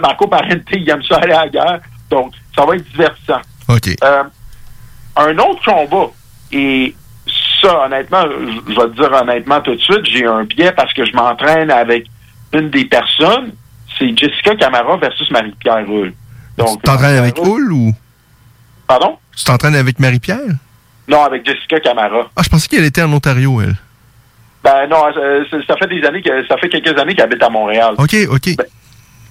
Marco 0.01 0.27
Parente, 0.27 0.61
il 0.71 0.89
aime 0.89 1.03
ça 1.03 1.17
aller 1.17 1.33
à 1.33 1.45
la 1.45 1.49
guerre. 1.49 1.79
Donc, 2.09 2.33
ça 2.55 2.65
va 2.65 2.75
être 2.75 2.89
divertissant. 2.89 3.41
OK. 3.67 3.89
Euh, 4.03 4.23
un 5.17 5.37
autre 5.39 5.63
combat, 5.65 6.11
et 6.51 6.95
ça, 7.61 7.85
honnêtement, 7.85 8.23
je 8.67 8.75
vais 8.75 8.87
te 8.89 8.95
dire 8.95 9.11
honnêtement 9.11 9.61
tout 9.61 9.75
de 9.75 9.81
suite, 9.81 10.05
j'ai 10.05 10.25
un 10.25 10.43
biais 10.43 10.71
parce 10.71 10.93
que 10.93 11.05
je 11.05 11.13
m'entraîne 11.13 11.71
avec 11.71 12.05
une 12.53 12.69
des 12.69 12.85
personnes, 12.85 13.51
c'est 13.97 14.17
Jessica 14.17 14.55
Camara 14.55 14.97
versus 14.97 15.29
Marie-Pierre 15.31 15.85
Roule. 15.87 16.13
Donc, 16.57 16.77
Tu 16.77 16.83
t'entraînes 16.83 17.17
avec 17.17 17.37
Hull 17.39 17.71
ou? 17.71 17.93
Pardon? 18.87 19.17
Tu 19.35 19.43
t'entraînes 19.43 19.75
avec 19.75 19.99
Marie-Pierre? 19.99 20.55
Non, 21.07 21.23
avec 21.23 21.45
Jessica 21.45 21.79
Camara. 21.79 22.29
Ah, 22.35 22.41
je 22.43 22.49
pensais 22.49 22.67
qu'elle 22.67 22.85
était 22.85 23.01
en 23.01 23.11
Ontario, 23.13 23.61
elle. 23.61 23.75
Ben 24.63 24.87
non, 24.89 25.03
euh, 25.15 25.45
ça, 25.49 25.57
ça 25.67 25.77
fait 25.77 25.87
des 25.87 26.05
années 26.05 26.21
que 26.21 26.45
ça 26.47 26.57
fait 26.57 26.69
quelques 26.69 26.97
années 26.99 27.15
qu'elle 27.15 27.25
habite 27.25 27.43
à 27.43 27.49
Montréal. 27.49 27.95
OK, 27.97 28.15
OK. 28.29 28.49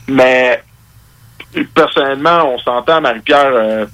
Mais 0.08 0.62
personnellement, 1.74 2.52
on 2.54 2.58
s'entend, 2.58 3.00
Marie-Pierre, 3.00 3.50
euh, 3.52 3.86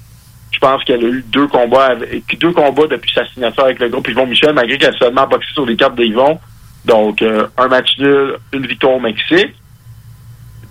je 0.51 0.59
pense 0.59 0.83
qu'elle 0.83 1.03
a 1.03 1.07
eu 1.07 1.23
deux 1.29 1.47
combats 1.47 1.95
deux 2.39 2.51
combats 2.51 2.87
depuis 2.87 3.11
sa 3.11 3.25
signature 3.27 3.63
avec 3.65 3.79
le 3.79 3.89
groupe 3.89 4.07
Yvon 4.07 4.25
Michel, 4.27 4.53
malgré 4.53 4.77
qu'elle 4.77 4.93
a 4.93 4.97
seulement 4.97 5.27
boxé 5.27 5.49
sur 5.53 5.65
les 5.65 5.75
cartes 5.75 5.95
d'Yvon. 5.95 6.39
Donc, 6.85 7.21
euh, 7.21 7.47
un 7.57 7.67
match 7.67 7.97
nul, 7.97 8.35
une 8.53 8.67
victoire 8.67 8.93
au 8.93 8.99
Mexique. 8.99 9.53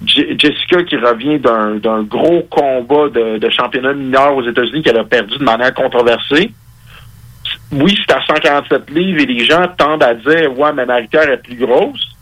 Je- 0.07 0.37
Jessica 0.37 0.83
qui 0.85 0.97
revient 0.97 1.39
d'un 1.39 2.03
gros 2.03 2.43
combat 2.51 3.09
de, 3.09 3.39
de 3.39 3.51
championnat 3.51 3.93
mineur 3.95 4.35
aux 4.37 4.43
États-Unis 4.47 4.83
qu'elle 4.83 4.99
a 4.99 5.05
perdu 5.05 5.39
de 5.39 5.45
manière 5.45 5.73
controversée. 5.75 6.53
Oui, 7.71 7.97
c'est 8.07 8.15
à 8.15 8.21
147 8.27 8.91
livres 8.91 9.21
et 9.21 9.27
les 9.27 9.45
gens 9.45 9.67
tendent 9.79 10.03
à 10.03 10.15
dire 10.15 10.59
Ouais, 10.59 10.73
mais 10.75 10.85
Marie-Pierre 10.87 11.31
est 11.31 11.43
plus 11.43 11.55
grosse, 11.57 12.15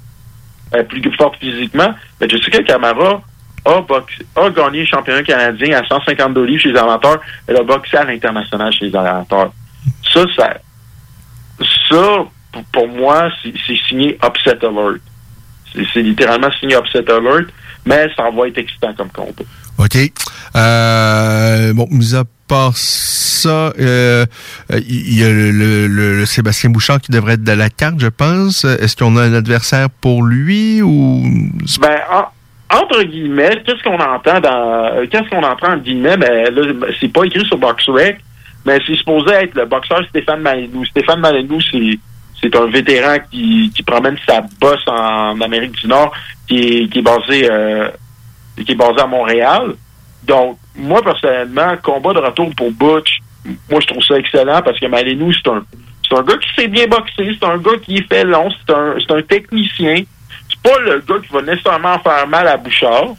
elle 0.72 0.80
est 0.80 0.84
plus 0.84 1.02
forte 1.16 1.36
physiquement. 1.36 1.94
Mais 2.20 2.28
Jessica 2.28 2.62
Camara 2.62 3.22
a, 3.64 3.80
boxé- 3.82 4.24
a 4.36 4.50
gagné 4.50 4.80
le 4.80 4.86
championnat 4.86 5.22
canadien 5.22 5.78
à 5.80 5.86
152 5.86 6.44
livres 6.44 6.62
chez 6.62 6.72
les 6.72 6.78
amateurs. 6.78 7.20
Elle 7.46 7.56
a 7.56 7.62
boxé 7.62 7.96
à 7.96 8.04
l'international 8.04 8.72
chez 8.72 8.86
les 8.88 8.96
amateurs. 8.96 9.52
Ça, 10.12 10.24
ça, 10.36 10.54
ça 11.88 12.24
pour, 12.72 12.88
moi, 12.88 13.30
c'est 13.42 13.76
signé 13.88 14.18
Upset 14.24 14.58
Alert. 14.64 15.00
C'est 15.92 16.02
littéralement 16.02 16.50
signé 16.58 16.76
Upset 16.76 17.10
Alert, 17.10 17.46
mais 17.86 18.08
ça 18.16 18.24
va 18.30 18.48
être 18.48 18.58
excitant 18.58 18.92
comme 18.94 19.10
combat. 19.10 19.44
OK. 19.78 19.96
Euh, 20.56 21.72
bon, 21.72 21.86
mis 21.90 22.14
à 22.14 22.24
part 22.48 22.72
ça, 22.76 23.48
euh, 23.78 24.26
euh, 24.72 24.80
il 24.88 25.18
y 25.18 25.24
a 25.24 25.28
le, 25.30 25.50
le- 25.52 25.86
le- 25.86 26.16
le 26.18 26.26
Sébastien 26.26 26.70
Bouchard 26.70 27.00
qui 27.00 27.12
devrait 27.12 27.34
être 27.34 27.44
de 27.44 27.52
la 27.52 27.70
carte, 27.70 27.94
je 27.98 28.08
pense. 28.08 28.64
Est-ce 28.64 28.96
qu'on 28.96 29.16
a 29.16 29.22
un 29.22 29.32
adversaire 29.34 29.88
pour 29.88 30.22
lui 30.24 30.82
ou... 30.82 31.22
Ben, 31.80 31.96
en- 32.12 32.26
entre 32.70 33.02
guillemets, 33.02 33.62
qu'est-ce 33.64 33.82
qu'on 33.82 33.98
entend 33.98 34.40
dans. 34.40 34.94
euh, 34.94 35.06
Qu'est-ce 35.10 35.28
qu'on 35.28 35.42
entend 35.42 35.72
entre 35.72 35.82
guillemets? 35.82 36.16
Ben, 36.16 36.54
là, 36.54 36.72
ben, 36.72 36.92
c'est 37.00 37.12
pas 37.12 37.24
écrit 37.24 37.44
sur 37.46 37.58
BoxRec, 37.58 38.18
mais 38.64 38.78
c'est 38.86 38.94
supposé 38.96 39.32
être 39.32 39.54
le 39.54 39.66
boxeur 39.66 40.04
Stéphane 40.08 40.40
Malenou. 40.40 40.84
Stéphane 40.86 41.20
Malenou, 41.20 41.60
c'est. 41.60 41.98
C'est 42.42 42.56
un 42.56 42.64
vétéran 42.70 43.16
qui, 43.30 43.70
qui 43.76 43.82
promène 43.82 44.16
sa 44.26 44.40
bosse 44.58 44.82
en 44.86 45.38
Amérique 45.42 45.72
du 45.72 45.86
Nord, 45.86 46.10
qui 46.48 46.58
est, 46.58 46.88
qui 46.88 47.00
est 47.00 47.02
basé 47.02 47.46
euh, 47.50 47.90
qui 48.64 48.72
est 48.72 48.74
basé 48.74 48.98
à 48.98 49.06
Montréal. 49.06 49.74
Donc, 50.26 50.56
moi, 50.74 51.02
personnellement, 51.02 51.76
combat 51.82 52.14
de 52.14 52.18
retour 52.20 52.50
pour 52.56 52.72
Butch, 52.72 53.18
moi, 53.70 53.80
je 53.80 53.86
trouve 53.88 54.02
ça 54.02 54.16
excellent 54.16 54.62
parce 54.62 54.80
que 54.80 54.86
Malenou, 54.86 55.30
c'est 55.34 55.50
un, 55.50 55.62
c'est 56.08 56.16
un 56.16 56.22
gars 56.22 56.38
qui 56.38 56.48
sait 56.56 56.68
bien 56.68 56.86
boxer, 56.86 57.36
c'est 57.38 57.44
un 57.46 57.58
gars 57.58 57.76
qui 57.82 58.02
fait 58.04 58.24
long, 58.24 58.48
c'est 58.50 58.74
un, 58.74 58.94
c'est 58.98 59.14
un 59.14 59.20
technicien. 59.20 60.02
Pas 60.62 60.78
le 60.80 61.00
gars 61.00 61.18
qui 61.22 61.32
va 61.32 61.42
nécessairement 61.42 61.98
faire 62.00 62.26
mal 62.28 62.46
à 62.46 62.56
Bouchard, 62.56 63.14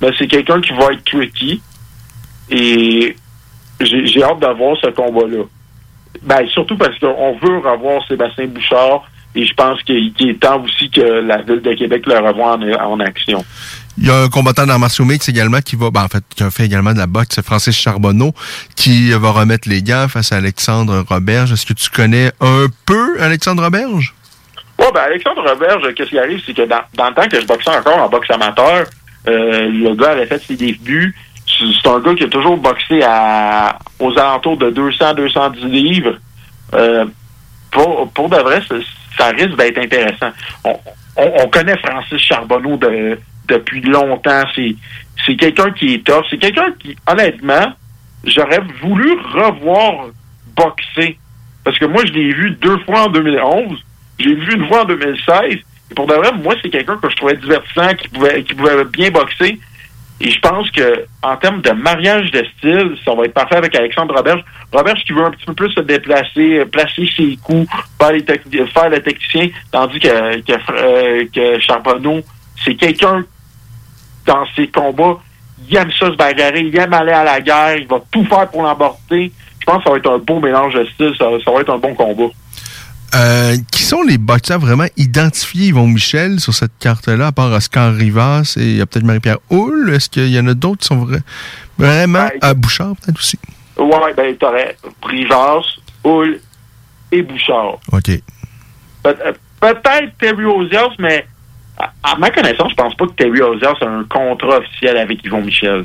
mais 0.00 0.10
c'est 0.18 0.26
quelqu'un 0.26 0.60
qui 0.60 0.72
va 0.72 0.92
être 0.92 1.04
tricky. 1.04 1.60
Et 2.50 3.16
j'ai 3.80 4.22
hâte 4.22 4.40
d'avoir 4.40 4.76
ce 4.80 4.88
combat-là. 4.88 5.44
Ben, 6.22 6.46
surtout 6.48 6.76
parce 6.76 6.98
qu'on 6.98 7.38
veut 7.38 7.58
revoir 7.58 8.06
Sébastien 8.08 8.46
Bouchard 8.46 9.04
et 9.34 9.44
je 9.44 9.52
pense 9.52 9.82
qu'il 9.82 10.14
est 10.18 10.40
temps 10.40 10.62
aussi 10.62 10.88
que 10.88 11.00
la 11.00 11.42
Ville 11.42 11.60
de 11.60 11.74
Québec 11.74 12.04
le 12.06 12.18
revoie 12.18 12.56
en, 12.56 12.92
en 12.92 13.00
action. 13.00 13.44
Il 13.98 14.06
y 14.06 14.10
a 14.10 14.22
un 14.22 14.28
combattant 14.28 14.66
dans 14.66 14.78
martiaux 14.78 15.04
mix 15.04 15.28
également 15.28 15.60
qui 15.60 15.76
va, 15.76 15.90
ben, 15.90 16.04
en 16.04 16.08
fait, 16.08 16.24
qui 16.34 16.42
a 16.42 16.50
fait 16.50 16.64
également 16.64 16.92
de 16.92 16.98
la 16.98 17.06
boxe, 17.06 17.28
c'est 17.34 17.44
Francis 17.44 17.76
Charbonneau, 17.76 18.32
qui 18.76 19.10
va 19.10 19.30
remettre 19.30 19.68
les 19.68 19.82
gants 19.82 20.06
face 20.08 20.32
à 20.32 20.36
Alexandre 20.36 21.04
Roberge. 21.08 21.52
Est-ce 21.52 21.66
que 21.66 21.74
tu 21.74 21.90
connais 21.90 22.30
un 22.40 22.66
peu 22.86 23.20
Alexandre 23.20 23.62
Roberge? 23.62 24.14
Ben 24.92 25.02
Alexandre 25.02 25.48
Roberge, 25.48 25.94
qu'est-ce 25.94 26.10
qui 26.10 26.18
arrive, 26.18 26.42
c'est 26.44 26.54
que 26.54 26.62
dans, 26.62 26.80
le 27.08 27.14
temps 27.14 27.28
que 27.28 27.40
je 27.40 27.46
boxais 27.46 27.70
encore 27.70 27.98
en 27.98 28.08
boxe 28.08 28.30
amateur, 28.30 28.86
euh, 29.28 29.68
le 29.68 29.94
gars 29.94 30.10
avait 30.10 30.26
fait 30.26 30.38
ses 30.38 30.56
débuts. 30.56 31.14
C'est 31.46 31.88
un 31.88 32.00
gars 32.00 32.14
qui 32.14 32.24
a 32.24 32.28
toujours 32.28 32.56
boxé 32.56 33.00
aux 33.98 34.18
alentours 34.18 34.56
de 34.56 34.70
200-210 34.70 35.58
livres. 35.68 36.18
Euh, 36.74 37.06
pour, 37.70 38.28
de 38.28 38.36
vrai, 38.36 38.60
ça, 39.16 39.28
risque 39.30 39.56
d'être 39.56 39.78
intéressant. 39.78 40.30
On, 40.64 40.78
on, 41.16 41.32
on 41.42 41.48
connaît 41.48 41.76
Francis 41.78 42.20
Charbonneau 42.20 42.76
de, 42.76 43.18
depuis 43.48 43.80
longtemps. 43.80 44.44
C'est 44.54 45.36
quelqu'un 45.36 45.70
qui 45.72 45.94
est 45.94 46.06
tough. 46.06 46.24
C'est 46.30 46.38
quelqu'un 46.38 46.72
qui, 46.78 46.96
honnêtement, 47.06 47.72
j'aurais 48.24 48.60
voulu 48.82 49.12
revoir 49.34 50.08
boxer. 50.56 51.18
Parce 51.64 51.78
que 51.78 51.86
moi, 51.86 52.04
je 52.04 52.12
l'ai 52.12 52.32
vu 52.32 52.50
deux 52.52 52.78
fois 52.80 53.04
en 53.04 53.08
2011. 53.08 53.84
J'ai 54.18 54.34
vu 54.34 54.54
une 54.54 54.66
fois 54.68 54.82
en 54.82 54.84
2016. 54.86 55.58
Et 55.90 55.94
pour 55.94 56.06
de 56.06 56.14
vrai, 56.14 56.32
moi, 56.32 56.54
c'est 56.62 56.70
quelqu'un 56.70 56.96
que 56.96 57.08
je 57.08 57.16
trouvais 57.16 57.36
divertissant, 57.36 57.94
qui 57.94 58.08
pouvait, 58.08 58.42
qui 58.42 58.54
pouvait 58.54 58.84
bien 58.84 59.10
boxer. 59.10 59.58
Et 60.18 60.30
je 60.30 60.40
pense 60.40 60.70
que 60.70 61.04
en 61.22 61.36
termes 61.36 61.60
de 61.60 61.72
mariage 61.72 62.30
de 62.30 62.42
style, 62.56 62.96
ça 63.04 63.14
va 63.14 63.24
être 63.24 63.34
parfait 63.34 63.56
avec 63.56 63.74
Alexandre 63.74 64.14
Roberge. 64.14 64.42
Roberge 64.72 65.04
qui 65.04 65.12
veut 65.12 65.24
un 65.24 65.30
petit 65.30 65.44
peu 65.44 65.52
plus 65.52 65.70
se 65.72 65.80
déplacer, 65.80 66.60
euh, 66.60 66.64
placer 66.64 67.06
ses 67.14 67.36
coups, 67.36 67.68
faire, 68.00 68.12
les 68.12 68.22
faire 68.22 68.88
le 68.88 69.02
technicien, 69.02 69.48
tandis 69.70 70.00
que, 70.00 70.40
que, 70.40 70.52
euh, 70.70 71.24
que 71.34 71.60
Charbonneau, 71.60 72.22
c'est 72.64 72.74
quelqu'un 72.76 73.24
dans 74.24 74.46
ses 74.56 74.68
combats, 74.68 75.18
il 75.68 75.76
aime 75.76 75.92
ça 75.92 76.06
se 76.06 76.16
bagarrer, 76.16 76.60
il 76.60 76.76
aime 76.78 76.94
aller 76.94 77.12
à 77.12 77.22
la 77.22 77.40
guerre, 77.40 77.76
il 77.76 77.86
va 77.86 78.00
tout 78.10 78.24
faire 78.24 78.48
pour 78.48 78.62
l'emporter. 78.62 79.30
Je 79.60 79.66
pense 79.66 79.78
que 79.78 79.84
ça 79.84 79.90
va 79.90 79.96
être 79.98 80.10
un 80.10 80.18
beau 80.18 80.40
mélange 80.40 80.74
de 80.74 80.84
styles, 80.86 81.14
ça, 81.18 81.26
ça 81.44 81.50
va 81.50 81.60
être 81.60 81.72
un 81.72 81.78
bon 81.78 81.94
combat. 81.94 82.32
Euh, 83.14 83.56
qui 83.70 83.82
sont 83.82 84.02
les 84.02 84.18
boxeurs 84.18 84.58
vraiment 84.58 84.86
identifiés, 84.96 85.68
Yvon 85.68 85.86
Michel, 85.86 86.40
sur 86.40 86.52
cette 86.52 86.76
carte-là, 86.78 87.28
à 87.28 87.32
part 87.32 87.50
Oscar 87.52 87.94
Rivas 87.94 88.54
et 88.58 88.64
il 88.64 88.76
y 88.76 88.80
a 88.80 88.86
peut-être 88.86 89.04
Marie-Pierre 89.04 89.38
Houle? 89.48 89.90
Est-ce 89.94 90.10
qu'il 90.10 90.28
y 90.28 90.38
en 90.40 90.46
a 90.48 90.54
d'autres 90.54 90.80
qui 90.80 90.88
sont 90.88 91.04
vra- 91.06 91.20
vraiment 91.78 92.28
à 92.42 92.52
Bouchard, 92.54 92.94
peut-être 92.96 93.18
aussi? 93.18 93.38
Ouais, 93.78 94.12
ben, 94.16 94.36
t'aurais 94.36 94.76
Rivas, 95.02 95.62
Hull 96.04 96.40
et 97.12 97.22
Bouchard. 97.22 97.78
OK. 97.92 98.08
Euh, 99.06 99.32
Peut-être 99.60 100.12
Terry 100.18 100.44
Ozias, 100.44 100.90
mais 100.98 101.26
à, 101.78 101.90
à 102.02 102.16
ma 102.16 102.30
connaissance, 102.30 102.70
je 102.72 102.74
pense 102.76 102.94
pas 102.94 103.06
que 103.06 103.12
Terry 103.12 103.40
Ozias 103.40 103.74
a 103.80 103.86
un 103.86 104.04
contrat 104.04 104.58
officiel 104.58 104.96
avec 104.98 105.24
Yvon 105.24 105.42
Michel. 105.42 105.84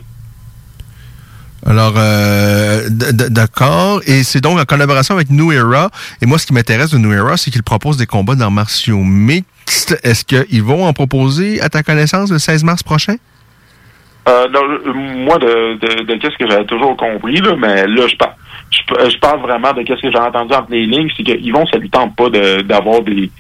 Alors, 1.66 1.94
euh, 1.98 2.90
d'accord. 2.90 4.02
Et 4.08 4.24
c'est 4.24 4.42
donc 4.42 4.60
en 4.60 4.66
collaboration 4.66 5.16
avec 5.16 5.30
New 5.30 5.52
Era. 5.52 5.90
Et 6.22 6.26
moi, 6.26 6.38
ce 6.38 6.46
qui 6.48 6.54
m'intéresse 6.54 6.92
de 6.92 6.98
New 6.98 7.14
Era, 7.14 7.38
c'est 7.38 7.52
qu'ils 7.52 7.64
proposent 7.64 7.98
des 7.98 8.08
combats 8.08 8.36
d'arts 8.36 8.52
martiaux 8.52 9.04
mixtes. 9.04 10.00
Est-ce 10.04 10.26
qu'ils 10.26 10.64
vont 10.64 10.86
en 10.86 10.94
proposer, 10.94 11.62
à 11.62 11.70
ta 11.70 11.84
connaissance, 11.84 12.32
le 12.32 12.40
16 12.40 12.64
mars 12.64 12.84
prochain? 12.84 13.16
Euh, 14.30 14.48
non, 14.50 14.94
moi, 14.94 15.38
de, 15.40 15.76
de, 15.80 16.04
de 16.04 16.16
qu'est-ce 16.16 16.38
que 16.38 16.50
j'avais 16.50 16.66
toujours 16.66 16.96
compris, 16.96 17.38
là, 17.38 17.56
mais 17.58 17.88
là, 17.88 18.08
je 18.08 18.16
parle, 18.16 18.34
je, 19.10 19.18
parle 19.18 19.42
vraiment 19.42 19.74
de 19.74 19.82
qu'est-ce 19.82 20.02
que 20.02 20.12
j'ai 20.12 20.18
entendu 20.18 20.54
entre 20.54 20.72
les 20.72 20.86
lignes, 20.86 21.10
c'est 21.18 21.24
qu'ils 21.24 21.52
vont, 21.52 21.66
ça 21.66 21.78
lui 21.78 21.90
tente 21.90 22.16
pas 22.16 22.30
d'avoir 22.64 23.02
des, 23.02 23.32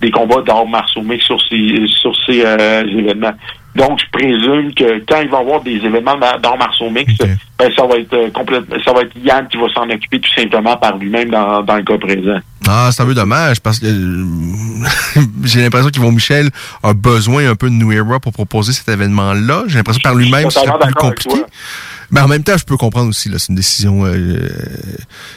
des 0.00 0.10
combats 0.12 0.42
d'arts 0.42 0.66
martiaux 0.66 1.02
mixtes 1.02 1.26
sur 1.26 1.40
ces, 1.42 1.86
sur 1.88 2.14
ces 2.24 2.42
euh, 2.44 2.84
événements. 2.86 3.34
Donc, 3.74 4.00
je 4.00 4.10
présume 4.10 4.74
que 4.74 5.04
quand 5.06 5.20
il 5.20 5.28
va 5.28 5.38
y 5.38 5.40
avoir 5.40 5.60
des 5.62 5.76
événements 5.76 6.16
d'arts 6.16 6.58
martiaux 6.58 6.90
mixtes, 6.90 7.22
ben, 7.58 7.70
ça 7.76 7.86
va 7.86 7.96
être 7.96 8.12
euh, 8.14 8.30
complètement, 8.30 8.76
ça 8.84 8.92
va 8.92 9.02
être 9.02 9.12
Yann 9.16 9.46
qui 9.48 9.56
va 9.56 9.68
s'en 9.72 9.88
occuper 9.88 10.20
tout 10.20 10.32
simplement 10.34 10.76
par 10.76 10.96
lui-même 10.96 11.30
dans, 11.30 11.62
dans 11.62 11.76
le 11.76 11.82
cas 11.82 11.98
présent. 11.98 12.40
Ah, 12.66 12.90
c'est 12.92 13.02
un 13.02 13.06
peu 13.06 13.14
dommage 13.14 13.60
parce 13.60 13.78
que 13.78 13.86
euh, 13.86 14.24
j'ai 15.44 15.62
l'impression 15.62 15.90
qu'Yvon 15.90 16.12
Michel 16.12 16.50
a 16.82 16.92
besoin 16.92 17.50
un 17.50 17.54
peu 17.54 17.68
de 17.68 17.74
New 17.74 17.92
Era 17.92 18.18
pour 18.20 18.32
proposer 18.32 18.72
cet 18.72 18.88
événement-là. 18.88 19.64
J'ai 19.68 19.76
l'impression 19.76 20.00
que 20.00 20.08
par 20.08 20.14
lui-même, 20.14 20.50
c'est 20.50 20.60
plus 20.60 20.94
compliqué. 20.94 21.42
Mais 22.10 22.20
en 22.20 22.28
même 22.28 22.42
temps, 22.42 22.56
je 22.56 22.64
peux 22.64 22.76
comprendre 22.76 23.08
aussi, 23.10 23.28
là, 23.28 23.38
c'est 23.38 23.48
une 23.50 23.54
décision. 23.54 24.04
euh, 24.06 24.48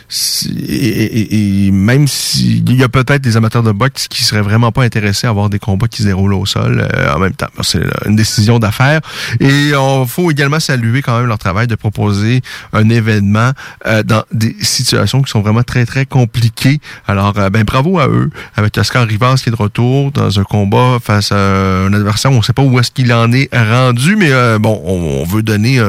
si- 0.07 0.49
et, 0.57 1.03
et- 1.21 1.67
et 1.67 1.71
même 1.71 2.07
s'il 2.07 2.73
y 2.73 2.83
a 2.83 2.89
peut-être 2.89 3.21
des 3.21 3.35
amateurs 3.37 3.63
de 3.63 3.71
boxe 3.71 4.07
qui 4.07 4.23
seraient 4.23 4.41
vraiment 4.41 4.71
pas 4.71 4.83
intéressés 4.83 5.27
à 5.27 5.29
avoir 5.31 5.49
des 5.49 5.59
combats 5.59 5.87
qui 5.87 6.01
se 6.03 6.07
déroulent 6.07 6.33
au 6.33 6.45
sol 6.45 6.87
euh, 6.93 7.13
en 7.13 7.19
même 7.19 7.33
temps. 7.33 7.47
C'est 7.61 7.79
euh, 7.85 7.89
une 8.07 8.15
décision 8.15 8.59
d'affaires. 8.59 9.01
Et 9.39 9.73
on 9.75 10.05
faut 10.05 10.31
également 10.31 10.59
saluer 10.59 11.01
quand 11.01 11.17
même 11.17 11.27
leur 11.27 11.37
travail 11.37 11.67
de 11.67 11.75
proposer 11.75 12.41
un 12.73 12.89
événement 12.89 13.51
euh, 13.85 14.03
dans 14.03 14.23
des 14.31 14.55
situations 14.61 15.21
qui 15.21 15.31
sont 15.31 15.41
vraiment 15.41 15.63
très, 15.63 15.85
très 15.85 16.05
compliquées. 16.05 16.79
Alors, 17.07 17.37
euh, 17.37 17.49
ben 17.49 17.63
bravo 17.63 17.99
à 17.99 18.07
eux, 18.07 18.29
avec 18.55 18.77
Oscar 18.77 19.05
Rivas 19.07 19.41
qui 19.43 19.49
est 19.49 19.51
de 19.51 19.57
retour 19.57 20.11
dans 20.11 20.39
un 20.39 20.43
combat 20.43 20.99
face 21.03 21.31
à 21.31 21.37
un 21.85 21.93
adversaire. 21.93 22.31
On 22.31 22.37
ne 22.37 22.41
sait 22.43 22.53
pas 22.53 22.63
où 22.63 22.79
est-ce 22.79 22.91
qu'il 22.91 23.11
en 23.13 23.31
est 23.33 23.49
rendu, 23.55 24.15
mais 24.15 24.31
euh, 24.31 24.57
bon, 24.59 24.81
on, 24.85 25.21
on 25.21 25.25
veut 25.25 25.43
donner 25.43 25.79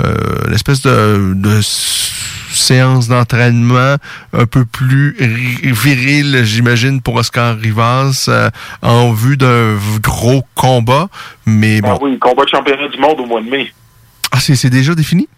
euh, 0.00 0.04
euh, 0.08 0.48
une 0.48 0.54
espèce 0.54 0.82
de, 0.82 1.32
de 1.34 1.60
séance 1.62 3.08
d'entraînement 3.08 3.96
un 4.32 4.46
peu 4.46 4.64
plus 4.64 5.14
ri- 5.18 5.72
virile, 5.72 6.42
j'imagine, 6.44 7.00
pour 7.00 7.14
Oscar 7.16 7.56
Rivas 7.58 8.26
euh, 8.28 8.50
en 8.82 9.12
vue 9.12 9.36
d'un 9.36 9.76
gros 10.02 10.44
combat. 10.54 11.08
Mais 11.46 11.80
Ah 11.84 11.96
oui, 12.00 12.18
combat 12.18 12.44
de 12.44 12.48
championnat 12.50 12.88
du 12.88 12.98
monde 12.98 13.20
au 13.20 13.26
mois 13.26 13.40
de 13.40 13.48
mai. 13.50 13.72
Ah, 14.32 14.40
c'est 14.40 14.56
c'est 14.56 14.70
déjà 14.70 14.94
défini? 14.94 15.28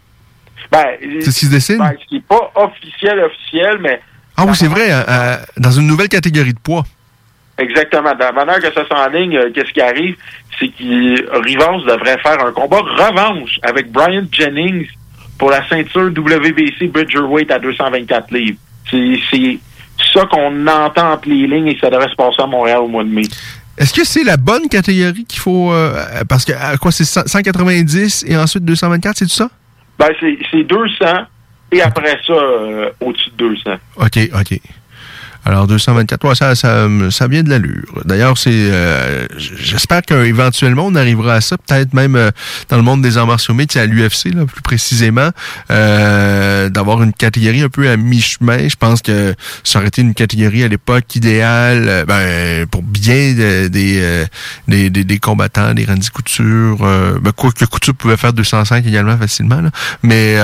Ben, 0.71 0.85
C'est 1.23 1.31
ce 1.33 1.41
qui 1.41 1.47
se 1.47 1.51
dessine? 1.51 1.79
ben, 1.79 1.93
ce 2.01 2.07
qui 2.09 2.15
n'est 2.17 2.21
pas 2.21 2.53
officiel, 2.55 3.19
officiel, 3.21 3.79
mais 3.81 4.01
Ah 4.37 4.45
oui, 4.47 4.53
c'est 4.55 4.69
vrai, 4.69 4.89
euh, 4.91 5.37
dans 5.57 5.71
une 5.73 5.87
nouvelle 5.87 6.09
catégorie 6.09 6.55
de 6.55 6.59
poids. 6.61 6.85
Exactement. 7.59 8.15
De 8.15 8.21
la 8.21 8.33
manière 8.33 8.59
que 8.61 8.73
ça 8.73 8.87
s'enligne, 8.89 9.37
euh, 9.37 9.51
qu'est-ce 9.55 9.73
qui 9.73 9.81
arrive, 9.83 10.17
c'est 10.61 10.69
que 10.69 11.41
Rivas 11.43 11.79
devrait 11.87 12.19
faire 12.19 12.45
un 12.45 12.53
combat 12.53 12.81
revanche 12.81 13.59
avec 13.63 13.91
Brian 13.91 14.25
Jennings 14.31 14.87
pour 15.39 15.51
la 15.51 15.67
ceinture 15.69 16.11
WBC 16.11 16.89
Bridgerweight 16.89 17.51
à 17.51 17.59
224 17.59 18.31
livres. 18.33 18.59
C'est 18.91 19.59
ça 20.13 20.27
qu'on 20.27 20.67
entend 20.67 21.13
entre 21.13 21.29
les 21.29 21.47
lignes 21.47 21.69
et 21.69 21.79
ça 21.81 21.89
devrait 21.89 22.11
se 22.11 22.15
passer 22.15 22.43
à 22.43 22.47
Montréal 22.47 22.79
au 22.79 22.89
mois 22.89 23.05
de 23.05 23.09
mai. 23.09 23.23
Est-ce 23.79 23.95
que 23.95 24.05
c'est 24.05 24.25
la 24.25 24.37
bonne 24.37 24.69
catégorie 24.69 25.25
qu'il 25.25 25.41
faut... 25.41 25.73
euh, 25.73 25.95
parce 26.29 26.45
que, 26.45 26.53
à 26.53 26.77
quoi, 26.77 26.93
c'est 26.93 27.05
100 27.05 27.27
190 27.27 28.27
et 28.29 28.37
ensuite 28.37 28.65
224, 28.65 29.17
c'est 29.17 29.25
tout 29.25 29.31
ça? 29.31 29.49
Ben, 29.99 30.09
c'est 30.21 30.39
c'est 30.51 30.65
200 30.65 31.05
et 31.73 31.81
après 31.81 32.19
ça, 32.27 32.33
euh, 32.33 32.91
au-dessus 33.01 33.31
de 33.31 33.49
200. 33.49 33.71
OK, 33.97 34.19
OK. 34.39 34.61
Alors, 35.45 35.67
224, 35.67 36.29
ouais, 36.29 36.35
ça, 36.35 36.55
ça, 36.55 36.87
ça 37.11 37.27
vient 37.29 37.43
de 37.43 37.49
l'allure. 37.51 38.03
D'ailleurs, 38.05 38.37
c'est, 38.37 38.51
euh, 38.53 39.27
j'espère 39.39 40.03
qu'éventuellement, 40.03 40.87
on 40.87 40.95
arrivera 40.95 41.35
à 41.35 41.41
ça, 41.41 41.57
peut-être 41.57 41.95
même 41.95 42.15
euh, 42.15 42.31
dans 42.69 42.77
le 42.77 42.83
monde 42.83 43.01
des 43.03 43.17
arts 43.17 43.27
martiaux 43.27 43.55
mixtes, 43.55 43.77
à 43.79 43.87
l'UFC, 43.87 44.35
là, 44.35 44.45
plus 44.45 44.61
précisément, 44.63 45.31
euh, 45.71 46.69
d'avoir 46.69 47.03
une 47.03 47.13
catégorie 47.15 47.63
un 47.63 47.69
peu 47.71 47.89
à 47.89 47.97
mi-chemin. 47.97 48.69
Je 48.69 48.77
pense 48.77 49.01
que 49.01 49.35
ça 49.65 49.79
aurait 49.79 49.89
été 49.89 50.03
une 50.03 50.15
catégorie 50.15 50.63
à 50.63 50.69
l'époque 50.69 51.15
idéale, 51.17 51.87
euh, 51.89 52.05
ben, 52.05 52.67
pour 52.67 52.83
bien 52.83 53.33
de- 53.33 53.69
des, 53.69 53.99
euh, 54.03 54.25
des, 54.69 54.91
des, 54.91 55.05
des 55.05 55.19
combattants, 55.19 55.73
des 55.75 55.85
Randy 55.87 56.11
Couture, 56.11 56.79
euh, 56.83 57.19
ben, 57.21 57.33
quoi 57.33 57.51
que 57.53 57.65
Couture 57.65 57.95
pouvait 57.95 58.17
faire 58.19 58.33
205 58.35 58.85
également 58.87 59.17
facilement, 59.17 59.61
là. 59.63 59.71
mais 60.03 60.37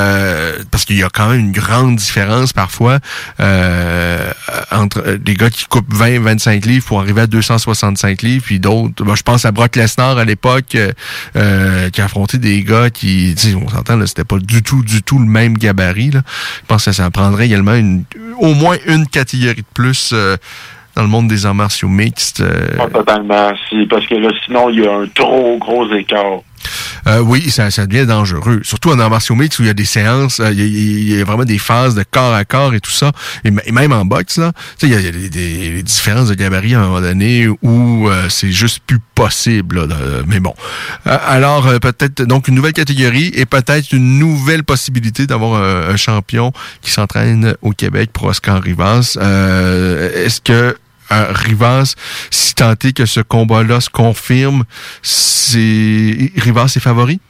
parce 0.71 0.85
qu'il 0.85 0.97
y 0.97 1.03
a 1.03 1.09
quand 1.11 1.29
même 1.29 1.41
une 1.41 1.53
grande 1.53 1.97
différence 1.97 2.53
parfois 2.53 2.99
euh, 3.41 4.31
euh, 4.97 5.19
des 5.19 5.35
gars 5.35 5.51
qui 5.51 5.65
coupent 5.67 5.93
20-25 5.93 6.67
livres 6.67 6.87
pour 6.87 7.01
arriver 7.01 7.23
à 7.23 7.27
265 7.27 8.23
livres, 8.23 8.45
puis 8.45 8.61
d'autres, 8.61 9.05
ben, 9.05 9.15
je 9.15 9.23
pense 9.23 9.45
à 9.45 9.53
Brock 9.53 9.77
Lesnar 9.77 10.19
à 10.19 10.25
l'époque 10.25 10.75
euh, 10.75 10.93
euh, 11.37 11.91
qui 11.91 12.01
a 12.01 12.05
affronté 12.05 12.39
des 12.39 12.63
gars 12.63 12.91
qui, 12.91 13.35
on 13.63 13.69
s'entend, 13.69 14.05
c'était 14.07 14.25
pas 14.25 14.39
du 14.39 14.63
tout, 14.63 14.83
du 14.83 15.03
tout 15.03 15.19
le 15.19 15.27
même 15.27 15.57
gabarit. 15.59 16.11
Là. 16.11 16.23
Je 16.63 16.67
pense 16.67 16.85
que 16.85 16.93
ça 16.93 17.11
prendrait 17.11 17.47
également 17.47 17.75
une, 17.75 18.05
au 18.39 18.55
moins 18.55 18.77
une 18.87 19.07
catégorie 19.07 19.57
de 19.57 19.65
plus 19.75 20.11
euh, 20.13 20.37
dans 20.95 21.03
le 21.03 21.09
monde 21.09 21.29
des 21.29 21.45
arts 21.45 21.55
martiaux 21.55 21.89
mixtes. 21.89 22.41
euh, 22.41 22.77
Pas 22.77 22.89
totalement. 22.89 23.53
C'est 23.69 23.87
parce 23.89 24.07
que 24.07 24.15
là, 24.15 24.31
sinon, 24.45 24.71
il 24.71 24.81
y 24.81 24.87
a 24.87 24.93
un 24.95 25.07
trop 25.15 25.59
gros 25.59 25.93
écart. 25.95 26.41
Euh, 27.07 27.21
oui, 27.21 27.51
ça, 27.51 27.71
ça 27.71 27.87
devient 27.87 28.07
dangereux. 28.07 28.61
Surtout 28.65 28.91
en 28.91 28.99
arts 28.99 29.11
martiaux 29.11 29.35
mixtes 29.35 29.59
où 29.59 29.63
il 29.63 29.67
y 29.67 29.71
a 29.71 29.75
des 29.75 29.85
séances, 29.85 30.41
euh, 30.41 30.53
il 30.53 31.13
y, 31.13 31.21
a- 31.21 31.25
vraiment 31.25 31.45
des 31.45 31.59
phases 31.59 31.95
de 31.95 32.05
corps 32.11 32.35
à 32.35 32.45
corps 32.45 32.75
et 32.75 32.81
tout 32.81 32.91
ça. 32.91 33.13
Et, 33.45 33.51
même 33.51 33.93
en 33.93 34.05
boxe, 34.05 34.39
là, 34.39 34.53
il 34.83 34.89
y 34.91 34.95
a, 34.95 35.01
y 35.01 35.07
a 35.09 35.11
des, 35.11 35.29
des- 35.29 35.83
différences 35.83 36.29
de 36.29 36.35
gabarit 36.35 36.75
à 36.75 36.81
un 36.81 36.87
moment 36.87 37.01
donné 37.01 37.49
où 37.63 38.09
euh, 38.09 38.29
c'est 38.29 38.51
juste 38.53 38.81
plus 38.87 38.99
possible. 39.15 39.81
là, 39.81 39.87
de- 39.87 40.25
mais 40.27 40.41
bon. 40.41 40.55
Euh, 41.07 41.17
alors, 41.27 41.67
euh, 41.67 41.79
peut-être 41.79 42.23
donc 42.23 42.49
une 42.49 42.55
nouvelle 42.55 42.73
catégorie 42.73 43.31
et 43.35 43.47
peut-être 43.47 43.93
une 43.93 44.19
nouvelle 44.19 44.65
possibilité 44.65 45.27
d'avoir 45.27 45.63
un, 45.63 45.91
un 45.93 45.97
champion 45.97 46.53
qui 46.83 46.91
s'entraîne 46.91 47.55
au 47.63 47.71
Québec 47.73 48.11
pour 48.13 48.25
Oscar 48.25 48.63
Rivas. 48.63 49.17
Euh, 49.21 50.25
Est-ce 50.25 50.41
que 50.41 50.77
euh, 51.13 51.27
Rivas, 51.31 51.95
si 52.31 52.55
tant 52.55 52.73
est 52.73 52.97
que 52.97 53.07
ce 53.07 53.21
combat-là 53.21 53.81
se 53.81 53.91
confirme, 53.91 54.65
c'est 55.03 56.33
Rivas 56.37 56.73
est 56.77 56.81
favori? 56.81 57.21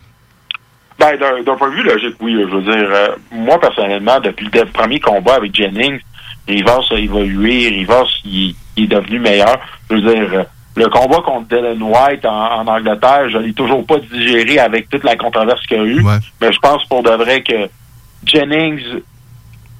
Ben, 0.99 1.17
d'un 1.19 1.43
d'un 1.43 1.57
point 1.57 1.71
de 1.71 1.75
vue 1.75 1.83
logique, 1.83 2.17
oui. 2.21 2.37
Je 2.39 2.57
veux 2.57 2.63
dire, 2.63 2.89
euh, 2.91 3.09
moi, 3.31 3.61
personnellement, 3.61 4.19
depuis 4.21 4.49
le 4.53 4.65
premier 4.65 4.99
combat 4.99 5.35
avec 5.35 5.55
Jennings, 5.55 6.01
Rivas 6.49 6.87
a 6.91 6.95
évolué, 6.95 7.69
Rivas, 7.69 8.07
il, 8.25 8.55
il 8.77 8.85
est 8.85 8.87
devenu 8.87 9.19
meilleur. 9.19 9.59
Je 9.91 9.97
veux 9.97 10.01
dire, 10.01 10.31
euh, 10.33 10.45
le 10.77 10.89
combat 10.89 11.21
contre 11.23 11.49
Dylan 11.49 11.83
White 11.83 12.25
en, 12.25 12.61
en 12.61 12.67
Angleterre, 12.67 13.29
je 13.31 13.39
l'ai 13.39 13.53
toujours 13.53 13.85
pas 13.85 13.99
digéré 13.99 14.59
avec 14.59 14.89
toute 14.89 15.05
la 15.05 15.17
controverse 15.17 15.67
qu'il 15.67 15.77
y 15.77 15.81
a 15.81 15.85
eu. 15.85 16.05
Mais 16.41 16.53
je 16.53 16.59
pense 16.59 16.85
pour 16.85 17.03
de 17.03 17.11
vrai 17.11 17.43
que 17.43 17.69
Jennings 18.25 18.83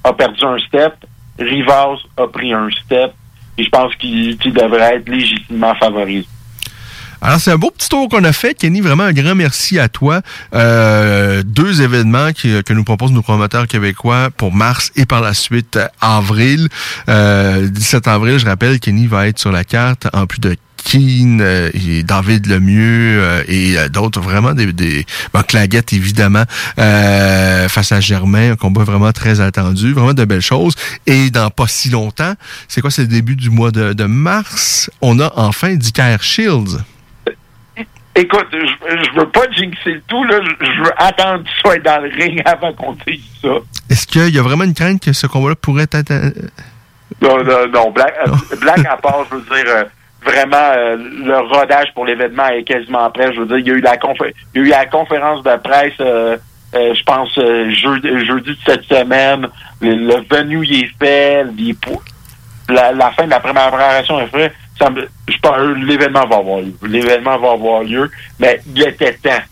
a 0.03 0.13
perdu 0.13 0.43
un 0.43 0.57
step, 0.59 0.93
Rivas 1.39 1.97
a 2.17 2.27
pris 2.27 2.53
un 2.53 2.69
step, 2.71 3.11
et 3.57 3.63
je 3.63 3.69
pense 3.69 3.95
qu'il 3.95 4.37
devrait 4.37 4.95
être 4.95 5.09
légitimement 5.09 5.75
favorisé. 5.75 6.27
Alors, 7.21 7.39
c'est 7.39 7.51
un 7.51 7.57
beau 7.57 7.71
petit 7.71 7.89
tour 7.89 8.07
qu'on 8.09 8.23
a 8.23 8.31
fait. 8.31 8.53
Kenny, 8.53 8.79
vraiment 8.79 9.03
un 9.03 9.13
grand 9.13 9.33
merci 9.33 9.79
à 9.79 9.89
toi. 9.89 10.21
Euh, 10.53 11.41
deux 11.43 11.81
événements 11.81 12.31
que 12.33 12.73
nous 12.73 12.83
proposent 12.83 13.11
nos 13.11 13.23
promoteurs 13.23 13.67
québécois 13.67 14.29
pour 14.35 14.53
mars 14.53 14.91
et 14.95 15.05
par 15.05 15.21
la 15.21 15.33
suite 15.33 15.77
euh, 15.77 15.87
avril. 15.99 16.67
Euh, 17.09 17.67
17 17.67 18.07
avril, 18.07 18.37
je 18.37 18.45
rappelle, 18.45 18.79
Kenny 18.79 19.07
va 19.07 19.27
être 19.27 19.39
sur 19.39 19.51
la 19.51 19.63
carte 19.63 20.07
en 20.13 20.27
plus 20.27 20.39
de 20.39 20.55
Keane 20.87 21.41
euh, 21.41 21.69
et 21.73 22.03
David 22.03 22.47
Lemieux 22.47 23.19
euh, 23.21 23.43
et 23.49 23.77
euh, 23.77 23.89
d'autres 23.89 24.21
vraiment 24.21 24.53
des, 24.53 24.71
des 24.71 25.05
bon, 25.33 25.41
Claguette 25.41 25.91
évidemment 25.91 26.45
face 26.77 27.91
à 27.91 27.99
Germain 27.99 28.53
un 28.53 28.55
combat 28.55 28.85
vraiment 28.85 29.11
très 29.11 29.41
attendu 29.41 29.91
vraiment 29.91 30.13
de 30.13 30.23
belles 30.23 30.39
choses 30.39 30.75
et 31.05 31.29
dans 31.29 31.49
pas 31.49 31.67
si 31.67 31.89
longtemps 31.89 32.33
c'est 32.69 32.79
quoi 32.79 32.89
c'est 32.89 33.01
le 33.01 33.09
début 33.09 33.35
du 33.35 33.49
mois 33.49 33.71
de, 33.71 33.91
de 33.91 34.05
mars 34.05 34.89
on 35.01 35.19
a 35.19 35.33
enfin 35.35 35.75
Dicker 35.75 36.17
Shields 36.21 36.77
Écoute, 38.15 38.47
je, 38.51 38.57
je 38.57 39.19
veux 39.19 39.29
pas 39.29 39.43
jinxer 39.55 39.91
le 39.91 40.01
tout, 40.07 40.23
là. 40.23 40.39
Je, 40.41 40.65
je 40.65 40.81
veux 40.81 40.91
attendre 40.97 41.43
qu'il 41.43 41.53
soit 41.61 41.77
dans 41.77 42.01
le 42.01 42.09
ring 42.09 42.41
avant 42.45 42.73
qu'on 42.73 42.97
dise 43.05 43.21
ça. 43.43 43.49
Est-ce 43.91 44.07
qu'il 44.07 44.33
y 44.33 44.39
a 44.39 44.41
vraiment 44.41 44.63
une 44.63 44.73
crainte 44.73 45.03
que 45.03 45.13
ce 45.13 45.27
combat-là 45.27 45.53
pourrait 45.55 45.85
être... 45.91 46.33
Non, 47.21 47.43
non, 47.43 47.67
non. 47.71 47.91
Black, 47.91 48.15
euh, 48.27 48.55
Black 48.59 48.83
à 48.87 48.97
part, 48.97 49.23
je 49.29 49.35
veux 49.35 49.41
dire, 49.63 49.85
vraiment, 50.23 50.57
euh, 50.57 50.97
le 50.97 51.37
rodage 51.39 51.93
pour 51.93 52.05
l'événement 52.05 52.47
est 52.47 52.63
quasiment 52.63 53.09
prêt. 53.11 53.31
Je 53.33 53.39
veux 53.41 53.45
dire, 53.45 53.57
il 53.57 53.67
y 53.67 53.71
a 53.71 53.73
eu 53.73 53.81
la, 53.81 53.95
il 54.55 54.61
y 54.61 54.63
a 54.63 54.67
eu 54.67 54.69
la 54.69 54.85
conférence 54.85 55.43
de 55.43 55.55
presse, 55.57 55.93
euh, 55.99 56.37
euh, 56.75 56.93
je 56.93 57.03
pense, 57.03 57.37
euh, 57.37 57.69
jeudi, 57.71 58.25
jeudi 58.25 58.51
de 58.51 58.57
cette 58.65 58.83
semaine. 58.83 59.47
Le, 59.81 59.95
le 59.95 60.15
venue, 60.29 60.65
il 60.65 60.83
est 60.83 60.91
fait. 60.99 61.45
la, 62.69 62.91
la 62.91 63.11
fin 63.11 63.25
de 63.25 63.29
la 63.29 63.39
première 63.39 63.69
préparation 63.69 64.19
est 64.19 64.27
faite. 64.27 64.53
Je 64.79 65.85
l'événement 65.85 66.27
va 66.27 66.37
avoir 66.37 66.61
lieu. 66.61 66.73
L'événement 66.83 67.37
va 67.37 67.53
avoir 67.53 67.83
lieu, 67.83 68.11
mais 68.39 68.59
il 68.75 68.83
était 68.83 69.13
temps. 69.13 69.43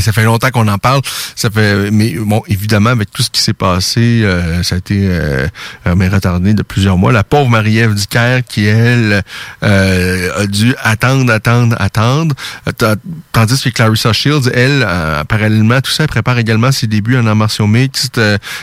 Ça 0.00 0.12
fait 0.12 0.24
longtemps 0.24 0.50
qu'on 0.50 0.68
en 0.68 0.78
parle. 0.78 1.02
Ça 1.36 1.50
fait, 1.50 1.90
mais 1.90 2.14
bon, 2.18 2.42
évidemment, 2.48 2.90
avec 2.90 3.10
tout 3.10 3.22
ce 3.22 3.30
qui 3.30 3.40
s'est 3.40 3.52
passé, 3.52 4.22
euh, 4.24 4.62
ça 4.62 4.74
a 4.76 4.78
été 4.78 4.98
euh, 5.08 5.46
euh, 5.86 5.94
mais 5.96 6.08
retardé 6.08 6.54
de 6.54 6.62
plusieurs 6.62 6.96
mois. 6.98 7.12
La 7.12 7.24
pauvre 7.24 7.48
Marie-Ève 7.50 7.94
Dicker, 7.94 8.40
qui 8.48 8.64
elle 8.66 9.22
euh, 9.62 10.42
a 10.42 10.46
dû 10.46 10.74
attendre, 10.82 11.32
attendre, 11.32 11.76
attendre, 11.78 12.34
Euh, 12.68 12.72
ta- 12.72 12.96
tandis 13.32 13.60
que 13.62 13.68
Clarissa 13.70 14.12
Shields, 14.12 14.48
elle, 14.54 14.84
euh, 14.86 15.24
parallèlement 15.24 15.74
à 15.76 15.80
tout 15.82 15.90
ça, 15.90 16.04
elle 16.04 16.08
prépare 16.08 16.38
également 16.38 16.72
ses 16.72 16.86
débuts 16.86 17.16
en 17.16 17.26
arts 17.26 17.36
martiaux 17.36 17.66
mixtes, 17.66 18.20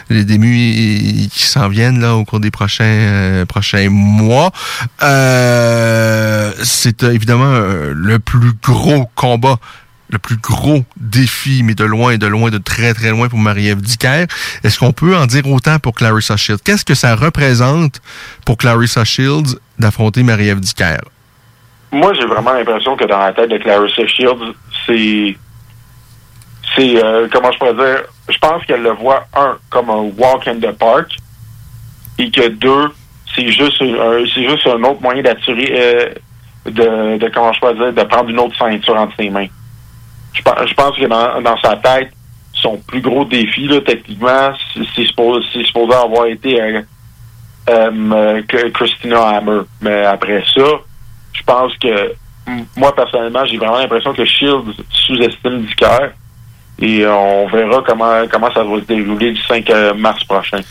les 0.09 0.25
débuts 0.25 1.27
qui 1.31 1.43
s'en 1.43 1.67
viennent 1.69 1.99
là 1.99 2.15
au 2.15 2.25
cours 2.25 2.39
des 2.39 2.51
prochains 2.51 3.43
prochains 3.47 3.89
mois. 3.89 4.51
C'est 6.63 7.03
évidemment 7.03 7.51
le 7.93 8.19
plus 8.19 8.53
gros 8.63 9.09
combat 9.15 9.57
le 10.11 10.17
plus 10.17 10.37
gros 10.37 10.83
défi, 10.97 11.61
mais 11.63 11.75
de 11.75 11.83
loin 11.83 12.11
et 12.11 12.17
de 12.17 12.25
loin, 12.27 12.49
de 12.49 12.57
très 12.57 12.93
très 12.93 13.11
loin 13.11 13.27
pour 13.29 13.39
Marie-Ève 13.39 13.81
Dicker. 13.81 14.25
Est-ce 14.63 14.79
qu'on 14.79 14.91
peut 14.91 15.15
en 15.15 15.25
dire 15.27 15.47
autant 15.47 15.77
pour 15.79 15.93
Clarissa 15.93 16.35
Shields? 16.35 16.59
Qu'est-ce 16.63 16.83
que 16.85 16.95
ça 16.95 17.15
représente 17.15 18.01
pour 18.45 18.57
Clarissa 18.57 19.05
Shields 19.05 19.57
d'affronter 19.77 20.23
Marie-Ève 20.23 20.59
Dicker? 20.59 20.97
Moi, 21.91 22.13
j'ai 22.13 22.25
vraiment 22.25 22.53
l'impression 22.53 22.95
que 22.95 23.05
dans 23.05 23.19
la 23.19 23.33
tête 23.33 23.49
de 23.49 23.57
Clarissa 23.57 24.05
Shields, 24.07 24.53
c'est. 24.85 25.37
C'est. 26.75 27.03
euh, 27.03 27.27
comment 27.31 27.51
je 27.51 27.57
pourrais 27.57 27.73
dire? 27.73 28.03
Je 28.29 28.37
pense 28.37 28.63
qu'elle 28.65 28.83
le 28.83 28.91
voit, 28.91 29.25
un, 29.35 29.57
comme 29.69 29.89
un 29.89 30.11
walk 30.17 30.47
in 30.47 30.59
the 30.59 30.71
park, 30.71 31.15
et 32.19 32.29
que 32.29 32.47
deux, 32.49 32.89
c'est 33.35 33.51
juste, 33.51 33.81
un, 33.81 34.23
juste 34.25 34.67
un 34.67 34.83
autre 34.83 35.01
moyen 35.01 35.21
d'attirer. 35.23 35.73
euh, 35.79 36.09
de, 36.65 37.17
de. 37.17 37.31
Comment 37.33 37.53
je 37.53 37.59
pourrais 37.59 37.75
dire 37.75 37.93
De 37.93 38.03
prendre 38.07 38.29
une 38.29 38.39
autre 38.39 38.55
ceinture 38.57 38.95
entre 38.95 39.13
ses 39.19 39.29
mains. 39.29 39.47
Je, 40.33 40.41
je 40.41 40.73
pense 40.73 40.95
que 40.97 41.05
dans, 41.05 41.41
dans 41.41 41.57
sa 41.59 41.75
tête, 41.77 42.11
son 42.53 42.77
plus 42.77 43.01
gros 43.01 43.25
défi, 43.25 43.69
techniquement, 43.85 44.51
c'est 44.73 45.05
supposé, 45.05 45.45
avoir 45.93 46.25
été 46.25 46.61
euh, 46.61 46.81
euh, 47.69 48.41
Christina 48.73 49.21
Hammer. 49.21 49.61
Mais 49.81 50.05
après 50.05 50.43
ça, 50.53 50.65
je 51.33 51.43
pense 51.43 51.75
que 51.77 52.13
moi 52.75 52.95
personnellement, 52.95 53.45
j'ai 53.45 53.57
vraiment 53.57 53.79
l'impression 53.79 54.13
que 54.13 54.25
Shields 54.25 54.73
sous-estime 54.89 55.65
Dicker. 55.65 56.11
Et 56.81 57.05
on 57.05 57.47
verra 57.47 57.83
comment 57.85 58.25
comment 58.31 58.51
ça 58.53 58.63
va 58.63 58.75
se 58.77 58.85
dérouler 58.85 59.33
du 59.33 59.41
5 59.41 59.69
euh, 59.69 59.93
mars 59.93 60.23
prochain. 60.23 60.61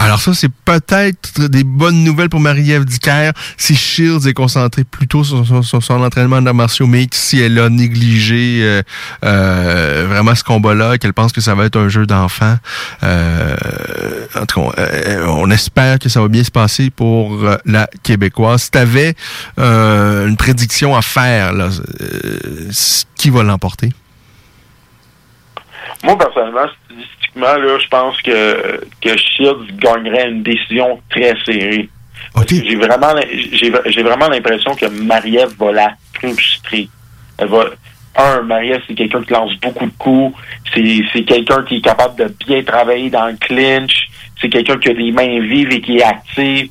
Alors 0.00 0.20
ça, 0.20 0.32
c'est 0.32 0.48
peut-être 0.64 1.48
des 1.48 1.64
bonnes 1.64 2.04
nouvelles 2.04 2.28
pour 2.28 2.38
Marie-Ève 2.38 2.84
Dicker 2.84 3.32
si 3.56 3.74
Shields 3.74 4.28
est 4.28 4.32
concentrée 4.32 4.84
plutôt 4.84 5.24
sur, 5.24 5.44
son 5.64 6.02
entraînement 6.04 6.40
d'arts 6.40 6.54
martiaux, 6.54 6.86
mais 6.86 7.08
si 7.10 7.40
elle 7.40 7.58
a 7.58 7.68
négligé 7.68 8.60
euh, 8.62 8.82
euh, 9.24 10.06
vraiment 10.08 10.36
ce 10.36 10.44
combat-là, 10.44 10.98
qu'elle 10.98 11.12
pense 11.12 11.32
que 11.32 11.40
ça 11.40 11.56
va 11.56 11.64
être 11.64 11.76
un 11.76 11.88
jeu 11.88 12.06
d'enfant. 12.06 12.56
Euh, 13.02 13.56
en 14.36 14.46
tout 14.46 14.62
cas, 14.62 14.82
euh, 14.82 15.26
on 15.26 15.50
espère 15.50 15.98
que 15.98 16.08
ça 16.08 16.20
va 16.20 16.28
bien 16.28 16.44
se 16.44 16.52
passer 16.52 16.90
pour 16.90 17.44
la 17.66 17.88
Québécoise. 18.04 18.62
Si 18.62 18.70
tu 18.70 18.78
une 19.58 20.36
prédiction 20.36 20.94
à 20.94 21.02
faire, 21.02 21.52
qui 23.16 23.30
va 23.30 23.42
l'emporter? 23.42 23.90
Moi, 26.04 26.16
personnellement, 26.16 26.66
statistiquement, 26.86 27.54
là, 27.56 27.78
je 27.78 27.88
pense 27.88 28.20
que, 28.22 28.80
que 29.00 29.16
Shields 29.16 29.66
gagnerait 29.78 30.30
une 30.30 30.42
décision 30.42 31.00
très 31.10 31.34
serrée. 31.44 31.88
J'ai 32.48 32.76
vraiment, 32.76 33.14
j'ai, 33.52 33.72
j'ai 33.86 34.02
vraiment 34.02 34.28
l'impression 34.28 34.74
que 34.74 34.86
Marie-Ève 34.86 35.54
va 35.58 35.72
la 35.72 35.92
frustrer. 36.14 36.88
Elle 37.38 37.48
va, 37.48 37.64
un, 38.16 38.42
Marie-Ève, 38.42 38.82
c'est 38.86 38.94
quelqu'un 38.94 39.22
qui 39.22 39.32
lance 39.32 39.54
beaucoup 39.60 39.86
de 39.86 39.92
coups. 39.98 40.38
C'est, 40.74 41.00
c'est 41.12 41.22
quelqu'un 41.22 41.62
qui 41.62 41.76
est 41.76 41.80
capable 41.80 42.16
de 42.16 42.34
bien 42.46 42.62
travailler 42.62 43.10
dans 43.10 43.26
le 43.26 43.36
clinch. 43.36 44.08
C'est 44.40 44.48
quelqu'un 44.48 44.78
qui 44.78 44.90
a 44.90 44.94
des 44.94 45.10
mains 45.10 45.40
vives 45.40 45.72
et 45.72 45.80
qui 45.80 45.98
est 45.98 46.02
active. 46.04 46.70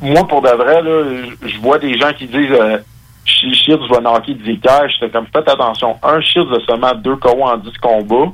Moi, 0.00 0.26
pour 0.26 0.42
de 0.42 0.48
vrai, 0.48 0.82
là, 0.82 1.04
je 1.42 1.58
vois 1.58 1.78
des 1.78 1.98
gens 1.98 2.12
qui 2.12 2.26
disent, 2.26 2.52
euh, 2.52 2.78
Sh- 3.26 3.52
Shields 3.54 3.86
va 3.90 4.00
knocker 4.00 4.34
10 4.34 4.60
cash. 4.60 4.92
J'étais 4.94 5.10
comme, 5.12 5.26
faites 5.32 5.48
attention. 5.48 5.96
Un, 6.02 6.20
Shields 6.20 6.52
a 6.54 6.64
seulement 6.66 6.94
deux 6.94 7.16
KO 7.16 7.42
en 7.42 7.56
10 7.58 7.70
combats. 7.82 8.32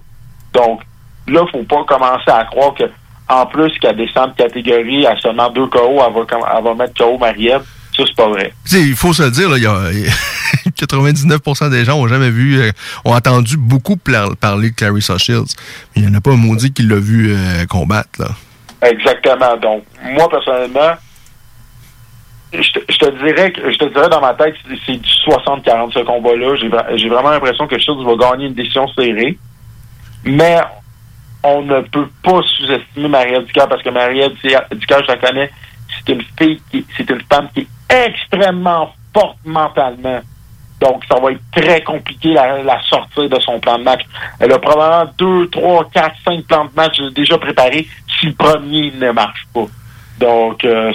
Donc, 0.52 0.80
là, 1.28 1.40
faut 1.50 1.62
pas 1.64 1.82
commencer 1.84 2.30
à 2.30 2.44
croire 2.44 2.74
que, 2.74 2.84
en 3.28 3.46
plus 3.46 3.72
qu'elle 3.78 3.96
descend 3.96 4.30
de 4.32 4.36
catégorie 4.36 5.06
à 5.06 5.16
seulement 5.18 5.48
deux 5.50 5.66
KO, 5.66 5.98
elle 6.06 6.12
va, 6.14 6.26
com- 6.28 6.46
elle 6.56 6.64
va 6.64 6.74
mettre 6.74 6.94
KO 6.94 7.16
Marie-Ève. 7.18 7.62
Ça, 7.96 8.04
c'est 8.06 8.16
pas 8.16 8.28
vrai. 8.28 8.52
Il 8.72 8.94
faut 8.94 9.12
se 9.12 9.22
le 9.22 9.30
dire, 9.30 9.48
là, 9.50 9.56
il 9.56 9.62
y 9.62 9.66
a 9.66 9.72
99% 10.80 11.70
des 11.70 11.84
gens 11.84 11.98
ont 11.98 12.08
jamais 12.08 12.30
vu, 12.30 12.60
euh, 12.60 12.70
ont 13.04 13.14
entendu 13.14 13.56
beaucoup 13.56 13.96
parler 13.96 14.70
de 14.70 14.74
Clarissa 14.74 15.18
Shields. 15.18 15.54
Mais 15.94 16.02
il 16.02 16.08
n'y 16.08 16.14
en 16.14 16.18
a 16.18 16.20
pas 16.20 16.30
un 16.30 16.36
maudit 16.36 16.72
qui 16.72 16.82
l'a 16.82 16.96
vu 16.96 17.32
euh, 17.34 17.64
combattre, 17.66 18.10
là. 18.18 18.28
Exactement. 18.88 19.56
Donc, 19.58 19.84
moi, 20.02 20.28
personnellement, 20.28 20.94
je 22.52 22.98
te, 22.98 23.24
dirais 23.24 23.50
que 23.52 23.70
je 23.72 23.78
te 23.78 23.84
dirais 23.86 24.08
dans 24.08 24.20
ma 24.20 24.34
tête, 24.34 24.54
c'est- 24.86 24.92
du 24.96 25.08
60-40 25.24 25.92
ce 25.92 26.00
combat-là. 26.00 26.56
J'ai 26.96 27.08
vraiment 27.08 27.30
l'impression 27.30 27.66
que 27.66 27.78
Shields 27.78 28.04
va 28.04 28.14
gagner 28.16 28.46
une 28.46 28.54
décision 28.54 28.86
serrée. 28.88 29.38
Mais 30.24 30.58
on 31.42 31.62
ne 31.62 31.80
peut 31.80 32.08
pas 32.22 32.40
sous-estimer 32.42 33.08
Maria 33.08 33.40
Ducard 33.40 33.68
parce 33.68 33.82
que 33.82 33.90
Maria 33.90 34.28
Ducard, 34.28 35.02
je 35.02 35.08
la 35.08 35.16
connais, 35.16 35.50
c'est 35.88 36.12
une 36.12 36.22
fille 36.38 36.60
qui 36.70 36.86
c'est 36.96 37.08
une 37.10 37.22
femme 37.22 37.48
qui 37.54 37.60
est 37.88 38.06
extrêmement 38.06 38.94
forte 39.14 39.38
mentalement. 39.44 40.20
Donc, 40.80 41.04
ça 41.08 41.18
va 41.20 41.30
être 41.32 41.40
très 41.54 41.80
compliqué 41.82 42.32
la, 42.34 42.62
la 42.62 42.82
sortir 42.82 43.28
de 43.28 43.38
son 43.40 43.60
plan 43.60 43.78
de 43.78 43.84
match. 43.84 44.00
Elle 44.40 44.52
a 44.52 44.58
probablement 44.58 45.12
deux, 45.16 45.48
trois, 45.48 45.88
quatre, 45.92 46.16
cinq 46.24 46.44
plans 46.46 46.64
de 46.64 46.70
match 46.74 47.00
déjà 47.14 47.38
préparés 47.38 47.86
si 48.18 48.26
le 48.26 48.32
premier 48.34 48.90
ne 48.92 49.12
marche 49.12 49.46
pas. 49.54 49.66
Donc, 50.18 50.64
euh, 50.64 50.92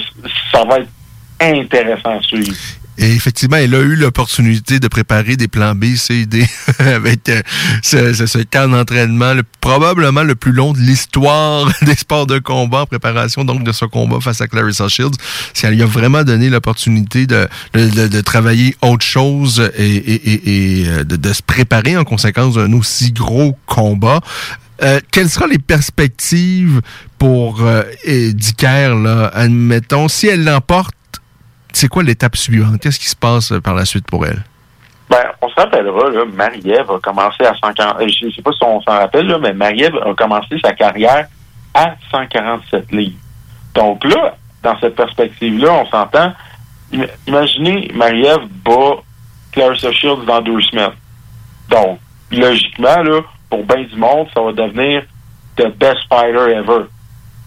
ça 0.52 0.64
va 0.66 0.80
être 0.80 0.90
intéressant 1.39 2.19
à. 2.22 2.51
Et 2.99 3.11
effectivement, 3.11 3.57
elle 3.57 3.76
a 3.76 3.80
eu 3.81 3.95
l'opportunité 3.95 4.80
de 4.80 4.88
préparer 4.88 5.35
des 5.38 5.47
plans 5.47 5.76
B, 5.76 5.93
C, 5.95 6.26
D 6.26 6.43
avec 6.80 7.30
euh, 7.30 7.43
ce, 7.84 8.11
ce, 8.14 8.26
ce 8.26 8.39
camp 8.39 8.68
d'entraînement, 8.72 9.35
le- 9.35 9.43
probablement 9.61 10.23
le 10.23 10.34
plus 10.34 10.51
long 10.51 10.73
de 10.73 10.80
l'histoire 10.80 11.72
des 11.84 11.93
sports 11.93 12.26
de 12.26 12.39
combat 12.39 12.81
en 12.81 12.85
préparation 12.88 13.45
donc 13.45 13.64
de 13.64 13.72
ce 13.72 13.85
combat 13.85 14.19
face 14.19 14.41
à 14.41 14.47
Clarissa 14.47 14.88
Shields. 14.88 15.11
Ça 15.53 15.69
lui 15.69 15.84
a 15.84 15.85
vraiment 15.85 16.23
donné 16.23 16.49
l'opportunité 16.49 17.27
de, 17.27 17.47
de, 17.76 18.07
de- 18.07 18.22
travailler 18.22 18.76
autre 18.81 19.05
chose 19.05 19.69
et, 19.77 19.84
et- 19.95 20.31
et- 20.34 20.80
et, 20.81 20.88
euh, 20.88 21.03
de, 21.03 21.34
se 21.34 21.43
préparer 21.43 21.95
en 21.97 22.03
conséquence 22.03 22.55
d'un 22.55 22.73
aussi 22.73 23.11
gros 23.11 23.55
combat. 23.68 24.22
Euh, 24.81 24.99
quelles 25.11 25.30
seront 25.30 25.45
les 25.45 25.59
perspectives 25.59 26.81
pour 27.19 27.61
euh, 27.61 27.84
Dicker, 28.34 28.95
là, 28.95 29.27
admettons, 29.35 30.07
si 30.07 30.26
elle 30.27 30.43
l'emporte, 30.43 30.95
c'est 31.73 31.88
quoi 31.88 32.03
l'étape 32.03 32.35
suivante? 32.35 32.80
Qu'est-ce 32.81 32.99
qui 32.99 33.10
se 33.10 33.15
passe 33.15 33.52
euh, 33.52 33.61
par 33.61 33.76
la 33.76 33.85
suite 33.85 34.06
pour 34.07 34.26
elle? 34.26 34.44
Ben, 35.10 35.23
on 35.41 35.48
se 35.49 35.56
rappellera, 35.56 36.10
là, 36.10 36.26
Marie-Ève 36.26 36.91
a 36.91 36.99
commencé 36.99 37.45
à 37.45 37.53
140... 37.56 38.02
euh, 38.02 38.07
Je 38.07 38.30
sais 38.35 38.41
pas 38.41 38.52
si 38.52 38.64
on 38.64 38.81
s'en 38.81 38.91
rappelle, 38.91 39.27
là, 39.27 39.38
mais 39.39 39.53
Marie-Ève 39.53 39.95
a 40.06 40.14
commencé 40.14 40.57
sa 40.64 40.73
carrière 40.73 41.27
à 41.73 41.95
147 42.11 42.91
livres. 42.91 43.15
Donc 43.73 44.03
là, 44.03 44.35
dans 44.64 44.77
cette 44.80 44.95
perspective-là, 44.95 45.72
on 45.72 45.85
s'entend... 45.89 46.34
im- 46.94 47.06
Imaginez, 47.27 47.91
Marie-Ève 47.94 48.48
bat 48.65 49.02
Clarissa 49.52 49.91
Shields 49.91 50.26
dans 50.26 50.41
deux 50.41 50.61
semaines. 50.61 50.91
Donc, 51.69 51.99
logiquement, 52.31 53.02
là, 53.03 53.22
pour 53.49 53.64
bien 53.65 53.84
du 53.84 53.95
monde, 53.95 54.27
ça 54.34 54.41
va 54.41 54.52
devenir 54.52 55.03
the 55.56 55.68
best 55.77 55.99
fighter 56.10 56.52
ever. 56.53 56.85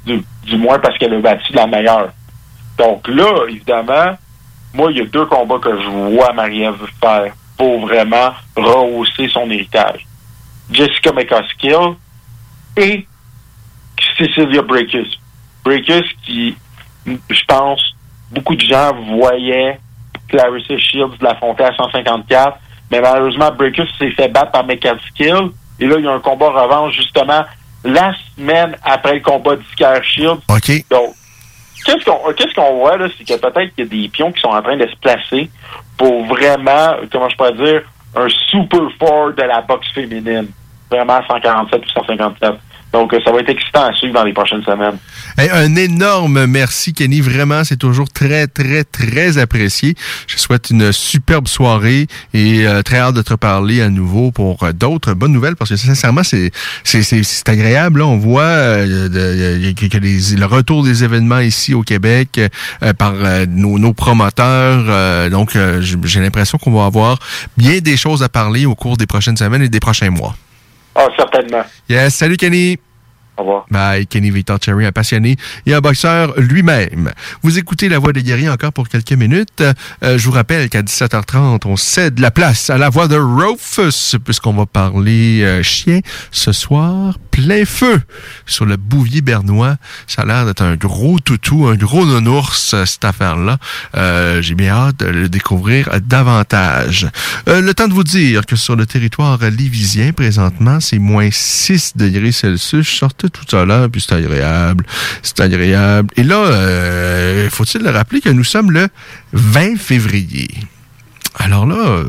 Du, 0.07 0.23
du 0.45 0.57
moins 0.57 0.79
parce 0.79 0.97
qu'elle 0.97 1.13
a 1.13 1.21
battu 1.21 1.53
la 1.53 1.67
meilleure. 1.67 2.11
Donc 2.79 3.07
là, 3.09 3.45
évidemment, 3.49 4.17
moi, 4.73 4.91
il 4.91 4.99
y 4.99 5.01
a 5.01 5.05
deux 5.05 5.27
combats 5.27 5.59
que 5.59 5.81
je 5.81 5.89
vois 5.89 6.33
Marie-Ève 6.33 6.87
faire 7.01 7.33
pour 7.57 7.81
vraiment 7.81 8.33
rehausser 8.57 9.29
son 9.29 9.51
héritage. 9.51 10.07
Jessica 10.71 11.13
McCaskill 11.13 11.95
et 12.77 13.07
Cecilia 14.17 14.63
Breakus. 14.63 15.19
Breakus 15.65 16.07
qui, 16.25 16.57
je 17.07 17.45
pense, 17.47 17.95
beaucoup 18.31 18.55
de 18.55 18.61
gens 18.61 18.93
voyaient 19.17 19.79
Clarissa 20.29 20.79
Shields 20.79 21.17
l'affronter 21.21 21.65
à 21.65 21.75
154, 21.75 22.59
mais 22.91 23.01
malheureusement, 23.01 23.51
Breakus 23.51 23.89
s'est 23.99 24.13
fait 24.13 24.29
battre 24.29 24.53
par 24.53 24.65
McCaskill. 24.65 25.51
Et 25.79 25.87
là, 25.87 25.97
il 25.99 26.05
y 26.05 26.09
a 26.09 26.13
un 26.13 26.21
combat 26.21 26.51
revanche, 26.51 26.95
justement, 26.95 27.45
la 27.85 28.13
semaine 28.37 28.77
après 28.83 29.15
le 29.15 29.21
combat 29.21 29.57
d'Isker 29.57 30.01
Shields. 30.03 30.43
OK. 30.49 30.85
Donc, 30.91 31.15
qu'est-ce 31.85 32.05
qu'on 32.05 32.33
qu'est-ce 32.33 32.55
qu'on 32.55 32.79
voit 32.79 32.97
là, 32.97 33.09
c'est 33.17 33.25
que 33.25 33.41
peut-être 33.41 33.75
qu'il 33.75 33.85
y 33.85 33.89
a 33.89 34.03
des 34.03 34.09
pions 34.09 34.33
qui 34.33 34.41
sont 34.41 34.49
en 34.49 34.63
train 34.63 34.77
de 34.77 34.87
se 34.87 34.97
placer 34.97 35.51
pour 35.97 36.25
vraiment, 36.27 36.97
comment 37.13 37.29
je 37.29 37.37
pourrais 37.37 37.53
dire, 37.53 37.83
un 38.17 38.29
super 38.29 38.89
fort 38.99 39.33
de 39.33 39.43
la 39.43 39.61
boxe 39.63 39.89
féminine. 39.93 40.49
Vraiment 40.91 41.15
à 41.15 41.27
147 41.27 41.85
ou 41.85 41.89
157. 41.89 42.55
Donc, 42.93 43.15
euh, 43.15 43.21
ça 43.25 43.31
va 43.31 43.39
être 43.41 43.49
excitant 43.49 43.85
à 43.85 43.93
suivre 43.93 44.15
dans 44.15 44.25
les 44.25 44.33
prochaines 44.33 44.65
semaines. 44.65 44.97
Un 45.39 45.77
énorme 45.77 46.47
merci, 46.47 46.93
Kenny. 46.93 47.21
Vraiment, 47.21 47.63
c'est 47.65 47.77
toujours 47.77 48.09
très, 48.09 48.47
très, 48.49 48.83
très 48.85 49.39
apprécié. 49.39 49.95
Je 50.27 50.37
souhaite 50.39 50.71
une 50.71 50.91
superbe 50.93 51.47
soirée 51.47 52.09
et 52.35 52.67
euh, 52.67 52.83
très 52.83 52.99
hâte 52.99 53.15
de 53.15 53.23
te 53.23 53.31
reparler 53.33 53.81
à 53.81 53.89
nouveau 53.91 54.33
pour 54.33 54.65
euh, 54.65 54.73
d'autres 54.73 55.15
bonnes 55.15 55.33
nouvelles 55.33 55.55
parce 55.57 55.71
que 55.71 55.77
sincèrement, 55.77 56.25
c'est 56.25 56.51
c'est 56.83 57.03
c'est- 57.03 57.23
c'est 57.23 57.49
agréable. 57.49 58.01
là. 58.01 58.07
On 58.07 58.19
voit 58.19 58.43
euh, 58.43 59.09
que 59.09 60.37
le 60.37 60.45
retour 60.47 60.83
des 60.85 61.05
événements 61.05 61.39
ici 61.41 61.75
au 61.75 61.83
Québec 61.83 62.41
euh, 62.83 62.93
par 62.93 63.15
nos, 63.49 63.79
nos 63.79 63.93
promoteurs. 63.93 65.31
Donc, 65.31 65.57
j'ai 65.81 66.21
l'impression 66.21 66.59
qu'on 66.59 66.73
va 66.73 66.87
avoir 66.87 67.19
bien 67.57 67.79
des 67.79 67.97
choses 67.97 68.23
à 68.23 68.29
parler 68.29 68.67
au 68.67 68.75
cours 68.75 68.97
des 68.97 69.07
prochaines 69.07 69.37
semaines 69.37 69.63
et 69.63 69.69
des 69.69 69.81
prochains 69.81 70.11
mois. 70.11 70.35
Ah, 70.95 71.09
certainement. 71.17 71.65
Yes, 71.89 72.15
salut 72.17 72.37
Kenny. 72.37 72.79
Au 73.41 73.43
revoir. 73.43 73.65
Bye, 73.71 74.07
Kenny 74.07 74.31
Victor 74.31 74.59
Cherry, 74.63 74.85
un 74.85 74.93
passionné 74.93 75.37
et 75.65 75.73
un 75.73 75.81
boxeur 75.81 76.35
lui-même. 76.37 77.11
Vous 77.43 77.59
écoutez 77.59 77.89
La 77.89 77.99
Voix 77.99 78.13
des 78.13 78.23
guerriers 78.23 78.51
encore 78.51 78.71
pour 78.71 78.87
quelques 78.87 79.13
minutes. 79.13 79.63
Euh, 79.63 80.19
je 80.19 80.27
vous 80.27 80.33
rappelle 80.33 80.69
qu'à 80.69 80.83
17h30, 80.83 81.61
on 81.65 81.77
cède 81.77 82.19
la 82.19 82.31
place 82.31 82.69
à 82.69 82.77
la 82.77 82.91
voix 82.91 83.09
de 83.09 83.17
Rufus, 83.17 84.19
puisqu'on 84.23 84.53
va 84.53 84.67
parler 84.67 85.41
euh, 85.43 85.63
chien 85.63 86.01
ce 86.31 86.53
soir. 86.53 87.17
Plein 87.31 87.65
feu 87.65 88.03
sur 88.45 88.67
le 88.67 88.77
bouvier 88.77 89.23
bernois. 89.23 89.77
Ça 90.07 90.23
a 90.23 90.25
l'air 90.27 90.45
d'être 90.45 90.63
un 90.63 90.77
gros 90.77 91.19
toutou, 91.19 91.67
un 91.69 91.77
gros 91.77 92.05
nounours, 92.05 92.75
euh, 92.75 92.85
cette 92.85 93.07
affaire-là. 93.07 93.57
Euh, 93.97 94.43
J'ai 94.43 94.55
bien 94.55 94.75
hâte 94.75 94.99
de 94.99 95.07
le 95.07 95.29
découvrir 95.31 95.89
davantage. 96.05 97.09
Euh, 97.49 97.63
le 97.63 97.73
temps 97.73 97.89
de 97.89 97.95
vous 97.95 98.05
dire 98.05 98.45
que 98.45 98.57
sur 98.57 98.77
le 98.77 98.85
territoire 98.85 99.39
livisien, 99.45 100.13
présentement, 100.13 100.81
c'est 100.81 100.99
moins 100.99 101.29
6 101.31 101.97
degrés 101.97 102.33
Celsius. 102.33 102.87
Sortais 102.89 103.30
tout 103.31 103.57
à 103.57 103.65
l'heure, 103.65 103.89
puis 103.91 104.05
c'est 104.07 104.15
agréable. 104.15 104.85
C'est 105.23 105.41
agréable. 105.41 106.09
Et 106.17 106.23
là, 106.23 106.37
euh, 106.37 107.49
faut-il 107.51 107.83
le 107.83 107.91
rappeler 107.91 108.21
que 108.21 108.29
nous 108.31 108.45
sommes 108.45 108.71
le 108.71 108.89
20 109.33 109.77
février? 109.79 110.49
Alors 111.39 111.65
là, 111.65 112.03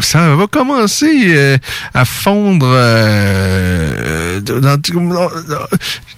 ça 0.00 0.34
va 0.34 0.46
commencer 0.46 1.34
euh, 1.36 1.58
à 1.94 2.04
fondre 2.06 2.66
euh, 2.72 4.40
dans- 4.40 4.78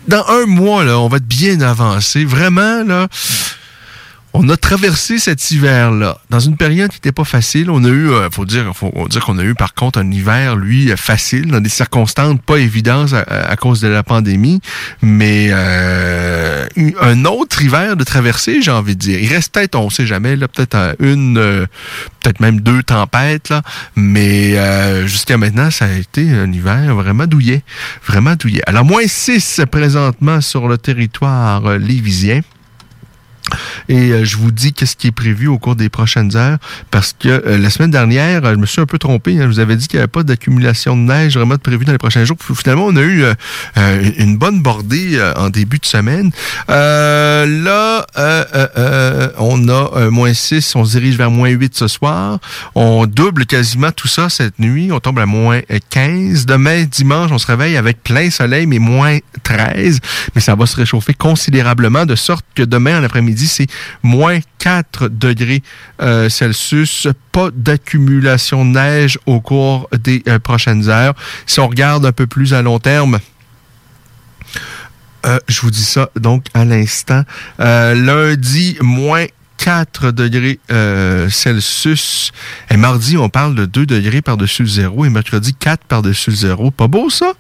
dans 0.09 0.25
un 0.29 0.47
mois, 0.47 0.85
là, 0.85 0.99
on 1.01 1.09
va 1.09 1.17
être 1.17 1.27
bien 1.27 1.61
avancé. 1.61 2.25
Vraiment, 2.25 2.85
là, 2.85 3.09
on 4.37 4.49
a 4.49 4.57
traversé 4.57 5.19
cet 5.21 5.53
hiver-là 5.53 6.19
dans 6.29 6.41
une 6.41 6.57
période 6.57 6.91
qui 6.91 6.97
n'était 6.97 7.13
pas 7.13 7.25
facile. 7.25 7.71
On 7.71 7.85
a 7.85 7.89
eu, 7.89 8.11
euh, 8.11 8.29
faut 8.31 8.45
dire, 8.45 8.73
faut 8.75 8.91
dire 9.09 9.25
qu'on 9.25 9.39
a 9.39 9.45
eu 9.45 9.55
par 9.55 9.75
contre 9.75 10.01
un 10.01 10.11
hiver, 10.11 10.57
lui, 10.57 10.91
euh, 10.91 10.97
facile, 10.97 11.47
dans 11.53 11.61
des 11.61 11.69
circonstances 11.69 12.37
pas 12.45 12.59
évidentes 12.59 13.13
à, 13.15 13.55
cause 13.57 13.81
de 13.81 13.87
la 13.87 14.03
pandémie, 14.03 14.61
mais 15.03 15.49
euh, 15.51 16.67
eu- 16.75 16.95
un 17.01 17.25
autre 17.27 17.63
hiver 17.63 17.97
de 17.97 18.03
traversée, 18.03 18.61
j'ai 18.61 18.73
envie 18.73 18.97
de 18.97 19.01
dire. 19.01 19.21
Il 19.21 19.33
reste 19.33 19.55
peut-être, 19.55 19.77
on 19.77 19.89
sait 19.89 20.07
jamais, 20.07 20.35
là, 20.35 20.49
peut-être 20.49 20.97
une, 20.99 21.39
euh, 21.39 21.67
peut-être 22.21 22.41
même 22.41 22.61
deux 22.61 22.83
tempêtes, 22.83 23.51
là, 23.51 23.63
mais 23.95 24.59
euh, 24.59 25.07
jusqu'à 25.07 25.37
maintenant, 25.39 25.71
ça 25.71 25.85
a 25.85 25.93
été 25.93 26.29
un 26.33 26.53
hiver 26.53 26.93
vraiment 26.97 27.29
douillet, 27.29 27.63
vraiment 28.05 28.35
douillet. 28.35 28.63
Alors, 28.67 28.85
moins 28.85 29.07
6 29.07 29.61
présentement 29.71 30.41
sur 30.41 30.67
le 30.67 30.77
territoire 30.77 31.79
lévisien. 31.79 32.41
Et 33.89 34.11
euh, 34.11 34.25
je 34.25 34.37
vous 34.37 34.51
dis 34.51 34.73
qu'est-ce 34.73 34.97
qui 34.97 35.09
est 35.09 35.13
prévu 35.13 35.47
au 35.47 35.59
cours 35.59 35.77
des 35.77 35.89
prochaines 35.89 36.37
heures 36.37 36.59
parce 36.91 37.15
que 37.19 37.29
euh, 37.29 37.59
la 37.59 37.71
semaine 37.71 37.91
dernière, 37.91 38.45
euh, 38.45 38.53
je 38.53 38.59
me 38.59 38.67
suis 38.67 38.81
un 38.81 38.87
peu 38.87 38.99
trompé. 38.99 39.33
hein, 39.35 39.43
je 39.43 39.47
vous 39.47 39.59
avais 39.59 39.77
dit 39.77 39.87
qu'il 39.87 39.99
n'y 39.99 40.03
avait 40.03 40.09
pas 40.09 40.23
d'accumulation 40.23 40.97
de 40.97 41.03
neige 41.03 41.37
vraiment 41.37 41.55
de 41.55 41.61
prévu 41.61 41.85
dans 41.85 41.93
les 41.93 41.99
prochains 41.99 42.25
jours. 42.25 42.37
Finalement, 42.41 42.87
on 42.87 42.97
a 42.97 43.03
eu 43.03 43.23
euh, 43.23 43.35
euh, 43.77 44.11
une 44.19 44.37
bonne 44.39 44.63
bordée 44.63 45.17
euh, 45.17 45.35
en 45.35 45.51
début 45.51 45.79
de 45.79 45.87
semaine. 45.87 46.31
Là, 46.69 48.07
on 49.39 49.69
a 49.69 50.11
moins 50.11 50.33
6, 50.33 50.75
on 50.77 50.85
se 50.85 50.93
dirige 50.93 51.17
vers 51.17 51.31
moins 51.31 51.51
8 51.51 51.77
ce 51.77 51.89
soir. 51.89 52.39
On 52.75 53.07
double 53.07 53.47
quasiment 53.47 53.93
tout 53.93 54.09
ça 54.09 54.29
cette 54.29 54.59
nuit. 54.59 54.91
On 54.93 55.01
tombe 55.01 55.19
à 55.19 55.27
moins 55.27 55.61
15. 55.91 56.47
Demain, 56.47 56.85
dimanche, 56.85 57.31
on 57.33 57.39
se 57.39 57.47
réveille 57.47 57.77
avec 57.77 58.03
plein 58.03 58.31
soleil, 58.31 58.67
mais 58.67 58.79
moins 58.79 59.19
13. 59.43 60.01
Mais 60.35 60.41
ça 60.41 60.55
va 60.55 60.67
se 60.67 60.77
réchauffer 60.77 61.15
considérablement, 61.15 62.07
de 62.07 62.15
sorte 62.15 62.45
que 62.55 62.63
demain, 62.63 63.01
en 63.01 63.05
après-midi, 63.05 63.34
c'est 63.37 63.67
moins 64.03 64.39
4 64.59 65.09
degrés 65.09 65.63
euh, 66.01 66.29
Celsius. 66.29 67.09
Pas 67.33 67.51
d'accumulation 67.53 68.65
de 68.65 68.71
neige 68.71 69.19
au 69.27 69.41
cours 69.41 69.89
des 69.93 70.23
euh, 70.29 70.39
prochaines 70.39 70.89
heures. 70.89 71.15
Si 71.47 71.61
on 71.61 71.69
regarde 71.69 72.07
un 72.07 72.13
peu 72.13 72.27
plus 72.27 72.55
à 72.55 72.63
long 72.63 72.79
terme, 72.79 73.19
euh, 75.27 75.39
je 75.49 75.61
vous 75.61 75.71
dis 75.71 75.85
ça 75.85 76.11
donc 76.17 76.47
à 76.55 76.65
l'instant. 76.65 77.23
Lundi, 77.59 78.77
moins 78.81 79.27
4 79.59 80.11
degrés 80.11 80.61
Celsius. 81.31 82.33
Et 82.71 82.77
mardi, 82.77 83.17
on 83.17 83.29
parle 83.29 83.55
de 83.55 83.65
2 83.65 83.87
degrés 83.87 84.23
par-dessus 84.23 84.67
zéro. 84.67 85.05
Et 85.05 85.11
mercredi, 85.11 85.55
4 85.55 85.85
par-dessus 85.85 86.33
zéro. 86.33 86.71
Pas 86.71 86.89
beau, 86.89 87.11
ça? 87.11 87.33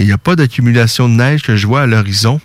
Il 0.00 0.06
n'y 0.06 0.12
a 0.12 0.18
pas 0.18 0.36
d'accumulation 0.36 1.08
de 1.08 1.14
neige 1.14 1.42
que 1.42 1.56
je 1.56 1.66
vois 1.66 1.82
à 1.82 1.86
l'horizon, 1.86 2.40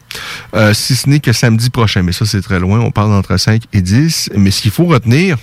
euh, 0.55 0.73
si 0.73 0.95
ce 0.95 1.09
n'est 1.09 1.19
que 1.19 1.33
samedi 1.33 1.69
prochain. 1.69 2.01
Mais 2.01 2.11
ça, 2.11 2.25
c'est 2.25 2.41
très 2.41 2.59
loin. 2.59 2.79
On 2.79 2.91
parle 2.91 3.09
d'entre 3.09 3.37
5 3.37 3.63
et 3.73 3.81
10. 3.81 4.31
Mais 4.35 4.51
ce 4.51 4.61
qu'il 4.61 4.71
faut 4.71 4.85
retenir, 4.85 5.37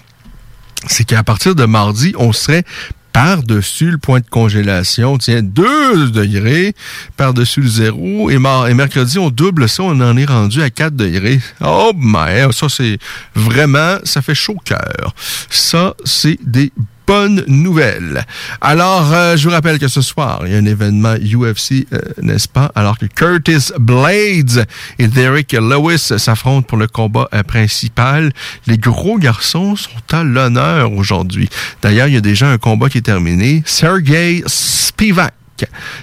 c'est 0.86 1.04
qu'à 1.04 1.22
partir 1.22 1.54
de 1.54 1.64
mardi, 1.64 2.14
on 2.18 2.32
serait 2.32 2.64
par-dessus 3.12 3.90
le 3.90 3.98
point 3.98 4.20
de 4.20 4.28
congélation, 4.28 5.18
tiens, 5.18 5.42
2 5.42 6.10
degrés 6.10 6.74
par-dessus 7.16 7.60
le 7.60 7.68
zéro. 7.68 8.30
Et, 8.30 8.38
mercredi, 8.38 9.18
on 9.18 9.30
double 9.30 9.68
ça, 9.68 9.82
on 9.82 10.00
en 10.00 10.16
est 10.16 10.24
rendu 10.24 10.62
à 10.62 10.70
4 10.70 10.94
degrés. 10.94 11.40
Oh, 11.60 11.92
my, 11.96 12.52
ça, 12.52 12.68
c'est 12.68 12.98
vraiment, 13.34 13.98
ça 14.04 14.22
fait 14.22 14.34
chaud 14.34 14.54
au 14.54 14.60
cœur. 14.64 15.14
Ça, 15.48 15.94
c'est 16.04 16.38
des 16.44 16.72
bonne 17.10 17.42
nouvelle. 17.48 18.24
Alors, 18.60 19.12
euh, 19.12 19.36
je 19.36 19.48
vous 19.48 19.52
rappelle 19.52 19.80
que 19.80 19.88
ce 19.88 20.00
soir, 20.00 20.42
il 20.46 20.52
y 20.52 20.54
a 20.54 20.58
un 20.58 20.64
événement 20.64 21.14
UFC, 21.16 21.84
euh, 21.92 21.98
n'est-ce 22.22 22.46
pas? 22.46 22.70
Alors 22.76 22.98
que 22.98 23.06
Curtis 23.06 23.72
Blades 23.80 24.64
et 25.00 25.08
Derek 25.08 25.52
Lewis 25.54 26.12
s'affrontent 26.18 26.62
pour 26.62 26.78
le 26.78 26.86
combat 26.86 27.28
euh, 27.34 27.42
principal. 27.42 28.30
Les 28.68 28.78
gros 28.78 29.18
garçons 29.18 29.74
sont 29.74 29.90
à 30.12 30.22
l'honneur 30.22 30.92
aujourd'hui. 30.92 31.48
D'ailleurs, 31.82 32.06
il 32.06 32.14
y 32.14 32.16
a 32.16 32.20
déjà 32.20 32.48
un 32.48 32.58
combat 32.58 32.88
qui 32.88 32.98
est 32.98 33.02
terminé. 33.02 33.64
Sergei 33.66 34.44
Spivak 34.46 35.34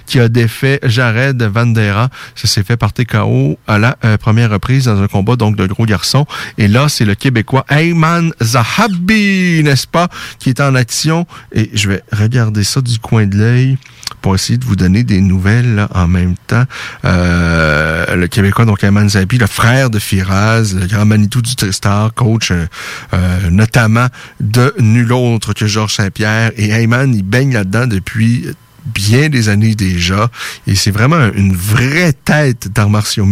qui 0.06 0.20
a 0.20 0.30
défait 0.30 0.80
Jared 0.84 1.42
Vandera. 1.42 2.10
Ça 2.36 2.48
s'est 2.48 2.64
fait 2.64 2.78
par 2.78 2.94
TKO 2.94 3.58
à 3.68 3.78
la 3.78 3.98
euh, 4.06 4.18
première 4.18 4.52
reprise 4.52 4.86
dans 4.86 5.02
un 5.02 5.08
combat 5.08 5.36
donc 5.36 5.56
de 5.56 5.66
gros 5.68 5.86
garçons. 5.86 6.26
Et 6.58 6.68
là, 6.68 6.90
c'est 6.90 7.06
le 7.06 7.16
Québécois 7.16 7.66
Ayman 7.70 8.32
Zahabi, 8.42 9.62
n'est-ce 9.64 9.88
pas, 9.88 10.10
qui 10.40 10.50
est 10.50 10.60
en 10.60 10.76
action. 10.76 11.26
Et 11.52 11.70
je 11.74 11.90
vais 11.90 12.04
regarder 12.12 12.64
ça 12.64 12.82
du 12.82 13.00
coin 13.00 13.26
de 13.26 13.38
l'œil 13.38 13.78
pour 14.22 14.36
essayer 14.36 14.58
de 14.58 14.66
vous 14.66 14.76
donner 14.76 15.04
des 15.04 15.22
nouvelles 15.22 15.88
en 15.94 16.08
même 16.08 16.36
temps. 16.48 16.64
Euh, 17.06 18.16
le 18.16 18.28
Québécois, 18.28 18.66
donc 18.66 18.84
Ayman 18.84 19.10
Zahabi, 19.10 19.38
le 19.38 19.48
frère 19.48 19.90
de 19.90 20.00
Firaz, 20.00 20.74
le 20.74 20.88
grand 20.88 21.06
Manitou 21.06 21.42
du 21.42 21.56
Tristar, 21.56 22.14
coach 22.14 22.52
euh, 22.52 23.50
notamment 23.50 24.08
de 24.40 24.74
nul 24.80 25.12
autre 25.14 25.54
que 25.54 25.68
Georges 25.68 25.96
Saint-Pierre. 25.96 26.52
Et 26.58 26.70
Ayman, 26.72 27.14
il 27.14 27.24
baigne 27.24 27.54
là-dedans 27.54 27.88
depuis 27.88 28.48
bien 28.94 29.30
des 29.30 29.50
années 29.50 29.76
déjà. 29.76 30.30
Et 30.66 30.76
c'est 30.76 30.92
vraiment 30.92 31.32
une 31.34 31.56
vraie 31.56 32.14
tête 32.14 32.70
d'arts 32.74 32.90
martiaux. 32.90 33.26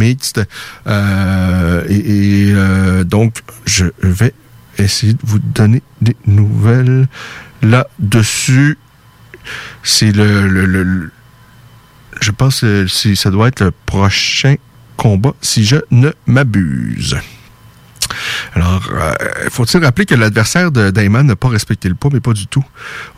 Euh, 0.88 1.84
et, 1.90 2.52
euh, 2.54 3.04
donc, 3.04 3.40
je 3.66 3.86
vais 4.02 4.34
essayer 4.78 5.14
de 5.14 5.20
vous 5.24 5.40
donner 5.40 5.82
des 6.02 6.16
nouvelles 6.28 7.08
là-dessus. 7.62 8.78
C'est 9.84 10.12
le, 10.12 10.48
le, 10.48 10.66
le, 10.66 11.12
Je 12.22 12.32
pense 12.32 12.62
que 12.62 12.88
c'est- 12.88 13.16
ça 13.16 13.30
doit 13.30 13.48
être 13.50 13.62
le 13.64 13.72
prochain 13.86 14.56
combat, 14.98 15.34
si 15.42 15.66
je 15.66 15.78
ne 15.92 16.10
m'abuse. 16.26 17.18
Alors, 18.54 18.90
euh, 18.92 19.14
faut-il 19.50 19.84
rappeler 19.84 20.06
que 20.06 20.16
l'adversaire 20.16 20.72
de 20.72 20.90
Damon 20.90 21.24
n'a 21.24 21.36
pas 21.36 21.50
respecté 21.50 21.90
le 21.90 21.96
poids, 21.96 22.12
mais 22.14 22.20
pas 22.20 22.34
du 22.34 22.48
tout? 22.48 22.64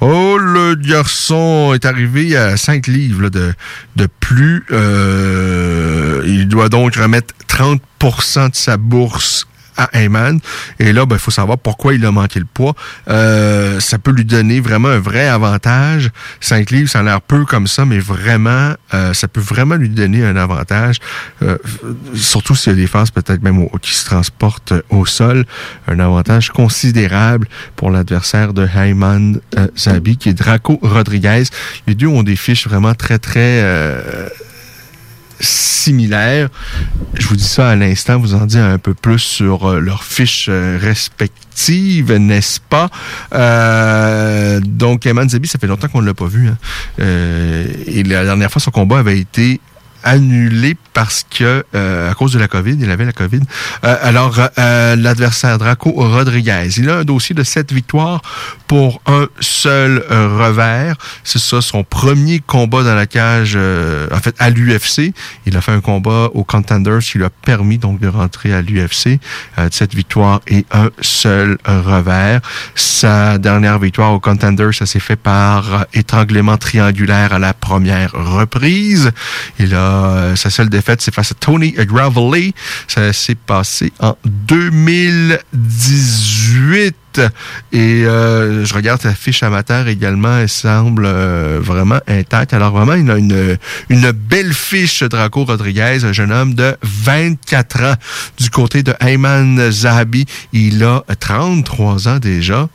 Oh, 0.02 0.38
le 0.38 0.76
garçon 0.76 1.74
est 1.74 1.86
arrivé 1.86 2.36
à 2.36 2.57
5 2.57 2.88
livres 2.88 3.30
de 3.30 4.07
plus. 4.19 4.65
Euh, 4.72 6.22
il 6.26 6.48
doit 6.48 6.69
donc 6.69 6.95
remettre 6.95 7.34
30% 7.48 8.52
de 8.52 8.56
sa 8.56 8.78
bourse 8.78 9.48
à 9.78 9.90
Heyman. 9.94 10.40
Et 10.80 10.91
là, 10.94 11.06
il 11.10 11.18
faut 11.20 11.32
savoir 11.32 11.58
pourquoi 11.58 11.94
il 11.94 12.06
a 12.06 12.12
manqué 12.12 12.40
le 12.40 12.45
poids. 12.45 12.74
Euh, 13.10 13.80
ça 13.80 13.98
peut 13.99 14.12
lui 14.12 14.26
donner 14.26 14.60
vraiment 14.60 14.90
un 14.90 14.99
vrai 14.99 15.28
avantage. 15.28 16.10
5 16.41 16.72
livres, 16.72 16.90
ça 16.90 16.99
a 16.99 17.04
l'air 17.04 17.22
peu 17.22 17.45
comme 17.45 17.68
ça, 17.68 17.86
mais 17.86 17.99
vraiment, 17.99 18.74
euh, 18.94 19.14
ça 19.14 19.28
peut 19.28 19.41
vraiment 19.41 19.76
lui 19.76 19.90
donner 19.90 20.26
un 20.26 20.36
avantage. 20.36 20.98
Euh, 21.44 21.58
surtout 22.16 22.56
s'il 22.56 22.74
y 22.74 22.76
a 22.76 22.80
des 22.80 22.88
phases 22.88 23.12
peut-être 23.12 23.41
même 23.44 23.60
au- 23.60 23.78
qui 23.82 23.94
se 23.94 24.06
transportent 24.06 24.74
au 24.90 25.06
sol. 25.06 25.45
Un 25.88 25.99
avantage 25.99 26.49
considérable 26.49 27.48
pour 27.76 27.91
l'adversaire 27.91 28.54
de 28.54 28.68
Heyman 28.68 29.40
Zabi, 29.78 30.18
qui 30.18 30.30
est 30.30 30.34
Draco 30.34 30.80
Rodriguez. 30.82 31.44
Les 31.88 31.95
deux 31.95 32.08
ont 32.08 32.24
des 32.24 32.36
fiches 32.36 32.68
vraiment 32.68 32.94
très, 32.94 33.20
très... 33.20 33.62
similaires. 35.40 36.50
Je 37.14 37.28
vous 37.28 37.36
dis 37.36 37.44
ça 37.44 37.70
à 37.70 37.76
l'instant, 37.76 38.20
vous 38.20 38.34
en 38.34 38.46
dites 38.46 38.60
un 38.60 38.78
peu 38.78 38.94
plus 38.94 39.20
sur 39.20 39.70
euh, 39.70 39.80
leurs 39.80 40.04
fiches 40.04 40.48
euh, 40.50 40.78
respectives, 40.82 42.14
n'est-ce 42.14 42.60
pas? 42.60 42.90
Euh, 43.34 44.60
donc, 44.60 45.06
Eman 45.06 45.28
Zabi, 45.30 45.48
ça 45.48 45.60
fait 45.60 45.68
longtemps 45.68 45.88
qu'on 45.88 46.02
ne 46.02 46.08
l'a 46.08 46.14
pas 46.14 46.28
vu. 46.28 46.48
hein. 46.48 46.58
Et 47.00 48.04
la 48.04 48.24
dernière 48.26 48.52
fois, 48.52 48.62
son 48.62 48.72
combat 48.72 49.00
avait 49.00 49.20
été 49.20 49.60
annulé 50.08 50.78
parce 50.94 51.26
que 51.30 51.66
euh, 51.76 52.10
à 52.10 52.14
cause 52.14 52.32
de 52.32 52.40
la 52.40 52.48
COVID, 52.48 52.78
il 52.80 52.90
avait 52.90 53.06
la 53.06 53.12
COVID. 53.12 53.42
Euh, 53.84 53.96
alors 54.02 54.40
euh, 54.58 54.96
l'adversaire 54.96 55.58
Draco 55.58 55.92
Rodriguez, 55.92 56.70
il 56.78 56.90
a 56.90 57.00
un 57.00 57.04
dossier 57.04 57.36
de 57.36 57.44
sept 57.44 57.74
victoires 57.74 58.22
pour 58.68 59.02
un 59.06 59.28
seul 59.42 60.04
euh, 60.10 60.38
revers. 60.38 60.96
C'est 61.26 61.40
ça 61.40 61.62
son 61.62 61.84
premier 61.84 62.40
combat 62.40 62.84
dans 62.84 62.96
la 62.96 63.06
cage 63.06 63.54
euh, 63.58 64.08
en 64.14 64.20
fait 64.20 64.34
à 64.40 64.50
l'UFC. 64.50 65.14
Il 65.46 65.58
a 65.58 65.62
fait 65.62 65.74
un 65.74 65.82
combat 65.82 66.30
au 66.34 66.46
Contenders 66.46 67.00
qui 67.00 67.18
lui 67.18 67.26
a 67.26 67.30
permis 67.30 67.78
donc 67.78 68.00
de 68.00 68.08
rentrer 68.08 68.54
à 68.54 68.62
l'UFC. 68.62 69.20
Euh, 69.60 69.68
sept 69.72 69.94
victoires 69.94 70.40
et 70.48 70.66
un 70.72 70.90
seul 71.02 71.58
revers. 71.66 72.40
Sa 72.76 73.38
dernière 73.38 73.78
victoire 73.78 74.14
au 74.14 74.22
Contenders, 74.22 74.74
ça 74.74 74.86
s'est 74.86 75.02
fait 75.02 75.18
par 75.18 75.86
étranglement 75.94 76.58
triangulaire 76.58 77.34
à 77.34 77.40
la 77.40 77.54
première 77.54 78.14
reprise. 78.14 79.12
Il 79.60 79.76
a 79.76 79.97
euh, 80.06 80.36
sa 80.36 80.49
seule 80.49 80.69
défaite, 80.69 81.02
c'est 81.02 81.14
face 81.14 81.32
à 81.32 81.36
Tony 81.36 81.72
Gravely. 81.72 82.53
Ça 82.88 83.14
s'est 83.14 83.36
passé 83.36 83.94
en 83.99 84.18
2018. 84.26 86.95
Et 87.72 88.06
euh, 88.06 88.65
je 88.65 88.74
regarde 88.74 89.02
sa 89.02 89.14
fiche 89.14 89.44
amateur 89.44 89.88
également, 89.88 90.38
elle 90.38 90.49
semble 90.49 91.06
euh, 91.06 91.60
vraiment 91.61 91.99
intacte. 92.07 92.53
Alors 92.53 92.72
vraiment, 92.72 92.94
il 92.94 93.10
a 93.10 93.18
une, 93.18 93.57
une 93.90 94.11
belle 94.11 94.53
fiche, 94.53 95.03
Draco 95.03 95.45
Rodriguez, 95.45 95.99
un 96.03 96.14
jeune 96.14 96.32
homme 96.32 96.53
de 96.53 96.76
24 96.84 97.84
ans. 97.84 97.95
Du 98.40 98.49
côté 98.49 98.84
de 98.84 98.94
Ayman 98.99 99.72
Zahabi, 99.72 100.26
il 100.53 100.84
a 100.84 101.03
33 101.19 102.07
ans 102.07 102.19
déjà. 102.19 102.69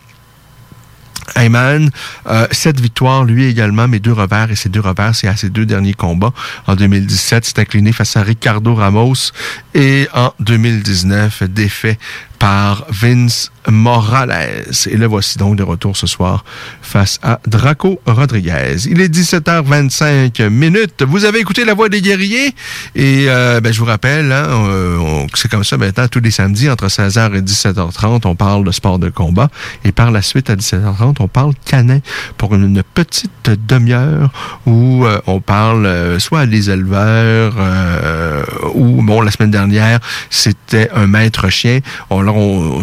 Ayman, 1.36 1.90
euh, 2.26 2.46
sept 2.50 2.80
victoires, 2.80 3.24
lui 3.24 3.44
également, 3.44 3.88
mais 3.88 3.98
deux 3.98 4.12
revers. 4.12 4.50
Et 4.50 4.56
ces 4.56 4.68
deux 4.68 4.80
revers, 4.80 5.14
c'est 5.14 5.28
à 5.28 5.36
ses 5.36 5.50
deux 5.50 5.66
derniers 5.66 5.94
combats. 5.94 6.32
En 6.66 6.74
2017, 6.74 7.44
c'est 7.44 7.58
incliné 7.58 7.92
face 7.92 8.16
à 8.16 8.22
Ricardo 8.22 8.74
Ramos. 8.74 9.32
Et 9.74 10.08
en 10.14 10.32
2019, 10.40 11.44
défait 11.44 11.98
par 12.42 12.84
Vince 12.88 13.52
Morales. 13.70 14.64
Et 14.90 14.96
le 14.96 15.06
voici 15.06 15.38
donc 15.38 15.54
de 15.54 15.62
retour 15.62 15.96
ce 15.96 16.08
soir 16.08 16.44
face 16.82 17.20
à 17.22 17.38
Draco 17.46 18.00
Rodriguez. 18.04 18.88
Il 18.90 19.00
est 19.00 19.14
17h25 19.14 20.48
minutes. 20.48 21.04
Vous 21.06 21.24
avez 21.24 21.38
écouté 21.38 21.64
La 21.64 21.74
Voix 21.74 21.88
des 21.88 22.00
guerriers? 22.00 22.52
Et 22.96 23.26
euh, 23.28 23.60
ben, 23.60 23.72
je 23.72 23.78
vous 23.78 23.84
rappelle, 23.84 24.32
hein, 24.32 25.26
c'est 25.34 25.48
comme 25.48 25.62
ça 25.62 25.76
maintenant 25.76 26.08
tous 26.08 26.18
les 26.18 26.32
samedis 26.32 26.68
entre 26.68 26.88
16h 26.88 27.36
et 27.36 27.42
17h30, 27.42 28.26
on 28.26 28.34
parle 28.34 28.64
de 28.64 28.72
sport 28.72 28.98
de 28.98 29.08
combat 29.08 29.48
et 29.84 29.92
par 29.92 30.10
la 30.10 30.20
suite 30.20 30.50
à 30.50 30.56
17h30, 30.56 31.18
on 31.20 31.28
parle 31.28 31.52
canin 31.64 32.00
pour 32.38 32.56
une, 32.56 32.64
une 32.64 32.82
petite 32.82 33.50
demi-heure 33.68 34.30
où 34.66 35.04
euh, 35.04 35.20
on 35.28 35.40
parle 35.40 35.86
euh, 35.86 36.18
soit 36.18 36.46
des 36.46 36.70
éleveurs 36.70 37.54
euh, 37.56 38.42
ou 38.74 39.02
bon 39.02 39.20
la 39.20 39.30
semaine 39.30 39.52
dernière 39.52 40.00
c'était 40.28 40.90
un 40.94 41.06
maître 41.06 41.48
chien. 41.48 41.78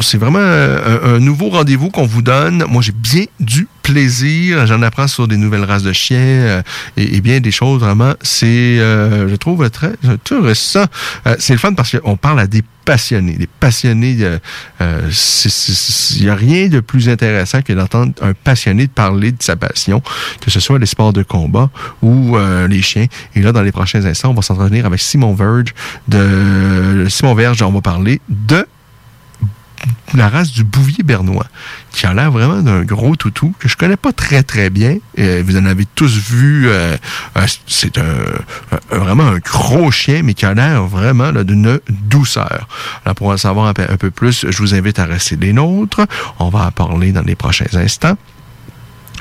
C'est 0.02 0.18
vraiment 0.18 0.40
un, 0.40 1.20
nouveau 1.20 1.50
rendez-vous 1.50 1.90
qu'on 1.90 2.06
vous 2.06 2.22
donne. 2.22 2.66
Moi 2.70 2.82
j'ai 2.82 2.92
bien 2.92 3.26
du 3.40 3.68
plaisir. 3.84 4.68
J'en 4.68 4.82
apprends 4.82 5.08
sur 5.08 5.28
des 5.28 5.38
nouvelles 5.38 5.64
races 5.64 5.84
de 5.84 5.94
chiens 5.94 6.18
euh, 6.20 6.62
et, 6.96 7.22
bien 7.22 7.40
des 7.40 7.52
choses 7.52 7.80
vraiment. 7.80 8.14
C'est, 8.22 8.46
euh, 8.46 9.28
je 9.28 9.36
trouve 9.36 9.68
très 9.70 9.94
intéressant. 10.08 10.86
Euh, 11.26 11.36
c'est 11.40 11.54
le 11.54 11.60
fun 11.60 11.74
parce 11.74 11.98
qu'on 11.98 12.16
parle 12.16 12.40
à 12.40 12.48
des 12.48 12.64
passionnés, 12.86 13.34
des 13.34 13.48
passionnés. 13.48 14.18
euh, 14.22 14.38
euh, 14.82 15.10
Il 16.16 16.24
n'y 16.24 16.30
a 16.30 16.36
rien 16.36 16.68
de 16.68 16.80
plus 16.80 17.10
intéressant 17.10 17.62
que 17.62 17.74
d'entendre 17.74 18.14
un 18.22 18.34
passionné 18.34 18.88
parler 18.88 19.32
de 19.32 19.42
sa 19.42 19.56
passion, 19.56 20.02
que 20.42 20.52
ce 20.52 20.60
soit 20.60 20.78
les 20.78 20.86
sports 20.86 21.14
de 21.14 21.24
combat 21.24 21.70
ou 22.02 22.38
les 22.68 22.82
chiens. 22.82 23.08
Et 23.36 23.42
là, 23.42 23.52
dans 23.52 23.62
les 23.62 23.72
prochains 23.72 24.06
instants, 24.06 24.30
on 24.30 24.34
va 24.34 24.42
s'entretenir 24.42 24.86
avec 24.86 25.00
Simon 25.00 25.34
Verge 25.34 25.74
de 26.08 27.08
Simon 27.10 27.34
Verge. 27.34 27.62
On 27.64 27.72
va 27.72 27.82
parler 27.82 28.22
de 28.30 28.66
la 30.14 30.30
race 30.30 30.52
du 30.52 30.64
bouvier 30.64 31.04
bernois, 31.04 31.46
qui 31.92 32.06
a 32.06 32.14
l'air 32.14 32.32
vraiment 32.32 32.62
d'un 32.62 32.84
gros 32.84 33.16
toutou 33.16 33.54
que 33.60 33.68
je 33.68 33.78
connais 33.78 33.98
pas 33.98 34.12
très 34.12 34.44
très 34.44 34.70
bien. 34.70 34.98
Vous 35.18 35.58
en 35.58 35.66
avez 35.66 35.86
tous 35.86 36.18
vu. 36.18 36.68
euh, 36.68 36.98
euh, 37.38 37.46
c'est 37.68 38.00
vraiment 38.92 39.28
un 39.28 39.38
gros 39.38 39.92
chien, 39.92 40.22
mais 40.24 40.34
qui 40.34 40.46
a 40.46 40.54
l'air 40.54 40.84
vraiment 40.84 41.32
là, 41.32 41.44
d'une 41.44 41.80
douceur. 41.90 42.68
Alors 43.06 43.16
pour 43.16 43.28
en 43.28 43.38
savoir 43.38 43.68
un 43.68 43.74
peu, 43.74 44.12
plus, 44.12 44.46
je 44.50 44.58
vous 44.58 44.74
invite 44.74 45.00
à 45.00 45.06
rester 45.06 45.36
des 45.36 45.54
nôtres. 45.54 46.02
On 46.40 46.50
va 46.50 46.68
en 46.68 46.72
parler 46.72 47.12
dans 47.12 47.22
les 47.22 47.36
prochains 47.36 47.66
instants. 47.74 48.18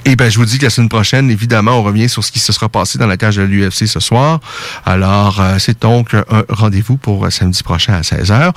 Et 0.04 0.16
ben, 0.16 0.30
je 0.30 0.38
vous 0.38 0.44
dis 0.44 0.58
que 0.58 0.64
la 0.64 0.70
semaine 0.70 0.88
prochaine, 0.88 1.30
évidemment, 1.30 1.72
on 1.72 1.82
revient 1.82 2.08
sur 2.08 2.24
ce 2.24 2.32
qui 2.32 2.38
se 2.38 2.52
sera 2.52 2.68
passé 2.68 2.98
dans 2.98 3.06
la 3.06 3.16
cage 3.16 3.36
de 3.36 3.42
l'UFC 3.42 3.86
ce 3.86 4.00
soir. 4.00 4.40
Alors, 4.86 5.40
euh, 5.40 5.56
c'est 5.58 5.82
donc 5.82 6.14
un 6.14 6.24
rendez-vous 6.48 6.96
pour 6.96 7.30
samedi 7.30 7.62
prochain 7.62 7.94
à 7.94 8.00
16h. 8.02 8.52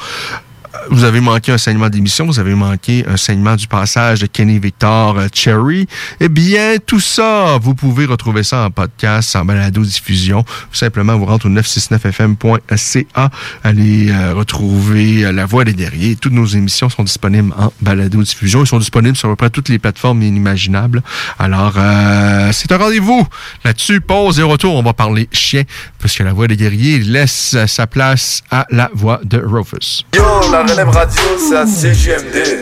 Vous 0.90 1.04
avez 1.04 1.22
manqué 1.22 1.52
un 1.52 1.58
saignement 1.58 1.90
d'émission, 1.90 2.26
vous 2.26 2.40
avez 2.40 2.56
manqué 2.56 3.06
un 3.08 3.18
saignement 3.18 3.56
du 3.56 3.68
passage 3.68 4.20
de 4.20 4.26
Kenny 4.26 4.60
Victor 4.60 5.18
euh, 5.18 5.28
Cherry, 5.34 5.88
eh 6.20 6.30
bien, 6.30 6.76
tout 6.86 7.00
ça, 7.00 7.58
vous 7.62 7.76
pouvez 7.76 8.06
retrouver 8.06 8.44
ça 8.44 8.66
en 8.66 8.72
podcast, 8.72 9.36
en 9.36 9.46
balado-diffusion. 9.46 10.44
Simplement, 10.72 11.18
vous 11.18 11.26
rentrez 11.26 11.50
au 11.50 11.52
969fm.ca, 11.52 13.30
allez 13.64 14.12
euh, 14.12 14.34
retrouver 14.34 15.26
euh, 15.26 15.32
La 15.32 15.46
Voix 15.46 15.64
des 15.64 15.74
Derriers. 15.74 16.16
Toutes 16.16 16.34
nos 16.34 16.46
émissions 16.46 16.90
sont 16.90 17.04
disponibles 17.04 17.54
en 17.58 17.72
balado-diffusion. 17.82 18.64
Ils 18.64 18.68
sont 18.68 18.80
disponibles 18.80 19.18
sur 19.18 19.30
à 19.30 19.32
peu 19.32 19.38
près 19.38 19.50
toutes 19.50 19.70
les 19.70 19.80
plateformes 19.80 20.22
inimaginables. 20.22 21.02
Alors, 21.40 21.74
c'est 22.52 22.72
un 22.72 22.78
rendez-vous 22.78 23.28
là-dessus. 23.64 24.02
Pause 24.02 24.40
et 24.40 24.44
retour, 24.44 24.76
on 24.76 24.84
va 24.84 24.94
parler 24.94 25.30
chien, 25.32 25.64
parce 26.00 26.16
que 26.16 26.24
La 26.24 26.34
Voix 26.34 26.48
des 26.48 26.58
Guerriers 26.58 27.00
laisse 27.00 27.56
sa 27.68 27.88
place 27.88 28.44
à 28.52 28.66
La 28.70 28.90
Voix 28.94 29.22
de 29.24 29.38
Rufus. 29.38 30.06
Relève 30.70 30.90
radio, 30.90 31.22
c'est 31.38 31.56
à 31.56 31.66
CGMD. 31.66 32.62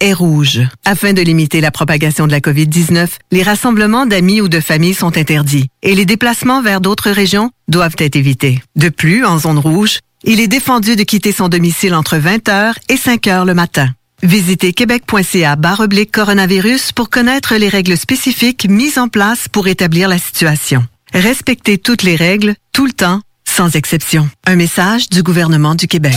est 0.00 0.12
rouge. 0.12 0.60
Afin 0.84 1.12
de 1.12 1.20
limiter 1.20 1.60
la 1.60 1.70
propagation 1.70 2.26
de 2.26 2.32
la 2.32 2.40
COVID-19, 2.40 3.08
les 3.32 3.42
rassemblements 3.42 4.06
d'amis 4.06 4.40
ou 4.40 4.48
de 4.48 4.60
familles 4.60 4.94
sont 4.94 5.18
interdits 5.18 5.68
et 5.82 5.94
les 5.94 6.06
déplacements 6.06 6.62
vers 6.62 6.80
d'autres 6.80 7.10
régions 7.10 7.50
doivent 7.68 7.96
être 7.98 8.16
évités. 8.16 8.62
De 8.76 8.88
plus, 8.88 9.24
en 9.24 9.38
zone 9.38 9.58
rouge, 9.58 9.98
il 10.24 10.40
est 10.40 10.48
défendu 10.48 10.96
de 10.96 11.02
quitter 11.02 11.32
son 11.32 11.48
domicile 11.48 11.94
entre 11.94 12.16
20h 12.16 12.74
et 12.88 12.96
5h 12.96 13.46
le 13.46 13.54
matin. 13.54 13.90
Visitez 14.22 14.72
québec.ca 14.72 15.58
oblique 15.78 16.12
coronavirus 16.12 16.92
pour 16.92 17.10
connaître 17.10 17.54
les 17.56 17.68
règles 17.68 17.98
spécifiques 17.98 18.66
mises 18.68 18.98
en 18.98 19.08
place 19.08 19.48
pour 19.48 19.68
établir 19.68 20.08
la 20.08 20.18
situation. 20.18 20.86
Respectez 21.12 21.76
toutes 21.76 22.02
les 22.02 22.16
règles, 22.16 22.54
tout 22.72 22.86
le 22.86 22.92
temps, 22.92 23.20
sans 23.44 23.76
exception. 23.76 24.28
Un 24.46 24.56
message 24.56 25.10
du 25.10 25.22
gouvernement 25.22 25.74
du 25.74 25.86
Québec. 25.86 26.16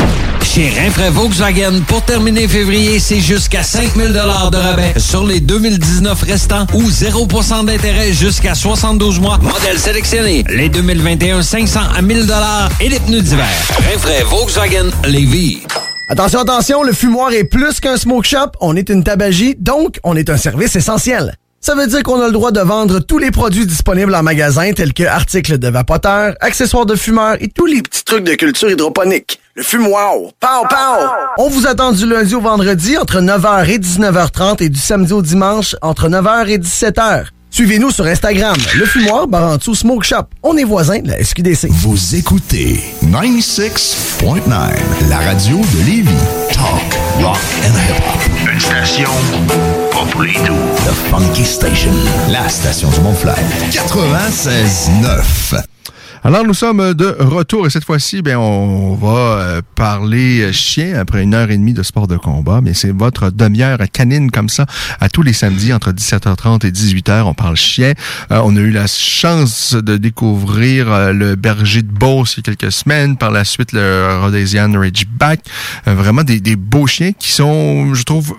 Chez 0.61 0.69
Rinfraie 0.79 1.09
Volkswagen, 1.09 1.81
pour 1.87 2.03
terminer 2.03 2.47
février, 2.47 2.99
c'est 2.99 3.19
jusqu'à 3.19 3.63
5000 3.63 4.13
de 4.13 4.19
rabais 4.19 4.93
sur 4.97 5.25
les 5.25 5.39
2019 5.39 6.21
restants 6.21 6.67
ou 6.75 6.83
0% 6.83 7.65
d'intérêt 7.65 8.13
jusqu'à 8.13 8.53
72 8.53 9.19
mois. 9.19 9.39
Modèle 9.39 9.79
sélectionné. 9.79 10.43
Les 10.51 10.69
2021, 10.69 11.41
500 11.41 11.79
à 11.97 12.03
1000 12.03 12.31
et 12.79 12.89
les 12.89 12.99
pneus 12.99 13.21
d'hiver. 13.21 13.47
Rinfraie 13.91 14.21
Volkswagen 14.21 14.91
Lévis. 15.03 15.63
Attention, 16.09 16.41
attention, 16.41 16.83
le 16.83 16.93
fumoir 16.93 17.33
est 17.33 17.45
plus 17.45 17.79
qu'un 17.79 17.97
smoke 17.97 18.27
shop. 18.27 18.51
On 18.59 18.75
est 18.75 18.89
une 18.89 19.03
tabagie, 19.03 19.55
donc 19.57 19.99
on 20.03 20.15
est 20.15 20.29
un 20.29 20.37
service 20.37 20.75
essentiel. 20.75 21.33
Ça 21.59 21.73
veut 21.73 21.87
dire 21.87 22.03
qu'on 22.03 22.21
a 22.21 22.27
le 22.27 22.33
droit 22.33 22.51
de 22.51 22.59
vendre 22.59 22.99
tous 22.99 23.17
les 23.17 23.31
produits 23.31 23.65
disponibles 23.65 24.13
en 24.13 24.21
magasin, 24.21 24.73
tels 24.73 24.93
que 24.93 25.03
articles 25.03 25.57
de 25.57 25.69
vapoteurs, 25.69 26.35
accessoires 26.39 26.85
de 26.85 26.95
fumeurs 26.95 27.37
et 27.39 27.47
tous 27.47 27.65
les 27.65 27.81
petits 27.81 28.03
trucs 28.03 28.23
de 28.23 28.33
culture 28.33 28.69
hydroponique. 28.69 29.39
Le 29.55 29.63
fumoir. 29.63 30.13
Pow, 30.39 30.65
pow! 30.69 31.09
On 31.37 31.49
vous 31.49 31.67
attend 31.67 31.91
du 31.91 32.07
lundi 32.07 32.33
au 32.35 32.39
vendredi 32.39 32.97
entre 32.97 33.19
9h 33.19 33.67
et 33.69 33.79
19h30 33.79 34.63
et 34.63 34.69
du 34.69 34.79
samedi 34.79 35.11
au 35.11 35.21
dimanche 35.21 35.75
entre 35.81 36.07
9h 36.07 36.47
et 36.47 36.57
17h. 36.57 37.25
Suivez-nous 37.49 37.91
sur 37.91 38.05
Instagram, 38.05 38.55
le 38.75 38.85
fumoir 38.85 39.27
Barantou 39.27 39.75
Smoke 39.75 40.05
Shop. 40.05 40.23
On 40.41 40.55
est 40.55 40.63
voisins 40.63 40.99
de 40.99 41.09
la 41.09 41.21
SQDC. 41.21 41.67
Vous 41.69 42.15
écoutez 42.15 42.79
96.9, 43.03 44.29
la 45.09 45.17
radio 45.17 45.57
de 45.57 45.85
Lévis. 45.85 46.09
Talk, 46.53 46.97
rock 47.21 47.37
and 47.65 47.77
hip-hop. 47.77 48.21
Une 48.53 48.59
station 48.61 49.09
pas 49.91 50.05
pour 50.11 50.21
les 50.21 50.31
doux. 50.31 50.55
The 50.85 50.93
Funky 51.09 51.43
Station, 51.43 51.91
la 52.29 52.47
station 52.47 52.89
du 52.89 53.01
Mont-Fly. 53.01 53.33
96.9. 53.71 55.61
Alors, 56.23 56.45
nous 56.45 56.53
sommes 56.53 56.93
de 56.93 57.15
retour 57.17 57.65
et 57.65 57.71
cette 57.71 57.83
fois-ci, 57.83 58.21
ben, 58.21 58.37
on 58.37 58.93
va 58.93 59.09
euh, 59.09 59.61
parler 59.73 60.53
chien 60.53 60.93
après 60.99 61.23
une 61.23 61.33
heure 61.33 61.49
et 61.49 61.57
demie 61.57 61.73
de 61.73 61.81
sport 61.81 62.07
de 62.07 62.15
combat. 62.15 62.61
Mais 62.61 62.75
c'est 62.75 62.95
votre 62.95 63.31
demi-heure 63.31 63.79
canine 63.91 64.29
comme 64.29 64.47
ça 64.47 64.67
à 64.99 65.09
tous 65.09 65.23
les 65.23 65.33
samedis 65.33 65.73
entre 65.73 65.91
17h30 65.91 66.67
et 66.67 66.69
18h. 66.69 67.23
On 67.23 67.33
parle 67.33 67.55
chien. 67.55 67.93
Euh, 68.31 68.39
on 68.43 68.55
a 68.55 68.59
eu 68.59 68.69
la 68.69 68.85
chance 68.85 69.73
de 69.73 69.97
découvrir 69.97 70.91
euh, 70.91 71.11
le 71.11 71.33
berger 71.35 71.81
de 71.81 71.91
Beauce 71.91 72.35
il 72.35 72.41
y 72.41 72.41
a 72.41 72.53
quelques 72.53 72.71
semaines. 72.71 73.17
Par 73.17 73.31
la 73.31 73.43
suite, 73.43 73.71
le 73.71 74.19
Rhodesian 74.21 74.79
Ridgeback. 74.79 75.39
vraiment 75.87 76.23
des, 76.23 76.39
des 76.39 76.55
beaux 76.55 76.85
chiens 76.85 77.13
qui 77.13 77.31
sont, 77.31 77.95
je 77.95 78.03
trouve, 78.03 78.35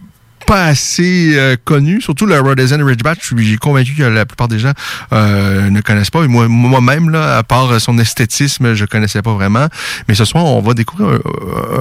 assez 0.61 1.33
euh, 1.37 1.57
connu, 1.65 2.01
surtout 2.01 2.27
le 2.27 2.39
Rhodesian 2.41 2.85
Ridgeback. 2.85 3.19
Je 3.21 3.35
suis 3.35 3.59
convaincu 3.59 3.95
que 3.95 4.03
la 4.03 4.27
plupart 4.27 4.49
des 4.49 4.59
gens 4.59 4.73
euh, 5.13 5.71
ne 5.71 5.81
connaissent 5.81 6.11
pas. 6.11 6.27
Moi-même, 6.27 7.11
là, 7.11 7.39
à 7.39 7.43
part 7.43 7.81
son 7.81 7.99
esthétisme, 7.99 8.75
je 8.75 8.85
connaissais 8.85 9.23
pas 9.23 9.35
vraiment. 9.35 9.67
Mais 10.09 10.15
ce 10.15 10.25
soir, 10.25 10.45
on 10.45 10.61
va 10.61 10.75
découvrir 10.75 11.21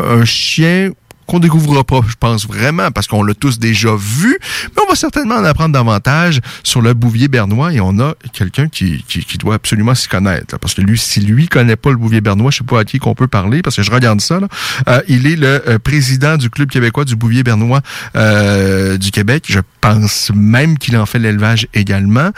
un 0.09 0.25
chien 0.25 0.91
qu'on 1.31 1.39
découvrira 1.39 1.85
pas, 1.85 2.01
je 2.09 2.15
pense 2.19 2.45
vraiment, 2.45 2.91
parce 2.91 3.07
qu'on 3.07 3.23
l'a 3.23 3.33
tous 3.33 3.57
déjà 3.57 3.95
vu, 3.95 4.37
mais 4.75 4.81
on 4.85 4.89
va 4.89 4.95
certainement 4.95 5.35
en 5.35 5.45
apprendre 5.45 5.71
davantage 5.71 6.41
sur 6.61 6.81
le 6.81 6.93
Bouvier 6.93 7.29
bernois 7.29 7.71
et 7.71 7.79
on 7.79 7.97
a 7.99 8.15
quelqu'un 8.33 8.67
qui, 8.67 9.01
qui, 9.07 9.37
doit 9.37 9.55
absolument 9.55 9.95
s'y 9.95 10.09
connaître. 10.09 10.59
parce 10.59 10.73
que 10.73 10.81
lui, 10.81 10.97
si 10.97 11.21
lui 11.21 11.47
connaît 11.47 11.77
pas 11.77 11.89
le 11.89 11.95
Bouvier 11.95 12.19
bernois, 12.19 12.51
je 12.51 12.57
sais 12.57 12.63
pas 12.65 12.81
à 12.81 12.83
qui 12.83 12.99
qu'on 12.99 13.15
peut 13.15 13.29
parler, 13.29 13.61
parce 13.61 13.77
que 13.77 13.81
je 13.81 13.91
regarde 13.91 14.19
ça. 14.19 14.41
Là. 14.41 14.49
Euh, 14.89 15.01
il 15.07 15.25
est 15.25 15.37
le 15.37 15.63
euh, 15.69 15.79
président 15.79 16.35
du 16.35 16.49
Club 16.49 16.69
québécois 16.69 17.05
du 17.05 17.15
Bouvier 17.15 17.43
bernois 17.43 17.79
euh, 18.17 18.97
du 18.97 19.11
Québec. 19.11 19.45
Je 19.47 19.61
pense 19.79 20.33
même 20.35 20.77
qu'il 20.77 20.97
en 20.97 21.05
fait 21.05 21.19
l'élevage 21.19 21.65
également. 21.73 22.31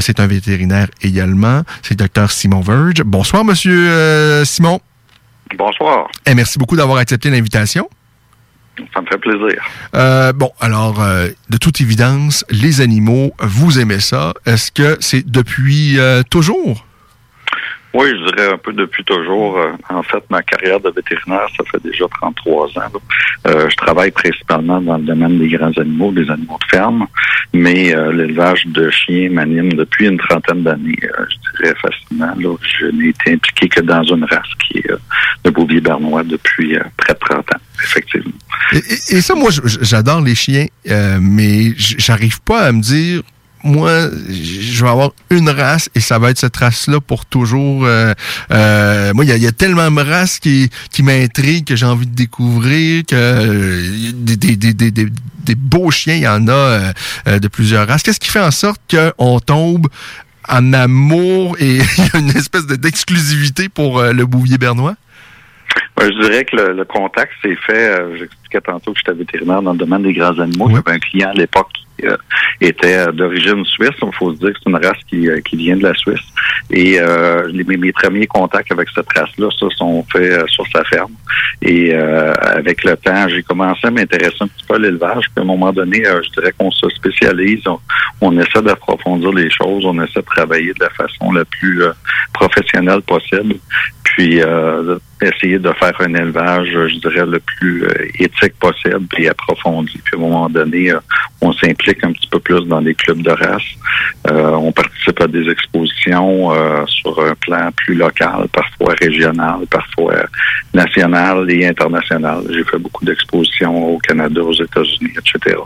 c'est 0.00 0.20
un 0.20 0.28
vétérinaire 0.28 0.86
également. 1.02 1.62
C'est 1.82 1.96
docteur 1.96 2.30
Simon 2.30 2.60
Verge. 2.60 3.02
Bonsoir, 3.04 3.44
monsieur 3.44 4.44
Simon. 4.44 4.80
Bonsoir. 5.58 6.06
Et 6.26 6.34
merci 6.36 6.60
beaucoup 6.60 6.76
d'avoir 6.76 6.98
accepté 6.98 7.28
l'invitation. 7.28 7.88
Ça 8.94 9.00
me 9.00 9.06
fait 9.06 9.18
plaisir. 9.18 9.62
Euh, 9.94 10.32
bon, 10.32 10.50
alors, 10.60 11.02
euh, 11.02 11.28
de 11.48 11.56
toute 11.56 11.80
évidence, 11.80 12.44
les 12.50 12.80
animaux, 12.80 13.32
vous 13.40 13.78
aimez 13.78 14.00
ça. 14.00 14.34
Est-ce 14.46 14.72
que 14.72 14.96
c'est 15.00 15.28
depuis 15.28 15.98
euh, 15.98 16.22
toujours? 16.28 16.84
Oui, 17.92 18.08
je 18.10 18.32
dirais 18.32 18.52
un 18.52 18.58
peu 18.58 18.72
depuis 18.72 19.02
toujours. 19.04 19.58
En 19.88 20.02
fait, 20.02 20.22
ma 20.30 20.42
carrière 20.42 20.78
de 20.80 20.90
vétérinaire, 20.90 21.46
ça 21.56 21.64
fait 21.70 21.82
déjà 21.82 22.06
33 22.20 22.66
ans. 22.66 23.00
je 23.46 23.76
travaille 23.76 24.12
principalement 24.12 24.80
dans 24.80 24.96
le 24.96 25.04
domaine 25.04 25.38
des 25.38 25.48
grands 25.48 25.72
animaux, 25.76 26.12
des 26.12 26.30
animaux 26.30 26.58
de 26.60 26.76
ferme, 26.76 27.06
mais 27.52 27.92
l'élevage 28.12 28.64
de 28.66 28.90
chiens 28.90 29.30
m'anime 29.30 29.72
depuis 29.72 30.06
une 30.06 30.18
trentaine 30.18 30.62
d'années, 30.62 30.98
je 31.02 31.62
dirais 31.62 31.74
facilement. 31.82 32.32
je 32.78 32.86
n'ai 32.86 33.08
été 33.08 33.32
impliqué 33.32 33.68
que 33.68 33.80
dans 33.80 34.04
une 34.04 34.24
race 34.24 34.54
qui 34.68 34.78
est 34.78 34.90
le 35.44 35.50
bouvier 35.50 35.80
bernois 35.80 36.22
depuis 36.22 36.76
près 36.96 37.14
de 37.14 37.18
30 37.18 37.38
ans, 37.38 37.60
effectivement. 37.82 38.32
Et, 38.72 39.20
ça, 39.20 39.34
moi, 39.34 39.50
j'adore 39.80 40.20
les 40.20 40.34
chiens, 40.34 40.66
euh, 40.88 41.18
mais 41.20 41.72
j'arrive 41.76 42.40
pas 42.42 42.62
à 42.62 42.72
me 42.72 42.80
dire 42.80 43.22
moi, 43.62 44.08
je 44.28 44.82
vais 44.82 44.90
avoir 44.90 45.10
une 45.30 45.50
race 45.50 45.90
et 45.94 46.00
ça 46.00 46.18
va 46.18 46.30
être 46.30 46.38
cette 46.38 46.56
race-là 46.56 47.00
pour 47.00 47.26
toujours. 47.26 47.84
Euh, 47.84 48.14
euh, 48.50 49.12
moi, 49.14 49.24
il 49.24 49.36
y, 49.36 49.46
a, 49.46 49.52
tellement 49.52 49.90
de 49.90 50.00
races 50.00 50.38
qui, 50.38 50.70
qui 50.90 51.02
m'intriguent, 51.02 51.66
que 51.66 51.76
j'ai 51.76 51.86
envie 51.86 52.06
de 52.06 52.14
découvrir, 52.14 53.04
que 53.06 54.12
des, 54.12 54.36
des, 54.36 54.56
des, 54.56 54.72
des, 54.72 54.90
des 54.90 55.54
beaux 55.54 55.90
chiens, 55.90 56.14
il 56.14 56.22
y 56.22 56.28
en 56.28 56.48
a 56.48 56.92
de 57.26 57.48
plusieurs 57.48 57.86
races. 57.86 58.02
Qu'est-ce 58.02 58.20
qui 58.20 58.30
fait 58.30 58.40
en 58.40 58.50
sorte 58.50 58.80
qu'on 58.90 59.40
tombe 59.40 59.88
en 60.48 60.72
amour 60.72 61.56
et 61.60 61.76
il 61.98 62.04
y 62.04 62.16
a 62.16 62.18
une 62.18 62.30
espèce 62.30 62.66
d'exclusivité 62.66 63.68
pour 63.68 64.02
le 64.02 64.24
bouvier 64.24 64.58
bernois? 64.58 64.96
Ben, 65.96 66.10
je 66.10 66.18
dirais 66.22 66.44
que 66.44 66.56
le, 66.56 66.72
le 66.72 66.84
contact 66.84 67.32
s'est 67.42 67.56
fait, 67.66 68.00
euh, 68.00 68.16
j'expliquais 68.16 68.60
tantôt 68.60 68.92
que 68.92 68.98
j'étais 68.98 69.16
vétérinaire 69.16 69.62
dans 69.62 69.72
le 69.72 69.78
domaine 69.78 70.02
des 70.02 70.12
grands 70.12 70.38
animaux. 70.38 70.70
J'avais 70.70 70.96
un 70.96 70.98
client 70.98 71.30
à 71.30 71.34
l'époque 71.34 71.68
qui 71.74 71.84
euh, 72.04 72.16
était 72.60 73.06
d'origine 73.12 73.64
suisse. 73.64 73.90
Il 74.02 74.14
faut 74.14 74.34
se 74.34 74.38
dire 74.38 74.52
que 74.52 74.58
c'est 74.62 74.70
une 74.70 74.76
race 74.76 75.02
qui, 75.08 75.28
euh, 75.28 75.40
qui 75.40 75.56
vient 75.56 75.76
de 75.76 75.82
la 75.82 75.94
Suisse. 75.94 76.20
Et 76.70 76.98
euh, 77.00 77.50
mes, 77.52 77.92
premiers 77.92 78.26
contacts 78.26 78.70
avec 78.70 78.88
cette 78.94 79.10
race-là, 79.14 79.48
ça, 79.58 79.66
sont 79.76 80.04
faits 80.12 80.48
sur 80.48 80.64
sa 80.68 80.84
ferme. 80.84 81.12
Et 81.62 81.92
avec 81.94 82.84
le 82.84 82.96
temps, 82.96 83.28
j'ai 83.28 83.42
commencé 83.42 83.86
à 83.86 83.90
m'intéresser 83.90 84.36
un 84.40 84.46
petit 84.46 84.64
peu 84.66 84.74
à 84.74 84.78
l'élevage. 84.78 85.24
Puis 85.34 85.38
à 85.38 85.40
un 85.40 85.44
moment 85.44 85.72
donné, 85.72 86.02
je 86.04 86.30
dirais 86.30 86.52
qu'on 86.56 86.70
se 86.70 86.88
spécialise. 86.90 87.66
On, 87.66 87.78
on 88.20 88.38
essaie 88.38 88.62
d'approfondir 88.62 89.32
les 89.32 89.50
choses. 89.50 89.84
On 89.84 90.00
essaie 90.02 90.20
de 90.20 90.26
travailler 90.26 90.72
de 90.72 90.84
la 90.84 90.90
façon 90.90 91.32
la 91.32 91.44
plus 91.44 91.82
professionnelle 92.32 93.02
possible. 93.02 93.56
Puis 94.04 94.40
essayer 95.22 95.58
de 95.58 95.72
faire 95.72 95.94
un 96.00 96.14
élevage, 96.14 96.68
je 96.70 96.98
dirais, 96.98 97.26
le 97.26 97.40
plus 97.40 97.86
éthique 98.18 98.54
possible 98.58 99.06
et 99.18 99.28
approfondi. 99.28 100.00
Puis 100.04 100.14
à 100.14 100.18
un 100.18 100.22
moment 100.22 100.48
donné, 100.48 100.92
on 101.40 101.52
s'implique 101.52 101.89
un 102.02 102.12
petit 102.12 102.28
peu 102.28 102.40
plus 102.40 102.66
dans 102.66 102.80
les 102.80 102.94
clubs 102.94 103.22
de 103.22 103.30
race. 103.30 103.62
Euh, 104.30 104.50
on 104.52 104.72
participe 104.72 105.20
à 105.20 105.26
des 105.26 105.48
expositions 105.48 106.52
euh, 106.52 106.84
sur 106.86 107.18
un 107.20 107.34
plan 107.34 107.70
plus 107.76 107.94
local, 107.94 108.46
parfois 108.52 108.94
régional, 109.00 109.60
parfois 109.70 110.14
national 110.74 111.50
et 111.50 111.66
international. 111.66 112.42
J'ai 112.50 112.64
fait 112.64 112.78
beaucoup 112.78 113.04
d'expositions 113.04 113.94
au 113.94 113.98
Canada, 113.98 114.42
aux 114.42 114.52
États-Unis, 114.52 115.12
etc. 115.16 115.56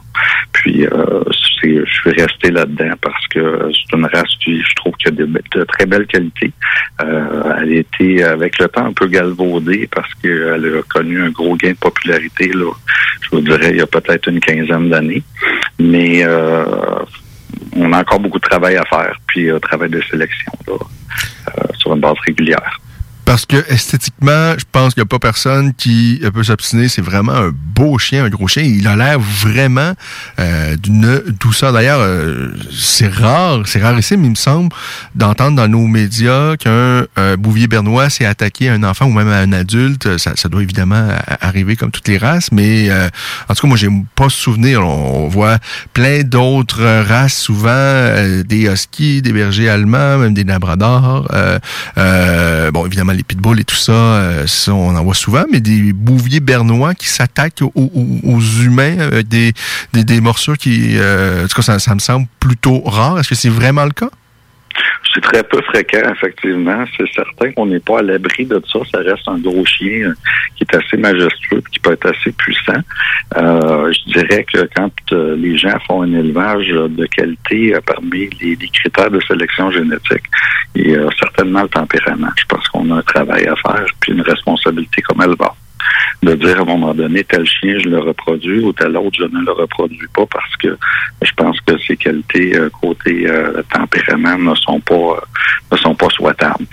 Puis 0.53 0.87
euh, 0.87 1.23
je 1.63 1.85
suis 1.87 2.11
resté 2.11 2.51
là-dedans 2.51 2.95
parce 3.01 3.27
que 3.29 3.71
c'est 3.73 3.97
une 3.97 4.07
race 4.07 4.35
qui, 4.43 4.63
je 4.63 4.75
trouve, 4.77 4.93
qui 4.97 5.09
a 5.09 5.11
de, 5.11 5.27
très 5.65 5.87
belles 5.87 6.07
qualités. 6.07 6.53
Elle 6.99 7.07
a 7.09 7.65
été, 7.65 8.23
avec 8.23 8.59
le 8.59 8.69
temps, 8.69 8.87
un 8.87 8.93
peu 8.93 9.07
galvaudée 9.07 9.89
parce 9.93 10.13
qu'elle 10.15 10.79
a 10.79 10.83
connu 10.93 11.23
un 11.23 11.31
gros 11.31 11.57
gain 11.57 11.71
de 11.71 11.77
popularité, 11.77 12.49
là, 12.49 12.71
je 13.23 13.29
vous 13.31 13.41
dirais, 13.41 13.71
il 13.71 13.77
y 13.77 13.81
a 13.81 13.87
peut-être 13.87 14.29
une 14.29 14.41
quinzaine 14.41 14.91
d'années. 14.91 15.23
Mais 15.79 16.14
euh, 16.23 16.65
on 17.77 17.93
a 17.93 18.01
encore 18.01 18.21
beaucoup 18.21 18.39
de 18.39 18.49
travail 18.49 18.77
à 18.77 18.85
faire, 18.85 19.19
puis 19.27 19.51
un 19.51 19.59
travail 19.59 19.91
de 19.91 20.01
sélection 20.03 20.53
euh, 20.69 20.79
sur 21.75 21.95
une 21.95 22.01
base 22.01 22.19
régulière. 22.27 22.81
Parce 23.25 23.47
que 23.47 23.65
esthétiquement, 23.69 24.55
je 24.59 24.65
pense 24.71 24.95
qu'il 24.95 25.03
n'y 25.03 25.07
a 25.07 25.09
pas 25.09 25.19
personne 25.19 25.73
qui 25.75 26.21
euh, 26.23 26.31
peut 26.31 26.45
s'obstiner. 26.45 26.89
C'est 26.89 27.03
vraiment 27.03 27.33
un 27.33 27.53
beau 27.53 27.99
chien, 27.99 28.25
un 28.25 28.29
gros 28.29 28.49
chien. 28.49 28.63
Il 28.63 28.87
a 28.87 28.97
l'air 28.97 29.19
vraiment 29.19 29.95
euh, 30.39 30.77
d'une 30.77 31.23
douceur. 31.41 31.73
D'ailleurs, 31.73 32.01
euh, 32.01 32.53
c'est 32.73 33.09
rare, 33.09 33.63
c'est 33.67 33.83
rarissime, 33.83 34.25
il 34.25 34.31
me 34.31 34.35
semble, 34.35 34.71
d'entendre 35.15 35.57
dans 35.57 35.69
nos 35.69 35.87
médias 35.87 36.57
qu'un 36.57 37.07
euh, 37.19 37.37
bouvier 37.39 37.67
bernois 37.67 38.11
s'est 38.11 38.27
attaqué 38.27 38.69
à 38.69 38.75
un 38.75 38.83
enfant 38.85 39.07
ou 39.07 39.13
même 39.13 39.29
à 39.29 39.39
un 39.39 39.53
adulte. 39.53 40.19
Ça, 40.19 40.33
ça 40.37 40.49
doit 40.49 40.63
évidemment 40.63 41.09
arriver 41.41 41.77
comme 41.77 41.91
toutes 41.91 42.09
les 42.09 42.19
races, 42.19 42.53
mais 42.53 42.91
euh, 42.91 43.09
en 43.49 43.55
tout 43.55 43.63
cas, 43.63 43.69
moi, 43.69 43.77
j'ai 43.77 43.89
pas 44.15 44.29
souvenir. 44.29 44.87
On, 44.87 45.29
voit 45.29 45.59
plein 45.95 46.23
d'autres 46.23 46.85
races, 47.03 47.37
souvent 47.37 48.13
des 48.45 48.69
huskies, 48.71 49.23
des 49.23 49.33
bergers 49.33 49.69
allemands, 49.69 50.19
même 50.19 50.35
des 50.35 50.45
labradors. 50.45 51.29
Bon, 51.97 52.87
évidemment, 52.87 53.14
les 53.15 53.23
pitbulls 53.23 53.61
et 53.61 53.65
tout 53.65 53.77
ça, 53.77 53.93
euh, 53.93 54.47
ça, 54.47 54.75
on 54.75 54.97
en 54.97 55.05
voit 55.05 55.15
souvent, 55.15 55.45
mais 55.51 55.61
des 55.61 55.93
bouviers 55.93 56.41
bernois 56.41 56.95
qui 56.95 57.09
s'attaquent 57.09 57.63
aux, 57.63 58.41
humains 58.63 58.99
avec 58.99 59.29
des, 59.29 59.53
des, 59.93 60.05
des 60.05 60.21
morsures 60.21 60.59
qui, 60.59 60.97
euh, 60.97 61.45
en 61.45 61.49
tout 61.49 61.61
cas, 61.61 61.79
ça 61.79 61.95
me 61.95 62.01
semble 62.01 62.27
plutôt 62.41 62.83
rare. 62.83 63.19
Est-ce 63.19 63.29
que 63.29 63.35
c'est 63.35 63.49
vraiment 63.49 63.85
le 63.85 63.93
cas? 63.93 64.11
C'est 65.13 65.21
très 65.21 65.43
peu 65.43 65.61
fréquent, 65.63 66.11
effectivement. 66.11 66.85
C'est 66.97 67.09
certain 67.13 67.53
qu'on 67.53 67.67
n'est 67.67 67.81
pas 67.81 67.99
à 67.99 68.03
l'abri 68.03 68.47
de 68.47 68.61
ça. 68.71 68.81
Ça 68.91 68.99
reste 68.99 69.27
un 69.29 69.39
gros 69.39 69.65
chien 69.65 70.09
euh, 70.09 70.15
qui 70.57 70.65
est 70.65 70.77
assez 70.77 70.97
majestueux, 70.97 71.63
qui 71.73 71.79
peut 71.81 71.93
être 71.93 72.07
assez 72.07 72.33
puissant. 72.33 72.81
Euh, 73.37 73.93
je 73.93 74.13
dirais 74.13 74.45
que 74.45 74.69
quand 74.75 74.91
euh, 75.13 75.37
les 75.37 75.57
gens 75.59 75.79
font 75.87 76.03
un 76.03 76.13
élevage 76.13 76.71
euh, 76.73 76.89
de 76.89 77.07
qualité 77.07 77.77
parmi 77.87 78.29
les, 78.41 78.57
les 78.57 78.69
critères 78.69 79.11
de 79.11 79.21
sélection 79.21 79.71
génétique, 79.71 80.25
il 80.75 80.91
y 80.91 80.97
a 80.97 81.09
certainement 81.19 81.63
le 81.63 81.69
tempérament. 81.69 82.31
Je 82.37 82.45
pense 82.47 82.67
qu'on 82.69 82.91
a 82.91 82.99
un 82.99 83.03
travail 83.03 83.47
à 83.47 83.57
faire, 83.57 83.87
puis 84.01 84.13
une 84.13 84.23
responsabilité 84.23 85.03
comme 85.03 85.23
éleveur 85.23 85.57
de 86.23 86.35
dire 86.35 86.59
à 86.59 86.63
un 86.63 86.65
moment 86.65 86.95
donné, 86.95 87.25
tel 87.25 87.47
chien, 87.47 87.79
je 87.79 87.89
le 87.89 88.01
reproduis 88.01 88.61
ou 88.61 88.73
tel 88.73 88.97
autre, 88.97 89.17
je 89.19 89.25
ne 89.25 89.45
le 89.45 89.53
reproduis 89.53 90.09
pas 90.15 90.27
parce 90.27 90.57
que 90.57 90.77
je 91.23 91.31
pense 91.37 91.61
que 91.61 91.79
ses 91.79 91.97
qualités 91.97 92.57
euh, 92.57 92.71
côté 92.81 93.29
euh, 93.29 93.63
tempérament 93.73 94.39
ne 94.39 94.55
sont 94.55 94.81
pas 94.81 94.95
euh, 94.95 95.21
ne 95.73 95.77
sont 95.77 95.95
pas 95.95 96.09
souhaitables. 96.11 96.67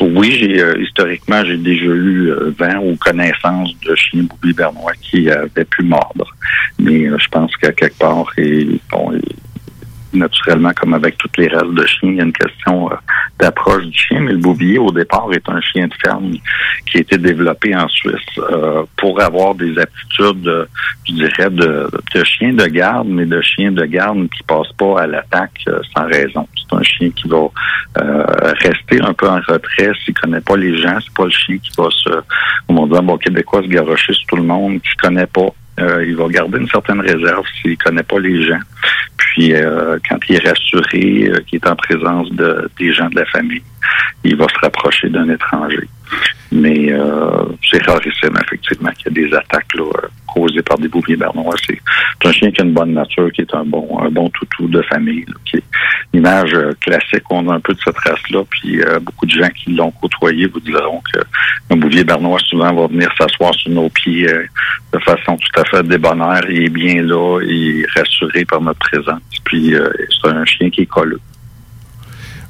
Oui, 0.00 0.36
j'ai 0.38 0.62
historiquement 0.80 1.44
j'ai 1.44 1.56
déjà 1.56 1.86
eu 1.86 2.32
vent 2.58 2.78
ou 2.82 2.96
connaissance 2.96 3.74
de 3.80 3.94
chiens 3.94 4.22
bouviers 4.22 4.54
bernois 4.54 4.92
qui 5.00 5.30
avaient 5.30 5.64
pu 5.64 5.82
mordre. 5.82 6.26
Mais 6.78 7.06
je 7.06 7.28
pense 7.28 7.54
qu'à 7.56 7.72
quelque 7.72 7.98
part, 7.98 8.26
et 8.38 8.66
naturellement, 10.12 10.72
comme 10.72 10.94
avec 10.94 11.18
toutes 11.18 11.36
les 11.36 11.48
races 11.48 11.70
de 11.70 11.86
chiens, 11.86 12.10
il 12.10 12.16
y 12.16 12.20
a 12.20 12.24
une 12.24 12.32
question 12.32 12.90
euh, 12.90 12.94
d'approche 13.38 13.84
du 13.84 13.98
chien, 13.98 14.20
mais 14.20 14.32
le 14.32 14.38
bouvier, 14.38 14.78
au 14.78 14.90
départ, 14.90 15.28
est 15.32 15.48
un 15.48 15.60
chien 15.60 15.86
de 15.86 15.94
ferme 16.04 16.32
qui 16.86 16.98
a 16.98 17.00
été 17.00 17.18
développé 17.18 17.74
en 17.74 17.88
Suisse 17.88 18.20
euh, 18.38 18.84
pour 18.96 19.20
avoir 19.20 19.54
des 19.54 19.78
aptitudes, 19.78 20.46
euh, 20.46 20.66
je 21.06 21.12
dirais, 21.12 21.50
de, 21.50 21.90
de 22.14 22.24
chien 22.24 22.52
de 22.52 22.66
garde, 22.66 23.08
mais 23.08 23.26
de 23.26 23.40
chien 23.42 23.72
de 23.72 23.84
garde 23.84 24.28
qui 24.30 24.42
passe 24.44 24.72
pas 24.78 25.02
à 25.02 25.06
l'attaque 25.06 25.60
euh, 25.68 25.80
sans 25.94 26.06
raison. 26.06 26.46
C'est 26.54 26.76
un 26.76 26.82
chien 26.82 27.10
qui 27.10 27.28
va 27.28 27.48
rester 28.60 29.00
un 29.00 29.14
peu 29.14 29.28
en 29.28 29.40
retrait 29.48 29.92
s'il 30.04 30.14
connaît 30.14 30.40
pas 30.40 30.56
les 30.56 30.76
gens. 30.76 30.98
C'est 31.00 31.14
pas 31.14 31.24
le 31.24 31.30
chien 31.30 31.58
qui 31.58 31.70
va 31.76 31.88
se, 31.90 32.10
comme 32.66 32.78
on 32.78 32.86
dit 32.86 32.96
en 32.96 33.02
bon 33.02 33.16
québécois, 33.16 33.62
se 33.62 33.68
garocher 33.68 34.12
sur 34.12 34.26
tout 34.26 34.36
le 34.36 34.42
monde, 34.42 34.80
qui 34.82 34.94
connaît 34.96 35.26
pas. 35.26 35.48
Euh, 35.78 36.04
il 36.06 36.16
va 36.16 36.28
garder 36.28 36.58
une 36.58 36.68
certaine 36.68 37.00
réserve 37.00 37.44
s'il 37.60 37.76
connaît 37.76 38.02
pas 38.02 38.18
les 38.18 38.44
gens. 38.46 38.60
Puis 39.16 39.54
euh, 39.54 39.98
quand 40.08 40.18
il 40.28 40.36
est 40.36 40.48
rassuré, 40.48 41.28
euh, 41.28 41.40
qu'il 41.46 41.56
est 41.56 41.66
en 41.66 41.76
présence 41.76 42.30
de, 42.32 42.70
des 42.78 42.92
gens 42.92 43.08
de 43.08 43.16
la 43.16 43.26
famille, 43.26 43.62
il 44.24 44.36
va 44.36 44.46
se 44.48 44.58
rapprocher 44.60 45.08
d'un 45.10 45.28
étranger. 45.28 45.86
Mais 46.52 46.92
euh, 46.92 47.44
c'est 47.68 47.84
rarissime, 47.84 48.36
effectivement, 48.44 48.90
qu'il 48.92 49.06
y 49.06 49.08
a 49.08 49.28
des 49.28 49.34
attaques 49.34 49.74
euh, 49.76 49.90
causées 50.32 50.62
par 50.62 50.78
des 50.78 50.88
bouviers 50.88 51.16
bernois. 51.16 51.54
C'est 51.66 51.80
un 52.24 52.32
chien 52.32 52.50
qui 52.52 52.60
a 52.60 52.64
une 52.64 52.72
bonne 52.72 52.92
nature, 52.92 53.30
qui 53.32 53.40
est 53.40 53.54
un 53.54 53.64
bon 53.64 53.98
un 54.00 54.10
bon 54.10 54.28
toutou 54.30 54.68
de 54.68 54.80
famille, 54.82 55.24
là, 55.26 55.34
qui 55.44 55.56
est 55.56 55.64
l'image 56.12 56.54
euh, 56.54 56.72
classique 56.80 57.24
qu'on 57.24 57.48
a 57.48 57.54
un 57.54 57.60
peu 57.60 57.74
de 57.74 57.80
cette 57.84 57.98
race-là. 57.98 58.44
Puis 58.50 58.80
beaucoup 59.02 59.26
de 59.26 59.32
gens 59.32 59.48
qui 59.48 59.72
l'ont 59.72 59.90
côtoyé 59.90 60.46
vous 60.46 60.60
diront 60.60 61.02
que 61.12 61.20
un 61.70 61.76
bouvier 61.76 62.04
bernois 62.04 62.38
souvent 62.40 62.72
va 62.72 62.86
venir 62.86 63.10
s'asseoir 63.18 63.54
sur 63.54 63.70
nos 63.72 63.88
pieds 63.88 64.26
de 64.92 64.98
façon 65.00 65.36
tout 65.36 65.60
à 65.60 65.64
fait 65.64 65.82
débonnaire. 65.82 66.42
Il 66.48 66.64
est 66.64 66.68
bien 66.68 67.02
là, 67.02 67.40
il 67.42 67.80
est 67.80 67.86
rassuré 67.98 68.44
par 68.44 68.60
notre 68.60 68.78
présence. 68.78 69.20
Puis 69.44 69.74
c'est 69.74 70.28
un 70.28 70.44
chien 70.44 70.70
qui 70.70 70.82
est 70.82 70.86
colleux. 70.86 71.20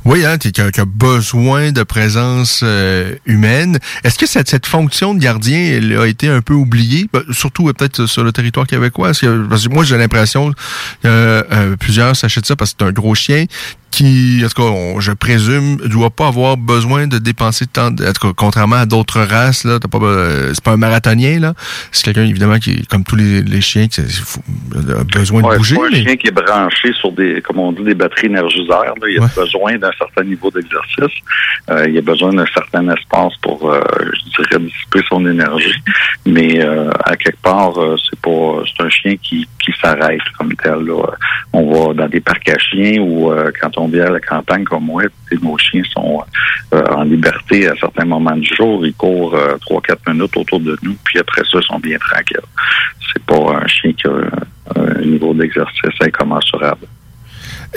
Oui, 0.08 0.24
hein, 0.24 0.38
qui 0.38 0.52
a, 0.60 0.70
besoin 0.86 1.72
de 1.72 1.82
présence 1.82 2.60
euh, 2.62 3.16
humaine. 3.26 3.80
Est-ce 4.04 4.16
que 4.16 4.26
cette, 4.26 4.48
cette 4.48 4.66
fonction 4.66 5.14
de 5.14 5.18
gardien 5.18 5.58
elle 5.58 5.98
a 5.98 6.06
été 6.06 6.28
un 6.28 6.42
peu 6.42 6.54
oubliée, 6.54 7.08
Ben, 7.12 7.22
surtout 7.32 7.68
euh, 7.68 7.72
peut-être 7.72 8.06
sur 8.06 8.22
le 8.22 8.30
territoire 8.30 8.68
québécois? 8.68 9.10
Est-ce 9.10 9.22
que- 9.26 9.46
parce 9.48 9.66
que 9.66 9.72
moi, 9.74 9.82
j'ai 9.84 9.98
l'impression 9.98 10.52
que 10.52 10.56
euh, 11.06 11.42
euh, 11.50 11.76
plusieurs 11.76 12.14
s'achètent 12.14 12.46
ça 12.46 12.54
parce 12.54 12.70
que 12.72 12.76
c'est 12.80 12.86
un 12.86 12.92
gros 12.92 13.16
chien 13.16 13.46
qui, 13.96 14.42
en 14.44 14.48
tout 14.48 14.62
cas, 14.62 14.68
on- 14.68 15.00
je 15.00 15.12
présume, 15.12 15.76
doit 15.86 16.10
pas 16.10 16.28
avoir 16.28 16.56
besoin 16.58 17.06
de 17.06 17.18
dépenser 17.18 17.64
de 17.64 17.70
temps. 17.70 17.90
de- 17.90 18.04
En 18.06 18.12
tout 18.12 18.26
cas, 18.28 18.32
contrairement 18.36 18.76
à 18.76 18.86
d'autres 18.86 19.20
races, 19.22 19.64
là, 19.64 19.78
t'as 19.80 19.88
pas, 19.88 19.98
euh, 20.04 20.52
c'est 20.54 20.62
pas 20.62 20.72
un 20.72 20.76
marathonien 20.76 21.38
là. 21.40 21.54
C'est 21.92 22.04
quelqu'un 22.04 22.24
évidemment 22.28 22.58
qui, 22.58 22.86
comme 22.86 23.04
tous 23.04 23.16
les, 23.16 23.42
les 23.42 23.60
chiens, 23.62 23.88
qui 23.88 24.00
a 24.00 24.04
besoin 25.18 25.40
de 25.42 25.56
bouger. 25.56 25.76
c'est 25.76 25.96
un 26.00 26.02
chien 26.04 26.16
qui 26.16 26.26
est 26.28 26.30
branché 26.30 26.92
sur 27.00 27.12
des, 27.12 27.40
comme 27.42 27.58
on 27.58 27.72
dit, 27.72 27.82
des 27.84 27.94
batteries 27.94 28.26
énergiseurs. 28.26 28.84
là. 28.84 28.92
Il 29.08 29.18
a 29.22 29.26
besoin 29.34 29.76
d'un 29.78 29.90
certain 29.98 30.24
niveau 30.24 30.50
d'exercice. 30.50 31.16
Euh, 31.70 31.88
il 31.88 31.96
a 31.96 32.00
besoin 32.02 32.32
d'un 32.32 32.46
certain 32.52 32.86
espace 32.94 33.32
pour, 33.42 33.70
euh, 33.72 33.80
je 34.12 34.42
dirais, 34.42 34.58
dissiper 34.62 35.00
son 35.08 35.24
énergie. 35.26 35.74
Mais 36.26 36.60
euh, 36.62 36.90
à 37.04 37.16
quelque 37.16 37.40
part, 37.42 37.72
c'est 38.08 38.20
pas, 38.20 38.62
c'est 38.66 38.84
un 38.84 38.88
chien 38.90 39.16
qui, 39.22 39.48
qui 39.64 39.72
s'arrête 39.80 40.20
comme 40.38 40.52
tel. 40.54 40.80
Là. 40.84 41.02
On 41.52 41.64
va 41.88 41.94
dans 41.94 42.08
des 42.08 42.20
parcs 42.20 42.48
à 42.50 42.58
chiens 42.58 43.00
ou 43.00 43.32
quand 43.60 43.70
on 43.78 43.85
à 43.94 44.10
la 44.10 44.20
campagne 44.20 44.64
comme 44.64 44.84
moi, 44.86 45.02
puis 45.26 45.38
nos 45.42 45.56
chiens 45.58 45.82
sont 45.92 46.22
euh, 46.74 46.82
en 46.90 47.04
liberté 47.04 47.68
à 47.68 47.74
certains 47.80 48.04
moments 48.04 48.36
du 48.36 48.48
jour. 48.54 48.84
Ils 48.86 48.94
courent 48.94 49.34
euh, 49.34 49.56
trois, 49.60 49.80
quatre 49.80 50.02
minutes 50.12 50.36
autour 50.36 50.60
de 50.60 50.76
nous, 50.82 50.96
puis 51.04 51.18
après 51.18 51.42
ça, 51.50 51.58
ils 51.60 51.66
sont 51.66 51.78
bien 51.78 51.98
tranquilles. 51.98 52.40
C'est 53.12 53.22
pas 53.24 53.60
un 53.62 53.66
chien 53.66 53.92
qui 53.92 54.06
a 54.06 54.10
un, 54.10 54.98
un 54.98 55.00
niveau 55.04 55.32
d'exercice 55.34 55.82
incommensurable. 56.00 56.86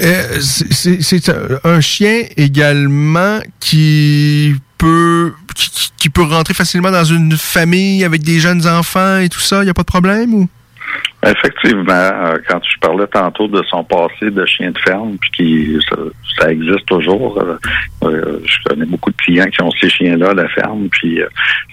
Euh, 0.01 0.39
c'est- 0.39 1.29
un- 1.63 1.81
chien 1.81 2.23
également 2.37 3.39
qui 3.59 4.55
peut 4.77 5.33
qui, 5.55 5.69
qui- 5.97 6.09
peut 6.09 6.23
rentrer 6.23 6.53
facilement 6.53 6.91
dans 6.91 7.03
une 7.03 7.35
famille 7.37 8.03
avec 8.05 8.21
des 8.23 8.39
jeunes 8.39 8.65
enfants 8.67 9.17
et 9.17 9.27
tout 9.29 9.39
ça, 9.41 9.63
il 9.63 9.67
y 9.67 9.69
a 9.69 9.73
pas 9.73 9.81
de 9.81 9.87
problème 9.87 10.33
ou? 10.33 10.47
Effectivement, 11.25 11.91
euh, 11.91 12.37
quand 12.47 12.61
je 12.63 12.79
parlais 12.79 13.07
tantôt 13.07 13.47
de 13.49 13.61
son 13.69 13.83
passé 13.83 14.31
de 14.31 14.45
chien 14.45 14.71
de 14.71 14.79
ferme, 14.79 15.17
puis 15.19 15.31
qui 15.31 15.77
ça, 15.89 15.97
ça 16.39 16.51
existe 16.51 16.85
toujours. 16.85 17.37
euh, 17.41 17.57
euh, 18.03 18.39
je 18.45 18.57
connais 18.63 18.85
beaucoup 18.85 19.11
de 19.11 19.17
clients 19.17 19.47
qui 19.47 19.61
ont 19.61 19.71
ces 19.71 19.89
chiens-là 19.89 20.29
à 20.29 20.33
la 20.33 20.47
ferme, 20.47 20.87
puis 20.89 21.19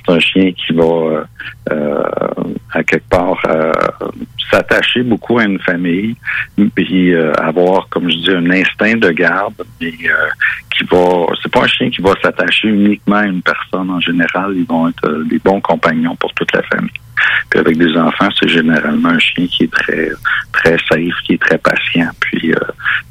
c'est 0.05 0.13
un 0.13 0.19
chien 0.19 0.51
qui 0.53 0.73
va 0.73 1.25
euh, 1.71 2.03
à 2.73 2.83
quelque 2.83 3.09
part 3.09 3.41
s'attacher 4.51 5.03
beaucoup 5.05 5.39
à 5.39 5.45
une 5.45 5.61
famille, 5.61 6.17
puis 6.75 7.15
avoir, 7.15 7.89
comme 7.89 8.11
je 8.11 8.17
dis, 8.17 8.31
un 8.31 8.51
instinct 8.51 8.97
de 8.97 9.11
garde, 9.11 9.55
mais 9.81 9.93
qui 9.93 10.85
va. 10.91 11.27
C'est 11.41 11.53
pas 11.53 11.63
un 11.63 11.69
chien 11.69 11.91
qui 11.91 12.03
va 12.03 12.15
s'attacher 12.21 12.69
uniquement 12.69 13.17
à 13.17 13.27
une 13.27 13.43
personne 13.43 13.91
en 13.91 14.01
général. 14.01 14.55
Ils 14.57 14.67
vont 14.67 14.89
être 14.89 15.23
des 15.31 15.39
bons 15.39 15.61
compagnons 15.61 16.17
pour 16.17 16.33
toute 16.35 16.53
la 16.53 16.63
famille. 16.63 16.91
Puis 17.51 17.61
avec 17.61 17.77
des 17.79 17.97
enfants, 17.97 18.29
c'est 18.39 18.49
généralement 18.49 19.11
un 19.11 19.19
chien 19.19 19.47
qui 19.47 19.65
est 19.65 19.73
très 19.73 20.11
très 20.53 20.77
safe, 20.89 21.15
qui 21.25 21.35
est 21.35 21.43
très 21.43 21.59
patient. 21.59 22.11
Puis 22.21 22.53
euh, 22.53 22.59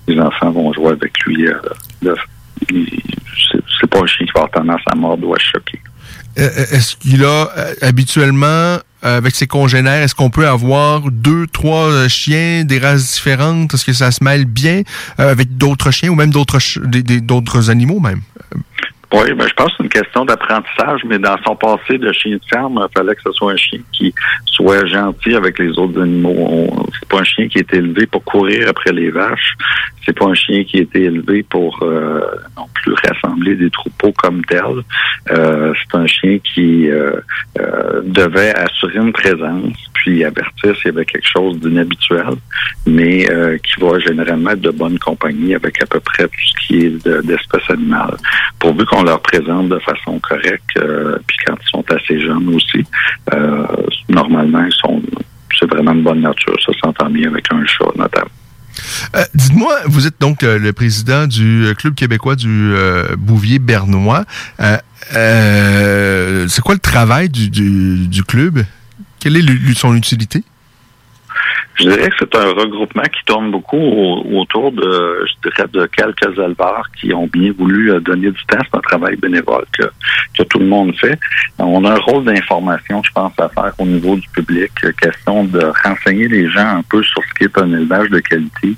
les 0.08 0.20
enfants 0.20 0.52
vont 0.52 0.74
jouer 0.74 0.92
avec 0.92 1.18
lui. 1.26 1.48
Euh, 1.48 2.16
c'est 2.70 3.90
pas 3.90 4.00
un 4.00 4.08
chien 4.08 4.26
qui 4.26 4.32
va 4.34 4.42
avoir 4.42 4.52
tendance 4.52 4.82
à 4.92 4.96
mordre 4.96 5.28
ou 5.28 5.34
à 5.34 5.40
choquer. 5.40 5.80
Euh, 6.38 6.50
Est-ce 6.72 6.96
qu'il 6.98 7.24
a 7.24 7.50
euh, 7.58 7.74
habituellement, 7.82 8.46
euh, 8.46 8.80
avec 9.02 9.36
ses 9.36 9.48
congénères, 9.48 10.04
est-ce 10.04 10.16
qu'on 10.16 10.30
peut 10.30 10.48
avoir 10.48 11.10
deux, 11.12 11.48
trois 11.48 11.90
euh, 11.92 12.08
chiens 12.10 12.64
des 12.66 12.80
races 12.80 13.14
différentes? 13.14 13.74
Est-ce 13.74 13.86
que 13.86 13.94
ça 13.94 14.12
se 14.12 14.24
mêle 14.24 14.46
bien 14.46 14.82
euh, 15.20 15.32
avec 15.32 15.58
d'autres 15.58 15.92
chiens 15.92 16.10
ou 16.10 16.16
même 16.16 16.32
d'autres 16.32 16.60
d'autres 17.20 17.70
animaux 17.70 18.00
même? 18.00 18.22
Oui, 19.18 19.32
ben, 19.34 19.48
je 19.48 19.54
pense 19.54 19.68
que 19.72 19.74
c'est 19.78 19.84
une 19.84 19.90
question 19.90 20.26
d'apprentissage, 20.26 21.02
mais 21.06 21.18
dans 21.18 21.38
son 21.46 21.56
passé 21.56 21.98
de 21.98 22.12
chien 22.12 22.36
de 22.36 22.42
ferme, 22.50 22.86
il 22.86 22.94
fallait 22.98 23.16
que 23.16 23.22
ce 23.22 23.32
soit 23.32 23.54
un 23.54 23.56
chien 23.56 23.80
qui 23.94 24.14
soit 24.46 24.86
gentil 24.88 25.36
avec 25.36 25.58
les 25.58 25.70
autres 25.80 26.02
animaux. 26.02 26.86
C'est 27.00 27.08
pas 27.08 27.20
un 27.20 27.24
chien 27.24 27.48
qui 27.48 27.60
est 27.60 27.74
élevé 27.74 28.08
pour 28.08 28.24
courir 28.26 28.68
après 28.68 28.92
les 28.92 29.12
vaches. 29.12 29.54
C'est 30.06 30.18
pas 30.18 30.26
un 30.26 30.34
chien 30.34 30.66
qui 30.66 30.80
a 30.80 30.82
été 30.82 31.04
élevé 31.04 31.44
pour 31.44 31.80
euh, 31.82 32.20
non 32.58 32.68
plus 32.74 32.94
rassembler 33.06 33.56
des 33.56 33.70
troupeaux 33.70 34.12
comme 34.12 34.44
tel. 34.46 34.62
Euh, 35.32 35.74
c'est 35.80 35.98
un 35.98 36.08
chien 36.08 36.38
qui 36.40 36.90
euh, 36.90 37.16
devait 38.04 38.54
assurer 38.56 38.98
une 39.00 39.14
présence, 39.14 39.78
puis 39.94 40.26
avertir 40.26 40.76
s'il 40.76 40.88
y 40.88 40.90
avait 40.90 41.06
quelque 41.06 41.28
chose 41.28 41.58
d'inhabituel, 41.60 42.34
mais 42.86 43.28
qui 43.64 43.82
va 43.82 43.98
généralement 44.00 44.52
être 44.52 44.62
de 44.62 44.72
bonne 44.72 45.00
compagnie 45.00 45.56
avec 45.56 45.82
à 45.82 45.86
peu 45.86 46.00
près 46.02 46.26
tout 46.28 46.46
ce 46.52 46.68
qui 46.68 46.86
est 46.86 47.06
de- 47.06 47.22
d'espèces 47.22 47.70
animales. 47.70 48.18
Pourvu 48.60 48.86
qu'on 48.86 49.05
leur 49.06 49.22
présente 49.22 49.70
de 49.70 49.80
façon 49.80 50.20
correcte, 50.20 50.78
euh, 50.78 51.18
puis 51.28 51.38
quand 51.46 51.56
ils 51.62 51.70
sont 51.70 51.86
assez 51.90 52.20
jeunes 52.20 52.54
aussi, 52.54 52.84
euh, 53.34 53.66
normalement, 54.10 54.66
ils 54.66 54.74
sont 54.74 55.02
c'est 55.58 55.70
vraiment 55.70 55.96
de 55.96 56.02
bonne 56.02 56.22
nature. 56.22 56.54
Ça 56.66 56.74
s'entend 56.84 57.10
bien 57.10 57.30
avec 57.30 57.46
un 57.54 57.66
chat, 57.66 57.86
notamment. 57.96 58.30
Euh, 59.16 59.24
Dites-moi, 59.34 59.74
vous 59.86 60.06
êtes 60.06 60.20
donc 60.20 60.42
le 60.42 60.74
président 60.74 61.28
du 61.28 61.74
Club 61.78 61.96
québécois 61.96 62.36
du 62.36 62.74
Bouvier 63.18 63.60
Bernois. 63.60 64.26
C'est 64.60 64.76
quoi 66.62 66.74
le 66.74 66.80
travail 66.80 67.30
du, 67.30 67.50
du, 67.50 68.24
club? 68.24 68.66
Quelle 69.22 69.38
est 69.38 69.74
son 69.76 69.96
utilité? 69.96 70.44
Je 71.76 71.90
dirais 71.90 72.10
que 72.10 72.16
c'est 72.20 72.36
un 72.36 72.52
regroupement 72.54 73.04
qui 73.04 73.24
tourne 73.26 73.52
beaucoup 73.52 73.78
au- 73.78 74.40
autour 74.40 74.72
de, 74.72 75.26
je 75.28 75.50
dirais, 75.50 75.68
de 75.74 75.86
quelques 75.88 76.38
éleveurs 76.38 76.88
qui 77.00 77.14
ont 77.14 77.28
bien 77.28 77.52
voulu 77.58 77.92
euh, 77.92 78.00
donner 78.00 78.32
du 78.32 78.46
temps. 78.46 78.60
C'est 78.64 78.78
un 78.78 78.82
travail 78.82 79.16
bénévole 79.18 79.66
que, 79.78 79.84
tout 80.44 80.60
le 80.60 80.66
monde 80.68 80.96
fait. 80.98 81.18
On 81.58 81.84
a 81.86 81.92
un 81.94 82.00
rôle 82.00 82.24
d'information, 82.26 83.02
je 83.04 83.12
pense, 83.12 83.34
à 83.40 83.50
faire 83.50 83.74
au 83.80 83.86
niveau 83.86 84.16
du 84.16 84.28
public. 84.30 84.72
Euh, 84.84 84.92
Question 85.02 85.44
de 85.46 85.60
renseigner 85.84 86.28
les 86.28 86.50
gens 86.50 86.78
un 86.78 86.84
peu 86.90 87.02
sur 87.04 87.22
ce 87.24 87.34
qu'est 87.40 87.58
un 87.58 87.72
élevage 87.74 88.10
de 88.10 88.20
qualité, 88.20 88.76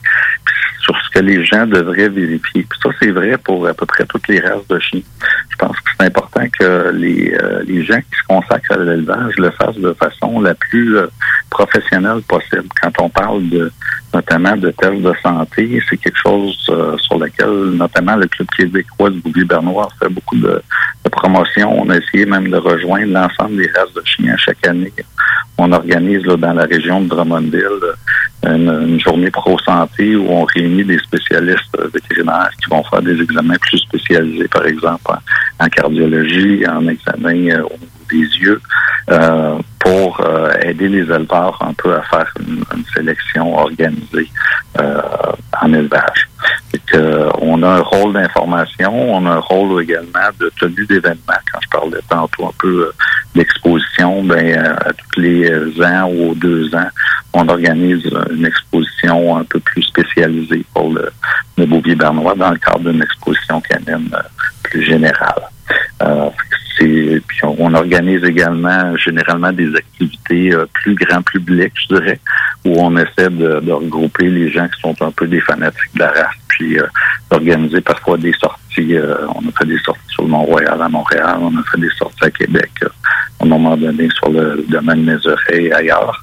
sur 0.82 0.96
ce 1.04 1.10
que 1.10 1.20
les 1.20 1.44
gens 1.46 1.68
devraient 1.68 2.10
vérifier. 2.10 2.66
Puis 2.70 2.80
ça, 2.82 2.90
c'est 3.00 3.12
vrai 3.12 3.38
pour 3.38 3.68
à 3.68 3.74
peu 3.74 3.86
près 3.86 4.06
toutes 4.06 4.28
les 4.28 4.40
races 4.40 4.68
de 4.70 4.80
chiens. 4.80 5.02
Je 5.50 5.56
pense 5.58 5.76
que 5.80 5.90
c'est 6.00 6.06
important 6.06 6.46
que 6.58 6.92
les, 6.94 7.34
euh, 7.42 7.64
gens 7.84 8.00
qui 8.00 8.18
se 8.20 8.28
consacrent 8.28 8.72
à 8.74 8.78
l'élevage 8.78 9.36
le 9.38 9.52
fassent 9.52 9.78
de 9.78 9.94
façon 9.94 10.40
la 10.40 10.54
plus 10.56 10.98
euh, 10.98 11.08
professionnelle 11.50 12.22
possible. 12.28 12.68
On 13.00 13.10
parle 13.10 13.44
notamment 14.14 14.56
de 14.56 14.72
tests 14.72 15.02
de 15.02 15.14
santé, 15.22 15.82
c'est 15.90 15.98
quelque 15.98 16.20
chose 16.20 16.58
euh, 16.70 16.98
sur 16.98 17.18
lequel 17.20 17.50
notamment 17.76 18.16
le 18.16 18.28
Club 18.28 18.48
québécois 18.58 19.10
du 19.10 19.20
Bouvier 19.20 19.44
Bernois 19.44 19.88
fait 20.00 20.10
beaucoup 20.10 20.38
de, 20.38 20.62
promotion. 21.12 21.82
On 21.82 21.90
a 21.90 21.98
essayé 21.98 22.26
même 22.26 22.50
de 22.50 22.58
rejoindre 22.58 23.12
l'ensemble 23.12 23.58
des 23.58 23.72
races 23.76 23.94
de 23.94 24.02
chiens 24.06 24.36
chaque 24.38 24.66
année. 24.68 24.94
On 25.58 25.72
organise 25.72 26.22
dans 26.24 26.54
la 26.54 26.66
région 26.66 27.02
de 27.02 27.08
Drummondville 27.08 27.66
euh, 28.46 28.56
une, 28.56 29.00
journée 29.00 29.32
pro-santé 29.32 30.16
où 30.16 30.28
on 30.30 30.44
réunit 30.44 30.84
des 30.84 31.00
spécialistes 31.00 31.76
euh, 31.80 31.90
vétérinaires 31.92 32.52
qui 32.62 32.70
vont 32.70 32.84
faire 32.84 33.02
des 33.02 33.20
examens 33.20 33.56
plus 33.62 33.80
spécialisés, 33.80 34.48
par 34.48 34.66
exemple 34.66 35.12
en, 35.60 35.68
cardiologie, 35.70 36.64
en 36.68 36.88
examen 36.88 37.64
des 38.12 38.28
yeux, 38.40 38.62
pour 39.88 40.20
euh, 40.20 40.52
aider 40.64 40.90
les 40.90 41.04
éleveurs 41.04 41.58
un 41.62 41.74
peu 41.74 41.96
à 41.96 42.02
faire 42.02 42.30
une, 42.46 42.84
sélection 42.94 43.58
organisée 43.58 44.30
euh, 44.80 45.02
en 45.62 45.72
élevage. 45.72 46.28
On 47.40 47.64
a 47.64 47.70
un 47.70 47.82
rôle 47.82 48.14
d'information, 48.14 49.14
on 49.16 49.26
a 49.26 49.36
un 49.36 49.40
rôle 49.40 49.84
également 49.84 50.30
de 50.40 50.52
tenue 50.60 50.86
d'événements. 50.86 51.42
Quand 51.52 51.60
je 51.62 51.70
parlais 51.70 52.00
tantôt 52.10 52.48
un 52.48 52.52
peu 52.60 52.88
euh, 52.88 52.92
d'exposition, 53.34 54.24
ben 54.24 54.58
à 54.58 54.92
tous 54.92 55.22
les 55.22 55.50
ans 55.82 56.10
ou 56.12 56.32
aux 56.32 56.36
deux 56.36 56.74
ans, 56.76 56.90
on 57.34 57.48
organise 57.48 58.10
une 58.32 58.46
exposition 58.46 59.38
un 59.38 59.46
peu 59.46 59.60
plus 59.62 59.84
spécialisée 59.84 60.66
pour 60.74 60.92
le, 60.92 61.10
le 61.58 61.96
Bernois 61.96 62.36
dans 62.36 62.52
le 62.52 62.58
cadre 62.58 62.92
d'une 62.92 63.02
exposition 63.02 63.62
canine 63.62 64.10
plus 64.64 64.84
générale. 64.84 65.44
Puis 66.78 67.40
on, 67.44 67.56
on 67.60 67.74
organise 67.74 68.24
également 68.24 68.96
généralement 68.98 69.52
des 69.52 69.76
activités 69.76 70.54
euh, 70.54 70.66
plus 70.74 70.96
grand 70.96 71.22
public, 71.22 71.74
je 71.76 71.96
dirais, 71.96 72.20
où 72.66 72.76
on 72.80 72.96
essaie 72.98 73.30
de, 73.30 73.60
de 73.60 73.72
regrouper 73.72 74.30
les 74.30 74.52
gens 74.52 74.68
qui 74.68 74.80
sont 74.82 74.96
un 75.02 75.12
peu 75.12 75.28
des 75.28 75.42
fanatiques 75.42 75.94
de 75.96 76.00
la 76.00 76.10
race, 76.10 76.36
puis 76.48 76.80
euh, 76.80 76.88
d'organiser 77.30 77.82
parfois 77.82 78.18
des 78.18 78.34
sorties. 78.34 78.96
euh, 78.96 79.26
on 79.36 79.48
a 79.48 79.52
fait 79.58 79.66
des 79.66 79.80
sorties 79.80 80.02
sur 80.10 80.24
le 80.24 80.30
Mont-Royal 80.30 80.82
à 80.82 80.90
Montréal, 80.90 81.38
on 81.40 81.58
a 81.58 81.64
fait 81.64 81.80
des 81.80 81.90
sorties 81.98 82.26
à 82.26 82.32
Québec, 82.32 82.72
euh, 82.84 82.90
à 83.40 83.46
un 83.46 83.48
moment 83.48 83.78
donné 83.78 84.10
sur 84.12 84.30
le 84.30 84.66
domaine 84.68 85.04
Mézeray 85.04 85.66
et 85.66 85.74
ailleurs. 85.74 86.22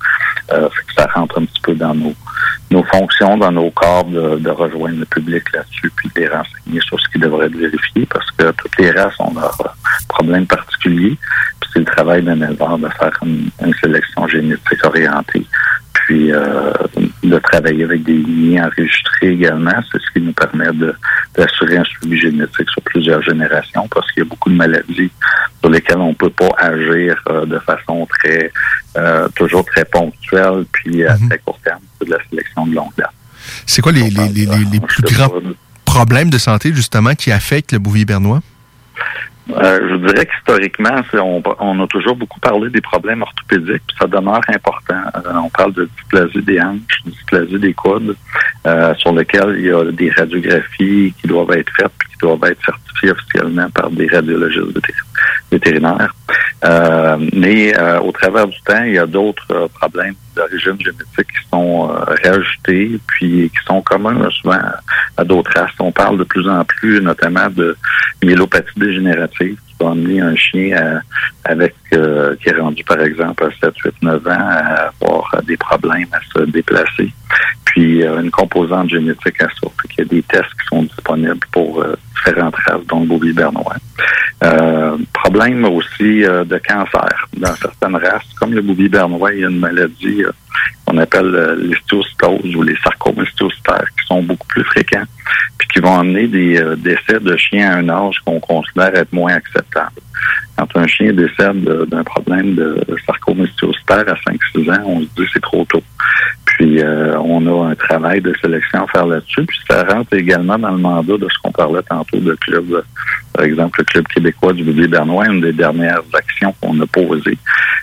Ça 0.94 1.08
rentre 1.14 1.40
un 1.40 1.46
petit 1.46 1.60
peu 1.62 1.74
dans 1.74 1.94
nos, 1.94 2.84
fonctions, 2.92 3.38
dans 3.38 3.50
nos 3.50 3.70
corps 3.70 4.04
de, 4.04 4.50
rejoindre 4.50 4.98
le 4.98 5.06
public 5.06 5.42
là-dessus, 5.52 5.90
puis 5.96 6.10
de 6.14 6.20
les 6.20 6.28
renseigner 6.28 6.80
sur 6.82 7.00
ce 7.00 7.08
qu'ils 7.08 7.22
devraient 7.22 7.46
être 7.46 7.56
vérifiés, 7.56 8.06
parce 8.06 8.30
que 8.32 8.50
toutes 8.52 8.78
les 8.78 8.90
races 8.90 9.18
ont 9.18 9.32
leurs 9.34 9.74
problèmes 10.08 10.46
particuliers. 10.46 11.16
Puis 11.60 11.70
c'est 11.72 11.78
le 11.78 11.86
travail 11.86 12.22
d'un 12.22 12.40
éleveur 12.42 12.78
de 12.78 12.88
faire 12.88 13.12
une, 13.24 13.48
une 13.64 13.74
sélection 13.82 14.28
génétique 14.28 14.84
orientée, 14.84 15.46
puis 16.06 16.32
euh, 16.32 16.70
de 17.22 17.38
travailler 17.38 17.84
avec 17.84 18.02
des 18.02 18.12
lignées 18.14 18.60
enregistrées 18.60 19.30
également. 19.38 19.72
C'est 19.90 20.00
ce 20.00 20.10
qui 20.12 20.20
nous 20.20 20.32
permet 20.32 20.66
d'assurer 21.36 21.78
un 21.78 21.84
suivi 21.84 22.18
génétique 22.18 22.68
sur 22.70 22.82
plusieurs 22.82 23.22
générations, 23.22 23.88
parce 23.88 24.10
qu'il 24.12 24.22
y 24.22 24.26
a 24.26 24.28
beaucoup 24.28 24.50
de 24.50 24.56
maladies 24.56 25.10
sur 25.60 25.70
lesquelles 25.70 25.98
on 26.10 26.12
peut 26.14 26.30
pas 26.30 26.50
agir 26.58 27.16
euh, 27.30 27.46
de 27.46 27.58
façon 27.60 28.06
très 28.06 28.52
euh, 28.98 29.28
toujours 29.34 29.64
très 29.64 29.84
ponctuelle, 29.86 30.64
puis 30.72 31.04
à 31.06 31.16
très 31.16 31.38
court 31.38 31.58
terme, 31.64 31.80
c'est 31.98 32.06
de 32.06 32.12
la 32.12 32.18
sélection 32.28 32.66
de 32.66 32.74
longue 32.74 32.92
date. 32.98 33.10
C'est 33.66 33.80
quoi 33.82 33.92
les, 33.92 34.10
les, 34.10 34.28
les, 34.28 34.46
les- 34.46 34.64
les 34.72 34.80
plus 34.80 35.02
grands 35.02 35.32
problèmes 35.84 36.30
de 36.30 36.38
santé, 36.38 36.72
justement, 36.74 37.14
qui 37.14 37.30
affectent 37.32 37.72
le 37.72 37.78
Bouvier 37.78 38.04
Bernois? 38.04 38.40
Euh, 39.50 39.88
je 39.90 39.96
dirais 39.96 40.26
qu'historiquement, 40.26 41.02
on, 41.14 41.42
on 41.60 41.82
a 41.82 41.86
toujours 41.86 42.16
beaucoup 42.16 42.40
parlé 42.40 42.70
des 42.70 42.80
problèmes 42.80 43.22
orthopédiques, 43.22 43.82
puis 43.86 43.96
ça 44.00 44.06
demeure 44.06 44.40
important. 44.48 45.02
Euh, 45.16 45.32
on 45.34 45.50
parle 45.50 45.74
de 45.74 45.88
dysplasie 45.96 46.42
des 46.42 46.60
hanches, 46.60 47.02
dysplasie 47.04 47.58
des 47.58 47.74
coudes, 47.74 48.16
euh, 48.66 48.94
sur 48.94 49.12
lesquels 49.12 49.56
il 49.58 49.66
y 49.66 49.70
a 49.70 49.84
des 49.92 50.10
radiographies 50.10 51.14
qui 51.20 51.26
doivent 51.26 51.52
être 51.52 51.70
faites, 51.76 51.92
puis 51.98 52.08
qui 52.10 52.18
doivent 52.18 52.44
être 52.44 52.64
certifiées 52.64 52.83
officiellement 53.10 53.68
par 53.70 53.90
des 53.90 54.06
radiologistes 54.06 54.66
vétér- 54.66 55.04
vétérinaires. 55.50 56.14
Euh, 56.64 57.16
mais 57.32 57.76
euh, 57.78 58.00
au 58.00 58.12
travers 58.12 58.46
du 58.46 58.58
temps, 58.62 58.82
il 58.84 58.94
y 58.94 58.98
a 58.98 59.06
d'autres 59.06 59.46
euh, 59.50 59.68
problèmes 59.68 60.14
d'origine 60.34 60.78
génétique 60.80 61.28
qui 61.28 61.48
sont 61.50 61.90
réajoutés, 62.22 62.98
puis 63.06 63.50
qui 63.50 63.64
sont 63.66 63.82
communs 63.82 64.28
souvent 64.30 64.58
à 65.16 65.24
d'autres 65.24 65.52
races. 65.54 65.70
On 65.78 65.92
parle 65.92 66.18
de 66.18 66.24
plus 66.24 66.48
en 66.48 66.64
plus, 66.64 67.00
notamment 67.00 67.48
de 67.50 67.76
myélopathie 68.22 68.78
dégénérative 68.78 69.58
va 69.84 69.90
amener 69.92 70.20
un 70.20 70.34
chien 70.36 70.76
à- 70.76 71.00
avec 71.50 71.74
euh, 71.92 72.34
qui 72.42 72.48
est 72.48 72.56
rendu 72.58 72.82
par 72.84 73.00
exemple 73.00 73.44
à 73.44 73.48
7, 73.66 73.74
8, 73.84 73.94
9 74.02 74.26
ans 74.26 74.30
à 74.30 74.90
avoir 75.00 75.34
euh, 75.34 75.40
des 75.42 75.56
problèmes 75.56 76.08
à 76.12 76.20
se 76.32 76.44
déplacer. 76.46 77.12
Puis 77.64 78.02
euh, 78.04 78.20
une 78.20 78.30
composante 78.30 78.90
génétique 78.90 79.40
à 79.42 79.46
ça. 79.48 79.68
Qu'il 79.88 79.98
y 80.04 80.06
a 80.08 80.10
des 80.10 80.22
tests 80.22 80.44
qui 80.60 80.66
sont 80.68 80.82
disponibles 80.84 81.46
pour 81.52 81.80
euh, 81.82 81.94
différentes 82.16 82.56
races, 82.56 82.86
dont 82.88 83.00
le 83.00 83.06
bouvier 83.06 83.32
bernois. 83.32 83.76
Euh, 84.42 84.96
problème 85.34 85.64
aussi 85.64 86.24
euh, 86.24 86.44
de 86.44 86.58
cancer. 86.58 87.28
Dans 87.36 87.54
certaines 87.56 87.96
races, 87.96 88.32
comme 88.38 88.54
le 88.54 88.62
bouvier 88.62 88.88
bernois, 88.88 89.32
il 89.32 89.40
y 89.40 89.44
a 89.44 89.48
une 89.48 89.58
maladie 89.58 90.22
euh, 90.22 90.30
qu'on 90.86 90.96
appelle 90.98 91.34
euh, 91.34 91.70
ou 92.54 92.62
les 92.62 92.76
sarcomystiocytaires 92.84 93.88
qui 93.98 94.06
sont 94.06 94.22
beaucoup 94.22 94.46
plus 94.46 94.64
fréquents 94.64 95.04
puis 95.58 95.68
qui 95.68 95.80
vont 95.80 95.98
amener 95.98 96.28
des 96.28 96.60
euh, 96.60 96.76
décès 96.76 97.18
de 97.20 97.36
chiens 97.36 97.70
à 97.70 97.76
un 97.78 97.88
âge 97.88 98.16
qu'on 98.24 98.40
considère 98.40 98.94
être 98.94 99.12
moins 99.12 99.34
acceptable. 99.34 100.00
Quand 100.56 100.68
un 100.76 100.86
chien 100.86 101.12
décède 101.12 101.64
de- 101.64 101.84
d'un 101.86 102.04
problème 102.04 102.54
de 102.54 102.80
sarcomystiocytaire 103.06 104.04
à 104.08 104.14
5-6 104.30 104.70
ans, 104.70 104.82
on 104.86 105.00
se 105.00 105.06
dit 105.16 105.28
c'est 105.32 105.42
trop 105.42 105.64
tôt. 105.64 105.82
Puis 106.44 106.80
euh, 106.80 107.18
on 107.18 107.44
a 107.46 107.70
un 107.70 107.74
travail 107.74 108.20
de 108.20 108.32
sélection 108.40 108.84
à 108.84 108.86
faire 108.88 109.06
là-dessus. 109.06 109.44
Puis 109.44 109.58
ça 109.68 109.82
rentre 109.84 110.12
également 110.14 110.58
dans 110.58 110.70
le 110.70 110.78
mandat 110.78 111.16
de 111.16 111.28
ce 111.28 111.38
qu'on 111.42 111.50
parlait 111.50 111.82
tantôt 111.82 112.18
de 112.20 112.34
club, 112.34 112.72
euh, 112.72 112.82
par 113.32 113.44
exemple 113.44 113.80
le 113.80 113.84
club 113.84 114.06
québécois 114.08 114.52
du 114.52 114.62
bouvier 114.62 114.86
bernois. 114.86 115.26
Une 115.26 115.40
des 115.40 115.52
dernières 115.52 116.02
actions 116.12 116.54
qu'on 116.60 116.78
a 116.80 116.86
posées, 116.86 117.38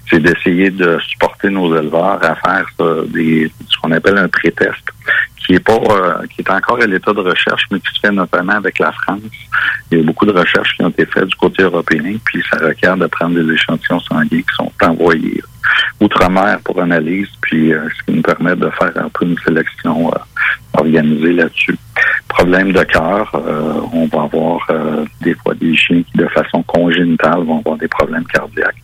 c'est 0.09 0.19
d'essayer 0.21 0.69
de 0.69 0.97
supporter 1.05 1.49
nos 1.49 1.75
éleveurs 1.75 2.23
à 2.23 2.35
faire 2.35 2.65
ça, 2.79 2.85
des, 3.09 3.51
ce 3.67 3.77
qu'on 3.79 3.91
appelle 3.91 4.17
un 4.17 4.29
pré-test 4.29 4.83
qui 5.45 5.53
est 5.53 5.59
pas 5.59 5.73
euh, 5.73 6.25
qui 6.27 6.41
est 6.41 6.49
encore 6.49 6.81
à 6.81 6.85
l'état 6.85 7.13
de 7.13 7.19
recherche, 7.19 7.63
mais 7.71 7.79
qui 7.79 7.93
se 7.93 7.99
fait 7.99 8.11
notamment 8.11 8.53
avec 8.53 8.79
la 8.79 8.91
France. 8.91 9.21
Il 9.91 9.99
y 9.99 10.01
a 10.01 10.03
beaucoup 10.03 10.25
de 10.25 10.31
recherches 10.31 10.75
qui 10.75 10.83
ont 10.83 10.89
été 10.89 11.05
faites 11.05 11.27
du 11.27 11.35
côté 11.35 11.63
européen, 11.63 12.15
puis 12.25 12.43
ça 12.49 12.57
requiert 12.57 12.97
de 12.97 13.07
prendre 13.07 13.35
des 13.35 13.53
échantillons 13.53 13.99
sanguins 13.99 14.27
qui 14.29 14.55
sont 14.55 14.71
envoyés 14.81 15.41
outre-mer 15.99 16.59
pour 16.63 16.81
analyse, 16.81 17.29
puis 17.41 17.73
euh, 17.73 17.87
ce 17.97 18.03
qui 18.03 18.17
nous 18.17 18.21
permet 18.21 18.55
de 18.55 18.69
faire 18.71 18.91
un 18.95 19.09
peu 19.09 19.25
une 19.25 19.37
sélection 19.39 20.11
euh, 20.11 20.17
organisée 20.73 21.33
là-dessus. 21.33 21.77
Problème 22.27 22.71
de 22.71 22.83
cœur, 22.83 23.29
euh, 23.35 23.81
on 23.93 24.07
va 24.07 24.23
avoir 24.23 24.67
des 25.21 25.35
fois 25.35 25.53
des 25.55 25.75
chiens 25.75 26.01
qui, 26.03 26.17
de 26.17 26.27
façon 26.27 26.63
congénitale, 26.63 27.43
vont 27.43 27.59
avoir 27.59 27.77
des 27.77 27.87
problèmes 27.87 28.25
cardiaques. 28.25 28.81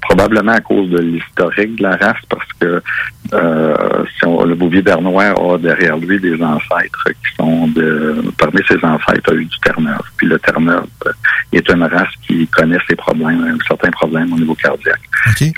Probablement 0.00 0.52
à 0.52 0.60
cause 0.60 0.88
de 0.90 0.98
l'historique 0.98 1.76
de 1.76 1.82
la 1.82 1.96
race, 1.96 2.22
parce 2.28 2.52
que 2.58 2.82
euh, 3.32 4.04
le 4.46 4.54
bouvier 4.54 4.82
bernois 4.82 5.24
a 5.24 5.58
derrière 5.58 5.96
lui 5.96 6.18
des 6.18 6.40
ancêtres 6.42 7.04
qui 7.06 7.34
sont 7.36 7.68
de... 7.68 8.22
Parmi 8.38 8.60
ses 8.68 8.82
ancêtres, 8.84 9.32
a 9.32 9.34
eu 9.34 9.44
du 9.44 9.58
Terre-Neuve. 9.60 10.02
Puis 10.16 10.26
le 10.26 10.38
Terre-Neuve 10.38 10.86
euh, 11.06 11.12
est 11.52 11.68
une 11.68 11.82
race 11.82 12.12
qui 12.26 12.46
connaît 12.48 12.78
ses 12.88 12.96
problèmes, 12.96 13.44
euh, 13.44 13.58
certains 13.66 13.90
problèmes 13.90 14.32
au 14.32 14.36
niveau 14.36 14.54
cardiaque. 14.54 15.00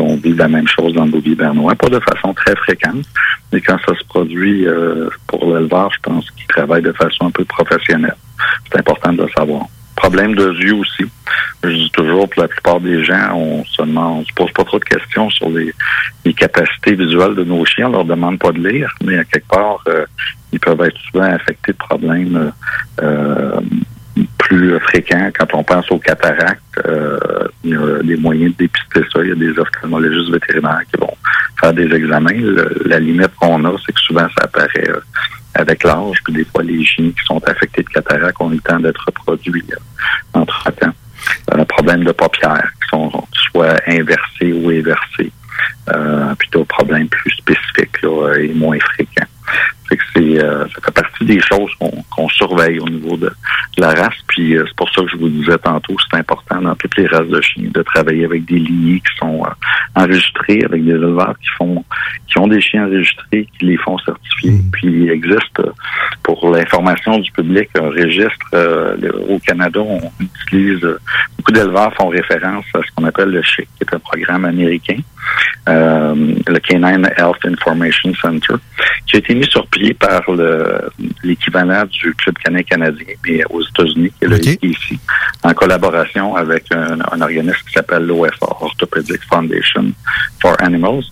On 0.01 0.17
vit 0.17 0.35
la 0.35 0.49
même 0.49 0.69
chose 0.69 0.95
dans 0.95 1.05
le 1.05 1.11
bouvier 1.11 1.35
bernois, 1.35 1.75
pas 1.75 1.89
de 1.89 2.01
façon 2.01 2.33
très 2.33 2.57
fréquente, 2.57 3.05
mais 3.53 3.61
quand 3.61 3.79
ça 3.87 3.95
se 3.95 4.05
produit 4.07 4.67
euh, 4.67 5.09
pour 5.27 5.55
l'éleveur, 5.55 5.91
je 5.93 6.01
pense 6.03 6.31
qu'il 6.31 6.47
travaille 6.47 6.83
de 6.83 6.93
façon 6.93 7.27
un 7.27 7.31
peu 7.31 7.45
professionnelle. 7.45 8.17
C'est 8.71 8.79
important 8.79 9.13
de 9.13 9.23
le 9.23 9.29
savoir. 9.37 9.67
Problème 9.99 10.35
de 10.37 10.53
yeux 10.63 10.75
aussi. 10.75 11.05
Je 11.65 11.71
dis 11.71 11.91
toujours, 11.91 12.29
pour 12.29 12.43
la 12.43 12.49
plupart 12.49 12.81
des 12.81 13.05
gens, 13.05 13.35
on 13.35 13.65
se 13.65 13.83
demande, 13.83 14.21
on 14.21 14.25
se 14.25 14.33
pose 14.33 14.53
pas 14.53 14.63
trop 14.63 14.79
de 14.79 14.85
questions 14.85 15.29
sur 15.29 15.49
les, 15.49 15.75
les 16.25 16.33
capacités 16.33 16.95
visuelles 16.95 17.35
de 17.35 17.43
nos 17.43 17.65
chiens. 17.65 17.89
On 17.89 17.93
leur 17.93 18.05
demande 18.05 18.39
pas 18.39 18.53
de 18.53 18.67
lire, 18.69 18.95
mais 19.03 19.19
à 19.19 19.25
quelque 19.25 19.49
part, 19.49 19.83
euh, 19.89 20.07
ils 20.53 20.61
peuvent 20.61 20.81
être 20.83 20.99
souvent 21.11 21.25
affectés 21.25 21.73
de 21.73 21.79
problèmes 21.79 22.37
euh, 22.37 22.51
euh, 23.03 23.61
plus 24.49 24.81
fréquents. 24.81 25.31
Quand 25.39 25.55
on 25.55 25.63
pense 25.63 25.91
aux 25.91 25.99
cataractes, 25.99 26.63
euh, 26.87 27.19
il 27.65 27.71
y 27.71 27.77
a 27.77 28.03
des 28.03 28.17
moyens 28.17 28.53
de 28.53 28.65
dépister 28.65 29.03
ça. 29.13 29.23
Il 29.23 29.29
y 29.29 29.33
a 29.33 29.35
des 29.35 29.59
ophtalmologistes 29.59 30.33
vétérinaires 30.33 30.81
qui 30.91 30.99
vont 30.99 31.15
faire 31.61 31.75
des 31.75 31.93
examens. 31.95 32.33
La 32.87 32.99
limite 32.99 33.35
qu'on 33.39 33.63
a, 33.65 33.73
c'est 33.85 33.93
que 33.93 34.01
souvent 34.01 34.27
ça 34.39 34.45
apparaît 34.45 34.89
euh, 34.89 35.01
avec 35.55 35.85
l'âge. 35.85 36.17
Puis 36.25 36.33
des 36.33 36.45
fois, 36.45 36.63
les 36.63 36.85
chiens 36.85 37.11
qui 37.11 37.25
sont 37.27 37.43
affectés 37.47 37.83
de 37.83 37.89
cataracte 37.89 38.41
ont 38.41 38.51
eu 38.51 38.55
le 38.55 38.61
temps 38.61 38.81
d'être 38.81 39.05
reproduits 39.07 39.65
euh, 39.73 40.41
entre-temps. 40.41 40.95
Un 41.53 41.65
problème 41.65 42.05
de 42.05 42.13
paupières 42.13 42.71
qui 42.83 42.89
sont 42.89 43.11
soit 43.33 43.77
inversées 43.87 44.53
ou 44.53 44.71
inversées. 44.71 45.33
Euh, 45.91 46.35
puis 46.39 46.49
d'autres 46.53 46.75
problèmes 46.75 47.09
plus 47.09 47.31
spécifiques 47.33 48.03
là, 48.03 48.35
et 48.37 48.53
moins 48.55 48.79
fréquents. 48.79 49.27
Fait 49.89 49.97
que 49.97 50.03
c'est, 50.15 50.43
euh, 50.45 50.67
ça 50.69 50.81
fait 50.85 50.93
partie 51.03 51.25
des 51.25 51.41
choses 51.41 51.73
qu'on 51.79 51.91
qu'on 52.11 52.29
surveille 52.29 52.79
au 52.79 52.89
niveau 52.89 53.17
de, 53.17 53.27
de 53.77 53.81
la 53.81 53.89
race. 53.95 54.15
Puis 54.29 54.57
euh, 54.57 54.65
c'est 54.67 54.77
pour 54.77 54.89
ça 54.91 55.03
que 55.03 55.09
je 55.11 55.17
vous 55.17 55.29
disais 55.29 55.57
tantôt, 55.59 55.97
c'est 56.11 56.19
important 56.19 56.61
dans 56.61 56.75
toutes 56.75 56.97
les 56.97 57.07
races 57.07 57.29
de 57.29 57.41
chiens 57.41 57.71
de 57.73 57.83
travailler 57.83 58.25
avec 58.25 58.45
des 58.45 58.59
lignées 58.59 59.01
qui 59.01 59.17
sont 59.19 59.45
euh, 59.45 59.49
enregistrées, 59.95 60.63
avec 60.65 60.85
des 60.85 60.91
éleveurs 60.93 61.35
qui 61.41 61.49
font 61.57 61.85
qui 62.27 62.39
ont 62.39 62.47
des 62.49 62.61
chiens 62.61 62.85
enregistrés, 62.87 63.49
qui 63.59 63.65
les 63.67 63.77
font 63.79 63.97
certifier. 63.99 64.51
Puis 64.73 64.89
il 64.89 65.11
existe 65.11 65.59
euh, 65.61 65.71
pour 66.23 66.51
l'information 66.51 67.19
du 67.19 67.31
public 67.33 67.69
un 67.81 67.89
registre 67.89 68.47
euh, 68.55 68.95
le- 69.01 69.15
au 69.31 69.39
Canada, 69.39 69.81
on 69.81 70.01
utilise 70.21 70.85
euh, 70.85 70.99
beaucoup 71.37 71.53
d'éleveurs 71.53 71.95
font 71.95 72.09
référence 72.09 72.65
à 72.75 72.81
ce 72.83 72.91
qu'on 72.95 73.05
appelle 73.05 73.31
le 73.31 73.43
CHIC, 73.43 73.69
qui 73.79 73.85
est 73.85 73.95
un 73.95 73.99
programme 73.99 74.45
américain, 74.45 74.97
euh, 75.69 76.15
le 76.47 76.59
Canine 76.61 77.09
Health 77.17 77.45
Information 77.45 78.13
Center, 78.21 78.55
qui 79.07 79.17
a 79.17 79.19
été 79.19 79.35
mis 79.35 79.47
sur 79.47 79.67
pied 79.69 79.95
par 79.95 80.23
le- 80.31 80.91
l'équivalent 81.23 81.85
du 81.87 82.15
Club 82.15 82.37
canin 82.43 82.63
canadien, 82.63 83.07
mais 83.25 83.43
aux 83.51 83.63
États-Unis, 83.63 84.11
qui 84.19 84.25
est 84.25 84.29
le 84.29 84.39
ici, 84.65 84.99
en 85.43 85.53
collaboration 85.53 86.35
avec 86.37 86.65
un, 86.73 86.99
un 87.13 87.21
organisme 87.21 87.59
qui 87.67 87.73
s'appelle 87.75 88.07
l'OFA, 88.07 88.47
Orthopedic 88.61 89.21
Foundation 89.31 89.93
for 90.41 90.55
Animals. 90.61 91.05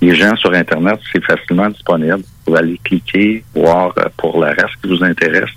Les 0.00 0.14
gens 0.14 0.36
sur 0.36 0.52
Internet, 0.52 0.98
c'est 1.12 1.24
facilement 1.24 1.68
disponible. 1.70 2.20
Vous 2.46 2.56
allez 2.56 2.78
cliquer, 2.84 3.44
voir 3.54 3.92
euh, 3.98 4.04
pour 4.16 4.38
la 4.40 4.48
race 4.48 4.72
qui 4.82 4.88
vous 4.88 5.02
intéresse, 5.02 5.50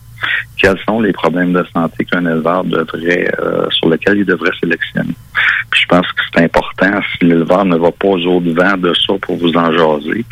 quels 0.58 0.78
sont 0.88 1.00
les 1.00 1.14
problèmes 1.14 1.54
de 1.54 1.66
santé 1.74 2.06
qu'un 2.06 2.26
éleveur 2.26 2.64
devrait, 2.64 3.32
euh, 3.40 3.70
sur 3.72 3.90
lesquels 3.90 4.20
il 4.20 4.26
devrait 4.26 4.52
sélectionner. 4.60 5.16
Puis 5.70 5.82
je 5.82 5.88
pense 5.88 6.08
que 6.08 6.22
c'est 6.34 6.44
important, 6.44 7.02
si 7.12 7.26
l'éleveur 7.26 7.66
ne 7.66 7.78
va 7.78 7.92
pas 7.92 8.08
au 8.08 8.40
devant 8.40 8.78
de 8.78 8.94
ça 8.94 9.14
pour 9.22 9.38
vous 9.38 9.56
en 9.56 9.72
jaser, 9.72 10.26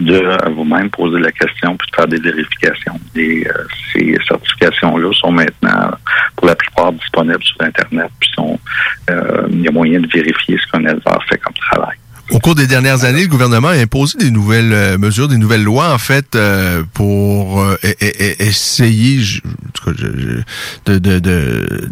de 0.00 0.50
vous-même 0.52 0.90
poser 0.90 1.18
la 1.20 1.32
question 1.32 1.76
puis 1.76 1.90
de 1.90 1.96
faire 1.96 2.08
des 2.08 2.20
vérifications. 2.20 2.98
Et 3.14 3.46
euh, 3.46 3.52
ces 3.92 4.16
certifications-là 4.26 5.12
sont 5.12 5.32
maintenant, 5.32 5.90
pour 6.36 6.46
la 6.46 6.56
plupart, 6.56 6.92
disponibles 6.92 7.42
sur 7.42 7.60
Internet. 7.60 8.10
Puis 8.18 8.30
sont, 8.34 8.58
euh, 9.10 9.46
il 9.50 9.62
y 9.62 9.68
a 9.68 9.70
moyen 9.70 10.00
de 10.00 10.08
vérifier 10.08 10.58
ce 10.58 10.70
qu'un 10.72 10.80
éleveur 10.80 11.22
fait 11.28 11.38
comme 11.38 11.54
travail. 11.54 11.96
Au 12.30 12.38
cours 12.38 12.54
des 12.54 12.66
dernières 12.66 13.04
années, 13.04 13.22
le 13.22 13.28
gouvernement 13.28 13.68
a 13.68 13.76
imposé 13.76 14.18
des 14.18 14.30
nouvelles 14.30 14.72
euh, 14.72 14.98
mesures, 14.98 15.28
des 15.28 15.38
nouvelles 15.38 15.64
lois, 15.64 15.92
en 15.92 15.98
fait, 15.98 16.38
pour 16.94 17.64
essayer 18.38 19.20
de, 20.86 20.98
de, 20.98 21.90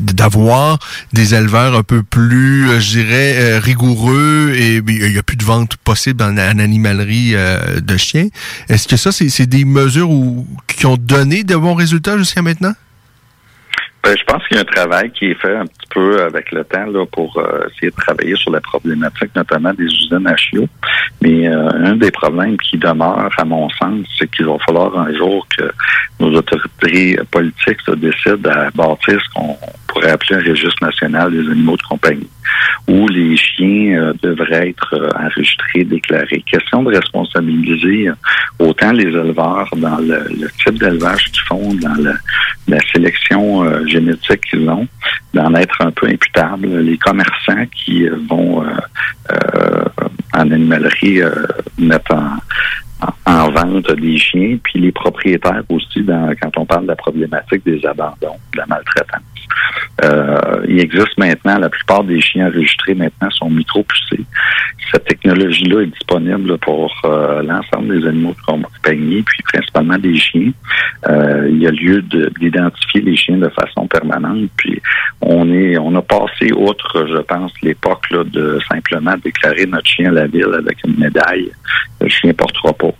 d'avoir 0.00 0.78
des 1.12 1.34
éleveurs 1.34 1.74
un 1.74 1.82
peu 1.82 2.02
plus, 2.02 2.68
euh, 2.68 2.80
je 2.80 2.90
dirais, 2.90 3.34
euh, 3.36 3.60
rigoureux 3.60 4.52
et 4.54 4.76
il 4.76 5.10
n'y 5.10 5.18
a 5.18 5.22
plus 5.22 5.36
de 5.36 5.44
vente 5.44 5.76
possible 5.76 6.22
en, 6.22 6.36
en 6.36 6.58
animalerie 6.58 7.32
de 7.32 7.96
chiens. 7.96 8.28
Est-ce 8.68 8.86
que 8.88 8.96
ça, 8.96 9.12
c'est, 9.12 9.46
des 9.46 9.64
mesures 9.64 10.10
qui 10.66 10.86
ont 10.86 10.96
donné 10.96 11.44
de 11.44 11.56
bons 11.56 11.74
résultats 11.74 12.18
jusqu'à 12.18 12.42
maintenant? 12.42 12.74
Ben, 14.02 14.16
je 14.16 14.24
pense 14.24 14.46
qu'il 14.46 14.56
y 14.56 14.60
a 14.60 14.62
un 14.62 14.64
travail 14.64 15.10
qui 15.10 15.26
est 15.26 15.34
fait 15.34 15.56
un 15.56 15.66
petit 15.66 15.88
peu 15.90 16.22
avec 16.22 16.52
le 16.52 16.64
temps 16.64 16.86
là, 16.86 17.04
pour 17.06 17.36
euh, 17.38 17.66
essayer 17.68 17.90
de 17.90 17.96
travailler 17.96 18.36
sur 18.36 18.52
la 18.52 18.60
problématique, 18.60 19.30
notamment 19.34 19.74
des 19.74 19.84
usines 19.84 20.26
à 20.26 20.36
chiots. 20.36 20.68
Mais 21.20 21.48
euh, 21.48 21.68
un 21.84 21.96
des 21.96 22.10
problèmes 22.10 22.56
qui 22.58 22.78
demeure, 22.78 23.28
à 23.36 23.44
mon 23.44 23.68
sens, 23.70 24.06
c'est 24.18 24.30
qu'il 24.30 24.46
va 24.46 24.56
falloir 24.64 24.96
un 24.98 25.12
jour 25.14 25.46
que 25.56 25.70
nos 26.20 26.32
autorités 26.32 27.18
politiques 27.30 27.80
se 27.84 27.92
décident 27.92 28.50
à 28.50 28.70
bâtir 28.70 29.20
ce 29.20 29.34
qu'on 29.34 29.56
pourrait 29.88 30.10
appeler 30.10 30.36
un 30.40 30.48
registre 30.50 30.84
national 30.84 31.32
des 31.32 31.50
animaux 31.50 31.76
de 31.76 31.82
compagnie, 31.82 32.28
où 32.86 33.08
les 33.08 33.36
chiens 33.36 33.98
euh, 34.00 34.12
devraient 34.22 34.68
être 34.68 34.94
euh, 34.94 35.08
enregistrés, 35.18 35.84
déclarés. 35.84 36.42
Question 36.46 36.82
de 36.84 36.94
responsabiliser 36.94 38.08
euh, 38.08 38.14
autant 38.60 38.92
les 38.92 39.04
éleveurs 39.04 39.68
dans 39.76 39.98
le, 39.98 40.48
type 40.62 40.78
d'élevage 40.78 41.24
qu'ils 41.32 41.42
font, 41.48 41.74
dans 41.74 41.96
la 42.68 42.78
sélection 42.92 43.86
génétique 43.86 44.42
qu'ils 44.50 44.68
ont, 44.68 44.86
d'en 45.34 45.54
être 45.54 45.76
un 45.80 45.90
peu 45.90 46.06
imputable. 46.06 46.68
Les 46.80 46.98
commerçants 46.98 47.64
qui 47.74 48.06
vont 48.28 48.64
en 50.34 50.50
animalerie 50.50 51.20
mettre 51.78 52.12
en, 52.14 52.36
en- 53.26 53.32
en 53.32 53.50
vente 53.50 53.92
des 53.92 54.18
chiens, 54.18 54.58
puis 54.62 54.80
les 54.80 54.92
propriétaires 54.92 55.62
aussi, 55.68 56.02
dans, 56.02 56.32
quand 56.40 56.50
on 56.58 56.66
parle 56.66 56.82
de 56.82 56.88
la 56.88 56.96
problématique 56.96 57.64
des 57.64 57.84
abandons, 57.86 58.36
de 58.52 58.58
la 58.58 58.66
maltraitance. 58.66 59.22
Euh, 60.04 60.64
il 60.68 60.80
existe 60.80 61.18
maintenant, 61.18 61.58
la 61.58 61.68
plupart 61.68 62.04
des 62.04 62.20
chiens 62.20 62.48
enregistrés 62.48 62.94
maintenant 62.94 63.30
sont 63.30 63.50
micro-poussés. 63.50 64.24
Cette 64.92 65.04
technologie-là 65.04 65.82
est 65.82 65.86
disponible 65.86 66.56
pour 66.58 66.90
euh, 67.04 67.42
l'ensemble 67.42 68.00
des 68.00 68.06
animaux 68.06 68.34
de 68.34 68.52
compagnie, 68.52 69.22
puis 69.22 69.42
principalement 69.42 69.98
des 69.98 70.16
chiens. 70.16 70.50
Euh, 71.08 71.48
il 71.50 71.58
y 71.58 71.66
a 71.66 71.70
lieu 71.70 72.00
de- 72.02 72.32
d'identifier 72.40 73.02
les 73.02 73.16
chiens 73.16 73.36
de 73.36 73.48
façon 73.50 73.86
permanente, 73.86 74.48
puis 74.56 74.80
on 75.20 75.52
est, 75.52 75.76
on 75.76 75.94
a 75.94 76.02
passé 76.02 76.52
outre, 76.56 77.06
je 77.06 77.18
pense, 77.18 77.52
l'époque 77.62 78.04
de 78.10 78.58
simplement 78.70 79.14
déclarer 79.22 79.66
notre 79.66 79.88
chien 79.88 80.08
à 80.08 80.12
la 80.12 80.26
ville 80.26 80.54
avec 80.56 80.78
une 80.86 80.96
médaille. 80.98 81.50
Le 82.00 82.08
chien 82.08 82.32
portera 82.32 82.72
pas. 82.72 82.94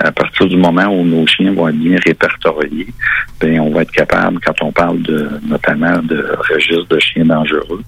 À 0.00 0.12
partir 0.12 0.46
du 0.46 0.56
moment 0.56 0.86
où 0.86 1.04
nos 1.04 1.26
chiens 1.26 1.52
vont 1.52 1.68
être 1.68 1.78
bien 1.78 1.98
répertoriés, 2.06 2.86
ben 3.40 3.60
on 3.60 3.70
va 3.70 3.82
être 3.82 3.92
capable, 3.92 4.38
quand 4.44 4.54
on 4.62 4.72
parle 4.72 4.97
de 4.98 5.28
notamment 5.46 5.98
de 6.02 6.24
registre 6.52 6.86
de 6.88 6.98
chiens 7.00 7.24
dangereux, 7.24 7.82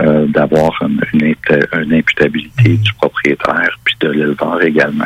euh, 0.00 0.26
d'avoir 0.26 0.70
une, 0.82 1.00
une, 1.14 1.34
une 1.82 1.92
imputabilité 1.94 2.76
du 2.76 2.92
propriétaire 2.94 3.78
puis 3.84 3.94
de 4.00 4.08
l'éleveur 4.08 4.62
également, 4.62 5.04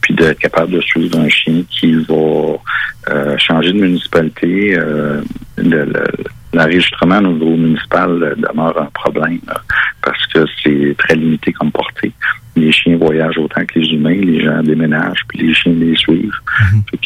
puis 0.00 0.14
d'être 0.14 0.38
capable 0.38 0.72
de 0.72 0.80
suivre 0.80 1.18
un 1.18 1.28
chien 1.28 1.62
qui 1.70 1.94
va 2.04 2.56
euh, 3.10 3.36
changer 3.38 3.72
de 3.72 3.78
municipalité. 3.80 4.76
Euh, 4.78 5.20
le- 5.56 5.84
le- 5.84 6.04
L'enregistrement 6.52 7.18
au 7.18 7.28
niveau 7.34 7.54
municipal 7.56 8.34
demeure 8.36 8.76
un 8.82 8.86
problème 8.86 9.38
là, 9.46 9.60
parce 10.02 10.26
que 10.26 10.44
c'est 10.64 10.96
très 10.98 11.14
limité 11.14 11.52
comme 11.52 11.70
portée. 11.70 12.10
Les 12.56 12.72
chiens 12.72 12.96
voyagent 12.96 13.38
autant 13.38 13.64
que 13.66 13.78
les 13.78 13.86
humains, 13.86 14.16
les 14.16 14.42
gens 14.44 14.60
déménagent, 14.60 15.20
puis 15.28 15.46
les 15.46 15.54
chiens 15.54 15.72
les 15.74 15.94
suivent. 15.94 16.34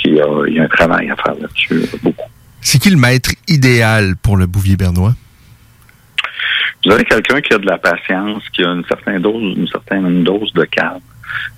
Y 0.03 0.19
a, 0.19 0.27
il 0.49 0.55
y 0.55 0.61
a 0.61 0.63
un 0.63 0.69
travail 0.69 1.11
à 1.11 1.17
faire 1.17 1.35
là-dessus, 1.39 1.83
beaucoup. 2.03 2.23
C'est 2.65 2.79
qui 2.79 2.91
le 2.91 2.97
maître 2.97 3.31
idéal 3.47 4.17
pour 4.17 4.39
le 4.39 4.47
bouvier 4.47 4.77
bernois? 4.77 5.13
Vous 6.85 6.93
avez 6.93 7.05
quelqu'un 7.05 7.41
qui 7.43 7.53
a 7.53 7.59
de 7.59 7.67
la 7.67 7.77
patience, 7.77 8.43
qui 8.55 8.65
a 8.65 8.69
une 8.69 8.85
certaine 8.87 9.21
dose, 9.21 9.57
une 9.57 9.69
certaine 9.69 10.25
dose 10.25 10.53
de 10.55 10.65
calme. 10.65 11.01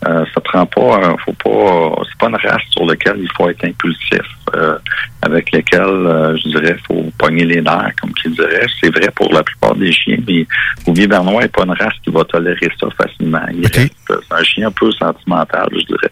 Euh, 0.07 0.25
ça 0.35 0.41
prend 0.41 0.67
pas, 0.67 1.11
euh, 1.11 1.17
faut 1.25 1.33
pas, 1.33 2.03
c'est 2.09 2.19
pas 2.19 2.29
une 2.29 2.37
race 2.37 2.63
sur 2.71 2.85
laquelle 2.87 3.19
il 3.19 3.31
faut 3.37 3.49
être 3.49 3.65
impulsif, 3.65 4.23
euh, 4.55 4.79
avec 5.23 5.53
laquelle 5.53 5.83
euh, 5.83 6.37
je 6.39 6.49
dirais 6.49 6.77
faut 6.87 7.11
pogner 7.19 7.45
les 7.45 7.61
nerfs, 7.61 7.93
comme 8.01 8.13
qu'il 8.15 8.33
dirait. 8.33 8.67
C'est 8.81 8.91
vrai 8.91 9.11
pour 9.15 9.33
la 9.33 9.43
plupart 9.45 9.77
des 9.77 9.93
chiens, 9.93 10.19
mais 10.27 10.47
Bouvier 10.85 11.07
Bernois 11.07 11.45
est 11.45 11.55
pas 11.55 11.65
une 11.65 11.73
race 11.73 11.95
qui 12.03 12.11
va 12.11 12.25
tolérer 12.25 12.71
ça 12.81 12.89
facilement. 12.99 13.47
Il 13.53 13.67
reste, 13.67 13.95
c'est 14.09 14.35
un 14.35 14.43
chien 14.43 14.69
un 14.69 14.73
peu 14.73 14.91
sentimental, 14.93 15.69
je 15.73 15.87
dirais, 15.87 16.11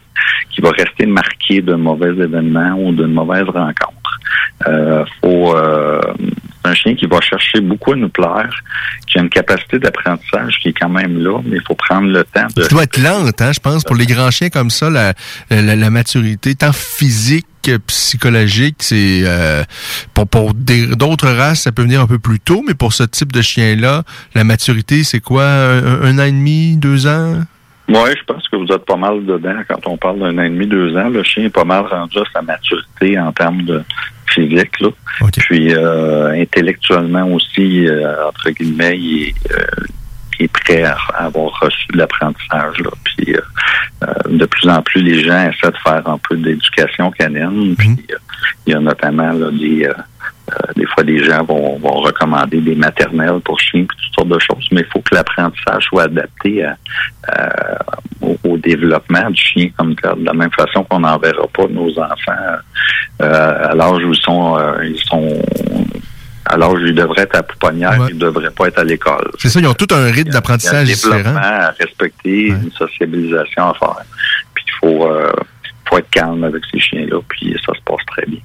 qui 0.51 0.61
va 0.61 0.71
rester 0.71 1.07
marqué 1.07 1.61
d'un 1.61 1.77
mauvais 1.77 2.11
événement 2.11 2.75
ou 2.79 2.93
d'une 2.93 3.13
mauvaise 3.13 3.45
rencontre. 3.45 3.95
Euh, 4.67 5.05
faut 5.21 5.57
euh, 5.57 6.01
un 6.65 6.75
chien 6.75 6.95
qui 6.95 7.07
va 7.07 7.21
chercher 7.21 7.61
beaucoup 7.61 7.93
à 7.93 7.97
nous 7.97 8.09
plaire, 8.09 8.51
qui 9.07 9.19
a 9.19 9.23
une 9.23 9.29
capacité 9.29 9.79
d'apprentissage 9.79 10.59
qui 10.63 10.69
est 10.69 10.73
quand 10.73 10.89
même 10.89 11.19
là, 11.19 11.41
mais 11.45 11.57
il 11.57 11.63
faut 11.67 11.75
prendre 11.75 12.09
le 12.09 12.25
temps 12.25 12.47
de. 12.57 12.63
Ça 12.63 12.69
doit 12.69 12.85
être 12.85 12.99
lente, 12.99 13.41
hein, 13.43 13.53
je 13.53 13.61
pense, 13.61 13.85
pour 13.85 13.97
les 13.97 14.07
grands 14.07 14.31
chiens 14.31 14.51
comme 14.51 14.71
ça, 14.71 14.89
la, 14.89 15.13
la, 15.51 15.77
la 15.77 15.91
maturité, 15.91 16.55
tant 16.55 16.73
physique 16.73 17.47
que 17.63 17.77
psychologique, 17.79 18.77
c'est 18.81 19.23
euh, 19.25 19.65
pour, 20.13 20.29
pour 20.29 20.55
d'autres 20.55 21.29
races, 21.29 21.63
ça 21.63 21.73
peut 21.73 21.83
venir 21.83 22.01
un 22.01 22.07
peu 22.07 22.19
plus 22.19 22.41
tôt, 22.41 22.63
mais 22.67 22.75
pour 22.75 22.93
ce 22.93 23.03
type 23.03 23.33
de 23.33 23.43
chien-là, 23.43 24.05
la 24.35 24.45
maturité, 24.45 25.03
c'est 25.03 25.21
quoi, 25.21 25.45
un 25.45 26.19
an 26.19 26.25
et 26.25 26.33
demi, 26.33 26.77
deux 26.77 27.07
ans? 27.07 27.43
Oui, 27.89 28.11
je 28.19 28.25
pense 28.25 28.49
que 28.49 28.57
vous 28.57 28.73
êtes 28.73 28.85
pas 28.87 28.97
mal 28.97 29.25
dedans 29.27 29.61
quand 29.69 29.87
on 29.87 29.97
parle 29.97 30.21
d'un 30.21 30.39
an 30.39 30.43
et 30.43 30.49
demi, 30.49 30.67
deux 30.67 30.97
ans. 30.97 31.09
Le 31.09 31.23
chien 31.23 31.45
est 31.45 31.51
pas 31.51 31.65
mal 31.65 31.85
rendu 31.85 32.19
à 32.19 32.25
sa 32.33 32.41
maturité 32.41 33.19
en 33.19 33.31
termes 33.33 33.63
de 33.63 33.83
physique. 34.27 34.81
Là. 34.81 34.89
Puis 35.37 35.75
euh, 35.75 36.31
intellectuellement 36.33 37.27
aussi, 37.29 37.87
euh, 37.87 38.29
entre 38.29 38.51
guillemets, 38.51 38.99
il 38.99 39.29
est, 39.29 39.53
euh, 39.53 39.87
il 40.41 40.45
est 40.45 40.49
prêt 40.49 40.83
à, 40.83 40.97
avoir 41.15 41.59
reçu 41.61 41.87
de 41.93 41.99
l'apprentissage. 41.99 42.79
là. 42.79 42.91
Puis 43.05 43.35
euh, 43.35 43.41
euh, 44.05 44.13
de 44.31 44.47
plus 44.47 44.69
en 44.69 44.83
plus, 44.83 45.03
les 45.03 45.23
gens 45.23 45.51
essaient 45.51 45.71
de 45.71 45.77
faire 45.83 46.09
un 46.09 46.19
peu 46.19 46.37
d'éducation 46.37 47.11
canine. 47.11 47.75
Puis 47.77 47.97
euh, 48.11 48.17
il 48.67 48.73
y 48.73 48.77
a 48.77 48.81
notamment 48.81 49.33
là, 49.33 49.51
des, 49.51 49.89
euh, 50.51 50.55
euh, 50.55 50.73
des 50.77 50.87
fois, 50.87 51.03
des 51.05 51.25
gens 51.25 51.43
vont, 51.45 51.79
vont 51.79 52.01
recommander 52.01 52.61
des 52.61 52.75
maternelles 52.75 53.41
pour 53.45 53.59
chiens, 53.61 53.85
toutes 53.87 54.15
sortes 54.15 54.29
de 54.29 54.39
choses, 54.39 54.69
mais 54.73 54.83
il 54.83 54.87
faut 54.93 55.01
que 55.01 55.15
l'apprentissage 55.15 55.85
soit 55.85 56.03
adapté 56.05 56.65
à- 56.65 56.77
à- 57.29 57.97
au, 58.21 58.37
au 58.45 58.57
développement 58.59 59.31
du 59.31 59.41
chien 59.41 59.69
comme 59.77 59.95
tel. 59.97 60.15
De 60.19 60.25
la 60.27 60.35
même 60.35 60.51
façon 60.53 60.85
qu'on 60.85 61.01
n'enverra 61.01 61.47
pas 61.49 61.67
nos 61.69 61.91
enfants 61.99 62.59
euh, 63.23 63.71
à 63.71 63.75
l'âge 63.75 64.05
où 64.05 64.13
ils 64.13 64.21
sont, 64.21 64.59
euh, 64.59 64.85
ils 64.85 64.99
sont 65.01 65.43
à 66.47 66.57
l'âge 66.59 66.75
où 66.75 66.87
ils 66.87 66.95
devraient 66.95 67.23
être 67.23 67.37
à 67.37 67.43
pouponnière, 67.43 67.95
ils 68.11 68.15
ne 68.17 68.21
devraient 68.21 68.51
pas 68.51 68.67
être 68.69 68.79
à 68.79 68.85
l'école. 68.85 69.31
C'est 69.39 69.49
ça, 69.49 69.61
ils 69.61 69.67
ont 69.67 69.73
tout 69.75 69.89
un 69.93 70.11
rythme 70.11 70.31
d'apprentissage 70.31 70.89
Il 70.89 70.91
y 70.91 70.93
a 70.93 70.93
un 70.93 70.95
différent. 70.97 71.17
développement 71.17 71.41
à 71.41 71.71
respecter, 71.71 72.47
une 72.49 72.71
sociabilisation 72.73 73.71
à 73.71 73.75
faire. 73.75 73.97
Puis 74.55 74.65
il 74.69 74.73
faut, 74.79 75.07
euh, 75.11 75.33
faut 75.89 75.97
être 75.99 76.11
calme 76.11 76.45
avec 76.45 76.63
ces 76.71 76.81
chiens-là, 76.81 77.19
puis 77.29 77.57
ça 77.65 77.73
se 77.73 77.81
passe 77.85 78.05
très 78.09 78.27
bien. 78.27 78.41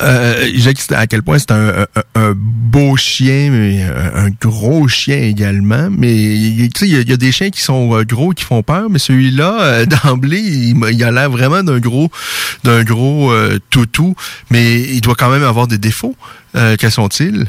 Euh, 0.00 0.48
à 0.90 1.06
quel 1.06 1.22
point 1.22 1.38
c'est 1.38 1.50
un, 1.50 1.86
beau 2.34 2.96
chien, 2.96 3.50
mais 3.50 3.82
un, 3.82 4.26
un 4.26 4.30
gros 4.30 4.86
chien 4.88 5.18
également. 5.18 5.88
Mais 5.90 6.14
tu 6.14 6.70
sais, 6.76 6.88
il 6.88 7.08
y, 7.08 7.12
a- 7.12 7.16
des 7.16 7.32
chiens 7.32 7.50
qui 7.50 7.60
sont 7.62 7.96
euh, 7.96 8.04
gros 8.04 8.30
qui 8.30 8.44
font 8.44 8.62
peur, 8.62 8.88
mais 8.90 8.98
celui-là, 8.98 9.58
euh, 9.60 9.86
d'emblée, 10.04 10.40
il, 10.40 10.76
il 10.92 11.04
a 11.04 11.10
l'air 11.10 11.30
vraiment 11.30 11.62
d'un 11.62 11.78
gros, 11.78 12.10
d'un 12.64 12.84
gros 12.84 13.32
euh, 13.32 13.58
toutou. 13.70 14.14
Mais 14.50 14.80
il 14.82 15.00
doit 15.00 15.14
quand 15.16 15.30
même 15.30 15.44
avoir 15.44 15.66
des 15.66 15.78
défauts. 15.78 16.16
Euh, 16.56 16.76
quels 16.78 16.92
sont-ils? 16.92 17.46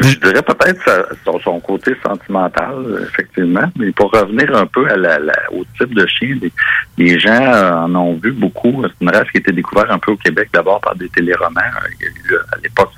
Je 0.00 0.14
dirais 0.20 0.42
peut-être 0.42 1.08
son, 1.24 1.40
son 1.40 1.58
côté 1.58 1.92
sentimental, 2.06 2.74
effectivement, 3.08 3.68
mais 3.76 3.90
pour 3.90 4.12
revenir 4.12 4.54
un 4.56 4.66
peu 4.66 4.88
à 4.88 4.96
la, 4.96 5.18
la- 5.18 5.52
au 5.52 5.64
type 5.76 5.92
de 5.92 6.06
chien, 6.06 6.36
les, 6.40 6.52
les 6.98 7.18
gens 7.18 7.84
en 7.84 7.92
ont 7.96 8.14
vu 8.14 8.30
beaucoup. 8.30 8.84
C'est 8.84 9.04
une 9.04 9.10
race 9.10 9.28
qui 9.32 9.38
a 9.38 9.40
été 9.40 9.50
découverte 9.52 9.90
un 9.90 9.98
peu 9.98 10.12
au 10.12 10.16
Québec 10.16 10.50
d'abord 10.52 10.80
par 10.80 10.94
des 10.94 11.08
téléromans. 11.08 11.60
Il 12.00 12.04
y 12.06 12.08
a 12.08 12.10
eu 12.12 12.34
euh, 12.34 12.38
à 12.52 12.56
l'époque 12.62 12.92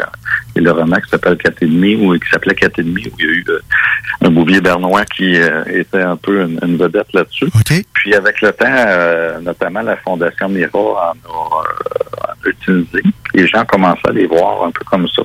un 0.61 0.65
téléroman 0.65 1.01
qui 1.01 1.11
s'appelle 1.11 1.35
4,5 1.35 1.97
ou 1.99 2.19
qui 2.19 2.29
s'appelait 2.31 2.55
4,5 2.55 2.83
où 2.83 2.99
il 3.19 3.25
y 3.25 3.29
a 3.29 3.33
eu 3.33 3.45
euh, 3.49 3.61
un 4.23 4.31
bouvier 4.31 4.61
bernois 4.61 5.05
qui 5.05 5.37
euh, 5.37 5.65
était 5.67 6.03
un 6.03 6.17
peu 6.17 6.43
une, 6.43 6.59
une 6.63 6.77
vedette 6.77 7.13
là-dessus. 7.13 7.49
Puis 7.95 8.15
avec 8.15 8.41
le 8.41 8.53
temps, 8.53 8.67
euh, 8.69 9.41
notamment 9.41 9.83
la 9.83 9.97
Fondation 9.97 10.49
Mira 10.49 10.79
en 10.79 11.13
a, 11.13 12.49
utilisé. 12.49 13.03
Les 13.35 13.47
gens 13.47 13.65
commencent 13.65 14.05
à 14.07 14.13
les 14.13 14.27
voir 14.27 14.65
un 14.65 14.71
peu 14.71 14.85
comme 14.85 15.07
ça. 15.09 15.23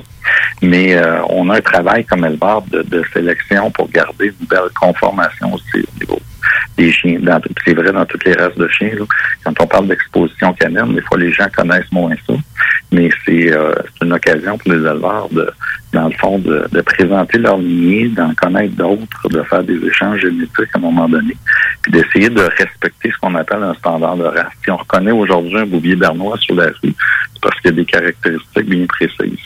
Mais 0.62 0.96
on 1.28 1.48
a 1.50 1.56
un 1.56 1.60
travail 1.60 2.04
comme 2.04 2.24
éleveur 2.24 2.62
de, 2.62 2.82
de 2.82 3.02
sélection 3.12 3.70
pour 3.70 3.88
garder 3.90 4.26
une 4.26 4.46
belle 4.46 4.70
conformation 4.74 5.52
aussi 5.54 5.76
au 5.76 5.98
niveau 6.00 6.20
des 6.76 6.92
chiens. 6.92 7.18
C'est 7.64 7.74
vrai 7.74 7.92
dans 7.92 8.04
toutes 8.04 8.24
les 8.24 8.34
races 8.34 8.56
de 8.56 8.68
chiens. 8.68 8.90
là. 8.98 9.04
Quand 9.44 9.52
on 9.60 9.66
parle 9.66 9.88
d'exposition 9.88 10.52
canine, 10.54 10.94
des 10.94 11.00
fois 11.02 11.18
les 11.18 11.32
gens 11.32 11.46
connaissent 11.54 11.90
moins 11.92 12.14
ça. 12.26 12.34
Mais 12.92 13.10
c'est 13.24 13.52
euh, 13.52 13.72
c'est 13.84 14.06
une 14.06 14.12
occasion 14.12 14.58
pour 14.58 14.72
les 14.72 14.78
éleveurs 14.78 15.28
de, 15.30 15.50
dans 15.92 16.08
le 16.08 16.14
fond, 16.14 16.38
de, 16.38 16.80
présenter 16.82 17.38
leur 17.38 17.58
lignée, 17.58 18.08
d'en 18.08 18.32
connaître 18.34 18.74
d'autres, 18.76 19.28
de 19.28 19.42
faire 19.42 19.62
des 19.62 19.78
échanges 19.86 20.20
génétiques 20.20 20.70
à 20.74 20.78
un 20.78 20.80
moment 20.80 21.08
donné, 21.08 21.36
puis 21.82 21.92
d'essayer 21.92 22.30
de 22.30 22.42
respecter 22.42 23.10
ce 23.10 23.18
qu'on 23.18 23.34
appelle 23.34 23.62
un 23.62 23.74
standard 23.74 24.16
de 24.16 24.24
race. 24.24 24.52
Si 24.64 24.70
on 24.70 24.76
reconnaît 24.76 25.12
aujourd'hui 25.12 25.58
un 25.58 25.66
bouvier 25.66 25.96
bernois 25.96 26.36
sur 26.38 26.54
la 26.54 26.66
rue, 26.66 26.74
c'est 26.82 27.42
parce 27.42 27.58
qu'il 27.60 27.70
y 27.70 27.74
a 27.74 27.76
des 27.76 27.84
caractéristiques 27.84 28.68
bien 28.68 28.86
précises. 28.86 29.38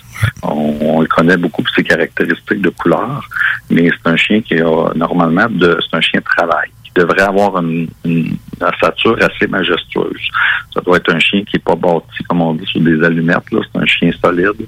On, 0.42 1.00
le 1.00 1.06
connaît 1.06 1.36
beaucoup 1.36 1.62
pour 1.62 1.74
ses 1.74 1.82
caractéristiques 1.82 2.60
de 2.60 2.70
couleur, 2.70 3.26
mais 3.70 3.88
c'est 3.90 4.10
un 4.10 4.16
chien 4.16 4.40
qui 4.42 4.60
a 4.60 4.92
normalement 4.94 5.46
c'est 5.60 5.96
un 5.96 6.00
chien 6.00 6.20
de 6.20 6.24
travail 6.24 6.70
devrait 6.94 7.22
avoir 7.22 7.58
une, 7.58 7.88
une 8.04 8.36
ossature 8.60 9.16
assez 9.20 9.46
majestueuse. 9.46 10.28
Ça 10.72 10.80
doit 10.80 10.98
être 10.98 11.12
un 11.14 11.18
chien 11.18 11.42
qui 11.44 11.56
est 11.56 11.64
pas 11.64 11.74
bâti, 11.74 12.22
comme 12.28 12.42
on 12.42 12.54
dit, 12.54 12.66
sur 12.66 12.80
des 12.80 12.99
allumettes. 13.04 13.50
Là. 13.52 13.60
C'est 13.72 13.80
un 13.80 13.86
chien 13.86 14.10
solide 14.22 14.66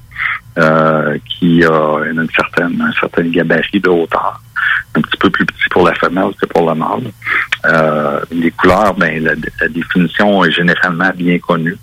euh, 0.59 1.18
qui 1.24 1.64
a 1.64 1.98
une 2.10 2.26
certaine, 2.34 3.30
gabarit 3.30 3.80
de 3.80 3.88
hauteur. 3.88 4.40
Un 4.94 5.00
petit 5.00 5.16
peu 5.16 5.30
plus 5.30 5.46
petit 5.46 5.68
pour 5.70 5.86
la 5.86 5.94
femelle 5.94 6.30
que 6.40 6.46
pour 6.46 6.68
le 6.68 6.74
mâle. 6.74 7.10
Euh, 7.64 8.20
les 8.30 8.50
couleurs, 8.50 8.94
ben, 8.94 9.24
la 9.24 9.68
définition 9.68 10.44
est 10.44 10.52
généralement 10.52 11.10
bien 11.16 11.38
connue, 11.38 11.76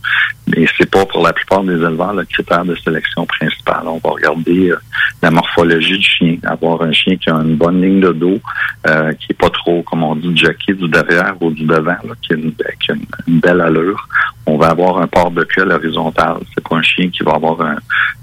mais 0.49 0.65
c'est 0.77 0.89
pas 0.89 1.05
pour 1.05 1.23
la 1.23 1.33
plupart 1.33 1.63
des 1.63 1.73
éleveurs 1.73 2.13
le 2.13 2.25
critère 2.25 2.65
de 2.65 2.75
sélection 2.75 3.25
principal. 3.25 3.81
On 3.85 3.97
va 4.03 4.09
regarder 4.11 4.69
euh, 4.71 4.77
la 5.21 5.31
morphologie 5.31 5.97
du 5.97 6.03
chien, 6.03 6.37
avoir 6.43 6.81
un 6.81 6.91
chien 6.91 7.15
qui 7.17 7.29
a 7.29 7.35
une 7.35 7.55
bonne 7.55 7.81
ligne 7.81 7.99
de 7.99 8.11
dos, 8.11 8.39
euh, 8.87 9.11
qui 9.13 9.27
est 9.31 9.35
pas 9.37 9.49
trop, 9.49 9.81
comme 9.83 10.03
on 10.03 10.15
dit, 10.15 10.35
jockey 10.35 10.73
du 10.73 10.87
derrière 10.87 11.35
ou 11.41 11.51
du 11.51 11.65
devant, 11.65 11.91
là, 11.91 12.13
qui 12.21 12.33
a, 12.33 12.35
une, 12.37 12.53
qui 12.53 12.91
a 12.91 12.93
une- 12.95 13.05
une 13.27 13.39
belle 13.39 13.61
allure. 13.61 14.07
On 14.45 14.57
va 14.57 14.67
avoir 14.69 14.97
un 14.99 15.07
port 15.07 15.31
de 15.31 15.43
queue 15.43 15.61
à 15.61 15.65
l'horizontale. 15.65 16.37
C'est 16.55 16.67
pas 16.67 16.77
un 16.77 16.81
chien 16.81 17.09
qui 17.09 17.23
va 17.23 17.33
avoir 17.33 17.61
un- 17.61 17.77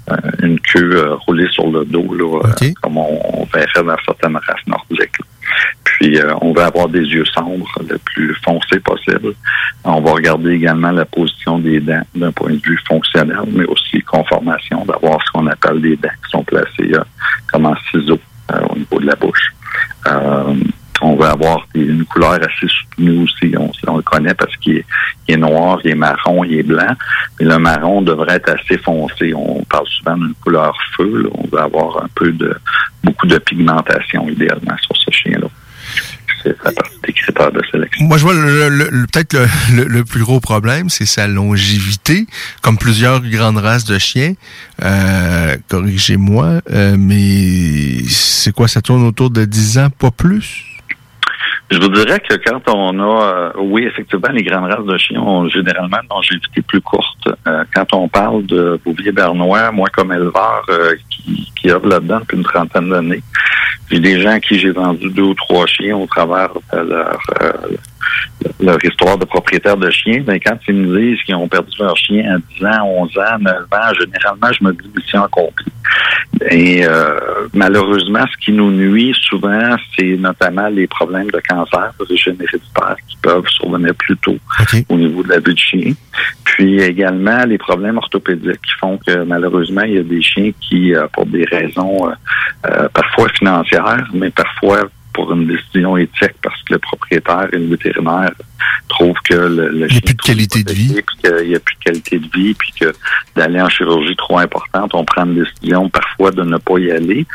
un- 0.09 0.45
une 0.45 0.59
queue 0.59 0.91
euh, 0.97 1.15
roulée 1.15 1.47
sur 1.51 1.67
le 1.69 1.85
dos, 1.85 2.13
là, 2.13 2.39
euh, 2.43 2.53
comme 2.81 2.97
on, 2.97 3.19
on 3.33 3.45
verrait 3.45 3.83
dans 3.83 3.95
certaines 4.05 4.35
races 4.37 4.67
nordiques. 4.67 5.19
là. 5.19 5.25
Puis 5.83 6.19
euh, 6.19 6.33
on 6.41 6.53
va 6.53 6.67
avoir 6.67 6.87
des 6.87 7.01
yeux 7.01 7.25
sombres, 7.25 7.67
le 7.89 7.97
plus 7.97 8.35
foncé 8.43 8.79
possible. 8.79 9.33
On 9.83 10.01
va 10.01 10.11
regarder 10.11 10.51
également 10.51 10.91
la 10.91 11.05
position 11.05 11.59
des 11.59 11.79
dents 11.79 12.03
d'un 12.13 12.31
point 12.31 12.51
de 12.51 12.61
vue 12.63 12.79
fonctionnel, 12.87 13.39
mais 13.51 13.65
aussi 13.65 14.01
conformation, 14.01 14.85
d'avoir 14.85 15.19
ce 15.25 15.31
qu'on 15.31 15.47
appelle 15.47 15.81
des 15.81 15.95
dents 15.95 16.09
qui 16.23 16.31
sont 16.31 16.43
placées 16.43 16.93
euh, 16.93 17.03
comme 17.51 17.65
en 17.65 17.75
ciseaux 17.91 18.19
euh, 18.51 18.59
au 18.69 18.77
niveau 18.77 18.99
de 18.99 19.07
la 19.07 19.15
bouche. 19.15 19.51
On 21.01 21.15
va 21.15 21.31
avoir 21.31 21.67
une 21.75 22.05
couleur 22.05 22.33
assez 22.33 22.67
soutenue 22.67 23.23
aussi. 23.23 23.53
On, 23.57 23.97
le 23.97 24.01
connaît 24.03 24.33
parce 24.33 24.55
qu'il 24.57 24.83
est, 25.27 25.37
noir, 25.37 25.79
il 25.83 25.91
est 25.91 25.95
marron, 25.95 26.43
il 26.43 26.53
est 26.59 26.63
blanc. 26.63 26.93
Mais 27.39 27.45
le 27.45 27.57
marron 27.59 28.01
devrait 28.01 28.35
être 28.35 28.49
assez 28.49 28.77
foncé. 28.79 29.33
On 29.35 29.63
parle 29.65 29.87
souvent 29.87 30.17
d'une 30.17 30.33
couleur 30.43 30.75
feu. 30.95 31.23
là. 31.23 31.29
On 31.35 31.47
va 31.55 31.63
avoir 31.63 32.03
un 32.03 32.07
peu 32.15 32.31
de 32.31 32.55
beaucoup 33.03 33.27
de 33.27 33.37
pigmentation 33.37 34.27
idéalement 34.29 34.75
sur 34.81 34.95
ce 34.97 35.11
chien-là. 35.11 35.47
c'est 36.43 36.49
fait 36.61 36.75
partie 36.75 36.97
des 37.05 37.13
critères 37.13 37.51
de 37.51 37.61
sélection. 37.71 38.05
Moi, 38.05 38.17
je 38.17 38.23
vois 38.23 38.33
le, 38.33 38.69
le- 38.69 38.89
le- 38.91 39.07
peut-être 39.07 39.37
le 39.73 40.03
plus 40.03 40.21
gros 40.23 40.39
problème, 40.39 40.89
c'est 40.89 41.05
sa 41.05 41.27
longévité, 41.27 42.25
comme 42.61 42.77
plusieurs 42.77 43.21
grandes 43.21 43.57
races 43.57 43.85
de 43.85 43.97
chiens. 43.97 44.33
Euh, 44.83 45.55
Corrigez-moi, 45.69 46.61
euh, 46.71 46.95
mais 46.97 48.03
c'est 48.09 48.51
quoi, 48.53 48.67
ça 48.67 48.81
tourne 48.81 49.03
autour 49.03 49.29
de 49.29 49.45
10 49.45 49.77
ans, 49.79 49.89
pas 49.89 50.11
plus? 50.11 50.63
Je 51.69 51.79
vous 51.79 51.89
dirais 51.89 52.19
que 52.21 52.35
quand 52.35 52.61
on 52.73 52.97
a, 52.99 53.25
euh, 53.25 53.51
oui, 53.57 53.83
effectivement, 53.83 54.29
les 54.31 54.43
grandes 54.43 54.71
races 54.71 54.85
de 54.85 54.97
chiens 54.97 55.19
ont 55.19 55.49
généralement 55.49 55.97
une 56.01 56.09
longévité 56.09 56.61
plus 56.61 56.79
courte. 56.79 57.27
Euh, 57.45 57.65
quand 57.73 57.93
on 57.93 58.07
parle 58.07 58.45
de 58.45 58.79
bouvier 58.85 59.11
bernois, 59.11 59.69
moi 59.73 59.89
comme 59.93 60.13
éleveur 60.13 60.63
euh, 60.69 60.95
qui, 61.09 61.51
qui 61.67 61.87
là-dedans 61.87 62.19
depuis 62.19 62.37
une 62.37 62.43
trentaine 62.43 62.89
d'années, 62.89 63.23
j'ai 63.89 63.99
des 63.99 64.21
gens 64.21 64.31
à 64.31 64.39
qui 64.39 64.59
j'ai 64.59 64.71
vendu 64.71 65.09
deux 65.09 65.23
ou 65.23 65.33
trois 65.33 65.65
chiens 65.65 65.95
au 65.95 66.05
travers 66.07 66.49
de 66.73 66.79
leur, 66.79 67.19
euh, 67.41 67.51
leur 68.59 68.83
histoire 68.83 69.17
de 69.17 69.25
propriétaire 69.25 69.77
de 69.77 69.89
chiens. 69.89 70.23
Mais 70.27 70.39
quand 70.39 70.57
ils 70.67 70.75
me 70.75 70.99
disent 70.99 71.23
qu'ils 71.23 71.35
ont 71.35 71.47
perdu 71.47 71.71
leur 71.79 71.95
chien 71.95 72.35
à 72.35 72.37
10 72.59 72.65
ans, 72.65 72.85
11 72.85 73.17
ans, 73.17 73.39
9 73.39 73.55
ans, 73.71 73.93
généralement, 73.99 74.53
je 74.59 74.63
me 74.63 74.73
dis 74.73 74.89
mission 74.95 75.23
accomplie. 75.23 75.71
Et 76.49 76.85
euh, 76.85 77.47
malheureusement, 77.53 78.23
ce 78.31 78.45
qui 78.45 78.51
nous 78.51 78.71
nuit 78.71 79.15
souvent, 79.21 79.75
c'est 79.95 80.17
notamment 80.17 80.67
les 80.67 80.87
problèmes 80.87 81.31
de 81.31 81.41
cancer 81.47 81.93
héréditaire 82.09 82.95
qui 83.07 83.17
peuvent 83.21 83.47
survenir 83.47 83.95
plus 83.95 84.17
tôt 84.17 84.37
au 84.89 84.97
niveau 84.97 85.23
de 85.23 85.29
l'abus 85.29 85.53
de 85.53 85.59
chien. 85.59 85.93
Puis 86.43 86.81
également 86.81 87.45
les 87.45 87.57
problèmes 87.57 87.97
orthopédiques 87.97 88.61
qui 88.61 88.73
font 88.79 88.97
que 89.05 89.23
malheureusement, 89.23 89.81
il 89.81 89.93
y 89.93 89.97
a 89.97 90.03
des 90.03 90.21
chiens 90.21 90.51
qui, 90.61 90.93
euh, 90.93 91.07
pour 91.13 91.25
des 91.25 91.45
raisons 91.45 91.56
euh, 91.65 92.11
euh, 92.69 92.89
parfois 92.93 93.27
financières, 93.29 94.07
mais 94.13 94.29
parfois 94.31 94.87
pour 95.13 95.33
une 95.33 95.47
décision 95.47 95.97
éthique 95.97 96.35
parce 96.43 96.61
que 96.63 96.73
le 96.73 96.79
propriétaire 96.79 97.47
et 97.51 97.57
le 97.57 97.69
vétérinaire 97.69 98.31
trouvent 98.87 99.17
que 99.23 99.33
le, 99.33 99.69
le 99.69 99.87
chien 99.89 99.99
plus 100.05 100.13
de 100.13 100.21
qualité 100.21 100.63
de 100.63 100.71
vie. 100.73 100.93
puis 101.01 101.17
qu'il 101.23 101.47
n'y 101.49 101.55
a 101.55 101.59
plus 101.59 101.75
de 101.75 101.83
qualité 101.83 102.19
de 102.19 102.27
vie, 102.37 102.53
puis 102.53 102.71
que 102.79 102.93
d'aller 103.35 103.59
en 103.59 103.67
chirurgie 103.69 104.15
trop 104.15 104.37
importante, 104.37 104.91
on 104.93 105.03
prend 105.05 105.25
une 105.25 105.43
décision 105.43 105.89
parfois 105.89 106.29
de 106.31 106.43
ne 106.43 106.57
pas 106.57 106.77
y 106.77 106.91
aller. 106.91 107.25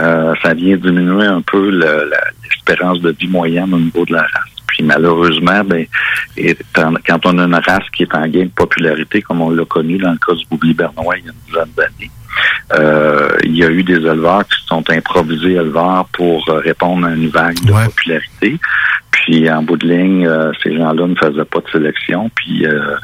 Euh, 0.00 0.34
ça 0.42 0.52
vient 0.54 0.76
diminuer 0.76 1.26
un 1.26 1.40
peu 1.42 1.70
le- 1.70 2.10
l'espérance 2.42 3.00
de 3.00 3.12
vie 3.12 3.28
moyenne 3.28 3.72
au 3.72 3.78
niveau 3.78 4.04
de 4.04 4.14
la 4.14 4.22
race. 4.22 4.54
Puis 4.66 4.82
malheureusement, 4.82 5.62
ben, 5.64 5.86
étant- 6.36 6.94
quand 7.06 7.24
on 7.24 7.38
a 7.38 7.44
une 7.44 7.54
race 7.54 7.88
qui 7.96 8.02
est 8.02 8.14
en 8.14 8.26
gain 8.26 8.44
de 8.44 8.50
popularité, 8.50 9.22
comme 9.22 9.40
on 9.42 9.50
l'a 9.50 9.64
connu 9.64 9.96
dans 9.98 10.10
le 10.12 10.18
cas 10.18 10.34
du 10.34 10.44
bouvier 10.50 10.74
bernois 10.74 11.16
il 11.18 11.24
y 11.24 11.28
a 11.28 11.32
une 11.32 11.38
dizaine 11.46 11.72
d'années, 11.76 12.10
euh, 12.74 13.28
il 13.44 13.56
y 13.56 13.64
a 13.64 13.70
eu 13.70 13.82
des 13.82 13.94
éleveurs 13.96 14.46
qui 14.46 14.60
se 14.60 14.66
sont 14.66 14.88
improvisés 14.90 15.52
éleveurs 15.54 16.06
pour 16.12 16.48
euh, 16.48 16.60
répondre 16.60 17.06
à 17.06 17.10
une 17.10 17.28
vague 17.28 17.60
de 17.64 17.72
popularité. 17.86 18.58
Puis 19.10 19.50
en 19.50 19.62
bout 19.62 19.76
de 19.76 19.88
ligne, 19.88 20.26
euh, 20.26 20.52
ces 20.62 20.76
gens-là 20.76 21.06
ne 21.06 21.14
faisaient 21.14 21.44
pas 21.44 21.60
de 21.60 21.70
sélection, 21.70 22.30
puis 22.34 22.66
euh, 22.66 22.94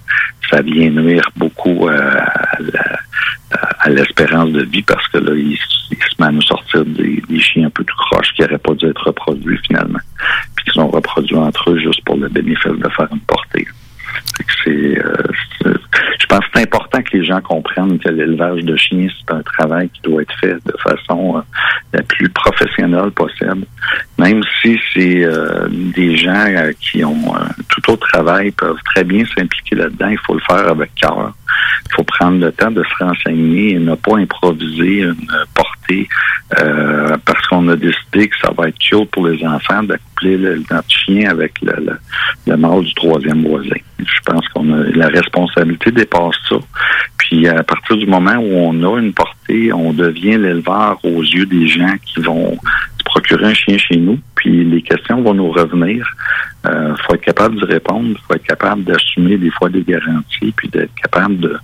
ça 0.51 0.63
vient 0.63 0.91
nuire 0.91 1.29
beaucoup 1.37 1.89
à 1.89 3.89
l'espérance 3.91 4.51
de 4.51 4.65
vie 4.65 4.83
parce 4.83 5.07
que 5.09 5.19
là, 5.19 5.33
ils, 5.35 5.59
ils 5.91 5.97
se 5.97 6.15
mettent 6.19 6.29
à 6.29 6.33
nous 6.33 6.43
sortir 6.43 6.85
des, 6.85 7.23
des 7.29 7.41
chiens 7.41 7.67
un 7.67 7.71
peu 7.71 7.85
tout 7.85 7.97
croches 7.97 8.33
qui 8.35 8.43
n'auraient 8.43 8.59
pas 8.59 8.75
dû 8.75 8.87
être 8.87 9.05
reproduits 9.07 9.59
finalement, 9.67 9.99
puis 10.57 10.65
qui 10.67 10.71
sont 10.73 10.89
reproduits 10.89 11.37
entre 11.37 11.71
eux 11.71 11.79
juste 11.79 12.03
pour 12.05 12.17
le 12.17 12.29
bénéfice 12.29 12.73
de 12.73 12.89
faire 12.91 13.09
une 13.13 13.21
portée. 13.21 13.67
C'est- 14.65 15.03
je 15.65 16.27
pense 16.27 16.41
que 16.41 16.47
c'est 16.55 16.63
important 16.63 17.03
que 17.03 17.17
les 17.17 17.25
gens 17.25 17.41
comprennent 17.41 17.99
que 17.99 18.09
l'élevage 18.09 18.63
de 18.63 18.77
chiens, 18.77 19.09
c'est 19.09 19.35
un 19.35 19.43
travail 19.43 19.89
qui 19.91 20.01
doit 20.03 20.23
être 20.23 20.35
fait 20.41 20.55
de 20.55 20.75
façon 20.83 21.39
euh, 21.39 21.41
la 21.93 22.03
plus 22.03 22.29
professionnelle 22.29 23.11
possible. 23.11 23.67
Même 24.19 24.43
si 24.61 24.79
c'est 24.93 25.25
euh, 25.25 25.69
des 25.69 26.17
gens 26.17 26.33
euh, 26.35 26.73
qui 26.81 27.05
ont 27.05 27.35
tout 27.69 27.93
autre 27.93 28.07
travail 28.09 28.51
peuvent 28.53 28.83
très 28.85 29.05
bien 29.05 29.25
s'impliquer 29.37 29.77
là-dedans, 29.77 30.09
il 30.09 30.19
faut 30.19 30.35
le 30.35 30.41
faire 30.41 30.69
avec 30.69 30.95
cœur. 30.95 31.33
Il 31.87 31.95
faut 31.95 32.05
prendre 32.05 32.41
le 32.41 32.53
temps 32.53 32.71
de 32.71 32.83
se 32.83 33.05
renseigner 33.05 33.75
et 33.75 33.79
ne 33.79 33.95
pas 33.95 34.17
improviser 34.17 35.01
une 35.03 35.15
euh, 36.61 37.17
parce 37.25 37.47
qu'on 37.47 37.69
a 37.69 37.77
décidé 37.77 38.29
que 38.29 38.37
ça 38.43 38.51
va 38.57 38.69
être 38.69 38.79
cute 38.79 39.11
pour 39.11 39.27
les 39.27 39.45
enfants 39.47 39.83
d'accoupler 39.83 40.37
le, 40.37 40.63
notre 40.71 40.91
chien 40.91 41.31
avec 41.31 41.61
le, 41.63 41.75
le, 41.85 41.99
le 42.47 42.57
mâle 42.57 42.85
du 42.85 42.95
troisième 42.95 43.43
voisin. 43.47 43.77
Je 43.99 44.21
pense 44.25 44.47
qu'on 44.49 44.73
a 44.73 44.85
la 44.95 45.09
responsabilité 45.09 45.91
dépasse 45.91 46.37
ça. 46.49 46.57
Puis 47.19 47.49
à 47.49 47.63
partir 47.63 47.97
du 47.97 48.07
moment 48.07 48.37
où 48.37 48.53
on 48.55 48.95
a 48.95 49.01
une 49.01 49.13
portée, 49.13 49.73
on 49.73 49.93
devient 49.93 50.37
l'éleveur 50.37 50.99
aux 51.05 51.23
yeux 51.23 51.47
des 51.47 51.67
gens 51.67 51.95
qui 52.05 52.21
vont 52.21 52.57
se 52.99 53.05
procurer 53.05 53.47
un 53.47 53.55
chien 53.55 53.79
chez 53.79 53.97
nous. 53.97 54.19
Puis 54.37 54.65
les 54.65 54.83
questions 54.83 55.23
vont 55.23 55.35
nous 55.35 55.51
revenir. 55.51 56.07
Il 56.67 56.95
faut 57.03 57.15
être 57.15 57.21
capable 57.25 57.57
de 57.61 57.67
répondre, 57.67 58.17
faut 58.27 58.35
être 58.35 58.47
capable 58.47 58.85
d'assumer 58.85 59.37
des 59.37 59.51
fois 59.51 59.69
des 59.69 59.83
garanties, 59.83 60.53
puis 60.57 60.69
d'être 60.69 60.95
capable 60.95 61.39
de, 61.39 61.57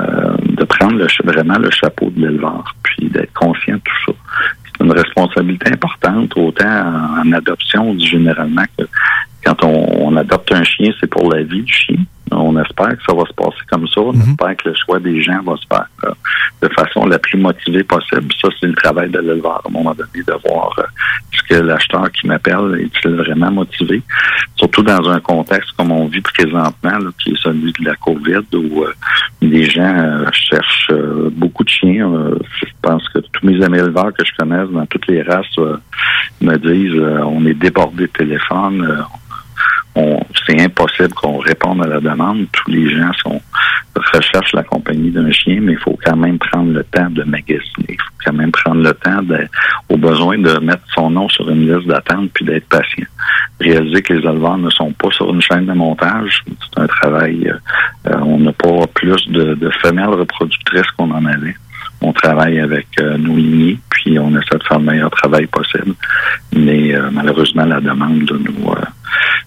euh, 0.00 0.36
de 0.40 0.64
prendre 0.64 0.96
le, 0.96 1.06
vraiment 1.24 1.58
le 1.58 1.70
chapeau 1.70 2.10
de 2.10 2.26
l'éleveur, 2.26 2.74
puis 2.82 3.08
d'être 3.08 3.32
conscient 3.32 3.74
de 3.74 3.80
tout 3.80 4.12
ça. 4.12 4.18
C'est 4.64 4.84
une 4.84 4.92
responsabilité 4.92 5.72
importante, 5.72 6.36
autant 6.36 7.20
en, 7.24 7.32
adoption, 7.32 7.90
on 7.90 7.94
dit 7.94 8.06
généralement 8.06 8.64
que 8.78 8.84
quand 9.44 9.64
on 9.64 10.16
adopte 10.16 10.52
un 10.52 10.64
chien, 10.64 10.92
c'est 11.00 11.06
pour 11.06 11.32
la 11.32 11.42
vie 11.42 11.62
du 11.62 11.72
chien. 11.72 11.98
On 12.32 12.60
espère 12.60 12.88
que 12.96 13.02
ça 13.08 13.14
va 13.14 13.22
se 13.24 13.32
passer 13.34 13.62
comme 13.70 13.86
ça. 13.88 14.00
On 14.00 14.12
espère 14.30 14.56
que 14.56 14.68
le 14.70 14.74
choix 14.74 14.98
des 14.98 15.20
gens 15.22 15.40
va 15.42 15.54
se 15.56 15.66
faire 15.68 15.86
euh, 16.04 16.10
de 16.60 16.68
façon 16.74 17.06
la 17.06 17.18
plus 17.20 17.38
motivée 17.38 17.84
possible. 17.84 18.26
Ça, 18.40 18.48
c'est 18.58 18.66
le 18.66 18.74
travail 18.74 19.08
de 19.10 19.18
l'éleveur 19.20 19.62
à 19.64 19.68
un 19.68 19.70
moment 19.70 19.94
donné, 19.94 20.24
de 20.26 20.32
voir 20.48 20.74
euh, 20.78 20.82
est-ce 21.32 21.42
que 21.44 21.62
l'acheteur 21.62 22.10
qui 22.10 22.26
m'appelle 22.26 22.80
est-il 22.80 23.14
vraiment 23.14 23.50
motivé. 23.52 24.02
Surtout 24.56 24.82
dans 24.82 25.08
un 25.08 25.20
contexte 25.20 25.70
comme 25.76 25.92
on 25.92 26.06
vit 26.08 26.20
présentement, 26.20 26.72
là, 26.98 27.10
qui 27.22 27.30
est 27.30 27.40
celui 27.40 27.72
de 27.72 27.84
la 27.84 27.94
COVID, 27.96 28.44
où 28.54 28.82
euh, 28.82 28.92
les 29.40 29.64
gens 29.70 29.82
euh, 29.96 30.26
cherchent 30.32 30.90
euh, 30.90 31.30
beaucoup 31.32 31.62
de 31.62 31.68
chiens. 31.68 32.10
Je 32.60 32.66
pense 32.82 33.08
que 33.10 33.20
tous 33.20 33.46
mes 33.46 33.62
amis 33.64 33.78
éleveurs 33.78 34.12
que 34.12 34.24
je 34.24 34.32
connaisse 34.36 34.68
dans 34.70 34.86
toutes 34.86 35.06
les 35.06 35.22
races 35.22 35.46
me 36.40 36.56
disent 36.56 37.00
on 37.24 37.46
est 37.46 37.54
débordé 37.54 38.02
de 38.02 38.06
téléphones. 38.08 38.82
on- 39.14 39.25
c'est 40.46 40.60
impossible 40.60 41.14
qu'on 41.14 41.38
réponde 41.38 41.82
à 41.82 41.86
la 41.86 42.00
demande. 42.00 42.46
Tous 42.52 42.70
les 42.70 42.88
gens 42.90 43.12
sont 43.22 43.40
recherchent 44.14 44.52
la 44.52 44.62
compagnie 44.62 45.10
d'un 45.10 45.30
chien, 45.32 45.58
mais 45.60 45.72
il 45.72 45.78
faut 45.78 45.98
quand 46.04 46.16
même 46.16 46.38
prendre 46.38 46.72
le 46.72 46.84
temps 46.84 47.10
de 47.10 47.22
magasiner. 47.24 47.86
Il 47.88 47.96
faut 47.96 48.24
quand 48.26 48.32
même 48.32 48.52
prendre 48.52 48.82
le 48.82 48.92
temps, 48.94 49.22
de, 49.22 49.46
au 49.88 49.96
besoin, 49.96 50.38
de 50.38 50.58
mettre 50.58 50.82
son 50.94 51.10
nom 51.10 51.28
sur 51.28 51.48
une 51.50 51.72
liste 51.72 51.88
d'attente 51.88 52.30
puis 52.34 52.44
d'être 52.44 52.68
patient. 52.68 53.06
Réaliser 53.60 54.02
que 54.02 54.12
les 54.12 54.20
éleveurs 54.20 54.58
ne 54.58 54.70
sont 54.70 54.92
pas 54.92 55.10
sur 55.10 55.32
une 55.32 55.40
chaîne 55.40 55.66
de 55.66 55.72
montage. 55.72 56.44
C'est 56.46 56.80
un 56.80 56.86
travail. 56.86 57.48
euh, 57.48 58.10
euh, 58.10 58.18
on 58.22 58.38
n'a 58.38 58.52
pas 58.52 58.86
plus 58.94 59.26
de, 59.28 59.54
de 59.54 59.70
femelles 59.82 60.08
reproductrices 60.08 60.90
qu'on 60.96 61.10
en 61.10 61.24
avait. 61.24 61.56
On 62.02 62.12
travaille 62.12 62.60
avec 62.60 62.86
euh, 63.00 63.16
nos 63.16 63.36
lignées, 63.36 63.78
puis 63.90 64.18
on 64.18 64.30
essaie 64.30 64.58
de 64.58 64.62
faire 64.64 64.78
le 64.78 64.84
meilleur 64.84 65.10
travail 65.10 65.46
possible. 65.46 65.94
Mais 66.54 66.94
euh, 66.94 67.08
malheureusement, 67.10 67.64
la 67.64 67.80
demande 67.80 68.30
là, 68.30 68.36
nous, 68.38 68.70
euh, 68.70 68.84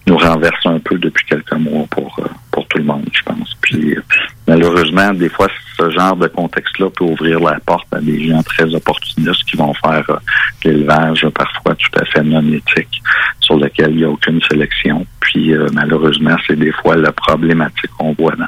nous 0.06 0.16
renverse 0.16 0.64
un 0.66 0.78
peu 0.78 0.98
depuis 0.98 1.24
quelques 1.26 1.52
mois 1.52 1.86
pour, 1.90 2.18
euh, 2.20 2.28
pour 2.50 2.66
tout 2.68 2.78
le 2.78 2.84
monde, 2.84 3.08
je 3.12 3.22
pense. 3.22 3.56
Puis 3.60 3.94
euh, 3.96 4.02
malheureusement, 4.46 5.12
des 5.12 5.28
fois, 5.28 5.48
ce 5.78 5.90
genre 5.90 6.16
de 6.16 6.28
contexte-là 6.28 6.90
peut 6.90 7.04
ouvrir 7.04 7.40
la 7.40 7.58
porte 7.60 7.86
à 7.92 8.00
des 8.00 8.28
gens 8.28 8.42
très 8.42 8.74
opportunistes 8.74 9.44
qui 9.44 9.56
vont 9.56 9.74
faire 9.74 10.04
euh, 10.08 10.16
l'élevage 10.64 11.26
parfois 11.34 11.74
tout 11.74 12.00
à 12.00 12.04
fait 12.06 12.22
non 12.22 12.46
éthique, 12.52 13.02
sur 13.40 13.56
lequel 13.56 13.90
il 13.90 13.96
n'y 13.98 14.04
a 14.04 14.10
aucune 14.10 14.40
sélection. 14.50 15.06
Puis 15.20 15.54
malheureusement, 15.72 16.36
c'est 16.46 16.58
des 16.58 16.72
fois 16.72 16.96
la 16.96 17.12
problématique 17.12 17.90
qu'on 17.96 18.12
voit 18.14 18.34
dans 18.36 18.46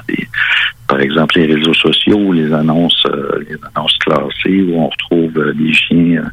par 0.89 1.01
exemple 1.01 1.39
les 1.39 1.55
réseaux 1.55 1.75
sociaux 1.75 2.33
les 2.33 2.53
annonces 2.53 3.07
les 3.49 3.57
annonces 3.75 3.97
classées 3.99 4.63
où 4.63 4.81
on 4.81 4.89
retrouve 4.89 5.53
des 5.55 5.73
chiens 5.73 6.25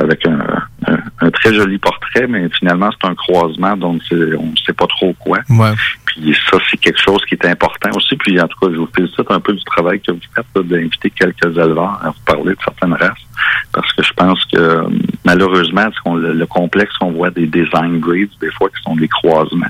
avec 0.00 0.26
un, 0.26 0.40
un, 0.86 0.98
un 1.20 1.30
très 1.30 1.54
joli 1.54 1.78
portrait, 1.78 2.26
mais 2.26 2.48
finalement 2.58 2.90
c'est 2.90 3.08
un 3.08 3.14
croisement 3.14 3.76
donc 3.76 4.00
on 4.12 4.46
ne 4.46 4.56
sait 4.64 4.72
pas 4.72 4.86
trop 4.86 5.14
quoi. 5.20 5.38
Ouais. 5.50 5.72
Puis 6.14 6.36
ça, 6.50 6.58
c'est 6.70 6.76
quelque 6.76 7.00
chose 7.00 7.22
qui 7.26 7.34
est 7.34 7.46
important 7.46 7.90
aussi. 7.94 8.16
Puis 8.16 8.38
en 8.40 8.46
tout 8.46 8.58
cas, 8.60 8.72
je 8.72 8.76
vous 8.76 8.88
félicite 8.94 9.30
un 9.30 9.40
peu 9.40 9.54
du 9.54 9.64
travail 9.64 10.00
que 10.00 10.12
vous 10.12 10.20
faites 10.34 10.66
d'inviter 10.66 11.10
quelques 11.10 11.56
éleveurs 11.56 11.98
à 12.02 12.08
vous 12.10 12.24
parler 12.26 12.52
de 12.52 12.58
certaines 12.62 12.92
races. 12.92 13.26
Parce 13.72 13.90
que 13.94 14.02
je 14.02 14.12
pense 14.12 14.44
que 14.46 14.58
euh, 14.58 14.88
malheureusement, 15.24 15.88
le, 16.14 16.34
le 16.34 16.46
complexe 16.46 16.96
qu'on 16.98 17.12
voit 17.12 17.30
des 17.30 17.46
design 17.46 17.98
grades, 17.98 18.28
des 18.40 18.50
fois, 18.52 18.68
qui 18.68 18.82
sont 18.82 18.94
des 18.94 19.08
croisements, 19.08 19.66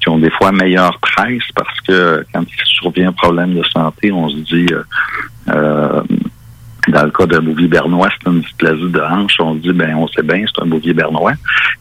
qui 0.00 0.08
ont 0.08 0.18
des 0.18 0.30
fois 0.30 0.52
meilleure 0.52 0.96
presse 1.00 1.42
parce 1.54 1.80
que 1.80 2.24
quand 2.32 2.42
il 2.42 2.64
survient 2.66 3.08
un 3.08 3.12
problème 3.12 3.54
de 3.54 3.64
santé, 3.64 4.12
on 4.12 4.28
se 4.28 4.36
dit 4.36 4.68
euh, 4.72 4.82
euh, 5.48 6.02
Dans 6.90 7.04
le 7.04 7.10
cas 7.10 7.26
d'un 7.26 7.40
bouvier 7.40 7.68
bernois, 7.68 8.08
c'est 8.10 8.30
une 8.30 8.40
dysplasie 8.40 8.90
de 8.90 9.00
hanche. 9.00 9.36
On 9.40 9.54
se 9.54 9.60
dit, 9.60 9.72
ben, 9.72 9.94
on 9.96 10.08
sait 10.08 10.22
bien, 10.22 10.44
c'est 10.46 10.62
un 10.62 10.66
bouvier 10.66 10.92
bernois. 10.92 11.34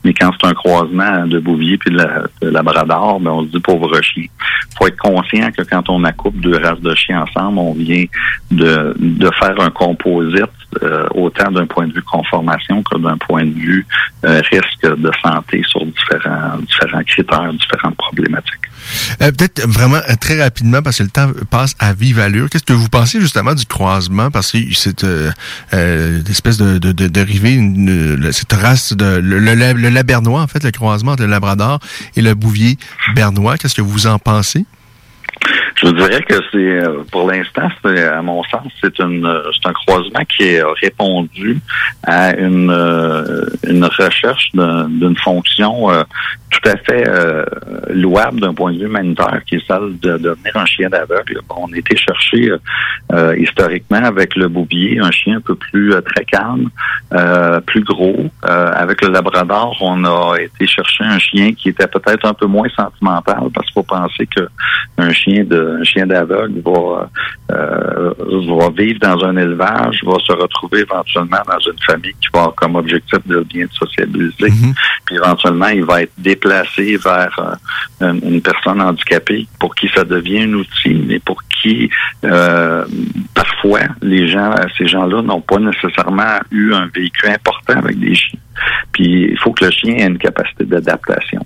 Mais 0.03 0.13
quand 0.13 0.31
c'est 0.39 0.47
un 0.47 0.53
croisement 0.53 1.25
de 1.25 1.39
bouvier 1.39 1.77
puis 1.77 1.91
de, 1.91 1.97
la, 1.97 2.23
de 2.41 2.49
labrador, 2.49 3.19
ben, 3.19 3.31
on 3.31 3.43
se 3.43 3.49
dit 3.49 3.59
pauvre 3.59 4.01
chien. 4.01 4.25
faut 4.77 4.87
être 4.87 4.97
conscient 4.97 5.51
que 5.51 5.63
quand 5.63 5.89
on 5.89 6.03
accouple 6.03 6.39
deux 6.39 6.57
races 6.57 6.81
de 6.81 6.93
chiens 6.95 7.23
ensemble, 7.23 7.59
on 7.59 7.73
vient 7.73 8.05
de, 8.51 8.95
de 8.99 9.29
faire 9.39 9.59
un 9.59 9.69
composite 9.69 10.49
euh, 10.83 11.07
autant 11.15 11.49
d'un 11.51 11.65
point 11.65 11.87
de 11.87 11.93
vue 11.93 12.03
conformation 12.03 12.83
que 12.83 12.99
d'un 12.99 13.17
point 13.17 13.43
de 13.43 13.53
vue 13.53 13.87
euh, 14.23 14.39
risque 14.51 14.83
de 14.83 15.11
santé 15.23 15.63
sur 15.67 15.83
différents, 15.83 16.57
différents 16.59 17.03
critères, 17.03 17.51
différentes 17.53 17.97
problématiques. 17.97 18.53
Euh, 19.21 19.31
Peut-être 19.31 19.67
vraiment 19.67 19.99
très 20.21 20.39
rapidement, 20.41 20.83
parce 20.83 20.99
que 20.99 21.03
le 21.03 21.09
temps 21.09 21.31
passe 21.49 21.75
à 21.79 21.93
vive 21.93 22.19
allure. 22.19 22.49
Qu'est-ce 22.51 22.63
que 22.63 22.73
vous 22.73 22.87
pensez 22.87 23.19
justement 23.19 23.55
du 23.55 23.65
croisement? 23.65 24.29
Parce 24.29 24.51
que 24.51 24.59
c'est 24.73 24.98
euh, 25.03 25.31
euh, 25.73 26.21
une 26.21 26.31
espèce 26.31 26.57
de, 26.57 26.77
de, 26.77 26.91
de 26.91 27.07
le- 28.15 28.31
cette 28.31 28.53
race, 28.53 28.93
de, 28.93 29.05
le, 29.17 29.39
le, 29.39 29.73
le 29.73 29.89
labernois, 29.89 30.41
en 30.41 30.47
fait, 30.47 30.63
le 30.63 30.71
croisement 30.71 31.13
entre 31.13 31.23
le 31.23 31.29
labrador 31.29 31.79
et 32.15 32.21
le 32.21 32.33
bouvier 32.35 32.77
bernois. 33.15 33.57
Qu'est-ce 33.57 33.75
que 33.75 33.81
vous 33.81 34.07
en 34.07 34.19
pensez? 34.19 34.65
Je 35.81 35.87
dirais 35.91 36.21
que 36.23 36.35
c'est, 36.51 36.57
euh, 36.57 37.03
pour 37.09 37.31
l'instant, 37.31 37.69
c'est, 37.81 38.03
à 38.03 38.21
mon 38.21 38.43
sens, 38.43 38.67
c'est 38.81 38.99
une, 38.99 39.25
euh, 39.25 39.49
c'est 39.53 39.69
un 39.69 39.73
croisement 39.73 40.25
qui 40.25 40.57
a 40.57 40.65
répondu 40.81 41.57
à 42.03 42.35
une, 42.35 42.69
euh, 42.69 43.45
une 43.65 43.85
recherche 43.85 44.49
d'un- 44.53 44.89
d'une 44.89 45.15
fonction 45.17 45.87
tout 46.51 46.69
à 46.69 46.75
fait 46.77 47.05
louable 47.89 48.41
d'un 48.41 48.53
point 48.53 48.73
de 48.73 48.79
vue 48.79 48.85
humanitaire, 48.85 49.39
qui 49.47 49.55
est 49.55 49.67
celle 49.67 49.97
de 49.99 50.17
devenir 50.17 50.55
un 50.55 50.65
chien 50.65 50.89
d'aveugle. 50.89 51.39
Bon, 51.47 51.55
on 51.67 51.71
a 51.73 51.77
été 51.77 51.95
chercher 51.95 52.51
euh, 53.13 53.35
historiquement 53.37 54.03
avec 54.03 54.35
le 54.35 54.47
bouvier 54.47 54.99
un 54.99 55.11
chien 55.11 55.37
un 55.37 55.41
peu 55.41 55.55
plus 55.55 55.93
très 56.03 56.25
calme, 56.25 56.69
plus 57.67 57.83
gros. 57.83 58.25
Avec 58.41 59.01
le 59.03 59.09
labrador, 59.09 59.77
on 59.81 60.03
a 60.03 60.37
été 60.41 60.65
chercher 60.65 61.03
un 61.03 61.19
chien 61.19 61.53
qui 61.53 61.69
était 61.69 61.87
peut-être 61.87 62.25
un 62.25 62.33
peu 62.33 62.47
moins 62.47 62.67
sentimental, 62.75 63.43
parce 63.53 63.67
qu'il 63.67 63.73
faut 63.75 63.83
penser 63.83 64.27
que 64.35 64.47
un 64.97 65.13
chien 65.13 65.43
de 65.43 65.68
un 65.69 65.83
chien 65.83 66.05
d'aveugle 66.05 66.61
va 66.65 67.09
euh, 67.51 68.13
va 68.19 68.69
vivre 68.69 68.99
dans 68.99 69.23
un 69.23 69.37
élevage, 69.37 70.01
va 70.03 70.17
se 70.19 70.31
retrouver 70.33 70.81
éventuellement 70.81 71.41
dans 71.47 71.59
une 71.59 71.79
famille 71.85 72.13
qui 72.21 72.27
va 72.33 72.41
avoir 72.41 72.55
comme 72.55 72.75
objectif 72.75 73.19
de 73.25 73.41
bien 73.41 73.65
sociabiliser. 73.71 74.51
Puis 75.05 75.15
éventuellement, 75.15 75.67
il 75.67 75.83
va 75.83 76.03
être 76.03 76.13
déplacé 76.17 76.97
vers 76.97 77.57
euh, 78.01 78.11
une, 78.11 78.35
une 78.35 78.41
personne 78.41 78.81
handicapée 78.81 79.47
pour 79.59 79.73
qui 79.75 79.89
ça 79.95 80.03
devient 80.03 80.41
un 80.41 80.53
outil, 80.53 81.03
mais 81.07 81.19
pour 81.19 81.41
qui 81.61 81.89
euh, 82.25 82.85
parfois 83.33 83.81
les 84.01 84.27
gens, 84.27 84.53
ces 84.77 84.87
gens-là 84.87 85.21
n'ont 85.21 85.41
pas 85.41 85.59
nécessairement 85.59 86.39
eu 86.51 86.73
un 86.73 86.87
véhicule 86.87 87.29
important 87.29 87.77
avec 87.77 87.99
des 87.99 88.15
chiens. 88.15 88.39
Puis 88.91 89.29
il 89.31 89.39
faut 89.39 89.51
que 89.51 89.65
le 89.65 89.71
chien 89.71 89.95
ait 89.95 90.07
une 90.07 90.17
capacité 90.17 90.65
d'adaptation. 90.65 91.45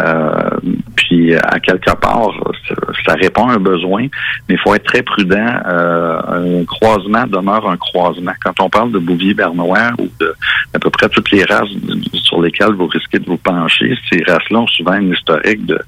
Euh, 0.00 0.58
puis 0.96 1.34
à 1.34 1.60
quelque 1.60 1.94
part, 1.96 2.30
ça, 2.68 2.74
ça 3.06 3.14
répond 3.14 3.48
à 3.48 3.54
un 3.54 3.58
besoin, 3.58 4.06
mais 4.48 4.54
il 4.54 4.58
faut 4.58 4.74
être 4.74 4.84
très 4.84 5.02
prudent. 5.02 5.46
Euh, 5.66 6.60
un 6.60 6.64
croisement 6.64 7.26
demeure 7.26 7.68
un 7.68 7.76
croisement. 7.76 8.32
Quand 8.42 8.60
on 8.60 8.70
parle 8.70 8.92
de 8.92 8.98
bouvier 8.98 9.34
bernois 9.34 9.90
ou 9.98 10.08
de 10.18 10.34
à 10.74 10.78
peu 10.78 10.90
près 10.90 11.08
toutes 11.08 11.30
les 11.30 11.44
races 11.44 11.68
sur 12.14 12.40
lesquelles 12.40 12.74
vous 12.74 12.86
risquez 12.86 13.18
de 13.18 13.26
vous 13.26 13.38
pencher, 13.38 13.96
ces 14.08 14.22
races-là 14.22 14.60
ont 14.60 14.66
souvent 14.68 14.94
une 14.94 15.12
historique 15.12 15.66
de, 15.66 15.78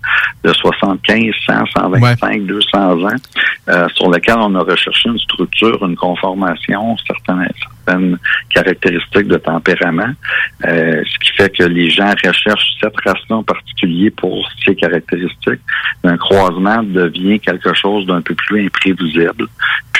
de 0.45 0.53
75, 0.53 1.33
100, 1.47 1.67
125, 1.77 2.43
200 2.47 3.05
ans, 3.05 3.09
euh, 3.69 3.89
sur 3.95 4.11
lesquelles 4.11 4.39
on 4.39 4.55
a 4.57 4.63
recherché 4.63 5.09
une 5.09 5.19
structure, 5.19 5.85
une 5.87 5.97
conformation, 5.97 6.97
certaines, 7.07 7.49
certaines 7.85 8.19
caractéristiques 8.51 9.29
de 9.29 9.37
tempérament, 9.37 10.13
euh, 10.67 11.03
ce 11.05 11.19
qui 11.19 11.37
fait 11.37 11.57
que 11.57 11.65
les 11.65 11.91
gens 11.91 12.13
recherchent 12.25 12.77
cette 12.81 12.97
race-là 13.05 13.37
en 13.37 13.43
particulier 13.43 14.11
pour 14.11 14.49
ses 14.65 14.75
caractéristiques. 14.75 15.61
Un 16.05 16.17
croisement 16.17 16.83
devient 16.83 17.41
quelque 17.41 17.73
chose 17.75 18.07
d'un 18.07 18.23
peu 18.23 18.35
plus 18.35 18.67
imprévisible. 18.67 19.49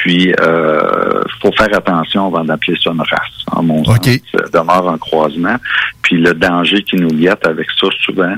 Puis, 0.03 0.35
euh, 0.41 1.23
faut 1.41 1.53
faire 1.53 1.73
attention 1.73 2.27
avant 2.27 2.45
d'appeler 2.45 2.77
ça 2.83 2.91
une 2.91 3.03
race. 3.03 3.45
En 3.53 3.63
mon 3.63 3.85
sens, 3.85 3.99
ça 4.05 4.43
demeure 4.53 4.89
un 4.89 4.99
croisement. 4.99 5.55
Puis 6.03 6.17
le 6.17 6.35
danger 6.35 6.83
qui 6.83 6.97
nous 6.97 7.07
guette 7.07 7.47
avec 7.47 7.69
ça 7.81 7.87
souvent, 8.05 8.35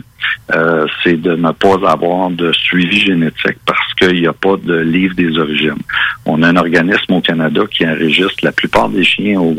euh, 0.54 0.86
c'est 1.02 1.18
de 1.18 1.34
ne 1.34 1.52
pas 1.52 1.90
avoir 1.90 2.28
de 2.28 2.52
suivi 2.52 3.00
génétique 3.00 3.56
parce 3.64 3.94
qu'il 3.94 4.20
n'y 4.20 4.26
a 4.26 4.34
pas 4.34 4.56
de 4.62 4.76
livre 4.80 5.14
des 5.14 5.38
origines. 5.38 5.80
On 6.26 6.42
a 6.42 6.48
un 6.48 6.56
organisme 6.56 7.14
au 7.14 7.22
Canada 7.22 7.62
qui 7.70 7.86
enregistre 7.86 8.44
la 8.44 8.52
plupart 8.52 8.90
des 8.90 9.04
chiens 9.04 9.40
au, 9.40 9.56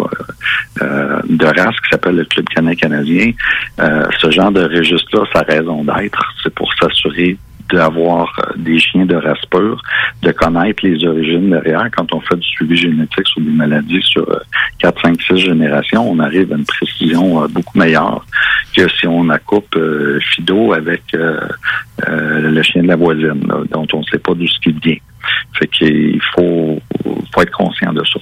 euh, 0.84 1.22
de 1.28 1.46
race 1.46 1.76
qui 1.82 1.90
s'appelle 1.90 2.18
le 2.18 2.26
Club 2.26 2.46
canin 2.50 2.76
canadien. 2.76 3.32
Euh, 3.80 4.06
ce 4.20 4.30
genre 4.30 4.52
de 4.52 4.64
registre-là, 4.64 5.26
sa 5.34 5.42
raison 5.42 5.84
d'être, 5.84 6.24
c'est 6.44 6.54
pour 6.54 6.72
s'assurer 6.80 7.36
d'avoir 7.72 8.32
euh, 8.40 8.54
des 8.58 8.80
chiens 8.80 9.06
de 9.06 9.16
race 9.16 9.46
pure, 9.50 9.82
de 10.22 10.32
connaître 10.32 10.86
les 10.86 11.04
origines 11.06 11.50
derrière. 11.50 11.88
Quand 11.96 12.14
on 12.14 12.20
fait 12.22 12.36
du 12.36 12.48
suivi 12.48 12.76
génétique 12.76 13.28
sur 13.28 13.42
des 13.42 13.52
maladies 13.52 14.02
sur 14.04 14.30
euh, 14.30 14.40
4, 14.80 15.02
5, 15.02 15.22
6 15.22 15.38
générations, 15.38 16.10
on 16.10 16.20
arrive 16.20 16.52
à 16.54 16.56
une 16.56 16.66
précision 16.66 17.44
euh, 17.44 17.48
beaucoup 17.48 17.78
meilleure 17.78 18.26
que 18.76 18.88
si 18.90 19.08
on 19.08 19.30
accoupe 19.30 19.76
euh, 19.76 20.20
Fido 20.20 20.74
avec 20.74 21.04
le 22.08 22.62
chien 22.62 22.84
de 22.84 22.88
la 22.88 22.96
voisine, 22.96 23.48
là, 23.48 23.58
dont 23.72 23.88
on 23.94 24.00
ne 24.00 24.06
sait 24.06 24.20
pas 24.20 24.34
d'où 24.34 24.48
ce 24.48 24.60
qui 24.60 24.72
vient. 24.72 24.98
Fait 25.60 25.68
qu'il 25.68 26.20
faut, 26.36 26.80
faut 27.34 27.42
être 27.42 27.52
conscient 27.52 27.94
de 27.94 28.04
ça. 28.06 28.20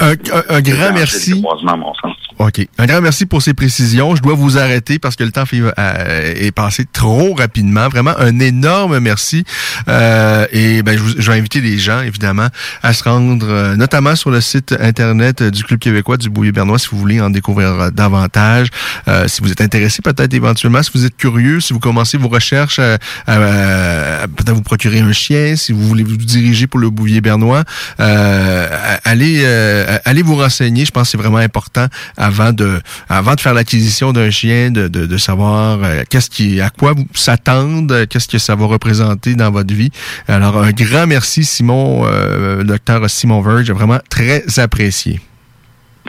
Un, 0.00 0.12
un- 0.12 0.56
un 0.56 0.60
grand 0.60 0.92
merci. 0.94 1.34
Mon 1.42 1.94
sens. 1.94 2.16
OK. 2.38 2.66
Un 2.78 2.86
grand 2.86 3.00
merci 3.02 3.26
pour 3.26 3.42
ces 3.42 3.52
précisions. 3.54 4.16
Je 4.16 4.22
dois 4.22 4.34
vous 4.34 4.56
arrêter 4.58 4.98
parce 4.98 5.14
que 5.16 5.24
le 5.24 5.30
temps 5.30 5.44
fait- 5.46 5.60
euh, 5.60 6.34
est 6.36 6.52
passé 6.52 6.84
trop 6.90 7.34
rapidement. 7.34 7.88
Vraiment, 7.88 8.14
un 8.18 8.38
énorme 8.40 8.98
merci. 8.98 9.44
Euh, 9.88 10.46
et 10.52 10.82
ben, 10.82 10.96
je, 10.96 11.02
vous- 11.02 11.14
je 11.18 11.30
vais 11.30 11.38
inviter 11.38 11.60
les 11.60 11.78
gens, 11.78 12.00
évidemment, 12.00 12.48
à 12.82 12.92
se 12.94 13.04
rendre, 13.04 13.46
euh, 13.48 13.76
notamment 13.76 14.16
sur 14.16 14.30
le 14.30 14.40
site 14.40 14.74
Internet 14.80 15.42
euh, 15.42 15.50
du 15.50 15.64
Club 15.64 15.78
québécois 15.80 16.16
du 16.16 16.30
Bouillet 16.30 16.52
Bernois, 16.52 16.78
si 16.78 16.88
vous 16.90 16.98
voulez 16.98 17.20
en 17.20 17.30
découvrir 17.30 17.68
euh, 17.68 17.90
davantage. 17.90 18.68
Euh, 19.08 19.28
si 19.28 19.42
vous 19.42 19.50
êtes 19.52 19.60
intéressé, 19.60 20.00
peut-être 20.02 20.32
éventuellement, 20.34 20.82
si 20.82 20.90
vous 20.94 21.04
êtes 21.04 21.16
curieux, 21.16 21.60
si 21.60 21.72
vous 21.72 21.80
commencez 21.80 22.16
vos 22.16 22.28
recherches, 22.28 22.78
euh, 22.78 22.96
euh, 23.28 24.26
peut-être 24.36 24.54
vous 24.54 24.62
procurer 24.62 25.00
un 25.00 25.12
chien, 25.12 25.56
si 25.56 25.72
vous 25.72 25.86
voulez 25.86 26.02
vous 26.04 26.16
diriger 26.40 26.66
pour 26.66 26.80
le 26.80 26.90
Bouvier 26.90 27.20
Bernois, 27.20 27.64
euh, 28.00 28.66
allez, 29.04 29.42
euh, 29.44 29.98
allez 30.04 30.22
vous 30.22 30.36
renseigner. 30.36 30.84
Je 30.84 30.90
pense 30.90 31.04
que 31.04 31.10
c'est 31.12 31.18
vraiment 31.18 31.38
important 31.38 31.86
avant 32.16 32.52
de, 32.52 32.80
avant 33.08 33.34
de 33.34 33.40
faire 33.40 33.54
l'acquisition 33.54 34.12
d'un 34.12 34.30
chien, 34.30 34.70
de, 34.70 34.88
de, 34.88 35.06
de 35.06 35.16
savoir 35.18 35.78
euh, 35.82 36.02
qu'est-ce 36.08 36.30
qui, 36.30 36.60
à 36.60 36.70
quoi 36.70 36.92
vous 36.92 37.06
s'attendre, 37.14 38.04
qu'est-ce 38.04 38.28
que 38.28 38.38
ça 38.38 38.54
va 38.54 38.66
représenter 38.66 39.34
dans 39.34 39.50
votre 39.50 39.74
vie. 39.74 39.90
Alors, 40.28 40.62
un 40.62 40.72
grand 40.72 41.06
merci, 41.06 41.44
Simon, 41.44 42.04
euh, 42.06 42.62
docteur 42.64 43.08
Simon 43.08 43.40
Verge, 43.40 43.70
vraiment 43.70 44.00
très 44.08 44.58
apprécié. 44.58 45.20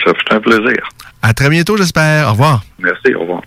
Ça 0.06 0.12
fait 0.14 0.36
un 0.36 0.40
plaisir. 0.40 0.90
À 1.22 1.34
très 1.34 1.50
bientôt, 1.50 1.78
j'espère. 1.78 2.28
Au 2.30 2.32
revoir. 2.32 2.64
Merci, 2.84 3.14
au 3.14 3.22
revoir. 3.22 3.42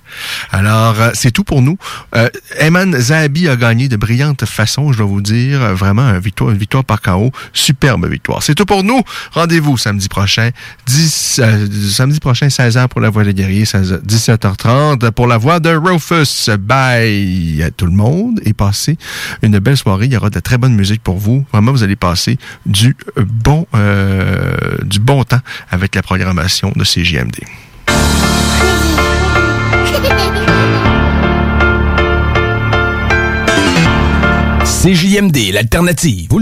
Alors, 0.50 1.00
euh, 1.00 1.10
c'est 1.14 1.30
tout 1.30 1.44
pour 1.44 1.62
nous. 1.62 1.76
Euh, 2.14 2.28
Eman 2.60 2.96
Zahabi 2.96 3.48
a 3.48 3.56
gagné 3.56 3.88
de 3.88 3.96
brillante 3.96 4.44
façon, 4.44 4.92
je 4.92 4.98
dois 4.98 5.06
vous 5.06 5.20
dire. 5.20 5.62
Euh, 5.62 5.74
Vraiment, 5.74 6.08
une 6.14 6.56
victoire, 6.56 6.84
par 6.84 7.02
KO. 7.02 7.32
Superbe 7.52 8.06
victoire. 8.06 8.42
C'est 8.42 8.54
tout 8.54 8.64
pour 8.64 8.84
nous. 8.84 9.02
Rendez-vous 9.32 9.76
samedi 9.76 10.08
prochain. 10.08 10.50
10, 10.86 11.40
euh, 11.42 11.66
samedi 11.90 12.20
prochain, 12.20 12.46
16h 12.46 12.88
pour 12.88 13.00
la 13.00 13.10
Voix 13.10 13.24
des 13.24 13.34
guerriers, 13.34 13.64
16, 13.64 14.02
17h30 14.06 15.10
pour 15.10 15.26
la 15.26 15.36
Voix 15.36 15.60
de 15.60 15.70
Rufus. 15.70 16.50
Bye 16.58 17.62
à 17.62 17.70
tout 17.70 17.86
le 17.86 17.92
monde 17.92 18.40
et 18.44 18.52
passez 18.52 18.96
une 19.42 19.58
belle 19.58 19.76
soirée. 19.76 20.06
Il 20.06 20.12
y 20.12 20.16
aura 20.16 20.30
de 20.30 20.40
très 20.40 20.58
bonne 20.58 20.74
musique 20.74 21.02
pour 21.02 21.16
vous. 21.16 21.44
Vraiment, 21.52 21.72
vous 21.72 21.82
allez 21.82 21.96
passer 21.96 22.38
du 22.66 22.96
bon, 23.16 23.66
du 24.82 25.00
bon 25.00 25.24
temps 25.24 25.40
avec 25.70 25.94
la 25.94 26.02
programmation 26.02 26.72
de 26.76 26.84
CJMD. 26.84 27.40
CJMD, 34.64 35.52
l'alternative. 35.52 36.40